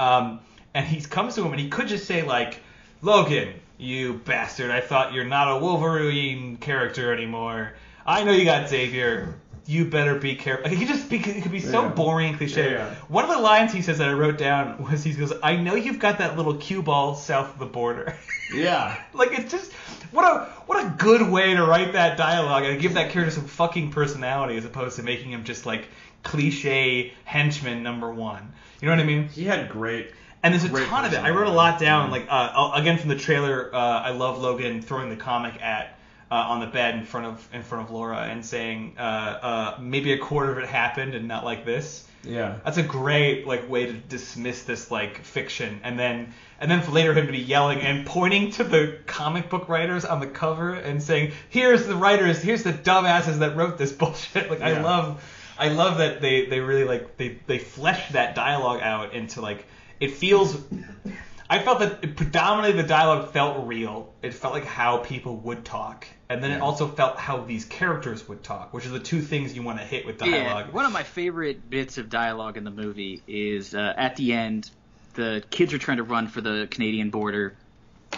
Um, 0.01 0.41
and 0.74 0.85
he 0.85 1.01
comes 1.01 1.37
to 1.37 1.45
him, 1.45 1.53
and 1.53 1.61
he 1.61 1.68
could 1.68 1.87
just 1.87 2.07
say 2.07 2.22
like, 2.22 2.61
"Logan, 3.03 3.55
you 3.78 4.14
bastard! 4.14 4.72
I 4.72 4.80
thought 4.80 5.12
you're 5.12 5.24
not 5.24 5.57
a 5.57 5.61
Wolverine 5.61 6.57
character 6.57 7.12
anymore. 7.12 7.74
I 8.07 8.24
know 8.24 8.32
you 8.32 8.45
got 8.45 8.68
Xavier. 8.68 9.37
You 9.66 9.84
better 9.86 10.14
be 10.16 10.34
careful." 10.36 10.64
Like, 10.68 10.78
he 10.78 10.84
could 10.84 10.94
just 10.94 11.08
be, 11.08 11.18
he 11.18 11.40
could 11.40 11.52
be 11.52 11.60
so 11.60 11.82
Yeah. 11.82 11.88
boring 11.88 12.28
and 12.30 12.36
cliche. 12.38 12.72
Yeah, 12.72 12.76
yeah. 12.88 12.94
One 13.08 13.24
of 13.24 13.30
the 13.30 13.38
lines 13.40 13.72
he 13.72 13.82
says 13.82 13.98
that 13.98 14.08
I 14.08 14.12
wrote 14.12 14.36
down 14.38 14.82
was 14.90 15.02
he 15.04 15.12
goes, 15.12 15.32
"I 15.42 15.56
know 15.56 15.74
you've 15.74 15.98
got 15.98 16.18
that 16.18 16.36
little 16.36 16.54
cue 16.54 16.82
ball 16.82 17.14
south 17.14 17.52
of 17.54 17.58
the 17.58 17.66
border." 17.66 18.14
Yeah. 18.54 18.96
Like 19.14 19.36
it's 19.38 19.50
just 19.50 19.72
what 20.12 20.22
a 20.24 20.44
what 20.66 20.84
a 20.84 20.88
good 20.98 21.28
way 21.30 21.54
to 21.54 21.64
write 21.64 21.94
that 21.94 22.18
dialogue 22.18 22.64
and 22.64 22.78
give 22.80 22.94
that 22.94 23.10
character 23.10 23.32
some 23.34 23.46
fucking 23.46 23.90
personality 23.90 24.56
as 24.58 24.64
opposed 24.66 24.96
to 24.96 25.02
making 25.02 25.32
him 25.32 25.44
just 25.44 25.64
like 25.64 25.88
cliche 26.22 27.12
henchman 27.24 27.82
number 27.82 28.12
one. 28.12 28.52
You 28.80 28.86
know 28.88 28.94
what 28.94 29.00
I 29.02 29.06
mean? 29.06 29.28
He 29.28 29.44
had 29.44 29.70
great. 29.70 30.10
And 30.42 30.52
there's 30.52 30.64
a 30.64 30.68
Great 30.68 30.88
ton 30.88 31.06
of 31.06 31.12
it. 31.14 31.18
I 31.18 31.30
wrote 31.30 31.44
a 31.48 31.50
personality. 31.52 31.56
lot 31.56 31.80
down. 31.80 32.08
Mhm. 32.08 32.12
Like 32.12 32.26
uh, 32.28 32.70
again 32.74 32.98
from 32.98 33.08
the 33.08 33.16
trailer, 33.16 33.70
uh, 33.74 33.78
I 33.78 34.10
love 34.10 34.38
Logan 34.40 34.82
throwing 34.82 35.08
the 35.08 35.16
comic 35.16 35.60
at 35.62 35.98
uh, 36.31 36.35
on 36.35 36.61
the 36.61 36.66
bed 36.66 36.95
in 36.97 37.05
front 37.05 37.27
of 37.27 37.49
in 37.53 37.62
front 37.62 37.87
of 37.87 37.95
Laura 37.95 38.18
and 38.18 38.45
saying 38.45 38.97
uh, 38.99 39.03
uh, 39.03 39.79
maybe 39.81 40.12
a 40.12 40.18
quarter 40.18 40.53
of 40.53 40.59
it 40.59 40.66
happened 40.66 41.14
and 41.14 41.29
not 41.29 41.45
like 41.45 41.64
this. 41.64 42.07
Yeah. 42.22 42.59
That's 42.64 42.79
a 42.79 42.83
great 42.83 43.47
like 43.47 43.68
way 43.68 43.87
to 43.87 43.93
dismiss 43.93 44.62
this 44.62 44.91
like 44.91 45.22
fiction, 45.25 45.81
and 45.83 45.99
then 45.99 46.33
and 46.61 46.70
then 46.70 46.83
for 46.83 46.93
later 46.93 47.12
him 47.12 47.27
to 47.27 47.33
be 47.33 47.39
yelling 47.39 47.81
and 47.81 48.07
pointing 48.07 48.51
to 48.53 48.64
the 48.64 48.99
comic 49.07 49.51
book 49.51 49.68
writers 49.68 50.05
on 50.05 50.20
the 50.20 50.27
cover 50.27 50.75
and 50.75 51.03
saying, 51.03 51.33
"Here's 51.51 51.87
the 51.87 51.97
writers, 51.97 52.41
here's 52.41 52.62
the 52.62 52.72
dumbasses 52.72 53.41
that 53.41 53.57
wrote 53.57 53.79
this 53.79 53.93
bullshit." 54.01 54.51
Like 54.51 54.62
I 54.62 54.81
love, 54.81 55.22
I 55.59 55.68
love 55.68 55.99
that 55.99 56.20
they 56.20 56.47
they 56.47 56.61
really 56.61 56.85
like 56.85 57.16
they 57.16 57.39
they 57.47 57.59
flesh 57.59 58.11
that 58.12 58.35
dialogue 58.35 58.81
out 58.81 59.14
into 59.14 59.41
like 59.41 59.66
it 60.01 60.12
feels. 60.12 60.57
I 61.49 61.59
felt 61.59 61.80
that 61.80 62.03
it, 62.03 62.16
predominantly 62.16 62.80
the 62.80 62.88
dialogue 62.88 63.32
felt 63.32 63.66
real. 63.66 64.12
It 64.22 64.34
felt 64.34 64.55
like 64.55 64.64
how 64.64 64.99
people 64.99 65.36
would 65.38 65.64
talk, 65.64 66.07
and 66.28 66.42
then 66.42 66.51
it 66.51 66.61
also 66.61 66.88
felt 66.88 67.18
how 67.18 67.45
these 67.45 67.64
characters 67.64 68.26
would 68.28 68.42
talk, 68.42 68.72
which 68.72 68.86
are 68.86 68.90
the 68.90 69.01
two 69.01 69.20
things 69.20 69.55
you 69.55 69.62
want 69.62 69.78
to 69.78 69.84
hit 69.84 70.07
with 70.07 70.18
dialogue. 70.18 70.66
Yeah, 70.68 70.74
one 70.74 70.86
of 70.86 70.92
my 70.92 71.03
favorite 71.03 71.68
bits 71.68 71.99
of 71.99 72.09
dialogue 72.09 72.57
in 72.57 72.64
the 72.64 72.70
movie 72.70 73.22
is 73.26 73.74
uh, 73.74 73.92
at 73.97 74.16
the 74.16 74.32
end, 74.32 74.70
the 75.14 75.45
kids 75.51 75.74
are 75.74 75.78
trying 75.78 75.99
to 75.99 76.03
run 76.03 76.28
for 76.28 76.40
the 76.40 76.66
Canadian 76.70 77.11
border, 77.11 77.55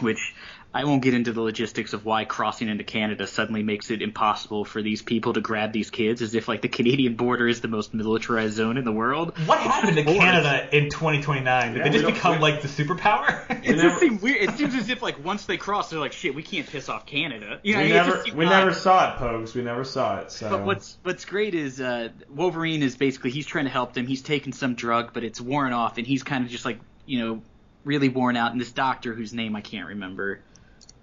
which 0.01 0.35
I 0.77 0.85
won't 0.85 1.01
get 1.01 1.14
into 1.14 1.33
the 1.33 1.41
logistics 1.41 1.95
of 1.95 2.05
why 2.05 2.27
crossing 2.27 2.68
into 2.68 2.85
Canada 2.85 3.27
suddenly 3.27 3.62
makes 3.62 3.91
it 3.91 4.03
impossible 4.03 4.66
for 4.66 4.83
these 4.83 5.01
people 5.01 5.33
to 5.33 5.41
grab 5.41 5.72
these 5.72 5.89
kids, 5.89 6.20
as 6.20 6.35
if 6.35 6.49
like 6.49 6.61
the 6.61 6.68
Canadian 6.68 7.14
border 7.14 7.49
is 7.49 7.62
the 7.62 7.68
most 7.68 7.95
militarized 7.95 8.57
zone 8.57 8.77
in 8.77 8.85
the 8.85 8.93
world. 8.93 9.33
What 9.47 9.59
happened 9.59 9.97
to 9.97 10.03
Of. 10.03 10.18
Canada 10.18 10.68
in 10.77 10.91
2029? 10.91 11.72
Did 11.72 11.79
Yeah, 11.79 11.85
they 11.85 11.99
just 11.99 12.12
become 12.12 12.43
like 12.43 12.61
the 12.61 12.68
superpower? 12.68 13.43
It 13.66 13.79
just 13.81 13.99
seems 13.99 14.20
weird. 14.20 14.43
It 14.43 14.59
seems 14.59 14.74
as 14.74 14.91
if 14.91 15.03
like 15.03 15.24
once 15.24 15.47
they 15.47 15.57
cross, 15.57 15.91
they're 15.91 15.99
like, 15.99 16.12
shit, 16.12 16.35
we 16.35 16.43
can't 16.43 16.66
piss 16.66 16.89
off 16.91 17.07
Canada. 17.07 17.59
You 17.62 17.74
know, 17.74 17.83
we 17.83 17.89
never 17.89 18.24
we 18.35 18.45
odd. 18.45 18.51
never 18.51 18.74
saw 18.74 19.14
it, 19.14 19.18
Pogues. 19.18 19.55
We 19.55 19.62
never 19.62 19.83
saw 19.83 20.18
it. 20.20 20.31
So. 20.31 20.51
But 20.51 20.64
what's 20.66 20.99
what's 21.03 21.24
great 21.24 21.55
is 21.55 21.81
uh, 21.81 22.11
Wolverine 22.29 22.83
is 22.83 22.97
basically 22.97 23.31
he's 23.31 23.47
trying 23.47 23.64
to 23.64 23.70
help 23.70 23.95
them. 23.95 24.07
He's 24.07 24.22
taking 24.22 24.53
some 24.53 24.74
drug, 24.74 25.14
but 25.14 25.24
it's 25.24 25.41
worn 25.41 25.72
off, 25.72 25.97
and 25.97 26.07
he's 26.07 26.22
kind 26.22 26.45
of 26.45 26.51
just 26.51 26.64
like 26.64 26.79
you 27.07 27.18
know 27.18 27.43
really 27.85 28.09
worn 28.09 28.37
out. 28.37 28.53
And 28.53 28.61
this 28.61 28.72
doctor, 28.72 29.14
whose 29.14 29.33
name 29.33 29.57
I 29.57 29.62
can't 29.62 29.89
remember, 29.89 30.43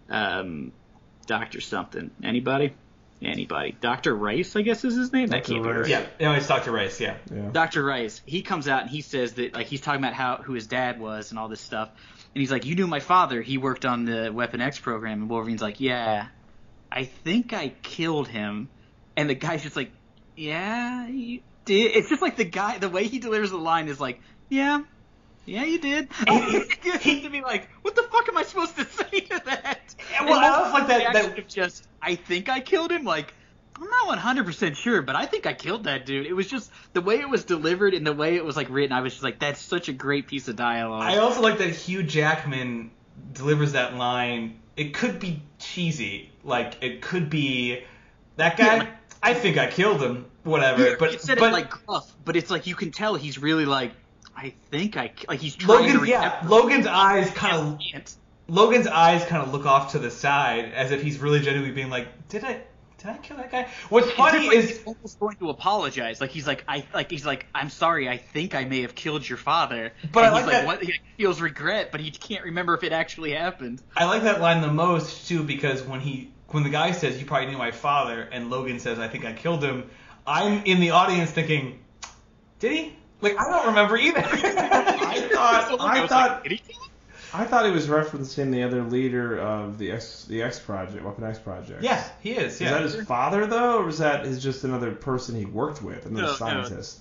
um, 0.10 0.72
Doctor 1.26 1.62
something. 1.62 2.12
Anybody? 2.24 2.74
Anybody? 3.22 3.78
Doctor 3.80 4.14
Rice, 4.14 4.56
I 4.56 4.62
guess 4.62 4.84
is 4.84 4.96
his 4.96 5.14
name. 5.14 5.28
That 5.28 5.44
Dr. 5.44 5.54
can't 5.54 5.64
be 5.64 5.70
Rice. 5.70 5.80
right. 5.82 5.90
yeah, 6.20 6.32
no, 6.32 6.34
it's 6.34 6.48
Dr. 6.48 6.72
Rice. 6.72 7.00
Yeah. 7.00 7.16
yeah. 7.34 7.50
Dr. 7.52 7.84
Rice, 7.84 8.22
he 8.26 8.42
comes 8.42 8.68
out 8.68 8.82
and 8.82 8.90
he 8.90 9.02
says 9.02 9.34
that 9.34 9.54
like 9.54 9.68
he's 9.68 9.82
talking 9.82 10.02
about 10.02 10.14
how 10.14 10.38
who 10.38 10.54
his 10.54 10.68
dad 10.68 11.00
was 11.00 11.30
and 11.32 11.40
all 11.40 11.48
this 11.48 11.62
stuff. 11.62 11.90
And 12.36 12.42
he's 12.42 12.52
like, 12.52 12.66
"You 12.66 12.76
knew 12.76 12.88
my 12.88 13.00
father. 13.00 13.42
He 13.42 13.58
worked 13.58 13.86
on 13.86 14.06
the 14.06 14.32
Weapon 14.34 14.60
X 14.60 14.80
program." 14.80 15.22
And 15.22 15.30
Wolverine's 15.30 15.62
like, 15.62 15.80
"Yeah, 15.80 16.28
I 16.92 17.06
think 17.06 17.54
I 17.54 17.70
killed 17.70 18.28
him." 18.28 18.70
And 19.16 19.30
the 19.30 19.36
guy's 19.36 19.64
just 19.64 19.76
like, 19.76 19.92
"Yeah, 20.36 21.08
you 21.08 21.42
did." 21.64 21.96
It's 21.96 22.10
just 22.10 22.22
like 22.22 22.36
the 22.36 22.44
guy, 22.44 22.78
the 22.80 22.90
way 22.90 23.06
he 23.06 23.20
delivers 23.20 23.52
the 23.52 23.58
line 23.58 23.88
is 23.88 24.02
like, 24.02 24.20
"Yeah, 24.50 24.82
yeah, 25.46 25.64
you 25.64 25.80
did." 25.80 26.10
he 27.02 27.22
to 27.22 27.30
be 27.30 27.42
like, 27.42 27.70
"What 27.82 27.96
the 27.96 28.04
fuck 28.04 28.28
am 28.30 28.38
I 28.38 28.44
supposed 28.44 28.76
to 28.78 28.86
say 28.90 29.22
to 29.22 29.42
that?" 29.46 29.96
Well, 30.22 30.40
I 30.40 30.62
was 30.62 30.74
like 30.74 30.88
that- 30.88 31.14
that- 31.14 31.48
just, 31.48 31.88
I 32.02 32.16
think 32.16 32.50
I 32.50 32.60
killed 32.60 32.92
him. 32.92 33.04
Like, 33.04 33.34
I'm 33.76 33.90
not 33.90 34.18
100% 34.20 34.76
sure, 34.76 35.02
but 35.02 35.16
I 35.16 35.26
think 35.26 35.46
I 35.46 35.54
killed 35.54 35.86
that 35.86 36.06
dude. 36.06 36.28
It 36.28 36.34
was 36.34 36.48
just 36.48 36.72
the 36.94 37.02
way 37.02 37.20
it 37.20 37.30
was 37.30 37.44
delivered 37.44 37.94
and 37.94 38.06
the 38.06 38.14
way 38.14 38.36
it 38.36 38.46
was 38.46 38.56
like 38.56 38.70
written. 38.70 38.96
I 38.96 39.02
was 39.02 39.14
just 39.14 39.24
like, 39.24 39.40
that's 39.40 39.60
such 39.62 39.90
a 39.90 39.94
great 39.94 40.28
piece 40.28 40.48
of 40.48 40.56
dialogue. 40.56 41.04
I 41.04 41.18
also 41.18 41.42
like 41.42 41.58
that 41.58 41.70
Hugh 41.72 42.04
Jackman 42.04 42.92
delivers 43.34 43.74
that 43.74 43.96
line. 43.96 44.60
It 44.78 44.94
could 44.94 45.20
be 45.20 45.42
cheesy, 45.60 46.32
like 46.44 46.82
it 46.82 47.02
could 47.02 47.30
be 47.30 47.84
that 48.38 48.58
guy. 48.58 48.76
Yeah, 48.78 48.88
I 49.22 49.34
think 49.34 49.58
I 49.58 49.70
killed 49.70 50.02
him. 50.02 50.26
Whatever, 50.44 50.98
but 50.98 51.14
you 51.14 51.20
said 51.20 51.40
but 51.40 51.50
it 51.50 51.54
like 51.54 51.70
gruff, 51.70 52.12
but 52.26 52.36
it's 52.36 52.50
like 52.52 52.68
you 52.68 52.76
can 52.76 52.92
tell 52.92 53.16
he's 53.16 53.38
really 53.38 53.66
like, 53.66 53.92
I 54.44 54.54
think 54.72 54.98
I 54.98 55.12
like 55.30 55.40
he's 55.40 55.56
trying 55.56 55.86
Logan's 55.86 56.02
to 56.02 56.10
yeah. 56.10 56.42
Logan's 56.46 56.86
eyes 56.86 57.30
kind 57.32 57.56
of. 57.56 58.16
Logan's 58.50 58.88
eyes 58.88 59.24
kind 59.24 59.42
of 59.42 59.54
look 59.54 59.66
off 59.66 59.94
to 59.94 60.00
the 60.00 60.12
side 60.12 60.74
as 60.74 60.92
if 60.92 61.02
he's 61.02 61.20
really 61.20 61.40
genuinely 61.40 61.74
being 61.74 61.90
like, 61.90 62.28
"Did 62.28 62.44
I 62.44 62.62
did 62.98 63.10
I 63.10 63.18
kill 63.20 63.38
that 63.38 63.52
guy?" 63.52 63.70
What's 63.88 64.12
funny 64.12 64.48
like 64.50 64.58
is 64.58 64.70
he's 64.70 64.84
almost 64.86 65.18
going 65.18 65.38
to 65.38 65.50
apologize. 65.50 66.20
Like 66.20 66.32
he's 66.32 66.46
like, 66.46 66.66
I 66.68 66.84
like 66.94 67.10
he's 67.10 67.26
like, 67.26 67.46
I'm 67.56 67.70
sorry. 67.70 68.10
I 68.10 68.18
think 68.18 68.54
I 68.54 68.66
may 68.66 68.82
have 68.82 68.96
killed 68.96 69.28
your 69.28 69.38
father. 69.38 69.94
But 70.12 70.26
and 70.26 70.36
I 70.36 70.38
he's 70.40 70.46
like 70.46 70.56
that- 70.58 70.66
what 70.66 70.84
he 70.84 70.94
feels 71.16 71.40
regret, 71.40 71.94
but 71.94 72.02
he 72.02 72.12
can't 72.12 72.44
remember 72.44 72.74
if 72.74 72.84
it 72.84 72.92
actually 72.92 73.32
happened. 73.32 73.82
I 73.96 74.04
like 74.04 74.24
that 74.24 74.42
line 74.42 74.62
the 74.62 74.74
most 74.74 75.30
too 75.30 75.44
because 75.44 75.84
when 75.84 76.02
he 76.02 76.32
when 76.50 76.64
the 76.64 76.70
guy 76.70 76.92
says 76.92 77.18
you 77.18 77.26
probably 77.26 77.50
knew 77.50 77.58
my 77.58 77.72
father 77.72 78.28
and 78.30 78.50
Logan 78.50 78.80
says 78.80 79.00
I 79.00 79.08
think 79.08 79.24
I 79.24 79.32
killed 79.32 79.64
him, 79.64 79.90
I'm 80.28 80.66
in 80.66 80.82
the 80.82 80.90
audience 80.90 81.32
thinking, 81.32 81.80
did 82.60 82.74
he? 82.74 82.98
Like 83.24 83.40
I 83.40 83.50
don't 83.50 83.66
remember 83.68 83.98
either. 83.98 84.20
I 84.24 85.30
thought 85.34 85.68
So 85.70 85.78
I 85.80 86.08
thought 86.08 86.32
like, 86.32 86.44
did 86.44 86.52
he 86.54 86.58
kill 86.60 86.84
him? 86.84 86.90
I 87.36 87.46
thought 87.46 87.66
he 87.66 87.72
was 87.72 87.88
referencing 87.88 88.52
the 88.52 88.62
other 88.62 88.84
leader 88.84 89.40
of 89.40 89.80
the 89.80 89.92
X 89.92 90.26
the 90.26 90.44
X 90.44 90.60
project, 90.60 91.04
Weapon 91.04 91.24
X 91.24 91.40
project. 91.40 91.82
yeah, 91.82 92.04
he 92.22 92.34
is. 92.34 92.54
Is 92.56 92.62
Yeah. 92.62 92.72
that 92.72 92.82
his 92.84 92.96
father 93.08 93.48
though, 93.48 93.80
or 93.84 93.90
is 93.90 93.98
that 93.98 94.26
his 94.26 94.44
just 94.44 94.64
another 94.64 94.92
person 94.92 95.36
he 95.36 95.46
worked 95.46 95.82
with, 95.82 96.06
another 96.06 96.22
No, 96.24 96.28
no. 96.30 96.36
scientist? 96.36 97.00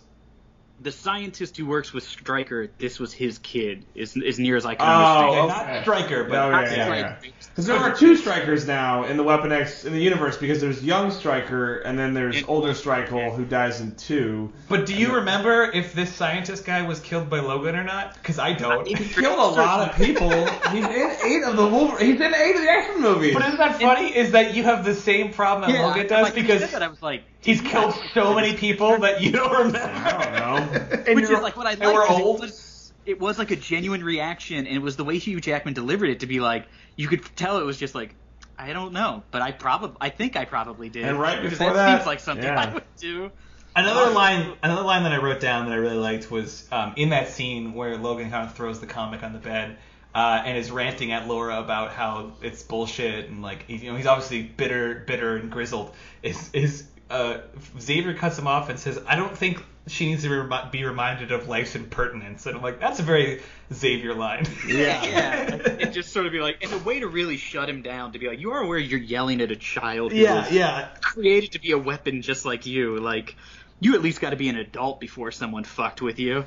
The 0.83 0.91
scientist 0.91 1.57
who 1.57 1.65
works 1.67 1.93
with 1.93 2.03
Stryker, 2.03 2.69
this 2.79 2.99
was 2.99 3.13
his 3.13 3.39
kid, 3.39 3.85
is 3.95 4.17
as 4.17 4.41
near 4.41 4.57
as 4.57 4.67
I 4.67 4.75
can 4.75 4.85
Oh, 4.85 4.91
understand. 4.91 5.33
Yeah, 5.49 5.63
okay. 5.63 5.73
not 5.75 5.83
Stryker, 5.83 6.25
but 6.25 6.39
Oh, 6.39 6.51
Not 6.51 6.63
yeah, 6.65 6.75
yeah, 6.77 6.85
Stryker. 6.85 7.19
yeah. 7.23 7.31
Because 7.51 7.67
there 7.67 7.77
are 7.77 7.95
two 7.95 8.15
Strykers 8.17 8.67
now 8.67 9.05
in 9.05 9.17
the 9.17 9.23
Weapon 9.23 9.53
X 9.53 9.85
in 9.85 9.93
the 9.93 10.01
universe 10.01 10.37
because 10.37 10.61
there's 10.61 10.83
young 10.83 11.13
Stryker 11.13 11.77
and 11.79 11.97
then 11.97 12.15
there's 12.15 12.39
And- 12.39 12.47
older 12.49 12.75
Stryker 12.75 13.31
who 13.31 13.45
dies 13.45 13.81
in 13.81 13.95
two. 13.95 14.53
But 14.69 14.87
do 14.87 14.95
you 14.95 15.15
remember 15.15 15.71
if 15.73 15.93
this 15.93 16.13
scientist 16.13 16.65
guy 16.65 16.83
was 16.83 16.99
killed 16.99 17.31
by 17.31 17.39
Logan 17.39 17.77
or 17.77 17.85
not? 17.85 18.15
Because 18.15 18.41
I 18.41 18.53
don't. 18.53 18.85
He 18.89 18.95
He 18.95 19.05
killed 19.23 19.39
a 19.39 19.61
lot 19.61 19.89
of 19.89 19.97
people. 19.97 20.31
He's 20.73 20.85
in 20.85 21.11
eight 21.25 21.45
of 21.45 21.57
the 21.57 21.67
Wolverine. 21.69 22.07
He's 22.13 22.21
in 22.21 22.35
eight 22.35 22.57
of 22.57 22.63
the 22.63 22.71
X 22.71 22.89
Men 22.89 23.03
movies. 23.03 23.35
But 23.35 23.45
isn't 23.45 23.59
that 23.59 23.81
funny? 23.81 24.09
Is 24.17 24.33
that 24.33 24.55
you 24.55 24.65
have 24.65 24.85
the 24.85 24.95
same 24.95 25.33
problem 25.33 25.71
that 25.71 25.77
Yeah, 25.79 25.87
Logan 25.87 26.09
does 26.09 26.23
like, 26.25 26.35
when 26.35 26.43
you 26.45 26.49
because 26.49 26.61
said 26.69 26.71
that, 26.81 26.83
I 26.83 26.89
was 26.89 27.03
like, 27.03 27.23
he's 27.45 27.63
yeah. 27.63 27.71
killed 27.71 27.95
so 28.15 28.35
many 28.35 28.55
people 28.57 28.99
that 28.99 29.21
you 29.21 29.33
don't 29.33 29.53
remember. 29.53 29.79
I 29.81 30.11
don't 30.11 30.33
know. 30.73 31.03
And 31.07 31.17
which 31.17 31.25
you're- 31.25 31.37
is 31.37 31.43
like 31.43 31.57
what 31.57 31.67
I 31.67 31.73
and 31.73 31.81
like. 31.81 31.95
we're 31.95 32.07
'cause 32.07 32.21
old. 32.21 32.37
It 32.39 32.41
was, 32.43 32.93
it 33.05 33.21
was 33.21 33.39
like 33.39 33.51
a 33.51 33.57
genuine 33.57 34.05
reaction, 34.05 34.59
and 34.67 34.77
it 34.77 34.81
was 34.83 34.97
the 34.97 35.05
way 35.05 35.19
Hugh 35.19 35.41
Jackman 35.41 35.75
delivered 35.75 36.09
it 36.11 36.21
to 36.21 36.27
be 36.27 36.41
like 36.41 36.67
you 36.97 37.09
could 37.09 37.25
tell 37.37 37.59
it 37.59 37.65
was 37.65 37.79
just 37.79 37.95
like 37.95 38.15
I 38.59 38.73
don't 38.73 38.93
know, 38.93 39.23
but 39.31 39.43
I 39.43 39.51
probably 39.51 39.97
I 40.01 40.11
think 40.11 40.37
I 40.37 40.45
probably 40.45 40.89
did. 40.89 41.05
And 41.05 41.19
right 41.19 41.43
because 41.43 41.59
before 41.59 41.75
that, 41.75 41.87
that- 41.87 41.97
seems 41.99 42.07
like 42.07 42.21
something 42.21 42.45
yeah. 42.45 42.61
I 42.61 42.75
would 42.75 42.85
do. 42.99 43.31
Another 43.75 44.09
Um, 44.09 44.15
line, 44.15 44.53
another 44.63 44.83
line 44.83 45.03
that 45.05 45.13
I 45.13 45.17
wrote 45.17 45.41
down 45.41 45.65
that 45.65 45.73
I 45.73 45.77
really 45.77 45.97
liked 45.97 46.31
was 46.31 46.69
um, 46.71 46.93
in 46.97 47.09
that 47.09 47.29
scene 47.31 47.73
where 47.73 47.97
Logan 47.97 48.31
kind 48.31 48.47
of 48.47 48.55
throws 48.55 48.81
the 48.81 48.87
comic 48.87 49.23
on 49.23 49.33
the 49.33 49.39
bed 49.39 49.79
uh, 50.15 50.43
and 50.45 50.59
is 50.59 50.71
ranting 50.71 51.11
at 51.13 51.27
Laura 51.27 51.59
about 51.59 51.93
how 51.93 52.33
it's 52.43 52.63
bullshit 52.63 53.31
and 53.31 53.41
like 53.41 53.65
you 53.69 53.91
know 53.91 53.97
he's 53.97 54.07
obviously 54.07 54.43
bitter, 54.43 55.03
bitter 55.07 55.37
and 55.37 55.51
grizzled. 55.51 55.95
Is 56.23 56.51
is 56.53 56.85
uh, 57.13 57.41
Xavier 57.79 58.15
cuts 58.15 58.39
him 58.39 58.47
off 58.47 58.69
and 58.69 58.79
says, 58.79 58.99
"I 59.07 59.17
don't 59.17 59.37
think 59.37 59.63
she 59.87 60.07
needs 60.07 60.23
to 60.23 60.31
remi- 60.31 60.71
be 60.71 60.85
reminded 60.85 61.31
of 61.31 61.49
life's 61.49 61.75
impertinence." 61.75 62.47
And 62.47 62.57
I'm 62.57 62.63
like, 62.63 62.81
that's 62.81 62.99
a 62.99 63.03
very 63.03 63.43
Xavier 63.73 64.15
line. 64.15 64.47
Yeah. 64.67 65.05
yeah, 65.05 65.55
it 65.55 65.93
just 65.93 66.13
sort 66.13 66.27
of 66.27 66.33
be 66.33 66.41
like, 66.41 66.63
and 66.63 66.73
a 66.73 66.79
way 66.79 67.01
to 67.01 67.07
really 67.07 67.37
shut 67.37 67.69
him 67.69 67.83
down 67.83 68.13
to 68.13 68.19
be 68.19 68.29
like, 68.29 68.41
you 68.41 68.53
are 68.53 68.63
aware 68.63 68.79
you're 68.79 68.99
yelling 68.99 69.41
at 69.41 69.51
a 69.51 69.57
child 69.57 70.13
who 70.13 70.19
yeah, 70.19 70.43
was 70.43 70.53
yeah. 70.53 70.89
created 71.03 71.53
to 71.53 71.61
be 71.61 71.73
a 71.73 71.79
weapon 71.79 72.23
just 72.23 72.45
like 72.45 72.67
you. 72.67 72.99
Like, 72.99 73.37
you 73.81 73.95
at 73.95 74.03
least 74.03 74.21
got 74.21 74.31
to 74.31 74.37
be 74.37 74.49
an 74.49 74.57
adult 74.57 75.01
before 75.01 75.31
someone 75.33 75.65
fucked 75.65 76.01
with 76.01 76.19
you. 76.19 76.47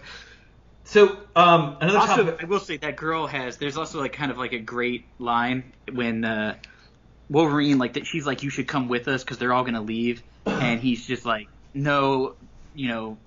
So 0.86 1.18
um, 1.36 1.78
another 1.82 2.00
Also, 2.00 2.24
topic. 2.26 2.44
I 2.44 2.46
will 2.46 2.60
say 2.60 2.78
that 2.78 2.96
girl 2.96 3.28
has. 3.28 3.58
There's 3.58 3.78
also 3.78 4.00
like 4.00 4.14
kind 4.14 4.32
of 4.32 4.38
like 4.38 4.54
a 4.54 4.60
great 4.60 5.06
line 5.20 5.74
when 5.92 6.24
uh, 6.24 6.56
Wolverine 7.30 7.78
like 7.78 7.94
that. 7.94 8.06
She's 8.06 8.26
like, 8.26 8.44
"You 8.44 8.50
should 8.52 8.68
come 8.68 8.88
with 8.88 9.08
us 9.08 9.24
because 9.24 9.40
they're 9.40 9.52
all 9.52 9.64
gonna 9.64 9.82
leave," 9.82 10.22
and 10.46 10.80
he's 10.80 11.06
just 11.06 11.26
like, 11.26 11.48
"No, 11.74 12.36
you 12.74 12.88
know, 12.90 13.18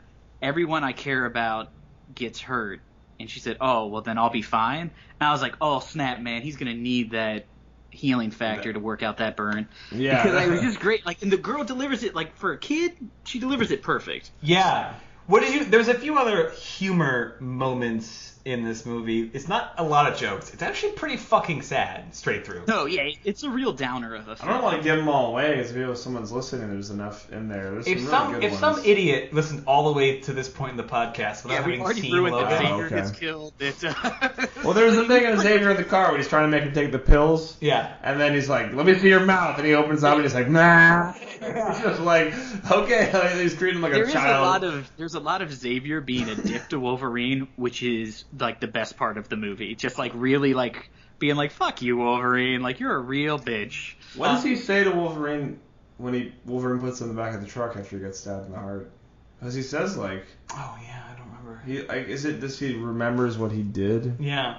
everyone 0.43 0.85
I 0.85 0.93
care 0.93 1.25
about 1.25 1.71
gets 2.15 2.41
hurt." 2.41 2.81
And 3.21 3.29
she 3.29 3.41
said, 3.41 3.57
"Oh, 3.61 3.87
well 3.87 4.03
then 4.03 4.19
I'll 4.19 4.31
be 4.31 4.43
fine." 4.43 4.91
And 5.21 5.29
I 5.29 5.33
was 5.33 5.43
like, 5.43 5.57
"Oh 5.61 5.81
snap, 5.81 6.21
man! 6.21 6.43
He's 6.43 6.57
gonna 6.57 6.75
need 6.75 7.13
that." 7.13 7.47
Healing 7.91 8.31
factor 8.31 8.71
to 8.71 8.79
work 8.79 9.03
out 9.03 9.17
that 9.17 9.35
burn. 9.35 9.67
Yeah. 9.91 10.23
because 10.23 10.47
it 10.47 10.51
was 10.51 10.61
just 10.61 10.79
great. 10.79 11.07
Like, 11.07 11.23
and 11.23 11.33
the 11.33 11.39
girl 11.39 11.65
delivers 11.65 12.05
it 12.05 12.15
like 12.15 12.37
for 12.37 12.53
a 12.53 12.59
kid, 12.59 12.93
she 13.25 13.39
delivers 13.41 13.71
it 13.71 13.83
perfect. 13.83 14.31
Yeah. 14.43 14.93
What 15.27 15.41
did 15.41 15.55
you? 15.55 15.65
There's 15.65 15.89
a 15.89 15.95
few 15.95 16.17
other 16.17 16.51
humor 16.51 17.37
moments 17.41 18.38
in 18.51 18.65
this 18.65 18.87
movie. 18.87 19.31
It's 19.33 19.49
not 19.49 19.75
a 19.77 19.85
lot 19.85 20.11
of 20.11 20.19
jokes. 20.19 20.53
It's 20.53 20.63
actually 20.63 20.93
pretty 20.93 21.17
fucking 21.17 21.63
sad 21.63 22.15
straight 22.15 22.47
through. 22.47 22.63
No, 22.67 22.87
yeah, 22.87 23.11
it's 23.25 23.43
a 23.43 23.51
real 23.51 23.73
downer 23.73 24.15
of 24.15 24.29
a 24.29 24.37
film. 24.37 24.49
I 24.49 24.55
don't 24.55 24.63
want 24.63 24.77
to 24.79 24.83
give 24.83 24.97
them 24.97 25.09
all 25.09 25.27
away 25.33 25.57
because 25.57 25.75
if 25.75 25.99
someone's 25.99 26.33
listening, 26.33 26.69
there's 26.71 26.91
enough 26.91 27.31
in 27.31 27.49
there. 27.49 27.71
There's 27.73 27.87
If 27.87 28.01
some, 28.01 28.09
some 28.09 28.29
really 28.33 28.41
good 28.41 28.53
if 28.55 28.63
ones. 28.63 28.77
some 28.77 28.85
idiot 28.87 29.33
listened 29.35 29.65
all 29.67 29.93
the 29.93 29.97
way 29.99 30.21
to 30.21 30.33
this 30.33 30.49
point 30.49 30.71
in 30.73 30.77
the 30.77 30.83
podcast 30.85 31.43
without 31.45 31.61
Yeah, 31.61 31.67
we 31.67 31.73
having 31.73 31.81
already 31.83 32.01
seen 32.01 32.15
ruined 32.15 32.35
Logan, 32.37 32.51
that 32.51 32.63
Oh, 32.63 32.67
Xavier 32.67 32.87
okay. 32.87 32.95
gets 32.97 33.11
killed. 33.13 33.53
It, 33.61 33.85
uh, 33.85 34.47
Well, 34.65 34.73
there's 34.75 34.97
a 34.97 35.07
thing 35.07 35.25
in 35.25 35.39
Xavier 35.39 35.71
in 35.71 35.77
the 35.77 35.85
car 35.85 36.11
when 36.11 36.21
he's 36.21 36.29
trying 36.29 36.51
to 36.51 36.57
make 36.57 36.65
him 36.67 36.73
take 36.75 36.91
the 36.93 36.99
pills. 36.99 37.57
yeah, 37.61 37.95
And 38.03 38.19
then 38.21 38.35
he's 38.35 38.49
like, 38.49 38.73
"Let 38.75 38.87
me 38.87 38.95
see 38.99 39.09
your 39.09 39.21
mouth," 39.25 39.57
and 39.59 39.67
he 39.67 39.75
opens 39.75 40.03
up 40.05 40.15
and 40.15 40.23
he's 40.23 40.35
like, 40.35 40.49
"Nah." 40.49 41.13
He's 41.39 41.81
just 41.83 42.01
like, 42.01 42.35
"Okay." 42.71 43.11
He's 43.43 43.55
treating 43.57 43.77
him 43.77 43.83
like 43.83 43.93
there 43.93 44.03
a 44.05 44.07
is 44.09 44.13
child. 44.13 44.45
a 44.45 44.49
lot 44.51 44.65
of 44.65 44.91
there's 44.97 45.15
a 45.15 45.21
lot 45.21 45.41
of 45.43 45.53
Xavier 45.55 46.01
being 46.01 46.29
a 46.29 46.35
dick 46.35 46.69
to 46.71 46.81
Wolverine, 46.81 47.47
which 47.57 47.83
is 47.85 48.25
like 48.41 48.61
the 48.61 48.69
best 48.69 48.97
part 48.97 49.19
of 49.19 49.29
the 49.29 49.37
movie. 49.37 49.75
Just 49.75 49.99
like 49.99 50.13
really 50.15 50.55
like 50.55 50.91
being 51.19 51.37
like, 51.37 51.53
"Fuck 51.53 51.83
you, 51.83 51.97
Wolverine! 51.97 52.63
Like 52.63 52.81
you're 52.81 52.95
a 52.95 53.01
real 53.01 53.39
bitch." 53.39 53.95
what 54.15 54.29
does 54.29 54.45
he 54.45 54.57
say 54.57 54.85
to 54.85 54.91
Wolverine 54.91 55.59
when 55.99 56.15
he 56.15 56.33
Wolverine 56.45 56.81
puts 56.81 57.01
him 57.01 57.11
in 57.11 57.17
the 57.17 57.21
back 57.21 57.35
of 57.35 57.41
the 57.41 57.47
truck 57.47 57.77
after 57.77 57.97
he 57.97 58.03
gets 58.03 58.21
stabbed 58.21 58.47
in 58.47 58.53
the 58.53 58.59
heart? 58.59 58.91
Because 59.39 59.55
he 59.55 59.63
says 59.63 59.97
like, 59.97 60.27
oh 60.51 60.79
yeah, 60.83 61.03
I 61.13 61.17
don't 61.17 61.29
remember. 61.29 61.63
he 61.65 61.83
like, 61.83 62.09
is 62.09 62.25
it 62.25 62.41
this 62.41 62.59
he 62.59 62.75
remembers 62.75 63.39
what 63.39 63.53
he 63.53 63.63
did? 63.63 64.17
Yeah, 64.19 64.59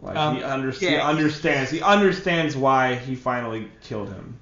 Like 0.00 0.16
Um, 0.16 0.36
he, 0.36 0.42
under- 0.42 0.70
he 0.72 0.96
understands. 0.96 1.70
He 1.70 1.80
understands 1.80 2.56
why 2.56 2.96
he 2.96 3.14
finally 3.14 3.70
killed 3.82 4.08
him. 4.08 4.38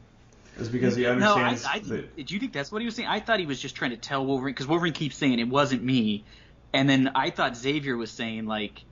It's 0.58 0.68
because 0.68 0.96
he 0.96 1.04
understands. 1.04 1.36
No, 1.36 1.42
I, 1.42 1.48
understands. 1.48 1.92
I 1.92 1.96
that, 1.96 2.16
did 2.16 2.30
you 2.30 2.40
think 2.40 2.54
that's 2.54 2.72
what 2.72 2.80
he 2.80 2.86
was 2.86 2.94
saying? 2.94 3.08
I 3.08 3.20
thought 3.20 3.38
he 3.40 3.44
was 3.44 3.60
just 3.60 3.76
trying 3.76 3.90
to 3.90 3.98
tell 3.98 4.24
Wolverine 4.24 4.54
because 4.54 4.66
Wolverine 4.66 4.94
keeps 4.94 5.16
saying 5.16 5.38
it 5.38 5.48
wasn't 5.48 5.82
me, 5.84 6.24
and 6.72 6.88
then 6.88 7.10
I 7.14 7.30
thought 7.30 7.56
Xavier 7.56 7.96
was 7.96 8.10
saying 8.10 8.46
like 8.46 8.84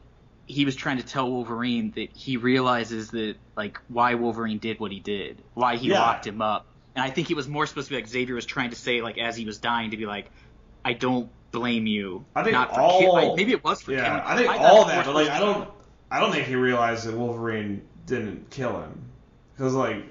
he 0.47 0.64
was 0.64 0.77
trying 0.77 0.99
to 0.99 1.03
tell 1.07 1.31
Wolverine 1.31 1.93
that 1.93 2.11
he 2.16 2.37
realizes 2.37 3.11
that 3.11 3.37
like 3.57 3.79
why 3.89 4.14
Wolverine 4.14 4.59
did 4.59 4.79
what 4.81 4.93
he 4.93 5.01
did, 5.01 5.43
why 5.55 5.77
he 5.77 5.89
Yeah. 5.89 6.01
locked 6.01 6.27
him 6.27 6.43
up, 6.43 6.66
and 6.95 7.05
I 7.05 7.11
think 7.11 7.31
it 7.31 7.35
was 7.37 7.49
more 7.49 7.66
supposed 7.66 7.89
to 7.89 7.95
be 7.95 7.97
like 7.97 8.09
Xavier 8.09 8.35
was 8.35 8.47
trying 8.47 8.70
to 8.70 8.77
say 8.77 9.01
like 9.03 9.18
as 9.18 9.37
he 9.37 9.45
was 9.47 9.59
dying 9.59 9.91
to 9.93 9.97
be 9.97 10.07
like, 10.07 10.31
I 10.85 10.93
don't 10.93 11.31
blame 11.51 11.87
you. 11.87 12.25
I 12.35 12.43
think 12.43 12.53
not 12.55 12.75
for 12.75 12.81
all- 12.81 13.01
kill- 13.01 13.16
I- 13.16 13.35
maybe 13.37 13.53
it 13.53 13.62
was 13.64 13.81
for 13.83 13.93
yeah, 13.93 14.05
killing. 14.05 14.22
I 14.25 14.37
think 14.37 14.49
thought 14.49 14.61
all 14.61 14.85
that, 14.87 15.07
but 15.07 15.14
like 15.14 15.29
I 15.31 15.39
don't, 15.39 15.68
I 16.11 16.20
don't 16.20 16.33
think 16.33 16.47
he 16.47 16.57
realized 16.57 17.07
that 17.07 17.16
Wolverine 17.16 17.83
didn't 18.07 18.51
kill 18.51 18.81
him. 18.81 19.01
Because 19.57 19.72
like, 19.75 20.05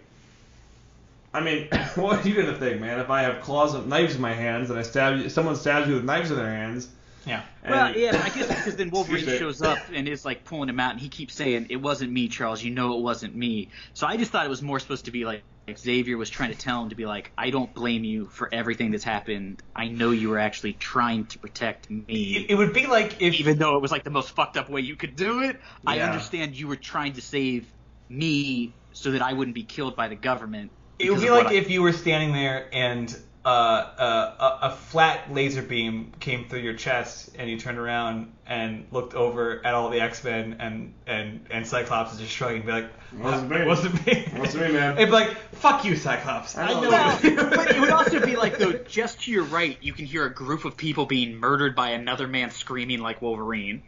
I 1.34 1.42
mean, 1.42 1.68
what 1.96 2.26
are 2.26 2.28
you 2.30 2.36
gonna 2.36 2.58
think, 2.58 2.82
man? 2.82 3.00
If 3.00 3.10
I 3.10 3.24
have 3.24 3.42
claws 3.42 3.74
of 3.76 3.88
knives 3.88 4.16
in 4.16 4.22
my 4.22 4.34
hands 4.34 4.70
and 4.70 4.80
I 4.80 4.84
stab 4.84 5.18
you, 5.20 5.30
someone 5.30 5.56
stabs 5.56 5.88
you 5.88 5.96
with 5.96 6.06
knives 6.06 6.32
in 6.32 6.38
their 6.38 6.48
hands. 6.54 6.88
Yeah. 7.26 7.44
Well, 7.68 7.88
and- 7.88 7.96
yeah, 7.96 8.22
I 8.24 8.30
guess 8.30 8.48
because 8.48 8.76
then 8.76 8.90
Wolverine 8.90 9.26
shows 9.26 9.62
up 9.62 9.80
and 9.94 10.08
is 10.08 10.26
like 10.26 10.44
pulling 10.46 10.70
him 10.70 10.80
out, 10.80 10.92
and 10.92 11.00
he 11.00 11.10
keeps 11.10 11.34
saying, 11.34 11.68
"It 11.70 11.78
wasn't 11.78 12.12
me, 12.12 12.28
Charles. 12.28 12.64
You 12.64 12.72
know 12.72 12.98
it 12.98 13.02
wasn't 13.02 13.36
me." 13.36 13.70
So 13.94 14.08
I 14.08 14.18
just 14.18 14.32
thought 14.32 14.46
it 14.46 14.50
was 14.50 14.62
more 14.62 14.80
supposed 14.80 15.06
to 15.06 15.12
be 15.12 15.26
like, 15.26 15.44
like 15.68 15.78
Xavier 15.80 16.18
was 16.18 16.30
trying 16.30 16.52
to 16.52 16.58
tell 16.58 16.84
him 16.84 16.90
to 16.90 16.96
be 16.96 17.06
like, 17.06 17.32
"I 17.38 17.50
don't 17.50 17.74
blame 17.74 18.04
you 18.04 18.26
for 18.28 18.50
everything 18.54 18.92
that's 18.92 19.06
happened. 19.06 19.64
I 19.74 19.88
know 19.88 20.12
you 20.12 20.30
were 20.30 20.40
actually 20.40 20.74
trying 20.74 21.26
to 21.28 21.40
protect 21.40 21.90
me." 21.90 22.46
it 22.50 22.56
would 22.56 22.74
be 22.74 22.86
like 22.88 23.22
if 23.22 23.36
Even 23.36 23.58
though 23.60 23.78
it 23.78 23.82
was 23.82 23.92
like 23.92 24.04
the 24.04 24.10
most 24.10 24.32
fucked 24.32 24.58
up 24.58 24.70
way 24.70 24.82
you 24.82 24.96
could 24.98 25.16
do 25.16 25.44
it, 25.44 25.60
I 25.88 26.00
understand 26.00 26.60
you 26.60 26.68
were 26.68 26.76
trying 26.76 27.14
to 27.14 27.22
save 27.22 27.66
me 28.10 28.74
so 28.92 29.12
that 29.12 29.22
I 29.22 29.34
wouldn't 29.34 29.56
be 29.56 29.64
killed 29.64 29.96
by 29.96 30.08
the 30.10 30.16
government. 30.16 30.72
It 31.00 31.12
would 31.12 31.22
be 31.22 31.30
like 31.30 31.48
I- 31.48 31.54
if 31.54 31.70
you 31.70 31.82
were 31.82 31.94
standing 31.94 32.34
there 32.34 32.68
and 32.74 33.16
uh, 33.46 33.48
uh, 33.50 34.58
a, 34.62 34.68
a 34.68 34.72
flat 34.72 35.34
laser 35.34 35.62
beam 35.62 36.14
came 36.20 36.48
through 36.48 36.60
your 36.60 36.76
chest 36.76 37.30
and 37.38 37.50
you 37.50 37.60
turned 37.60 37.78
around 37.78 38.32
and 38.48 38.86
looked 38.92 39.16
over 39.16 39.66
at 39.66 39.74
all 39.74 39.90
the 39.90 40.00
X 40.00 40.24
Men 40.24 40.58
and, 40.60 40.94
and, 41.06 41.46
and 41.52 41.68
Cyclops 41.68 42.14
is 42.14 42.20
just 42.20 42.32
shrugging 42.32 42.58
and 42.58 42.66
be 42.66 42.72
like, 42.72 42.90
Wasn't 43.20 43.50
me. 43.50 43.66
Wasn't 43.66 44.06
me. 44.06 44.28
Wasn't 44.38 44.64
me, 44.64 44.72
man. 44.72 44.94
It'd 44.98 45.10
be 45.10 45.12
like, 45.12 45.36
fuck 45.56 45.84
you, 45.84 45.98
Cyclops. 45.98 46.58
I 46.58 46.68
I 46.68 46.74
know 46.74 46.82
know. 46.84 46.90
Well, 46.92 47.20
but 47.50 47.72
it 47.72 47.80
would 47.82 47.90
also 47.90 48.26
be 48.26 48.38
like 48.38 48.58
though, 48.58 48.74
just 48.74 49.24
to 49.24 49.32
your 49.32 49.44
right, 49.44 49.78
you 49.82 49.92
can 49.92 50.06
hear 50.06 50.26
a 50.26 50.34
group 50.34 50.64
of 50.64 50.78
people 50.78 51.06
being 51.06 51.36
murdered 51.36 51.76
by 51.76 51.90
another 51.90 52.28
man 52.28 52.50
screaming 52.50 53.00
like 53.02 53.22
Wolverine. 53.22 53.84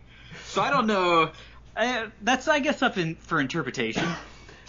So 0.48 0.62
I 0.62 0.70
don't 0.70 0.88
know. 0.88 1.32
Uh, 1.78 2.08
that's 2.22 2.48
I 2.48 2.60
guess 2.60 2.82
up 2.82 2.98
in 2.98 3.16
for 3.16 3.40
interpretation. 3.40 4.08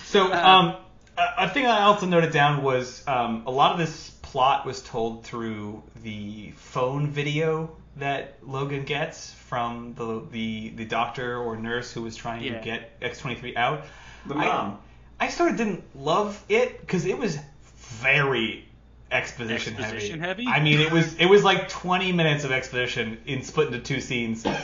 So, 0.05 0.33
Uh, 0.33 0.37
um, 0.37 0.77
a, 1.19 1.45
a 1.45 1.49
thing 1.49 1.67
I 1.67 1.83
also 1.83 2.07
noted 2.07 2.33
down 2.33 2.63
was 2.63 3.07
um, 3.09 3.43
a 3.47 3.51
lot 3.51 3.73
of 3.73 3.79
this 3.79 4.13
plot 4.37 4.67
was 4.67 4.83
told 4.83 5.25
through 5.25 5.83
the 6.03 6.51
phone 6.57 7.07
video 7.07 7.75
that 7.97 8.37
Logan 8.43 8.85
gets 8.85 9.33
from 9.33 9.95
the 9.95 10.27
the, 10.31 10.69
the 10.77 10.85
doctor 10.85 11.39
or 11.39 11.57
nurse 11.57 11.91
who 11.91 12.03
was 12.03 12.17
trying 12.17 12.43
Yeah. 12.43 12.59
to 12.59 12.63
get 12.63 13.01
X23 13.01 13.57
out. 13.57 13.87
The 14.27 14.35
I- 14.35 14.47
mom. 14.47 14.79
I 15.19 15.29
sort 15.29 15.53
of 15.53 15.57
didn't 15.57 15.85
love 15.95 16.39
it 16.51 16.79
because 16.81 17.07
it 17.07 17.17
was 17.17 17.39
very 17.77 18.69
exposition, 19.11 19.75
Exposition 19.79 20.21
heavy? 20.21 20.47
I 20.47 20.63
mean, 20.63 20.81
it 20.81 20.93
was 20.93 21.15
it 21.15 21.25
was 21.25 21.43
like 21.43 21.71
20 21.71 22.13
minutes 22.13 22.45
of 22.45 22.53
exposition 22.53 23.17
in 23.25 23.43
split 23.43 23.69
into 23.69 23.79
two 23.81 24.03
scenes. 24.03 24.45
And, 24.45 24.55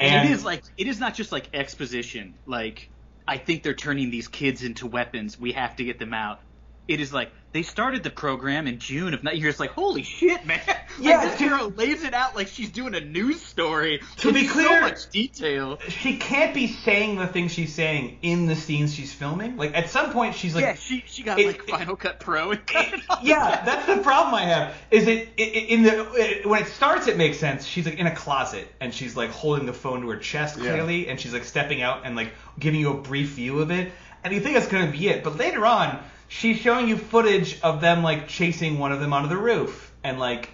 And 0.00 0.28
it 0.28 0.32
is 0.32 0.44
like 0.44 0.64
it 0.76 0.88
is 0.88 0.98
not 0.98 1.14
just 1.14 1.30
like 1.30 1.50
exposition. 1.54 2.34
Like 2.46 2.90
I 3.28 3.36
think 3.36 3.62
they're 3.62 3.74
turning 3.74 4.10
these 4.10 4.26
kids 4.26 4.64
into 4.64 4.88
weapons. 4.88 5.38
We 5.38 5.52
have 5.52 5.76
to 5.76 5.84
get 5.84 6.00
them 6.00 6.14
out. 6.14 6.40
It 6.88 7.00
is 7.00 7.12
like 7.12 7.30
they 7.52 7.62
started 7.62 8.02
the 8.02 8.10
program 8.10 8.66
in 8.66 8.78
June 8.78 9.14
of. 9.14 9.22
You're 9.22 9.50
just 9.50 9.60
like, 9.60 9.70
holy 9.70 10.02
shit, 10.02 10.44
man! 10.46 10.60
Like, 10.98 11.08
Yeah, 11.08 11.24
this 11.24 11.38
girl 11.48 11.70
lays 11.70 12.02
it 12.04 12.12
out 12.14 12.34
like 12.36 12.48
she's 12.48 12.70
doing 12.70 12.94
a 12.94 13.00
news 13.00 13.40
story. 13.40 14.02
To 14.18 14.32
be 14.32 14.46
clear- 14.48 14.66
so 14.68 14.80
much 14.80 15.08
detail. 15.10 15.78
she 15.88 16.16
can't 16.18 16.52
be 16.52 16.66
saying 16.66 17.16
the 17.16 17.26
things 17.28 17.52
she's 17.52 17.72
saying 17.74 18.18
in 18.22 18.46
the 18.46 18.56
scenes 18.56 18.92
she's 18.92 19.12
filming. 19.12 19.56
Like 19.56 19.74
at 19.74 19.88
some 19.88 20.12
point 20.12 20.34
she's 20.34 20.54
like 20.54 20.62
yeah, 20.62 20.74
she 20.74 21.02
she 21.06 21.22
got 21.22 21.38
it- 21.38 21.46
like 21.46 21.60
it- 21.60 21.70
Final 21.70 21.96
Cut 21.96 22.18
Pro 22.20 22.50
and 22.50 22.66
cut 22.66 22.92
it 22.92 23.00
yeah, 23.22 23.64
that's 23.64 23.86
the 23.86 24.02
problem 24.02 24.34
I 24.34 24.42
have. 24.46 24.74
Is 24.90 25.06
it, 25.06 25.28
it 25.38 25.70
in 25.70 25.84
the 25.84 26.12
it, 26.14 26.46
when 26.46 26.62
it 26.62 26.66
starts, 26.68 27.06
it 27.06 27.16
makes 27.16 27.38
sense. 27.38 27.64
She's 27.64 27.86
like 27.86 27.98
in 27.98 28.06
a 28.08 28.14
closet 28.14 28.66
and 28.80 28.92
she's 28.92 29.16
like 29.16 29.30
holding 29.30 29.64
the 29.66 29.72
phone 29.72 30.02
to 30.02 30.08
her 30.10 30.16
chest 30.18 30.56
Yeah. 30.58 30.72
clearly, 30.72 31.08
and 31.08 31.18
she's 31.20 31.32
like 31.32 31.44
stepping 31.44 31.82
out 31.82 32.02
and 32.04 32.16
like 32.16 32.32
giving 32.58 32.80
you 32.80 32.90
a 32.90 33.00
brief 33.00 33.28
view 33.30 33.60
of 33.60 33.70
it, 33.70 33.92
and 34.24 34.34
you 34.34 34.40
think 34.40 34.54
that's 34.56 34.68
gonna 34.68 34.90
be 34.92 35.08
it. 35.08 35.22
But 35.24 35.36
later 35.38 35.64
on, 35.64 36.02
she's 36.30 36.56
showing 36.56 36.88
you 36.88 36.96
footage 36.96 37.60
of 37.60 37.82
them 37.82 38.02
like 38.02 38.26
chasing 38.26 38.78
one 38.78 38.92
of 38.92 39.00
them 39.00 39.12
onto 39.12 39.28
the 39.28 39.36
roof 39.36 39.92
and 40.02 40.18
like 40.18 40.48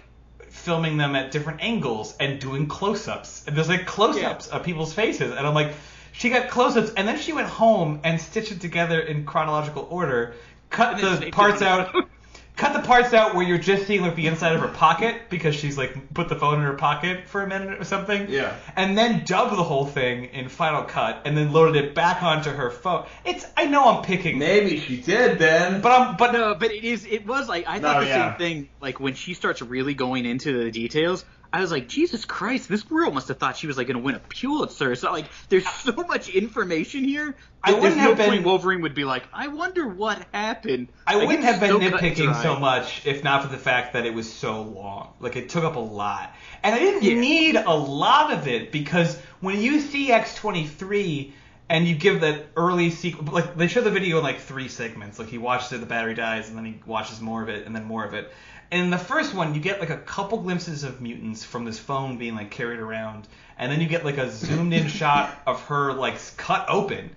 filming 0.49 0.97
them 0.97 1.15
at 1.15 1.31
different 1.31 1.61
angles 1.61 2.17
and 2.19 2.41
doing 2.41 2.67
close-ups. 2.67 3.45
And 3.47 3.55
there's 3.55 3.69
like 3.69 3.85
close-ups 3.85 4.47
of 4.49 4.63
people's 4.63 4.93
faces, 4.93 5.31
and 5.31 5.47
I'm 5.47 5.53
like. 5.53 5.73
She 6.13 6.31
got 6.31 6.49
close-ups, 6.49 6.93
and 6.97 7.07
then 7.07 7.19
she 7.19 7.31
went 7.31 7.47
home 7.47 7.99
and 8.03 8.19
stitched 8.19 8.51
it 8.51 8.59
together 8.59 8.99
in 8.99 9.23
chronological 9.23 9.85
order, 9.87 10.33
cut 10.71 10.99
the 10.99 11.29
parts 11.29 11.61
out. 11.61 11.93
Cut 12.57 12.73
the 12.73 12.85
parts 12.85 13.13
out 13.13 13.35
where 13.35 13.45
you're 13.47 13.57
just 13.57 13.85
seeing 13.87 14.01
like 14.01 14.15
the 14.15 14.27
inside 14.27 14.53
of 14.53 14.61
her 14.61 14.67
pocket 14.67 15.29
because 15.29 15.55
she's 15.55 15.77
like 15.77 16.13
put 16.13 16.27
the 16.27 16.35
phone 16.35 16.55
in 16.55 16.61
her 16.61 16.73
pocket 16.73 17.27
for 17.27 17.43
a 17.43 17.47
minute 17.47 17.79
or 17.79 17.83
something. 17.83 18.27
Yeah. 18.29 18.55
And 18.75 18.97
then 18.97 19.23
dub 19.25 19.51
the 19.51 19.63
whole 19.63 19.85
thing 19.85 20.25
in 20.25 20.49
Final 20.49 20.83
Cut 20.83 21.21
and 21.25 21.37
then 21.37 21.53
loaded 21.53 21.83
it 21.83 21.93
back 21.95 22.23
onto 22.23 22.49
her 22.49 22.71
phone. 22.71 23.05
It's 23.23 23.45
I 23.55 23.65
know 23.67 23.87
I'm 23.87 24.03
picking, 24.03 24.39
Maybe 24.39 24.79
she 24.79 24.99
did 24.99 25.37
then. 25.39 25.81
but 25.81 25.91
I'm 25.91 26.17
but 26.17 26.31
No, 26.33 26.55
but 26.55 26.71
it 26.71 26.83
is. 26.83 27.05
It 27.05 27.25
was 27.27 27.47
like 27.47 27.65
I 27.67 27.79
thought 27.79 27.97
No, 27.97 28.01
the 28.01 28.07
yeah. 28.07 28.31
same 28.31 28.37
thing. 28.39 28.69
Like 28.81 28.99
when 28.99 29.13
she 29.13 29.33
starts 29.35 29.61
really 29.61 29.93
going 29.93 30.25
into 30.25 30.63
the 30.63 30.71
details, 30.71 31.23
I 31.53 31.61
was 31.61 31.71
like, 31.71 31.87
Jesus 31.87 32.25
Christ, 32.25 32.67
this 32.67 32.83
girl 32.83 33.09
must 33.11 33.29
have 33.29 33.37
thought 33.37 33.55
she 33.57 33.67
was 33.67 33.77
like 33.77 33.87
going 33.87 33.97
to 33.97 34.03
win 34.03 34.15
a 34.15 34.19
Pulitzer. 34.19 34.95
So 34.95 35.11
like, 35.11 35.25
there's 35.49 35.67
so 35.83 35.93
much 35.93 36.29
information 36.29 37.03
here. 37.03 37.35
I 37.63 37.71
wouldn't 37.73 37.83
there's 37.83 37.95
no 37.97 38.01
have 38.09 38.17
been- 38.17 38.29
point 38.29 38.43
Wolverine 38.45 38.81
would 38.81 38.93
be 38.93 39.03
like, 39.05 39.23
I 39.33 39.47
wonder 39.47 39.87
what 39.87 40.25
happened. 40.33 40.87
I 41.05 41.15
Like, 41.15 41.27
wouldn't 41.27 41.45
have 41.45 41.59
been 41.59 41.69
so 41.71 41.79
nitpicking 41.79 42.41
so 42.43 42.57
much 42.59 43.05
if 43.05 43.23
not 43.23 43.43
for 43.43 43.49
the 43.49 43.57
fact 43.57 43.93
that 43.93 44.05
it 44.05 44.13
was 44.13 44.31
so 44.31 44.61
long. 44.61 45.13
Like 45.19 45.35
it 45.35 45.49
took 45.49 45.63
up 45.63 45.75
a 45.75 45.79
lot. 45.79 46.33
And 46.63 46.75
I 46.75 46.79
didn't 46.79 47.03
Yeah. 47.03 47.15
need 47.19 47.55
a 47.55 47.73
lot 47.75 48.31
of 48.33 48.47
it 48.47 48.71
because 48.71 49.17
when 49.39 49.61
you 49.61 49.79
see 49.79 50.09
X23 50.09 51.31
and 51.69 51.87
you 51.87 51.95
give 51.95 52.21
that 52.21 52.45
early 52.55 52.89
sequence, 52.89 53.29
like 53.31 53.55
they 53.57 53.67
show 53.67 53.81
the 53.81 53.91
video 53.91 54.17
in 54.17 54.23
like 54.23 54.39
three 54.39 54.67
segments. 54.69 55.19
Like 55.19 55.27
he 55.27 55.37
watches 55.37 55.71
it, 55.73 55.79
the 55.79 55.85
battery 55.85 56.13
dies, 56.13 56.47
and 56.49 56.57
then 56.57 56.65
he 56.65 56.79
watches 56.85 57.19
more 57.19 57.43
of 57.43 57.49
it, 57.49 57.65
and 57.65 57.75
then 57.75 57.83
more 57.83 58.05
of 58.05 58.13
it. 58.13 58.31
And 58.71 58.81
in 58.83 58.89
the 58.89 58.97
first 58.97 59.33
one, 59.33 59.55
you 59.55 59.61
get 59.61 59.79
like 59.79 59.89
a 59.89 59.97
couple 59.97 60.39
glimpses 60.39 60.83
of 60.83 60.99
mutants 61.01 61.43
from 61.43 61.63
this 61.65 61.79
phone 61.79 62.17
being 62.17 62.35
like 62.35 62.51
carried 62.51 62.79
around, 62.79 63.27
and 63.57 63.71
then 63.71 63.79
you 63.81 63.87
get 63.87 64.03
like 64.03 64.17
a 64.17 64.29
zoomed 64.29 64.73
in 64.73 64.87
shot 64.99 65.37
of 65.47 65.61
her 65.65 65.93
like 65.93 66.15
cut 66.37 66.65
open 66.69 67.15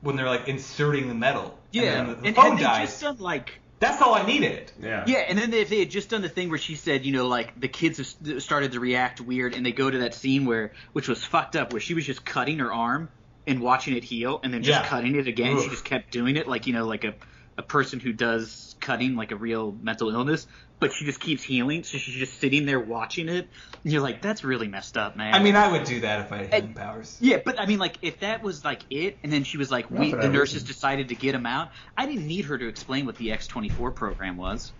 when 0.00 0.16
they're 0.16 0.28
like 0.28 0.48
inserting 0.48 1.08
the 1.08 1.14
metal. 1.14 1.58
Yeah, 1.72 1.82
and 1.82 1.90
then 1.90 2.06
the, 2.08 2.14
the 2.22 2.26
and 2.28 2.36
phone 2.36 2.50
had 2.52 2.58
they 2.58 2.62
dies. 2.62 2.88
just 2.90 3.00
done 3.02 3.16
like 3.18 3.60
That's 3.80 4.00
all 4.00 4.14
I 4.14 4.24
needed. 4.24 4.70
Yeah. 4.80 5.04
Yeah, 5.06 5.18
and 5.18 5.36
then 5.38 5.52
if 5.52 5.68
they 5.70 5.80
had 5.80 5.90
just 5.90 6.08
done 6.10 6.22
the 6.22 6.28
thing 6.28 6.50
where 6.50 6.58
she 6.58 6.76
said, 6.76 7.04
you 7.04 7.12
know, 7.12 7.26
like 7.26 7.58
the 7.58 7.68
kids 7.68 7.98
have 7.98 8.42
started 8.42 8.72
to 8.72 8.80
react 8.80 9.20
weird, 9.20 9.54
and 9.54 9.66
they 9.66 9.72
go 9.72 9.90
to 9.90 9.98
that 9.98 10.14
scene 10.14 10.44
where, 10.44 10.72
which 10.92 11.08
was 11.08 11.24
fucked 11.24 11.56
up, 11.56 11.72
where 11.72 11.80
she 11.80 11.94
was 11.94 12.06
just 12.06 12.24
cutting 12.24 12.58
her 12.60 12.72
arm 12.72 13.08
and 13.46 13.60
watching 13.60 13.96
it 13.96 14.04
heal, 14.04 14.38
and 14.44 14.54
then 14.54 14.62
just 14.62 14.82
Yeah. 14.82 14.86
cutting 14.86 15.16
it 15.16 15.26
again. 15.26 15.60
She 15.60 15.68
just 15.68 15.84
kept 15.84 16.12
doing 16.12 16.36
it, 16.36 16.46
like 16.46 16.68
you 16.68 16.72
know, 16.74 16.86
like 16.86 17.02
a 17.04 17.14
a 17.62 17.66
person 17.66 18.00
who 18.00 18.12
does 18.12 18.74
cutting, 18.80 19.14
like 19.14 19.30
a 19.30 19.36
real 19.36 19.76
mental 19.80 20.10
illness, 20.10 20.46
but 20.80 20.92
she 20.92 21.04
just 21.04 21.20
keeps 21.20 21.44
healing, 21.44 21.84
so 21.84 21.96
she's 21.96 22.16
just 22.16 22.40
sitting 22.40 22.66
there 22.66 22.80
watching 22.80 23.28
it, 23.28 23.48
and 23.84 23.92
you're 23.92 24.02
like, 24.02 24.20
that's 24.20 24.42
really 24.42 24.66
messed 24.66 24.96
up, 24.96 25.16
man. 25.16 25.32
I 25.32 25.38
mean, 25.38 25.54
I 25.54 25.70
would 25.70 25.84
do 25.84 26.00
that 26.00 26.22
if 26.22 26.32
I 26.32 26.38
had 26.38 26.52
healing 26.54 26.74
powers. 26.74 27.16
Yeah, 27.20 27.38
but 27.44 27.60
I 27.60 27.66
mean, 27.66 27.78
like, 27.78 27.98
if 28.02 28.20
that 28.20 28.42
was 28.42 28.64
like 28.64 28.82
it, 28.90 29.16
and 29.22 29.32
then 29.32 29.44
she 29.44 29.58
was 29.58 29.70
like, 29.70 29.90
Not 29.90 30.00
we, 30.00 30.10
the 30.10 30.16
that 30.16 30.28
nurses 30.30 30.54
reason. 30.54 30.66
decided 30.68 31.08
to 31.10 31.14
get 31.14 31.34
him 31.34 31.46
out. 31.46 31.70
I 31.96 32.06
didn't 32.06 32.26
need 32.26 32.46
her 32.46 32.58
to 32.58 32.66
explain 32.66 33.06
what 33.06 33.16
the 33.16 33.28
X24 33.28 33.94
program 33.94 34.36
was. 34.36 34.72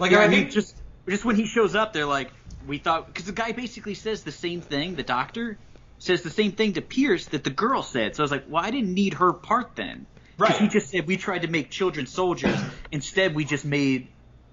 Like, 0.00 0.10
Yeah, 0.10 0.18
I, 0.18 0.24
I 0.24 0.28
mean, 0.28 0.40
think 0.40 0.50
just 0.50 0.76
just 1.08 1.24
when 1.24 1.36
he 1.36 1.46
shows 1.46 1.76
up, 1.76 1.92
they're 1.92 2.06
like, 2.06 2.32
we 2.66 2.78
thought 2.78 3.06
because 3.06 3.26
the 3.26 3.32
guy 3.32 3.52
basically 3.52 3.94
says 3.94 4.24
the 4.24 4.32
same 4.32 4.60
thing. 4.60 4.96
The 4.96 5.04
doctor 5.04 5.58
says 5.98 6.22
the 6.22 6.30
same 6.30 6.52
thing 6.52 6.72
to 6.74 6.82
Pierce 6.82 7.26
that 7.26 7.44
the 7.44 7.50
girl 7.50 7.82
said. 7.82 8.16
So 8.16 8.22
I 8.22 8.24
was 8.24 8.30
like, 8.30 8.44
well, 8.48 8.64
I 8.64 8.70
didn't 8.70 8.92
need 8.92 9.14
her 9.14 9.32
part 9.32 9.76
then. 9.76 10.06
'Cause 10.38 10.50
Right. 10.50 10.60
He 10.60 10.68
just 10.68 10.90
said 10.90 11.06
we 11.06 11.16
tried 11.16 11.42
to 11.42 11.48
make 11.48 11.70
children 11.70 12.06
soldiers. 12.06 12.58
Instead, 12.92 13.34
we 13.34 13.44
just 13.44 13.64
made 13.64 14.08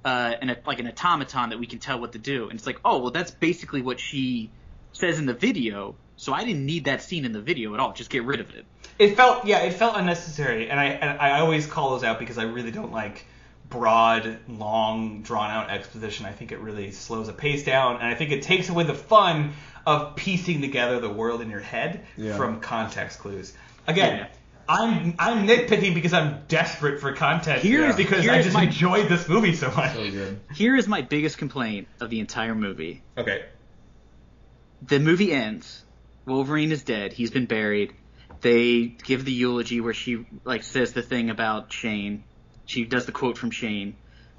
uh, 0.05 0.33
an 0.41 0.55
like 0.65 0.79
an 0.79 0.87
automaton 0.87 1.49
that 1.49 1.59
we 1.59 1.65
can 1.65 1.79
tell 1.79 1.99
what 1.99 2.11
to 2.13 2.19
do. 2.19 2.49
And 2.49 2.57
it's 2.57 2.65
like, 2.67 2.79
oh, 2.83 2.99
well, 2.99 3.11
that's 3.11 3.31
basically 3.31 3.81
what 3.81 3.99
she 3.99 4.49
says 4.91 5.17
in 5.19 5.25
the 5.25 5.33
video. 5.33 5.95
So 6.17 6.33
I 6.33 6.43
didn't 6.43 6.65
need 6.65 6.85
that 6.85 7.01
scene 7.01 7.25
in 7.25 7.31
the 7.31 7.41
video 7.41 7.73
at 7.73 7.79
all. 7.79 7.93
Just 7.93 8.09
get 8.09 8.23
rid 8.23 8.39
of 8.39 8.49
it. 8.53 8.65
it 8.99 9.15
felt, 9.15 9.45
yeah, 9.45 9.59
it 9.63 9.73
felt 9.73 9.95
unnecessary, 9.97 10.69
and 10.69 10.79
I, 10.79 10.85
and 10.85 11.19
I 11.19 11.39
always 11.39 11.65
call 11.65 11.91
those 11.91 12.03
out 12.03 12.19
because 12.19 12.37
I 12.37 12.43
really 12.43 12.69
don't 12.69 12.91
like 12.91 13.25
broad, 13.69 14.37
long, 14.47 15.23
drawn 15.23 15.49
out 15.49 15.71
exposition. 15.71 16.27
I 16.27 16.31
think 16.31 16.51
it 16.51 16.59
really 16.59 16.91
slows 16.91 17.25
the 17.27 17.33
pace 17.33 17.63
down, 17.63 17.95
and 17.95 18.05
I 18.05 18.13
think 18.13 18.31
it 18.31 18.43
takes 18.43 18.69
away 18.69 18.83
the 18.83 18.93
fun 18.93 19.53
of 19.87 20.15
piecing 20.15 20.61
together 20.61 20.99
the 20.99 21.09
world 21.09 21.41
in 21.41 21.49
your 21.49 21.59
head 21.59 22.05
Yeah. 22.15 22.37
from 22.37 22.59
context 22.59 23.19
clues. 23.19 23.53
Again. 23.87 24.17
Yeah. 24.19 24.27
I'm 24.73 25.13
I'm 25.19 25.47
nitpicking 25.47 25.93
because 25.93 26.13
I'm 26.13 26.41
desperate 26.47 26.99
for 26.99 27.13
content 27.13 27.61
Here's- 27.61 27.95
because 27.95 28.27
I 28.27 28.41
just 28.41 28.53
my- 28.55 28.63
enjoyed 28.63 29.07
this 29.07 29.29
movie 29.29 29.53
so 29.55 29.69
much. 29.71 29.93
So. 29.93 30.35
Here 30.55 30.75
is 30.75 30.87
my 30.87 31.01
biggest 31.01 31.37
complaint 31.37 31.87
of 31.99 32.09
the 32.09 32.19
entire 32.19 32.55
movie. 32.55 33.03
Okay. 33.17 33.45
the 34.85 34.99
movie 34.99 35.31
ends. 35.31 35.83
Wolverine 36.25 36.71
is 36.71 36.83
dead. 36.83 37.13
He's 37.13 37.31
been 37.31 37.45
buried. 37.45 37.93
They 38.41 38.85
give 38.87 39.23
the 39.25 39.31
eulogy 39.31 39.79
where 39.79 39.93
she 39.93 40.25
like 40.43 40.63
says 40.63 40.93
the 40.93 41.01
thing 41.01 41.29
about 41.29 41.71
Shane. 41.71 42.23
She 42.65 42.83
does 42.85 43.05
the 43.05 43.11
quote 43.11 43.37
from 43.37 43.51
Shane, 43.51 43.95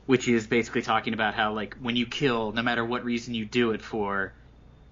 which 0.07 0.29
is 0.29 0.47
basically 0.47 0.83
talking 0.83 1.15
about 1.15 1.35
how 1.35 1.53
like 1.55 1.77
when 1.81 1.97
you 1.97 2.07
kill, 2.07 2.53
no 2.53 2.63
matter 2.63 2.85
what 2.85 3.05
reason 3.05 3.35
you 3.35 3.45
do 3.47 3.71
it 3.73 3.83
for, 3.83 4.33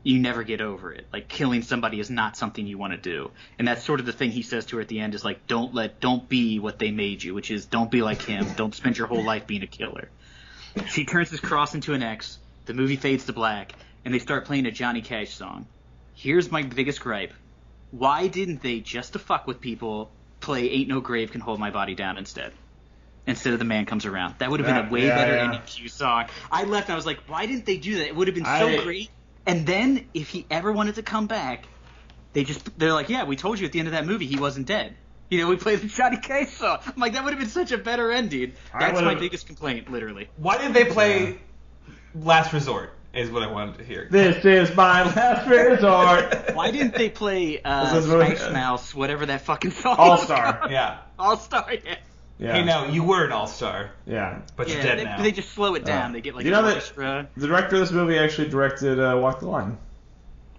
you 0.02 0.18
never 0.18 0.42
get 0.42 0.60
over 0.60 0.92
it. 0.92 1.06
Like 1.12 1.28
killing 1.28 1.62
somebody 1.62 2.00
is 2.00 2.10
not 2.10 2.36
something 2.36 2.66
you 2.66 2.78
want 2.78 2.92
to 2.92 2.98
do. 2.98 3.30
And 3.58 3.68
that's 3.68 3.84
sort 3.84 4.00
of 4.00 4.06
the 4.06 4.12
thing 4.12 4.30
he 4.30 4.42
says 4.42 4.66
to 4.66 4.76
her 4.76 4.82
at 4.82 4.88
the 4.88 5.00
end 5.00 5.14
is 5.14 5.24
like 5.24 5.46
don't 5.46 5.74
let 5.74 6.00
don't 6.00 6.28
be 6.28 6.58
what 6.58 6.78
they 6.78 6.90
made 6.90 7.22
you, 7.22 7.34
which 7.34 7.50
is 7.50 7.66
don't 7.66 7.90
be 7.90 8.02
like 8.02 8.22
him. 8.22 8.46
don't 8.56 8.74
spend 8.74 8.98
your 8.98 9.06
whole 9.06 9.24
life 9.24 9.46
being 9.46 9.62
a 9.62 9.66
killer. 9.66 10.08
She 10.88 11.04
turns 11.04 11.30
his 11.30 11.40
cross 11.40 11.74
into 11.74 11.94
an 11.94 12.02
X. 12.02 12.38
The 12.64 12.74
movie 12.74 12.96
fades 12.96 13.26
to 13.26 13.32
black, 13.32 13.72
and 14.04 14.14
they 14.14 14.18
start 14.18 14.46
playing 14.46 14.66
a 14.66 14.70
Johnny 14.70 15.02
Cash 15.02 15.34
song. 15.34 15.66
Here's 16.14 16.50
my 16.50 16.62
biggest 16.62 17.00
gripe. 17.00 17.32
Why 17.90 18.26
didn't 18.26 18.62
they, 18.62 18.80
just 18.80 19.12
to 19.12 19.18
fuck 19.18 19.46
with 19.46 19.60
people, 19.60 20.10
play 20.40 20.70
Ain't 20.70 20.88
No 20.88 21.00
Grave 21.00 21.32
Can 21.32 21.40
Hold 21.40 21.60
My 21.60 21.70
Body 21.70 21.94
Down 21.94 22.16
instead? 22.16 22.52
Instead 23.26 23.52
of 23.52 23.58
The 23.58 23.64
Man 23.64 23.86
Comes 23.86 24.06
Around. 24.06 24.36
That 24.38 24.50
would 24.50 24.60
have 24.60 24.66
been 24.66 24.86
a 24.86 24.90
way 24.90 25.06
yeah, 25.06 25.16
better 25.16 25.34
yeah. 25.34 25.44
ending 25.44 25.60
cue 25.66 25.88
song. 25.88 26.26
I 26.50 26.64
left 26.64 26.88
and 26.88 26.94
I 26.94 26.96
was 26.96 27.06
like, 27.06 27.20
why 27.26 27.46
didn't 27.46 27.66
they 27.66 27.76
do 27.76 27.98
that? 27.98 28.06
It 28.08 28.16
would 28.16 28.28
have 28.28 28.34
been 28.34 28.44
so 28.44 28.50
I- 28.50 28.82
great. 28.82 29.10
And 29.46 29.66
then, 29.66 30.06
if 30.14 30.28
he 30.28 30.46
ever 30.50 30.72
wanted 30.72 30.96
to 30.96 31.02
come 31.02 31.26
back, 31.26 31.66
they 32.32 32.44
just, 32.44 32.78
they're 32.78 32.92
like, 32.92 33.08
yeah, 33.08 33.24
we 33.24 33.36
told 33.36 33.58
you 33.58 33.66
at 33.66 33.72
the 33.72 33.78
end 33.78 33.88
of 33.88 33.92
that 33.92 34.06
movie 34.06 34.26
he 34.26 34.38
wasn't 34.38 34.66
dead. 34.66 34.94
You 35.30 35.40
know, 35.40 35.48
we 35.48 35.56
played 35.56 35.80
the 35.80 35.88
Johnny 35.88 36.18
Cash 36.18 36.50
song. 36.50 36.78
I'm 36.86 36.94
like, 36.96 37.14
that 37.14 37.24
would 37.24 37.32
have 37.32 37.40
been 37.40 37.48
such 37.48 37.72
a 37.72 37.78
better 37.78 38.10
ending. 38.10 38.52
I 38.72 38.90
That's 38.90 39.00
my 39.00 39.14
biggest 39.14 39.46
complaint, 39.46 39.90
literally. 39.90 40.28
Why 40.36 40.58
did 40.58 40.74
they 40.74 40.84
play 40.84 41.38
Last 42.14 42.52
Resort? 42.52 42.92
Is 43.14 43.30
what 43.30 43.42
I 43.42 43.46
wanted 43.46 43.76
to 43.76 43.84
hear. 43.84 44.08
This 44.10 44.42
is 44.42 44.74
my 44.74 45.02
last 45.02 45.46
resort. 45.46 46.54
Why 46.54 46.70
didn't 46.70 46.94
they 46.94 47.10
play 47.10 47.60
uh, 47.62 47.92
This 47.94 48.04
is 48.04 48.10
really- 48.10 48.36
Smash 48.36 48.52
Mouth, 48.52 48.94
whatever 48.94 49.26
that 49.26 49.42
fucking 49.42 49.72
song 49.72 49.96
All 49.98 50.16
Star. 50.16 50.68
Yeah. 50.70 51.00
All 51.18 51.36
Star, 51.36 51.74
yeah. 51.84 51.96
Yeah. 52.38 52.54
Hey, 52.54 52.64
now 52.64 52.86
you 52.86 53.04
were 53.04 53.24
an 53.24 53.32
all 53.32 53.46
star, 53.46 53.92
Yeah. 54.06 54.40
but 54.56 54.68
you're 54.68 54.82
dead 54.82 54.98
they, 54.98 55.04
now. 55.04 55.22
they 55.22 55.30
just 55.32 55.50
slow 55.52 55.74
it 55.74 55.84
down. 55.84 56.10
Uh, 56.10 56.14
they 56.14 56.20
get 56.20 56.34
like 56.34 56.44
you 56.44 56.52
an 56.54 56.62
know 56.64 56.68
that- 56.74 57.28
The 57.36 57.46
director 57.46 57.76
of 57.76 57.80
this 57.82 57.92
movie 57.92 58.18
actually 58.18 58.48
directed 58.48 58.98
uh, 58.98 59.16
Walk 59.20 59.40
the 59.40 59.48
Line. 59.48 59.76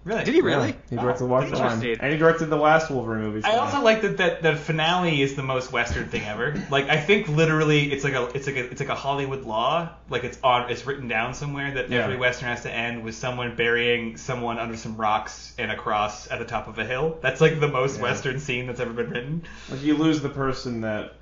Really? 0.06 0.24
Did 0.26 0.34
he 0.34 0.41
really? 0.41 0.70
Yeah, 0.70 0.76
he 0.89 0.95
directed 0.97 1.26
Walk 1.28 1.45
the 1.49 1.56
Line, 1.56 1.64
Interesting. 1.72 1.97
and 2.01 2.12
he 2.12 2.18
directed 2.18 2.47
the 2.47 2.58
last 2.58 2.91
Wolverine 2.91 3.22
movie. 3.24 3.43
I 3.45 3.56
also 3.58 3.82
like 3.82 4.01
that, 4.01 4.18
that 4.18 4.41
that 4.41 4.60
finale 4.60 5.22
is 5.22 5.36
the 5.36 5.43
most 5.43 5.72
Western 5.72 6.08
thing 6.10 6.24
ever. 6.24 6.62
Like 6.70 6.89
I 6.89 6.97
think 6.99 7.30
literally 7.30 7.91
it's 7.91 8.04
like 8.04 8.14
a 8.14 8.26
it's 8.36 8.45
like 8.45 8.58
a 8.58 8.70
it's 8.70 8.82
like 8.82 8.89
a 8.89 8.95
Hollywood 8.95 9.43
law. 9.45 9.89
Like 10.10 10.26
it's 10.26 10.38
on 10.43 10.70
it's 10.70 10.86
written 10.86 11.08
down 11.08 11.34
somewhere 11.34 11.74
that 11.76 11.89
Yeah. 11.89 11.99
every 12.04 12.18
Western 12.18 12.49
has 12.49 12.64
to 12.64 12.72
end 12.72 13.04
with 13.04 13.16
someone 13.16 13.56
burying 13.56 14.18
someone 14.18 14.60
under 14.60 14.76
some 14.76 14.97
rocks 14.97 15.54
and 15.58 15.72
a 15.72 15.78
cross 15.78 16.30
at 16.30 16.39
the 16.39 16.45
top 16.45 16.68
of 16.68 16.78
a 16.80 16.86
hill. 16.86 17.18
That's 17.22 17.39
like 17.39 17.60
the 17.62 17.70
most 17.70 17.97
Yeah. 17.97 18.04
Western 18.04 18.39
scene 18.39 18.68
that's 18.68 18.82
ever 18.82 18.91
been 18.93 19.10
written. 19.10 19.43
like 19.70 19.82
you 19.84 19.95
lose 19.95 20.20
the 20.22 20.30
person 20.30 20.82
that 20.82 21.14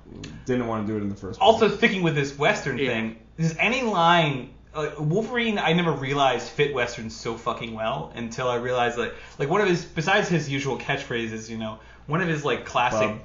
didn't 0.44 0.66
want 0.66 0.86
to 0.86 0.92
do 0.92 0.98
it 0.98 1.02
in 1.02 1.08
the 1.08 1.14
first. 1.14 1.40
Also 1.40 1.66
place. 1.68 1.78
sticking 1.78 2.02
with 2.02 2.16
this 2.16 2.36
Western 2.36 2.78
Yeah. 2.78 2.88
thing, 2.90 3.16
is 3.38 3.56
any 3.60 3.82
line 3.82 4.50
uh, 4.74 4.90
Wolverine 4.98 5.58
I 5.58 5.72
never 5.72 5.92
realized 5.92 6.48
fit 6.48 6.74
Westerns 6.74 7.14
so 7.14 7.36
fucking 7.36 7.74
well 7.74 8.12
until 8.14 8.48
I 8.48 8.56
realized 8.56 8.98
like 8.98 9.14
like 9.38 9.48
one 9.48 9.60
of 9.60 9.68
his 9.68 9.84
besides 9.84 10.28
his 10.28 10.48
usual 10.48 10.78
catchphrases, 10.78 11.48
you 11.48 11.58
know, 11.58 11.78
one 12.06 12.20
of 12.20 12.28
his 12.28 12.44
like 12.44 12.64
classic 12.64 13.16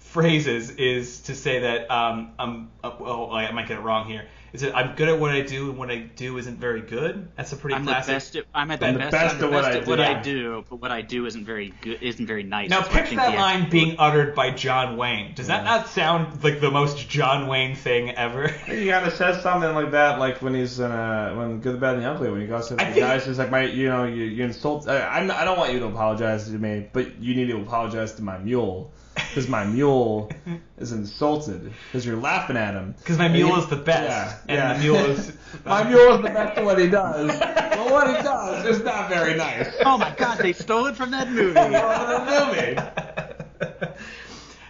phrases 0.00 0.70
is 0.70 1.20
to 1.22 1.34
say 1.34 1.60
that 1.60 1.90
um 1.90 2.32
I'm 2.38 2.70
uh, 2.82 2.92
well 2.98 3.30
I 3.32 3.50
might 3.52 3.68
get 3.68 3.78
it 3.78 3.82
wrong 3.82 4.06
here. 4.06 4.26
Is 4.52 4.62
it 4.62 4.74
I'm 4.74 4.94
good 4.96 5.08
at 5.08 5.20
what 5.20 5.30
I 5.30 5.42
do 5.42 5.68
and 5.70 5.78
what 5.78 5.90
I 5.90 5.98
do 5.98 6.38
isn't 6.38 6.58
very 6.58 6.80
good? 6.80 7.28
That's 7.36 7.52
a 7.52 7.56
pretty 7.56 7.74
I'm 7.76 7.84
the 7.84 7.92
classic. 7.92 8.14
best. 8.14 8.36
At, 8.36 8.44
I'm 8.54 8.70
at 8.70 8.80
the 8.80 8.92
the 8.92 8.98
best, 8.98 9.12
best 9.12 9.34
I'm 9.34 9.40
the 9.40 9.46
at 9.46 9.52
what 9.52 9.64
I 9.64 9.72
at 9.78 9.86
what 9.86 9.96
do. 9.96 10.02
I 10.02 10.22
do, 10.22 10.64
but 10.70 10.76
what 10.76 10.90
I 10.90 11.02
do 11.02 11.26
isn't 11.26 11.44
very 11.44 11.74
good. 11.82 12.02
Isn't 12.02 12.26
very 12.26 12.44
nice. 12.44 12.70
now 12.70 12.80
That's 12.80 12.92
picture 12.94 13.16
that 13.16 13.34
line 13.36 13.62
actor- 13.62 13.70
being 13.70 13.96
uttered 13.98 14.34
by 14.34 14.50
John 14.52 14.96
Wayne. 14.96 15.34
Does 15.34 15.48
that 15.48 15.64
not 15.64 15.88
sound 15.88 16.42
like 16.42 16.60
the 16.60 16.70
most 16.70 17.08
John 17.10 17.46
Wayne 17.46 17.74
thing 17.76 18.10
ever? 18.10 18.48
He 18.48 18.88
kind 18.88 19.06
of 19.06 19.12
says 19.12 19.42
something 19.42 19.74
like 19.74 19.90
that, 19.90 20.18
like 20.18 20.40
when 20.40 20.54
he's 20.54 20.78
in 20.80 20.90
uh, 20.90 21.34
when 21.34 21.60
Good, 21.60 21.74
the 21.74 21.78
Bad, 21.78 21.96
and 21.96 22.04
the 22.04 22.10
Ugly, 22.10 22.30
when 22.30 22.40
he 22.40 22.46
goes 22.46 22.68
to 22.68 22.76
the 22.76 22.84
think- 22.84 22.96
guys, 22.96 23.26
he's 23.26 23.38
like, 23.38 23.50
my, 23.50 23.62
you 23.64 23.88
know, 23.88 24.04
you, 24.04 24.24
you 24.24 24.44
insult. 24.44 24.88
I, 24.88 25.06
I'm, 25.06 25.30
I 25.30 25.44
don't 25.44 25.58
want 25.58 25.72
you 25.72 25.78
to 25.80 25.86
apologize 25.86 26.46
to 26.46 26.52
me, 26.52 26.88
but 26.92 27.20
you 27.20 27.34
need 27.34 27.48
to 27.48 27.58
apologize 27.60 28.12
to 28.14 28.22
my 28.22 28.38
mule, 28.38 28.92
because 29.28 29.48
my 29.48 29.64
mule 29.64 30.30
is 30.78 30.92
insulted, 30.92 31.72
because 31.88 32.06
you're 32.06 32.16
laughing 32.16 32.56
at 32.56 32.74
him. 32.74 32.94
Because 32.98 33.18
my 33.18 33.28
mule 33.28 33.54
he- 33.56 33.62
is 33.62 33.68
the 33.68 33.76
best, 33.76 34.44
Yeah, 34.48 34.54
and 34.54 34.58
yeah. 34.58 34.72
the 34.74 34.80
mule 34.82 34.96
is 35.10 35.32
my 35.64 35.82
mule 35.88 36.14
is 36.14 36.22
the 36.22 36.28
best 36.28 36.58
at 36.58 36.64
what 36.64 36.78
he 36.78 36.88
does, 36.88 37.38
but 37.38 37.90
what 37.90 38.06
he 38.08 38.22
does 38.22 38.66
is 38.66 38.84
not 38.84 39.08
very 39.08 39.34
nice. 39.36 39.68
Oh 39.84 39.98
my 39.98 40.14
god, 40.16 40.38
they 40.38 40.52
stole 40.52 40.86
it 40.86 40.96
from 40.96 41.10
that 41.12 41.30
movie. 41.30 41.58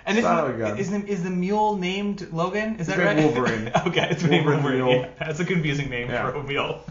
And 0.07 0.17
is, 0.17 0.25
Son 0.25 0.39
of 0.51 0.55
a 0.55 0.57
the, 0.59 0.77
is, 0.79 0.91
the, 0.91 1.07
is 1.07 1.23
the 1.23 1.29
mule 1.29 1.77
named 1.77 2.29
Logan? 2.33 2.77
Is 2.77 2.87
that 2.87 2.97
His 2.99 3.05
right? 3.05 3.17
Wolverine. 3.19 3.71
okay, 3.89 4.09
it's 4.11 4.23
named 4.23 4.47
Wolverine 4.47 4.83
Wolverine. 4.83 5.03
mule. 5.03 5.13
Yeah, 5.21 5.27
that's 5.27 5.41
a 5.41 5.45
confusing 5.45 5.91
name 5.91 6.09
Yeah. 6.09 6.31
for 6.31 6.39
a 6.39 6.43
mule. 6.45 6.83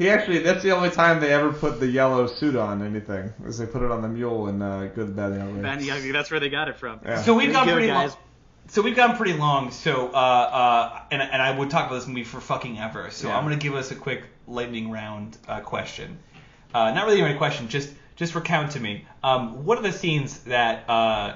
He 0.00 0.08
actually, 0.08 0.38
that's 0.38 0.62
the 0.62 0.70
only 0.70 0.88
time 0.88 1.20
they 1.20 1.30
ever 1.30 1.52
put 1.52 1.78
the 1.78 1.86
yellow 1.86 2.26
suit 2.26 2.56
on 2.56 2.82
anything, 2.82 3.34
is 3.44 3.58
they 3.58 3.66
put 3.66 3.82
it 3.82 3.90
on 3.90 4.00
the 4.00 4.08
mule 4.08 4.48
in 4.48 4.62
uh, 4.62 4.90
Good, 4.94 5.08
the 5.08 5.12
Bad, 5.12 5.32
and 5.32 5.40
the 5.42 5.44
Ugly. 5.44 5.60
Man, 5.60 5.84
yeah, 5.84 6.10
that's 6.10 6.30
where 6.30 6.40
they 6.40 6.48
got 6.48 6.68
it 6.68 6.78
from. 6.78 7.00
Yeah. 7.04 7.20
So 7.20 7.34
we've 7.34 7.52
gone 7.52 7.66
go, 7.66 7.74
pretty 7.74 7.88
guys. 7.88 8.12
long. 8.12 8.18
So 8.68 8.80
we've 8.80 8.96
gone 8.96 9.18
pretty 9.18 9.34
long. 9.34 9.70
So 9.72 10.08
uh, 10.08 10.12
uh, 10.12 11.02
and 11.10 11.20
and 11.20 11.42
I 11.42 11.54
would 11.54 11.68
talk 11.68 11.88
about 11.88 11.96
this 11.96 12.06
movie 12.06 12.24
for 12.24 12.40
fucking 12.40 12.78
ever. 12.78 13.10
So 13.10 13.28
Yeah. 13.28 13.36
I'm 13.36 13.44
gonna 13.44 13.56
give 13.56 13.74
us 13.74 13.90
a 13.90 13.94
quick 13.94 14.24
lightning 14.48 14.90
round 14.90 15.36
uh, 15.46 15.60
question. 15.60 16.18
Uh, 16.72 16.92
not 16.92 17.04
really 17.04 17.18
even 17.18 17.32
a 17.32 17.36
question. 17.36 17.68
Just 17.68 17.92
just 18.16 18.34
recount 18.34 18.70
to 18.72 18.80
me. 18.80 19.04
Um, 19.22 19.66
what 19.66 19.76
are 19.76 19.82
the 19.82 19.92
scenes 19.92 20.38
that 20.44 20.88
uh, 20.88 21.34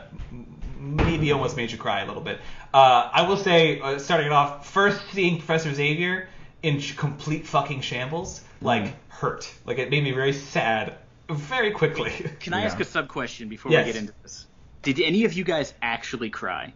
maybe 0.79 1.33
almost 1.33 1.55
made 1.59 1.71
you 1.71 1.77
cry 1.77 2.01
a 2.01 2.07
little 2.07 2.23
bit? 2.23 2.41
Uh, 2.73 3.11
I 3.13 3.29
will 3.29 3.37
say, 3.37 3.79
uh, 3.81 3.99
starting 3.99 4.29
it 4.29 4.33
off, 4.33 4.71
first 4.73 5.03
seeing 5.13 5.37
Professor 5.37 5.75
Xavier 5.75 6.29
in 6.65 6.81
complete 6.97 7.47
fucking 7.47 7.83
shambles, 7.83 8.41
like 8.63 8.95
hurt. 9.11 9.53
Like 9.67 9.79
it 9.79 9.91
made 9.91 10.03
me 10.03 10.13
very 10.13 10.33
sad, 10.33 10.95
very 11.29 11.73
quickly. 11.73 12.11
Can 12.41 12.55
I 12.55 12.61
Yeah. 12.61 12.67
ask 12.67 12.81
a 12.81 12.85
sub 12.85 13.09
question 13.09 13.49
before 13.51 13.71
Yes. 13.71 13.87
we 13.87 13.93
get 13.93 14.01
into 14.01 14.15
this? 14.23 14.47
Did 14.83 14.99
any 15.01 15.25
of 15.25 15.35
you 15.35 15.45
guys 15.45 15.75
actually 15.83 16.31
cry? 16.31 16.73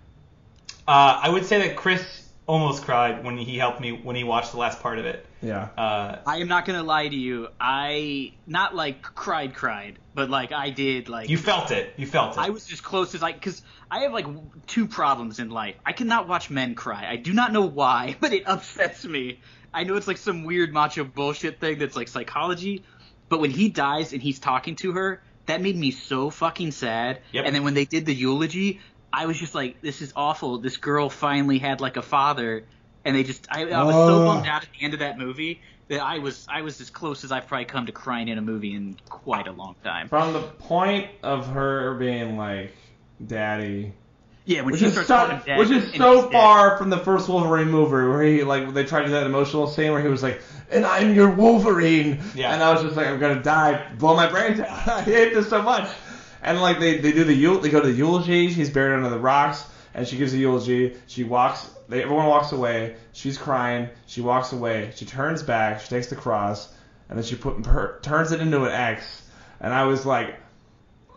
Uh, 0.86 1.20
I 1.22 1.30
would 1.30 1.47
say 1.47 1.66
that 1.66 1.76
Chris 1.76 2.03
almost 2.47 2.84
cried 2.84 3.24
when 3.24 3.36
he 3.36 3.59
helped 3.59 3.80
me 3.80 3.93
when 3.93 4.16
he 4.16 4.24
watched 4.24 4.53
the 4.53 4.59
last 4.59 4.80
part 4.80 4.99
of 4.99 5.05
it. 5.07 5.24
Yeah. 5.43 5.68
Uh, 5.76 6.18
I 6.26 6.39
am 6.39 6.49
not 6.49 6.64
gonna 6.64 6.82
lie 6.82 7.07
to 7.09 7.14
you. 7.16 7.49
I 7.61 8.32
not 8.47 8.74
like 8.74 9.03
cried, 9.03 9.55
cried, 9.55 9.99
but 10.14 10.28
like 10.30 10.53
I 10.53 10.70
did. 10.70 11.09
Like 11.09 11.28
you 11.30 11.36
felt 11.39 11.70
it. 11.70 11.95
You 11.97 12.07
felt 12.07 12.32
it. 12.32 12.41
I 12.41 12.51
was 12.51 12.70
as 12.72 12.80
close 12.80 13.14
as 13.14 13.22
I, 13.22 13.32
because 13.32 13.62
I 13.91 14.01
have 14.01 14.12
like 14.12 14.26
two 14.66 14.86
problems 14.89 15.39
in 15.39 15.51
life. 15.51 15.76
I 15.84 15.93
cannot 15.93 16.26
watch 16.28 16.49
men 16.51 16.74
cry. 16.74 17.07
I 17.11 17.16
do 17.16 17.32
not 17.34 17.53
know 17.53 17.66
why, 17.66 18.16
but 18.20 18.32
it 18.32 18.45
upsets 18.47 19.05
me. 19.05 19.41
I 19.72 19.84
know 19.84 19.96
it's 19.96 20.08
like 20.08 20.16
some 20.16 20.44
weird 20.44 20.72
macho 20.72 21.04
bullshit 21.04 21.60
thing 21.60 21.78
that's 21.78 21.96
like 21.96 22.08
psychology, 22.08 22.84
but 23.28 23.40
when 23.40 23.50
he 23.50 23.68
dies 23.68 24.12
and 24.12 24.22
he's 24.22 24.38
talking 24.38 24.76
to 24.76 24.92
her, 24.92 25.22
that 25.46 25.60
made 25.60 25.76
me 25.76 25.90
so 25.90 26.30
fucking 26.30 26.72
sad. 26.72 27.20
Yep. 27.32 27.46
And 27.46 27.54
then 27.54 27.64
when 27.64 27.74
they 27.74 27.84
did 27.84 28.06
the 28.06 28.14
eulogy, 28.14 28.80
I 29.12 29.26
was 29.26 29.38
just 29.38 29.54
like, 29.54 29.80
this 29.80 30.02
is 30.02 30.12
awful. 30.16 30.58
This 30.58 30.76
girl 30.76 31.08
finally 31.08 31.58
had 31.58 31.80
like 31.80 31.96
a 31.96 32.02
father, 32.02 32.66
and 33.04 33.16
they 33.16 33.22
just, 33.22 33.46
I, 33.50 33.64
I 33.70 33.82
was 33.84 33.94
so 33.94 34.22
Oh. 34.22 34.26
bummed 34.26 34.46
out 34.46 34.62
at 34.62 34.68
the 34.78 34.84
end 34.84 34.94
of 34.94 35.00
that 35.00 35.18
movie 35.18 35.62
that 35.88 36.00
I 36.02 36.18
was, 36.18 36.46
I 36.50 36.60
was 36.62 36.80
as 36.82 36.90
close 36.90 37.24
as 37.24 37.32
I've 37.32 37.46
probably 37.46 37.64
come 37.64 37.86
to 37.86 37.92
crying 37.92 38.28
in 38.28 38.36
a 38.36 38.42
movie 38.42 38.74
in 38.74 38.96
quite 39.08 39.46
a 39.46 39.52
long 39.52 39.76
time. 39.82 40.08
From 40.08 40.34
the 40.34 40.42
point 40.42 41.08
of 41.22 41.46
her 41.48 41.94
being 41.94 42.36
like, 42.36 42.74
daddy, 43.26 43.92
Yeah, 44.49 44.62
which 44.62 44.80
is 44.80 44.94
so, 45.07 45.40
which 45.59 45.70
is 45.70 45.92
so 45.94 46.14
he's 46.14 46.22
dead. 46.22 46.32
far 46.32 46.78
from 46.78 46.88
the 46.88 46.96
first 46.96 47.28
Wolverine 47.28 47.70
movie 47.70 47.90
where 47.92 48.22
he 48.22 48.42
like 48.44 48.72
they 48.72 48.84
tried 48.84 49.01
to 49.01 49.07
do 49.09 49.12
that 49.12 49.26
emotional 49.26 49.66
scene 49.66 49.92
where 49.92 50.01
he 50.01 50.09
was 50.09 50.22
like, 50.22 50.40
"And 50.70 50.86
I'm 50.86 51.14
your 51.14 51.30
Wolverine," 51.30 52.20
Yeah. 52.34 52.55
and 52.55 52.62
I 52.62 52.72
was 52.72 52.82
just 52.82 52.96
like, 52.96 53.09
"I'm 53.09 53.20
gonna 53.20 53.42
die, 53.42 53.92
blow 53.99 54.16
my 54.16 54.26
brains 54.26 54.59
out." 54.61 54.88
I 54.88 55.03
hate 55.03 55.34
this 55.34 55.51
so 55.51 55.61
much. 55.61 55.86
And 56.42 56.61
like 56.62 56.80
they, 56.80 56.96
they 56.99 57.12
do 57.12 57.24
the 57.24 57.44
eul- 57.44 57.61
they 57.61 57.68
go 57.68 57.80
to 57.80 57.86
the 57.88 57.92
eulogy. 57.92 58.51
She's 58.51 58.70
buried 58.70 58.94
under 58.96 59.11
the 59.11 59.18
rocks, 59.18 59.66
and 59.92 60.09
she 60.09 60.16
gives 60.16 60.32
the 60.32 60.38
eulogy. 60.38 60.96
She 61.09 61.24
walks. 61.24 61.68
They, 61.90 62.03
everyone 62.03 62.26
walks 62.26 62.53
away. 62.53 62.96
She's 63.12 63.36
crying. 63.36 63.90
She 64.07 64.22
walks 64.22 64.53
away. 64.55 64.92
She 64.94 65.05
turns 65.05 65.42
back. 65.42 65.82
She 65.82 65.88
takes 65.88 66.07
the 66.07 66.16
cross, 66.16 66.72
and 67.11 67.18
then 67.18 67.24
she 67.24 67.36
put 67.36 67.66
her, 67.66 67.99
turns 68.03 68.32
it 68.32 68.40
into 68.40 68.64
an 68.64 68.72
X. 68.72 69.22
And 69.61 69.74
I 69.74 69.84
was 69.84 70.07
like, 70.07 70.36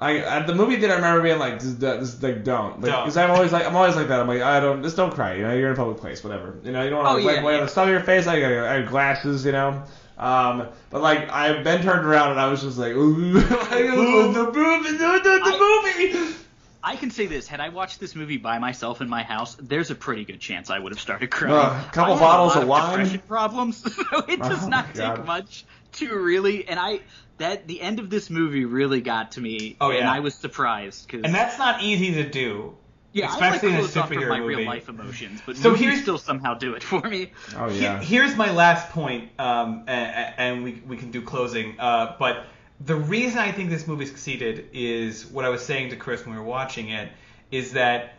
I 0.02 0.18
at 0.18 0.48
the 0.48 0.56
movie 0.56 0.78
that 0.78 0.90
I 0.92 0.96
remember 0.96 1.22
being 1.22 1.38
like, 1.40 1.60
just, 1.60 1.80
just 1.80 2.24
like 2.24 2.44
don't, 2.44 2.82
Don't. 2.82 3.04
because 3.04 3.16
I'm 3.18 3.30
always 3.32 3.52
like, 3.52 3.66
I'm 3.68 3.76
always 3.76 3.96
like 3.96 4.08
that. 4.08 4.20
I'm 4.20 4.28
like, 4.28 4.42
I 4.42 4.60
don't, 4.60 4.82
just 4.82 4.98
don't 4.98 5.14
cry. 5.14 5.36
You 5.36 5.44
know, 5.44 5.54
you're 5.54 5.68
in 5.68 5.74
a 5.74 5.78
public 5.78 5.98
place, 5.98 6.24
whatever. 6.24 6.56
You 6.64 6.72
know, 6.72 6.84
you 6.84 6.90
don't 6.90 7.04
want 7.04 7.16
Oh, 7.16 7.20
to 7.20 7.26
like, 7.26 7.36
yeah, 7.38 7.44
lay 7.44 7.54
on 7.54 7.60
yeah. 7.60 7.66
the 7.68 7.82
of 7.84 7.90
your 7.90 8.00
face. 8.02 8.26
I 8.28 8.40
got, 8.40 8.52
I 8.52 8.74
have 8.82 8.90
glasses, 8.90 9.46
you 9.46 9.52
know. 9.52 9.84
Um, 10.18 10.68
but 10.90 11.02
like, 11.02 11.30
I've 11.30 11.64
been 11.64 11.84
turned 11.84 12.06
around 12.06 12.32
and 12.32 12.40
I 12.40 12.48
was 12.50 12.62
just 12.62 12.78
like, 12.80 12.94
ooh, 12.94 13.34
like, 13.34 13.70
the 13.70 14.52
movie, 14.54 14.92
the, 14.98 15.20
the, 15.24 15.40
the 15.44 16.12
movie. 16.18 16.36
I 16.84 16.96
can 16.96 17.12
say 17.12 17.28
this: 17.28 17.48
had 17.48 17.60
I 17.60 17.70
watched 17.70 18.00
this 18.00 18.16
movie 18.16 18.38
by 18.38 18.58
myself 18.58 19.02
in 19.02 19.10
my 19.10 19.22
house, 19.22 19.56
there's 19.62 19.92
a 19.92 19.96
pretty 19.96 20.26
good 20.26 20.40
chance 20.40 20.72
I 20.72 20.80
would 20.80 20.92
have 20.92 21.00
started 21.00 21.30
crying. 21.30 21.54
Uh, 21.54 21.86
a 21.88 21.92
couple 21.94 22.16
I 22.16 22.20
bottles 22.20 22.56
a 22.56 22.62
lot 22.62 22.64
of 22.64 22.68
wine? 22.70 22.98
depression 23.00 23.20
problems, 23.28 23.78
so 23.96 24.18
it 24.28 24.40
does 24.42 24.64
Oh, 24.64 24.68
not 24.68 24.96
take 24.96 25.24
much 25.26 25.64
to 25.94 26.16
really. 26.18 26.68
And 26.68 26.80
I 26.80 27.02
that 27.42 27.68
the 27.68 27.82
end 27.82 28.00
of 28.00 28.10
this 28.10 28.30
movie 28.30 28.66
really 28.66 29.02
got 29.02 29.34
to 29.34 29.42
me, 29.42 29.76
Oh, 29.82 29.92
and. 29.92 30.08
I 30.08 30.20
was 30.22 30.34
surprised 30.36 31.06
because 31.08 31.24
and 31.26 31.34
that's 31.36 31.58
not 31.60 31.84
easy 31.84 32.14
to 32.16 32.30
do. 32.30 32.76
yeah, 33.14 33.30
especially 33.32 33.70
I 33.70 33.72
in 33.74 33.78
a 33.80 33.82
like 33.84 33.92
close 33.92 33.98
off 33.98 34.08
from 34.08 34.18
superhero 34.18 34.30
my 34.30 34.40
movie. 34.40 34.56
real 34.56 34.66
life 34.68 34.90
emotions, 34.90 35.42
but 35.46 35.58
So 35.58 35.70
movies 35.70 35.84
here's- 35.84 36.02
still 36.02 36.18
somehow 36.18 36.54
do 36.56 36.74
it 36.76 36.84
for 36.84 37.02
me. 37.02 37.32
Oh 37.58 37.70
He- 37.70 37.86
here's 38.06 38.36
my 38.36 38.52
last 38.52 38.90
point, 38.92 39.30
um, 39.40 39.84
and, 39.88 40.34
and 40.38 40.64
we, 40.64 40.82
we 40.88 40.98
can 40.98 41.12
do 41.12 41.22
closing. 41.22 41.80
Uh, 41.80 42.16
but 42.20 42.46
the 42.80 42.96
reason 42.96 43.38
I 43.40 43.52
think 43.52 43.70
this 43.70 43.86
movie 43.88 44.06
succeeded 44.08 44.70
is 44.74 45.26
what 45.28 45.46
I 45.46 45.50
was 45.50 45.64
saying 45.64 45.90
to 45.92 45.96
Chris 45.98 46.26
when 46.26 46.34
we 46.36 46.40
were 46.40 46.48
watching 46.48 46.90
it, 46.90 47.12
is 47.52 47.74
that 47.74 48.14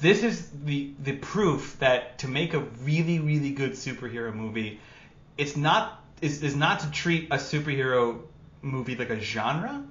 this 0.00 0.22
is 0.22 0.48
the 0.64 0.92
the 1.02 1.12
proof 1.16 1.76
that 1.78 2.18
to 2.18 2.28
make 2.28 2.54
a 2.54 2.60
really 2.84 3.18
really 3.20 3.50
good 3.50 3.72
superhero 3.72 4.34
movie, 4.34 4.80
it's 5.38 5.56
not 5.56 6.01
is, 6.22 6.42
is 6.42 6.56
not 6.56 6.80
to 6.80 6.90
treat 6.90 7.26
a 7.30 7.36
superhero 7.36 8.20
movie 8.62 8.96
like 8.96 9.10
a 9.10 9.20
genre, 9.20 9.84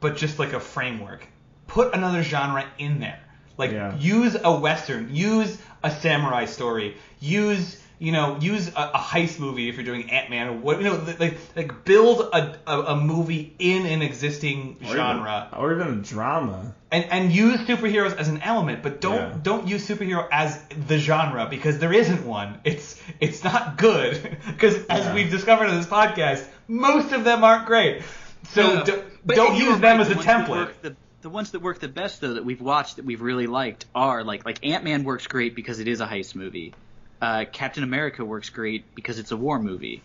but 0.00 0.16
just 0.16 0.38
like 0.38 0.52
a 0.52 0.60
framework. 0.60 1.26
Put 1.66 1.92
another 1.94 2.22
genre 2.22 2.64
in 2.78 3.00
there. 3.00 3.20
Like 3.58 3.72
Yeah. 3.72 3.96
use 3.98 4.36
a 4.42 4.58
western, 4.58 5.14
use 5.14 5.58
a 5.82 5.90
samurai 5.90 6.44
story, 6.46 6.96
use 7.20 7.82
you 7.98 8.12
know 8.12 8.36
use 8.40 8.68
a, 8.68 8.90
a 8.94 8.98
heist 8.98 9.38
movie 9.40 9.68
if 9.68 9.76
you're 9.76 9.84
doing 9.84 10.10
Ant 10.10 10.28
Man 10.30 10.48
or 10.48 10.52
what 10.52 10.78
you 10.78 10.84
know 10.84 11.02
like 11.18 11.38
like 11.56 11.84
build 11.84 12.20
a, 12.20 12.58
a, 12.66 12.80
a 12.92 12.96
movie 12.96 13.54
in 13.58 13.86
an 13.86 14.02
existing 14.02 14.76
Or 14.82 14.84
even- 14.86 14.96
genre 14.96 15.48
or 15.56 15.72
even 15.74 15.88
a 15.88 15.96
drama. 16.02 16.74
and 16.90 17.04
and 17.10 17.32
use 17.32 17.60
superheroes 17.60 18.16
as 18.16 18.28
an 18.28 18.42
element, 18.42 18.82
but 18.82 19.00
don't 19.00 19.16
Yeah. 19.16 19.38
don't 19.42 19.66
use 19.66 19.88
superhero 19.88 20.28
as 20.30 20.60
the 20.88 20.98
genre 20.98 21.46
because 21.48 21.78
there 21.78 21.92
isn't 21.92 22.26
one. 22.26 22.60
It's 22.64 23.00
it's 23.20 23.42
not 23.42 23.78
good 23.78 24.36
because 24.46 24.74
as 24.86 25.04
Yeah. 25.06 25.14
we've 25.14 25.30
discovered 25.30 25.68
in 25.68 25.76
this 25.76 25.86
podcast, 25.86 26.44
most 26.68 27.12
of 27.12 27.24
them 27.24 27.44
aren't 27.44 27.66
great. 27.66 28.02
So 28.50 28.74
No, 28.74 28.84
do, 28.84 29.02
but 29.24 29.36
don't 29.36 29.56
use 29.56 29.78
them 29.80 30.00
as 30.00 30.08
the 30.08 30.14
a 30.20 30.22
template. 30.22 30.70
the, 30.82 30.94
the 31.22 31.30
ones 31.30 31.50
that 31.52 31.60
work 31.62 31.80
the 31.80 31.88
best 31.88 32.20
though 32.20 32.34
that 32.34 32.44
we've 32.44 32.60
watched 32.60 32.96
that 32.96 33.04
we've 33.04 33.22
really 33.22 33.46
liked 33.46 33.86
are 33.94 34.22
like 34.22 34.44
like 34.44 34.64
Ant 34.64 34.84
Man 34.84 35.02
works 35.04 35.26
great 35.26 35.54
because 35.56 35.80
it 35.80 35.88
is 35.88 36.00
a 36.02 36.06
heist 36.06 36.34
movie. 36.34 36.74
Uh, 37.20 37.44
Captain 37.50 37.82
America 37.82 38.24
works 38.24 38.50
great 38.50 38.94
because 38.94 39.18
it's 39.18 39.30
a 39.32 39.36
war 39.36 39.58
movie. 39.58 40.02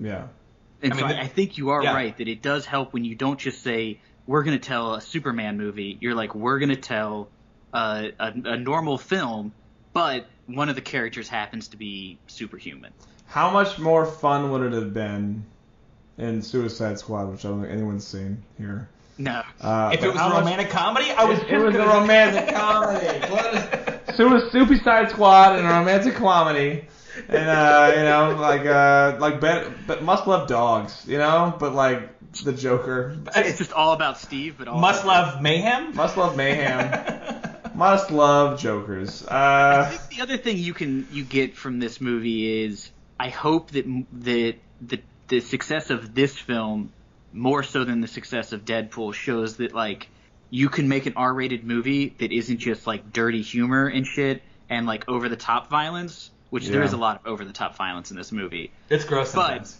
Yeah. 0.00 0.26
And 0.82 0.92
I 0.92 0.96
so 0.98 1.06
mean, 1.06 1.16
I, 1.16 1.22
I 1.22 1.26
think 1.28 1.58
you 1.58 1.70
are 1.70 1.82
yeah. 1.82 1.94
right 1.94 2.16
that 2.16 2.28
it 2.28 2.42
does 2.42 2.64
help 2.66 2.92
when 2.92 3.04
you 3.04 3.14
don't 3.14 3.38
just 3.38 3.62
say 3.62 3.98
we're 4.26 4.42
going 4.42 4.58
to 4.58 4.64
tell 4.66 4.94
a 4.94 5.00
Superman 5.00 5.58
movie. 5.58 5.98
You're 6.00 6.14
like 6.14 6.34
we're 6.34 6.58
going 6.58 6.70
to 6.70 6.76
tell 6.76 7.28
a, 7.72 8.12
a, 8.18 8.32
a 8.44 8.56
normal 8.56 8.98
film, 8.98 9.52
but 9.92 10.26
one 10.46 10.68
of 10.68 10.74
the 10.74 10.80
characters 10.82 11.28
happens 11.28 11.68
to 11.68 11.76
be 11.76 12.18
superhuman. 12.26 12.92
How 13.26 13.50
much 13.50 13.78
more 13.78 14.04
fun 14.06 14.50
would 14.50 14.62
it 14.62 14.72
have 14.72 14.92
been 14.92 15.44
in 16.18 16.42
Suicide 16.42 16.98
Squad, 16.98 17.30
which 17.30 17.44
I 17.44 17.48
don't 17.48 17.62
think 17.62 17.72
anyone's 17.72 18.06
seen 18.06 18.42
here? 18.58 18.88
No. 19.16 19.42
Uh, 19.60 19.90
if 19.94 20.02
it 20.02 20.08
was 20.08 20.16
how 20.16 20.26
a 20.26 20.30
much- 20.30 20.38
romantic 20.40 20.70
comedy, 20.70 21.10
I 21.10 21.24
was 21.24 21.38
It- 21.38 21.44
it 21.46 21.50
just 21.50 21.64
was 21.64 21.74
a 21.74 21.78
gonna- 21.78 22.00
romantic 22.00 22.54
comedy. 22.54 23.06
What 23.32 23.83
Su- 24.14 24.50
Suicide 24.50 25.10
Squad 25.10 25.56
and 25.58 25.66
a 25.66 25.70
romantic 25.70 26.14
comedy, 26.14 26.84
and 27.28 27.48
uh, 27.48 27.92
you 27.96 28.02
know, 28.02 28.36
like 28.40 28.66
uh, 28.66 29.16
like 29.20 29.40
Ben, 29.40 29.72
but 29.86 30.02
must 30.02 30.26
love 30.26 30.48
dogs, 30.48 31.04
you 31.06 31.18
know, 31.18 31.54
but 31.58 31.74
like 31.74 32.10
the 32.42 32.52
Joker, 32.52 33.16
It's 33.36 33.58
just 33.58 33.72
all 33.72 33.92
about 33.92 34.18
Steve, 34.18 34.56
but 34.58 34.66
all 34.68 34.80
Must 34.80 35.04
love 35.06 35.40
mayhem. 35.40 35.94
must 35.94 36.16
love 36.16 36.36
mayhem, 36.36 37.60
must 37.74 38.10
love 38.10 38.58
Jokers. 38.60 39.24
I 39.26 39.34
Uh, 39.34 39.90
think 39.90 40.08
the 40.16 40.22
other 40.22 40.36
thing 40.36 40.58
you 40.58 40.74
can 40.74 41.06
you 41.12 41.24
get 41.24 41.56
from 41.56 41.78
this 41.78 42.00
movie 42.00 42.64
is 42.64 42.90
I 43.18 43.28
hope 43.28 43.70
that 43.70 43.86
that 44.24 44.54
the 44.80 45.00
the 45.28 45.40
success 45.40 45.90
of 45.90 46.14
this 46.14 46.36
film 46.36 46.92
more 47.32 47.62
so 47.62 47.84
than 47.84 48.00
the 48.00 48.08
success 48.08 48.52
of 48.52 48.64
Deadpool 48.64 49.14
shows 49.14 49.56
that 49.56 49.72
like 49.74 50.08
you 50.54 50.68
can 50.68 50.88
make 50.88 51.06
an 51.06 51.14
R-rated 51.16 51.64
movie 51.64 52.14
that 52.20 52.30
isn't 52.30 52.58
just 52.58 52.86
like 52.86 53.12
dirty 53.12 53.42
humor 53.42 53.88
and 53.88 54.06
shit 54.06 54.40
and 54.70 54.86
like 54.86 55.08
over 55.08 55.28
the 55.28 55.34
top 55.36 55.68
violence, 55.68 56.30
which 56.50 56.68
there 56.68 56.78
Yeah. 56.80 56.86
is 56.86 56.92
a 56.92 56.96
lot 56.96 57.16
of 57.20 57.26
over 57.26 57.44
the 57.44 57.52
top 57.52 57.76
violence 57.76 58.12
in 58.12 58.16
this 58.16 58.30
movie. 58.30 58.70
It's 58.88 59.04
gross 59.04 59.34
But- 59.34 59.72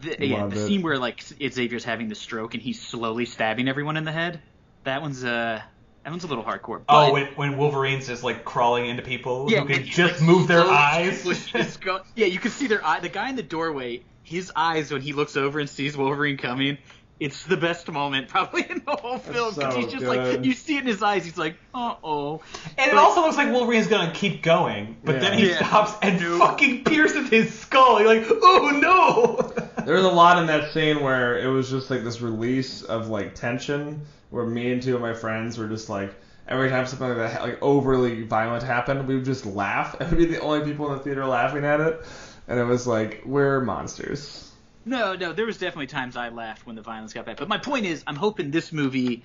The, 0.00 0.24
yeah, 0.24 0.46
the 0.46 0.56
it. 0.56 0.66
scene 0.68 0.82
where 0.82 0.98
like 0.98 1.20
Xavier's 1.20 1.82
having 1.84 2.08
the 2.08 2.14
stroke 2.14 2.54
and 2.54 2.62
he's 2.62 2.80
slowly 2.80 3.26
stabbing 3.26 3.68
everyone 3.68 3.96
in 3.96 4.04
the 4.04 4.12
head. 4.12 4.40
That 4.84 5.02
one's 5.02 5.24
uh 5.24 5.60
that 6.04 6.10
one's 6.10 6.22
a 6.24 6.28
little 6.28 6.44
hardcore. 6.44 6.82
Oh, 6.88 7.12
when, 7.12 7.26
when 7.34 7.56
Wolverine's 7.58 8.06
just 8.06 8.22
like 8.22 8.44
crawling 8.44 8.86
into 8.86 9.02
people 9.02 9.50
Yeah, 9.50 9.60
who 9.62 9.66
can 9.74 9.84
just 9.84 10.20
like, 10.20 10.22
move 10.28 10.46
their 10.48 10.62
eyes. 10.64 11.22
pushing 11.24 11.60
his 11.60 11.76
go- 11.76 12.02
yeah, 12.14 12.26
you 12.26 12.38
can 12.38 12.52
see 12.52 12.68
their 12.68 12.84
eye. 12.86 13.00
The 13.00 13.08
guy 13.08 13.28
in 13.30 13.36
the 13.36 13.42
doorway, 13.42 14.02
his 14.22 14.50
eyes 14.54 14.92
when 14.92 15.02
he 15.02 15.12
looks 15.12 15.36
over 15.36 15.58
and 15.60 15.68
sees 15.68 15.96
Wolverine 15.96 16.36
coming, 16.38 16.78
it's 17.24 17.44
the 17.44 17.56
best 17.56 17.90
moment 17.90 18.28
probably 18.28 18.62
in 18.68 18.82
the 18.84 18.96
whole 18.96 19.18
film 19.18 19.54
because 19.54 19.74
so 19.74 19.80
he's 19.80 19.92
just 19.92 20.04
good. 20.04 20.34
like 20.36 20.44
you 20.44 20.52
see 20.52 20.76
it 20.76 20.80
in 20.80 20.86
his 20.86 21.02
eyes. 21.02 21.24
He's 21.24 21.38
like, 21.38 21.56
uh 21.74 21.94
oh. 22.02 22.42
And 22.78 22.90
it 22.90 22.96
also 22.98 23.22
looks 23.22 23.36
like 23.36 23.52
Wolverine's 23.52 23.86
gonna 23.86 24.12
keep 24.12 24.42
going, 24.42 24.96
but 25.04 25.20
then 25.20 25.38
he 25.38 25.50
Yeah. 25.50 25.66
stops 25.66 25.92
and 26.02 26.20
fucking 26.38 26.84
pierces 26.84 27.28
his 27.28 27.52
skull. 27.58 28.00
You're 28.00 28.14
like, 28.14 28.26
oh 28.28 28.78
no! 28.82 29.64
there 29.84 29.94
was 29.94 30.04
a 30.04 30.08
lot 30.10 30.38
in 30.38 30.46
that 30.46 30.72
scene 30.72 31.00
where 31.02 31.38
it 31.38 31.48
was 31.48 31.70
just 31.70 31.90
like 31.90 32.04
this 32.04 32.20
release 32.20 32.82
of 32.82 33.08
like 33.08 33.34
tension, 33.34 34.02
where 34.30 34.44
me 34.44 34.72
and 34.72 34.82
two 34.82 34.94
of 34.94 35.00
my 35.00 35.14
friends 35.14 35.58
were 35.58 35.68
just 35.68 35.88
like. 35.88 36.14
Every 36.48 36.70
time 36.70 36.84
something 36.86 37.08
like 37.08 37.16
that, 37.18 37.40
like 37.42 37.62
overly 37.62 38.24
violent 38.24 38.64
happened, 38.64 39.06
we 39.06 39.14
would 39.14 39.24
just 39.24 39.46
laugh, 39.46 39.98
and 40.00 40.10
we'd 40.18 40.26
be 40.28 40.34
the 40.34 40.40
only 40.40 40.64
people 40.68 40.90
in 40.90 40.98
the 40.98 41.04
theater 41.04 41.24
laughing 41.24 41.64
at 41.64 41.80
it. 41.80 42.04
And 42.48 42.58
it 42.58 42.64
was 42.64 42.84
like, 42.84 43.22
we're 43.24 43.60
monsters. 43.60 44.51
No, 44.84 45.14
no, 45.14 45.32
there 45.32 45.46
was 45.46 45.58
definitely 45.58 45.86
times 45.86 46.16
I 46.16 46.30
laughed 46.30 46.66
when 46.66 46.76
the 46.76 46.82
violence 46.82 47.12
got 47.12 47.26
bad. 47.26 47.36
But 47.36 47.48
my 47.48 47.58
point 47.58 47.86
is, 47.86 48.02
I'm 48.06 48.16
hoping 48.16 48.50
this 48.50 48.72
movie 48.72 49.22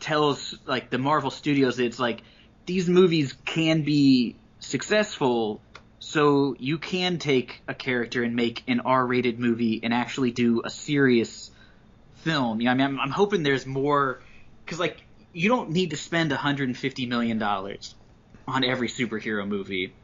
tells 0.00 0.56
like 0.66 0.90
the 0.90 0.98
Marvel 0.98 1.30
Studios 1.30 1.76
that 1.76 1.84
it's 1.84 1.98
like 1.98 2.22
these 2.66 2.88
movies 2.88 3.34
can 3.44 3.82
be 3.82 4.36
successful, 4.60 5.62
so 5.98 6.54
you 6.58 6.78
can 6.78 7.18
take 7.18 7.62
a 7.66 7.74
character 7.74 8.22
and 8.22 8.36
make 8.36 8.62
an 8.68 8.80
R-rated 8.80 9.38
movie 9.38 9.80
and 9.82 9.94
actually 9.94 10.30
do 10.30 10.62
a 10.64 10.70
serious 10.70 11.50
film. 12.16 12.60
You 12.60 12.66
know, 12.66 12.72
I 12.72 12.74
mean, 12.74 12.86
I'm, 12.86 13.00
I'm 13.00 13.10
hoping 13.10 13.42
there's 13.42 13.66
more 13.66 14.20
because 14.64 14.78
like 14.78 15.02
you 15.32 15.48
don't 15.48 15.70
need 15.70 15.90
to 15.90 15.96
spend 15.96 16.30
150 16.30 17.06
million 17.06 17.38
dollars 17.38 17.94
on 18.46 18.64
every 18.64 18.88
superhero 18.88 19.46
movie 19.46 19.94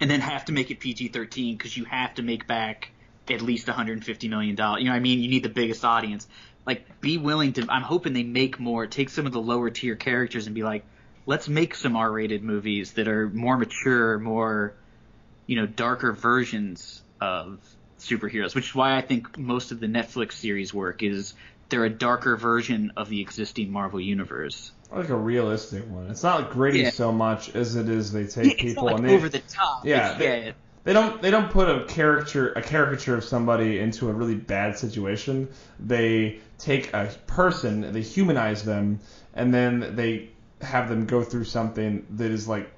and 0.00 0.10
then 0.10 0.20
have 0.20 0.46
to 0.46 0.52
make 0.52 0.70
it 0.70 0.80
PG-13 0.80 1.56
because 1.56 1.76
you 1.76 1.84
have 1.84 2.14
to 2.14 2.22
make 2.22 2.46
back 2.46 2.90
at 3.28 3.42
least 3.42 3.66
150 3.68 4.28
million 4.28 4.54
dollars. 4.54 4.80
You 4.80 4.86
know, 4.86 4.92
what 4.92 4.96
I 4.96 5.00
mean, 5.00 5.20
you 5.20 5.28
need 5.28 5.42
the 5.42 5.48
biggest 5.48 5.84
audience. 5.84 6.26
Like, 6.66 7.00
be 7.00 7.18
willing 7.18 7.52
to. 7.54 7.66
I'm 7.68 7.82
hoping 7.82 8.12
they 8.12 8.22
make 8.22 8.60
more. 8.60 8.86
Take 8.86 9.08
some 9.10 9.26
of 9.26 9.32
the 9.32 9.40
lower 9.40 9.70
tier 9.70 9.96
characters 9.96 10.46
and 10.46 10.54
be 10.54 10.62
like, 10.62 10.84
let's 11.26 11.48
make 11.48 11.74
some 11.74 11.96
R-rated 11.96 12.42
movies 12.42 12.92
that 12.94 13.08
are 13.08 13.28
more 13.28 13.56
mature, 13.56 14.18
more, 14.18 14.74
you 15.46 15.56
know, 15.56 15.66
darker 15.66 16.12
versions 16.12 17.02
of 17.20 17.60
superheroes. 17.98 18.54
Which 18.54 18.68
is 18.70 18.74
why 18.74 18.96
I 18.96 19.00
think 19.00 19.38
most 19.38 19.72
of 19.72 19.80
the 19.80 19.86
Netflix 19.86 20.32
series 20.32 20.72
work 20.74 21.02
is 21.02 21.34
they're 21.70 21.84
a 21.84 21.90
darker 21.90 22.36
version 22.36 22.92
of 22.96 23.08
the 23.08 23.20
existing 23.20 23.70
Marvel 23.70 24.00
universe. 24.00 24.72
like 24.92 25.08
a 25.08 25.16
realistic 25.16 25.88
one. 25.88 26.10
It's 26.10 26.22
not 26.24 26.50
gritty 26.50 26.80
Yeah. 26.80 26.90
so 26.90 27.12
much 27.12 27.54
as 27.54 27.76
it 27.76 27.88
is 27.88 28.10
they 28.12 28.26
take 28.26 28.56
Yeah, 28.56 28.68
people 28.68 28.84
like 28.86 28.96
and 28.98 29.08
they 29.08 29.14
over 29.14 29.28
the 29.28 29.38
top. 29.38 29.86
Yeah, 29.86 30.14
they- 30.14 30.46
yeah. 30.46 30.52
They 30.84 30.92
don't 30.92 31.20
they 31.20 31.30
don't 31.30 31.50
put 31.50 31.68
a 31.68 31.84
character 31.84 32.52
a 32.52 32.62
caricature 32.62 33.14
of 33.14 33.24
somebody 33.24 33.78
into 33.78 34.08
a 34.08 34.12
really 34.12 34.34
bad 34.34 34.78
situation. 34.78 35.48
They 35.78 36.40
take 36.58 36.92
a 36.94 37.14
person, 37.26 37.92
they 37.92 38.02
humanize 38.02 38.64
them, 38.64 39.00
and 39.34 39.52
then 39.52 39.96
they 39.96 40.30
have 40.62 40.88
them 40.88 41.06
go 41.06 41.22
through 41.22 41.44
something 41.44 42.06
that 42.10 42.30
is 42.30 42.48
like 42.48 42.70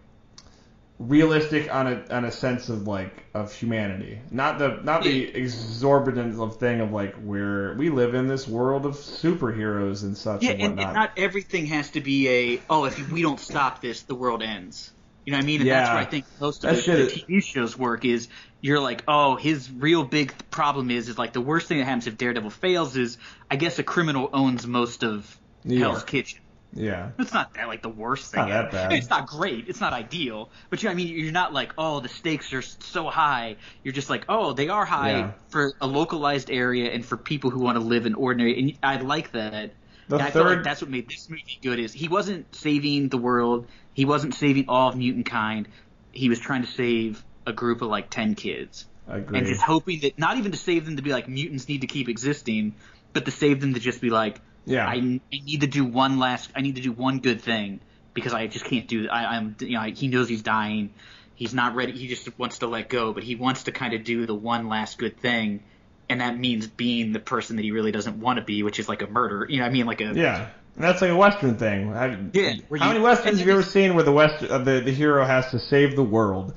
realistic 0.99 1.73
on 1.73 1.87
a 1.87 2.05
on 2.11 2.25
a 2.25 2.31
sense 2.31 2.69
of 2.69 2.87
like 2.87 3.25
of 3.35 3.53
humanity. 3.53 4.19
Not 4.31 4.59
the 4.59 4.81
not 4.83 5.03
the 5.03 5.25
exorbitant 5.25 6.41
of 6.41 6.57
thing 6.57 6.81
of 6.81 6.93
like 6.93 7.15
where 7.17 7.75
we 7.75 7.91
live 7.91 8.15
in 8.15 8.29
this 8.29 8.47
world 8.47 8.87
of 8.87 8.95
superheroes 8.95 10.03
and 10.03 10.17
such 10.17 10.43
Yeah, 10.43 10.53
and 10.53 10.63
and, 10.63 10.81
and 10.81 10.95
not 10.95 11.13
everything 11.17 11.67
has 11.67 11.91
to 11.91 12.01
be 12.01 12.29
a 12.29 12.61
oh 12.71 12.85
if 12.85 13.11
we 13.11 13.23
don't 13.23 13.41
stop 13.41 13.81
this 13.81 14.03
the 14.03 14.15
world 14.15 14.43
ends. 14.43 14.93
You 15.25 15.33
know 15.33 15.39
what 15.39 15.45
I 15.45 15.47
mean? 15.47 15.61
And 15.61 15.71
that's 15.71 15.91
where 15.91 15.99
I 15.99 16.05
think 16.05 16.25
most 16.41 16.65
of 16.65 16.77
the, 16.85 16.93
the 16.93 17.07
TV 17.39 17.43
shows 17.45 17.79
work 17.79 18.05
is 18.05 18.29
you're 18.61 18.81
like 18.81 19.05
oh 19.09 19.37
his 19.37 19.71
real 19.71 20.05
big 20.05 20.33
problem 20.51 20.91
is 20.91 21.09
is 21.09 21.19
like 21.19 21.33
the 21.33 21.41
worst 21.41 21.69
thing 21.69 21.79
that 21.79 21.85
happens 21.85 22.07
if 22.07 22.17
Daredevil 22.19 22.51
fails 22.51 22.97
is 22.97 23.19
I 23.51 23.57
guess 23.57 23.79
a 23.79 23.83
criminal 23.83 24.31
owns 24.33 24.67
most 24.67 25.05
of 25.05 25.39
Hell's. 25.69 26.03
Kitchen. 26.03 26.41
yeah. 26.73 27.11
It's 27.21 27.33
not 27.33 27.55
that 27.55 27.69
like 27.69 27.83
the 27.83 27.89
worst 27.89 28.33
thing. 28.33 28.41
not 28.41 28.49
that 28.49 28.73
bad. 28.73 28.93
It's 28.95 29.11
not 29.11 29.27
great. 29.29 29.69
It's 29.69 29.81
not 29.81 29.93
ideal. 29.93 30.51
But 30.71 30.83
you 30.83 30.89
know, 30.89 30.93
I 30.93 30.95
mean, 30.97 31.09
you're 31.09 31.31
not 31.31 31.53
like, 31.53 31.73
oh, 31.79 32.01
the 32.01 32.09
stakes 32.09 32.53
are 32.53 32.63
so 32.63 33.09
high. 33.09 33.57
You're 33.85 33.95
just 33.95 34.11
like, 34.11 34.25
oh, 34.29 34.55
they 34.55 34.69
are 34.71 34.85
high 34.85 35.19
Yeah. 35.19 35.33
for 35.51 35.73
a 35.81 35.87
localized 35.87 36.51
area 36.51 36.91
and 36.91 37.05
for 37.05 37.17
people 37.17 37.51
who 37.51 37.61
want 37.61 37.77
to 37.77 37.85
live 37.85 38.07
in 38.07 38.15
ordinary. 38.15 38.59
And 38.59 38.79
I 38.83 38.97
like 39.01 39.33
that. 39.33 39.75
The 40.09 40.17
And 40.17 40.23
I 40.25 40.31
feel 40.31 40.43
like 40.43 40.57
third- 40.57 40.65
that's 40.65 40.81
what 40.83 40.91
made 40.91 41.09
this 41.09 41.29
movie 41.31 41.59
good. 41.63 41.79
Is 41.79 41.93
he 41.93 42.09
wasn't 42.09 42.53
saving 42.55 43.09
the 43.09 43.19
world. 43.19 43.69
He 43.95 44.05
wasn't 44.05 44.35
saving 44.35 44.67
all 44.69 44.89
of 44.89 44.97
mutant 44.97 45.27
kind. 45.27 45.69
He 46.13 46.29
was 46.29 46.39
trying 46.39 46.63
to 46.63 46.69
save 46.69 47.23
a 47.47 47.53
group 47.53 47.83
of 47.83 47.89
like 47.89 48.11
ten 48.11 48.35
kids, 48.35 48.87
I 49.09 49.19
agree. 49.19 49.39
and 49.39 49.47
just 49.47 49.63
hoping 49.63 50.01
that 50.01 50.19
not 50.19 50.37
even 50.37 50.53
to 50.53 50.59
save 50.59 50.85
them 50.85 50.97
to 50.97 51.03
be 51.03 51.13
like 51.13 51.29
mutants 51.29 51.69
need 51.69 51.81
to 51.83 51.87
keep 51.87 52.09
existing, 52.09 52.75
but 53.13 53.25
to 53.25 53.31
save 53.31 53.61
them 53.61 53.75
to 53.75 53.81
just 53.81 54.01
be 54.01 54.11
like, 54.11 54.41
yeah. 54.65 54.87
I, 54.87 54.95
I 54.95 55.21
need 55.31 55.63
to 55.63 55.67
do 55.67 55.85
one 55.85 56.19
last. 56.19 56.51
I 56.55 56.61
need 56.61 56.77
to 56.77 56.83
do 56.83 56.93
one 56.93 57.19
good 57.19 57.41
thing 57.41 57.81
because 58.15 58.33
I 58.33 58.47
just 58.47 58.65
can't 58.65 58.87
do. 58.87 59.09
I, 59.09 59.37
I'm. 59.37 59.57
You 59.61 59.79
know, 59.79 59.83
he 59.83 60.09
knows 60.09 60.29
he's 60.29 60.43
dying. 60.43 60.95
He's 61.35 61.55
not 61.55 61.75
ready. 61.75 61.93
He 61.93 62.07
just 62.09 62.39
wants 62.39 62.59
to 62.59 62.67
let 62.67 62.89
go, 62.89 63.13
but 63.13 63.25
he 63.25 63.35
wants 63.35 63.65
to 63.65 63.73
kind 63.73 63.95
of 63.95 64.05
do 64.05 64.27
the 64.27 64.35
one 64.35 64.69
last 64.69 64.99
good 64.99 65.19
thing, 65.19 65.63
and 66.09 66.21
that 66.21 66.39
means 66.39 66.67
being 66.67 67.13
the 67.13 67.21
person 67.21 67.57
that 67.57 67.63
he 67.63 67.73
really 67.73 67.91
doesn't 67.91 68.21
want 68.21 68.39
to 68.39 68.45
be, 68.45 68.63
which 68.63 68.79
is 68.79 68.89
like 68.89 69.03
a 69.03 69.09
murderer. 69.09 69.49
You 69.49 69.59
know, 69.59 69.65
what 69.65 69.71
I 69.71 69.73
mean, 69.73 69.87
like 69.87 70.01
a. 70.01 70.13
Yeah, 70.15 70.51
that's 70.77 71.03
like 71.03 71.11
a 71.11 71.17
Western 71.17 71.57
thing. 71.57 71.89
Yeah, 72.33 72.55
How 72.79 72.89
many 72.89 73.01
westerns 73.01 73.39
have 73.39 73.47
you 73.47 73.53
ever 73.53 73.63
seen 73.63 73.95
where 73.95 74.05
the 74.05 74.13
West 74.13 74.43
uh, 74.45 74.59
the 74.59 74.81
the 74.81 74.93
hero 74.93 75.25
has 75.25 75.51
to 75.51 75.59
save 75.59 75.97
the 75.97 76.03
world? 76.05 76.55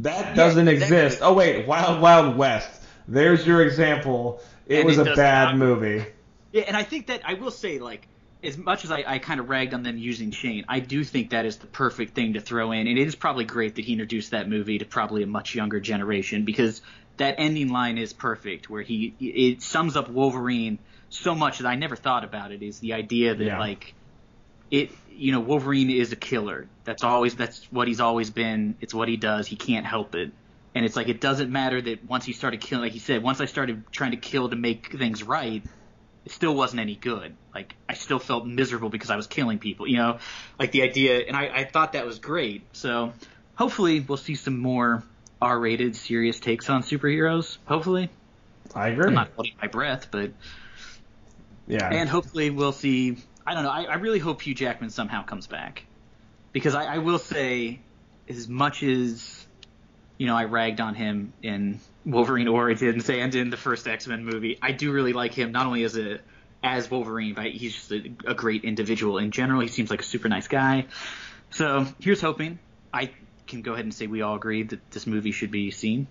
That 0.00 0.36
doesn't 0.36 0.68
exactly. 0.68 0.96
exist. 0.98 1.22
Oh 1.22 1.32
wait, 1.34 1.66
Wild 1.66 2.00
Wild 2.02 2.36
West. 2.36 2.82
There's 3.08 3.46
your 3.46 3.62
example. 3.62 4.40
It 4.66 4.78
And 4.80 4.86
was 4.86 4.98
it 4.98 5.06
a 5.08 5.14
bad 5.14 5.50
not- 5.50 5.56
movie. 5.58 6.04
Yeah, 6.52 6.64
and 6.66 6.76
I 6.76 6.82
think 6.82 7.06
that 7.08 7.22
I 7.24 7.34
will 7.34 7.50
say 7.50 7.78
like. 7.78 8.06
As 8.42 8.56
much 8.56 8.84
as 8.84 8.92
I, 8.92 9.02
I 9.04 9.18
kind 9.18 9.40
of 9.40 9.48
ragged 9.48 9.74
on 9.74 9.82
them 9.82 9.96
using 9.98 10.30
Shane, 10.30 10.66
I 10.68 10.78
do 10.78 11.02
think 11.02 11.30
that 11.30 11.46
is 11.46 11.56
the 11.56 11.66
perfect 11.66 12.14
thing 12.14 12.34
to 12.34 12.40
throw 12.40 12.70
in, 12.70 12.86
and 12.86 12.96
it 12.98 13.06
is 13.06 13.16
probably 13.16 13.44
great 13.44 13.74
that 13.74 13.84
he 13.84 13.92
introduced 13.92 14.32
that 14.32 14.48
movie 14.48 14.78
to 14.78 14.84
probably 14.84 15.22
a 15.24 15.26
much 15.26 15.54
younger 15.56 15.80
generation 15.80 16.44
because 16.44 16.80
that 17.16 17.36
ending 17.38 17.70
line 17.70 17.98
is 17.98 18.12
perfect, 18.12 18.68
where 18.70 18.82
he 18.82 19.14
it 19.18 19.62
sums 19.62 19.96
up 19.96 20.10
Wolverine 20.10 20.78
so 21.08 21.34
much 21.34 21.58
that 21.58 21.66
I 21.68 21.76
never 21.76 21.96
thought 21.96 22.24
about 22.24 22.52
it. 22.52 22.62
Is 22.62 22.78
the 22.80 22.94
idea 22.94 23.34
that 23.34 23.44
Yeah. 23.44 23.58
like 23.58 23.94
it, 24.70 24.90
you 25.10 25.32
know, 25.32 25.40
Wolverine 25.40 25.90
is 25.90 26.12
a 26.12 26.16
killer. 26.16 26.66
That's 26.84 27.04
always 27.04 27.36
that's 27.36 27.70
what 27.70 27.88
he's 27.88 28.00
always 28.00 28.30
been. 28.30 28.76
It's 28.80 28.92
what 28.94 29.08
he 29.08 29.16
does. 29.16 29.46
He 29.46 29.56
can't 29.56 29.86
help 29.86 30.14
it. 30.14 30.32
And 30.74 30.84
it's 30.84 30.96
like 30.96 31.08
it 31.08 31.20
doesn't 31.20 31.50
matter 31.50 31.80
that 31.80 32.04
once 32.04 32.24
he 32.24 32.32
started 32.32 32.60
killing, 32.60 32.82
like 32.82 32.92
he 32.92 32.98
said, 32.98 33.22
once 33.22 33.40
I 33.40 33.46
started 33.46 33.84
trying 33.92 34.10
to 34.10 34.18
kill 34.18 34.50
to 34.50 34.56
make 34.56 34.92
things 34.92 35.22
right, 35.22 35.62
it 36.26 36.32
still 36.32 36.54
wasn't 36.54 36.80
any 36.80 36.96
good. 36.96 37.34
Like 37.54 37.74
I 37.88 37.94
still 37.94 38.18
felt 38.18 38.46
miserable 38.46 38.90
because 38.90 39.10
I 39.10 39.16
was 39.16 39.26
killing 39.26 39.58
people. 39.58 39.86
You 39.88 39.96
know, 39.98 40.18
like 40.58 40.72
the 40.72 40.82
idea, 40.82 41.20
and 41.20 41.36
I, 41.36 41.48
I 41.48 41.64
thought 41.64 41.92
that 41.94 42.04
was 42.04 42.18
great. 42.18 42.62
So 42.72 43.12
hopefully 43.54 44.00
we'll 44.00 44.18
see 44.18 44.34
some 44.34 44.58
more 44.58 45.02
R-rated, 45.40 45.96
serious 45.96 46.40
takes 46.40 46.68
on 46.68 46.82
superheroes. 46.82 47.56
Hopefully, 47.66 48.10
I 48.74 48.88
agree. 48.88 49.06
I'm 49.06 49.14
not 49.14 49.30
holding 49.34 49.54
my 49.62 49.68
breath, 49.68 50.08
but 50.10 50.32
yeah. 51.66 51.88
and 51.90 52.08
hopefully 52.08 52.50
we'll 52.50 52.72
see. 52.72 53.16
I 53.46 53.54
don't 53.54 53.62
know. 53.62 53.70
I, 53.70 53.84
I 53.84 53.94
really 53.94 54.18
hope 54.18 54.42
Hugh 54.42 54.54
Jackman 54.54 54.90
somehow 54.90 55.22
comes 55.24 55.46
back 55.46 55.84
because 56.52 56.74
I, 56.74 56.96
I 56.96 56.98
will 56.98 57.18
say, 57.18 57.80
as 58.28 58.48
much 58.48 58.82
as 58.82 59.46
you 60.18 60.26
know, 60.26 60.36
I 60.36 60.44
ragged 60.44 60.80
on 60.80 60.94
him 60.94 61.32
in 61.42 61.80
Wolverine 62.04 62.48
Origins 62.48 63.08
and 63.10 63.34
in 63.34 63.50
the 63.50 63.56
first 63.56 63.86
X 63.86 64.06
Men 64.06 64.24
movie. 64.24 64.58
I 64.62 64.72
do 64.72 64.92
really 64.92 65.12
like 65.12 65.34
him 65.34 65.52
not 65.52 65.66
only 65.66 65.84
as 65.84 65.96
a 65.96 66.20
as 66.62 66.90
Wolverine, 66.90 67.34
but 67.34 67.46
he's 67.46 67.74
just 67.74 67.92
a, 67.92 68.12
a 68.26 68.34
great 68.34 68.64
individual 68.64 69.18
in 69.18 69.30
general. 69.30 69.60
He 69.60 69.68
seems 69.68 69.90
like 69.90 70.00
a 70.00 70.04
super 70.04 70.28
nice 70.28 70.48
guy. 70.48 70.86
So 71.50 71.86
here's 72.00 72.20
hoping. 72.20 72.58
I 72.92 73.10
can 73.46 73.62
go 73.62 73.72
ahead 73.72 73.84
and 73.84 73.94
say 73.94 74.06
we 74.06 74.22
all 74.22 74.36
agree 74.36 74.62
that 74.64 74.90
this 74.90 75.06
movie 75.06 75.32
should 75.32 75.50
be 75.50 75.70
seen. 75.70 76.06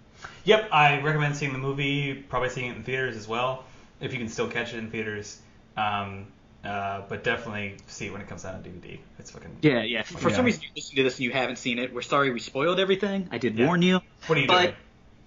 Yep, 0.46 0.70
I 0.72 1.02
recommend 1.02 1.36
seeing 1.36 1.52
the 1.52 1.60
movie. 1.60 2.14
Probably 2.14 2.50
seeing 2.50 2.72
it 2.72 2.78
in 2.78 2.84
theaters 2.84 3.16
as 3.16 3.28
well, 3.28 3.66
if 4.00 4.14
you 4.14 4.20
can 4.20 4.30
still 4.30 4.48
catch 4.48 4.74
it 4.74 4.78
in 4.78 4.92
theaters. 4.92 5.40
Um, 5.78 6.28
uh, 6.64 7.02
but 7.08 7.24
definitely 7.24 7.76
see 7.88 8.08
it 8.08 8.12
when 8.12 8.22
it 8.22 8.28
comes 8.28 8.44
out 8.44 8.56
on 8.56 8.64
DVD. 8.64 8.98
It's 9.20 9.32
fucking. 9.32 9.58
Yeah, 9.62 9.84
yeah. 9.84 10.02
For 10.02 10.30
Yeah. 10.30 10.36
some 10.36 10.46
reason, 10.46 10.64
you 10.64 10.70
listen 10.76 10.96
to 10.96 11.04
this 11.04 11.16
and 11.18 11.26
you 11.26 11.32
haven't 11.32 11.58
seen 11.58 11.78
it. 11.78 11.94
We're 11.94 12.02
sorry 12.02 12.32
we 12.32 12.40
spoiled 12.40 12.80
everything. 12.80 13.28
I 13.32 13.38
did 13.38 13.58
Yeah. 13.58 13.68
warn 13.68 13.82
you. 13.82 14.02
What 14.26 14.38
are 14.38 14.42
you 14.42 14.48
but, 14.48 14.62
doing? 14.62 14.76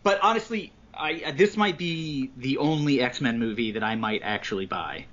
But 0.03 0.20
honestly, 0.23 0.73
I 0.95 1.33
this 1.37 1.57
might 1.57 1.79
be 1.79 2.31
the 2.37 2.59
only 2.59 3.01
X 3.01 3.20
Men 3.20 3.39
movie 3.39 3.73
that 3.73 3.85
I 3.85 3.95
might 3.95 4.23
actually 4.25 4.66
buy. 4.66 5.07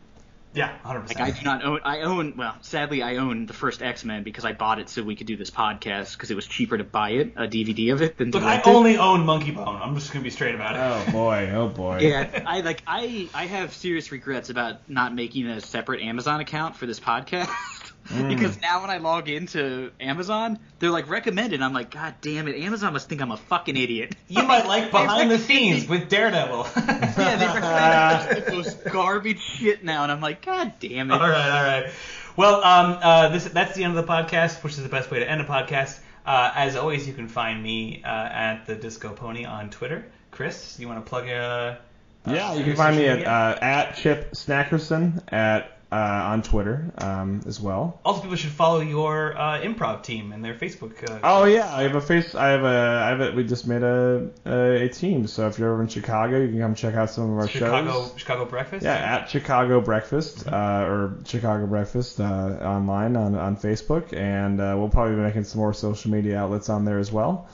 Yeah, 0.55 0.73
100%. 0.85 1.09
Like 1.09 1.19
I 1.19 1.31
do 1.31 1.43
not 1.43 1.63
own. 1.65 1.79
I 1.83 2.01
own. 2.01 2.37
Well, 2.37 2.55
sadly, 2.61 3.03
I 3.03 3.17
own 3.17 3.45
the 3.45 3.53
first 3.53 3.81
X 3.81 4.05
Men 4.05 4.23
because 4.23 4.45
I 4.45 4.53
bought 4.53 4.79
it 4.79 4.87
so 4.87 5.03
we 5.03 5.17
could 5.17 5.27
do 5.27 5.35
this 5.35 5.51
podcast 5.51 6.13
because 6.13 6.31
it 6.31 6.35
was 6.35 6.47
cheaper 6.47 6.77
to 6.77 6.85
buy 6.85 7.09
it, 7.11 7.33
a 7.35 7.41
DVD 7.41 7.91
of 7.91 8.01
it, 8.01 8.17
than 8.17 8.31
to 8.31 8.37
Look, 8.37 8.47
I 8.47 8.55
it. 8.59 8.67
only 8.67 8.97
own 8.97 9.25
Monkeybone. 9.25 9.81
I'm 9.81 9.95
just 9.95 10.13
gonna 10.13 10.23
be 10.23 10.29
straight 10.29 10.55
about 10.55 10.75
it. 10.75 10.79
oh 10.79 11.11
boy, 11.11 11.51
oh 11.53 11.67
boy. 11.67 11.99
Yeah, 11.99 12.43
I 12.45 12.61
like. 12.61 12.83
I 12.87 13.27
I 13.33 13.45
have 13.47 13.73
serious 13.73 14.11
regrets 14.13 14.49
about 14.49 14.89
not 14.89 15.13
making 15.13 15.47
a 15.47 15.59
separate 15.59 16.01
Amazon 16.01 16.39
account 16.39 16.77
for 16.77 16.85
this 16.85 16.99
podcast. 17.01 17.49
Mm. 18.07 18.29
because 18.29 18.61
now 18.61 18.81
when 18.81 18.91
I 18.91 18.97
log 18.97 19.29
into 19.29 19.91
Amazon, 19.99 20.59
they're 20.77 20.91
like 20.91 21.09
recommended. 21.09 21.61
I'm 21.61 21.73
like, 21.73 21.89
God 21.89 22.15
damn 22.21 22.47
it, 22.47 22.55
Amazon 22.55 22.93
must 22.93 23.09
think 23.09 23.21
I'm 23.21 23.31
a 23.31 23.37
fucking 23.37 23.75
idiot. 23.75 24.15
You 24.27 24.43
might 24.43 24.65
like 24.65 24.91
behind 24.91 25.29
the 25.29 25.37
scenes 25.37 25.87
with 25.87 26.09
Daredevil. 26.09 26.67
yeah, 26.75 27.35
they 27.37 27.45
recommend 27.45 28.45
the 28.47 28.51
most 28.53 28.83
garbage 28.85 29.39
shit 29.39 29.83
now, 29.83 30.03
and 30.03 30.11
I'm 30.11 30.19
like, 30.19 30.43
God 30.43 30.73
damn 30.79 31.11
it. 31.11 31.13
All 31.13 31.19
right, 31.19 31.49
all 31.49 31.63
right. 31.63 31.93
Well, 32.35 32.55
um, 32.63 32.99
uh, 33.01 33.29
this 33.29 33.45
that's 33.45 33.75
the 33.75 33.83
end 33.83 33.97
of 33.97 34.05
the 34.05 34.11
podcast, 34.11 34.63
which 34.63 34.73
is 34.73 34.83
the 34.83 34.89
best 34.89 35.09
way 35.09 35.19
to 35.19 35.29
end 35.29 35.41
a 35.41 35.45
podcast. 35.45 35.99
Uh, 36.25 36.51
as 36.55 36.75
always, 36.75 37.07
you 37.07 37.13
can 37.13 37.27
find 37.27 37.61
me 37.61 38.01
uh, 38.03 38.07
at 38.07 38.65
the 38.65 38.75
Disco 38.75 39.13
Pony 39.13 39.45
on 39.45 39.69
Twitter. 39.69 40.05
Chris, 40.31 40.77
you 40.79 40.87
want 40.87 41.03
to 41.03 41.09
plug 41.09 41.27
a? 41.27 41.79
Yeah, 42.27 42.55
you 42.55 42.63
can 42.63 42.75
find 42.75 42.97
me 42.97 43.07
at 43.07 43.25
uh, 43.25 43.57
at 43.61 43.95
Chip 43.95 44.31
Snackerson 44.31 45.21
at 45.31 45.74
uh, 45.95 46.31
on 46.31 46.41
Twitter 46.41 46.91
um, 46.97 47.41
as 47.47 47.59
well. 47.61 47.99
Also, 48.03 48.21
people 48.21 48.35
should 48.35 48.51
follow 48.51 48.81
your 48.81 49.37
uh, 49.37 49.59
improv 49.61 50.03
team 50.03 50.31
and 50.33 50.43
their 50.43 50.53
Facebook. 50.55 51.09
Uh, 51.09 51.19
Oh 51.23 51.45
yeah, 51.45 51.73
I 51.73 51.83
have 51.83 51.95
a 51.95 52.01
face. 52.01 52.35
I 52.35 52.49
have 52.49 52.63
a. 52.63 53.01
I 53.05 53.09
have 53.09 53.21
a. 53.21 53.31
We 53.31 53.43
just 53.43 53.67
made 53.67 53.83
a, 53.83 54.29
a 54.45 54.85
a 54.85 54.89
team. 54.89 55.27
So 55.27 55.47
if 55.47 55.57
you're 55.57 55.71
over 55.71 55.81
in 55.81 55.87
Chicago, 55.87 56.41
you 56.41 56.49
can 56.49 56.59
come 56.59 56.75
check 56.75 56.95
out 56.95 57.09
some 57.09 57.31
of 57.31 57.37
our 57.39 57.47
Chicago 57.47 57.91
shows. 57.91 58.13
Chicago 58.17 58.45
Breakfast. 58.45 58.83
Yeah, 58.83 58.95
at 58.95 59.29
Chicago 59.29 59.81
Breakfast 59.81 60.47
uh, 60.47 60.85
or 60.89 61.17
Chicago 61.25 61.65
Breakfast 61.65 62.19
uh, 62.19 62.23
online 62.23 63.15
on, 63.15 63.35
on 63.35 63.55
Facebook, 63.55 64.13
and 64.13 64.59
uh, 64.59 64.75
we'll 64.77 64.89
probably 64.89 65.15
be 65.15 65.21
making 65.21 65.45
some 65.45 65.59
more 65.61 65.73
social 65.73 66.11
media 66.11 66.37
outlets 66.37 66.69
on 66.69 66.85
there 66.85 66.99
as 66.99 67.11
well. 67.11 67.47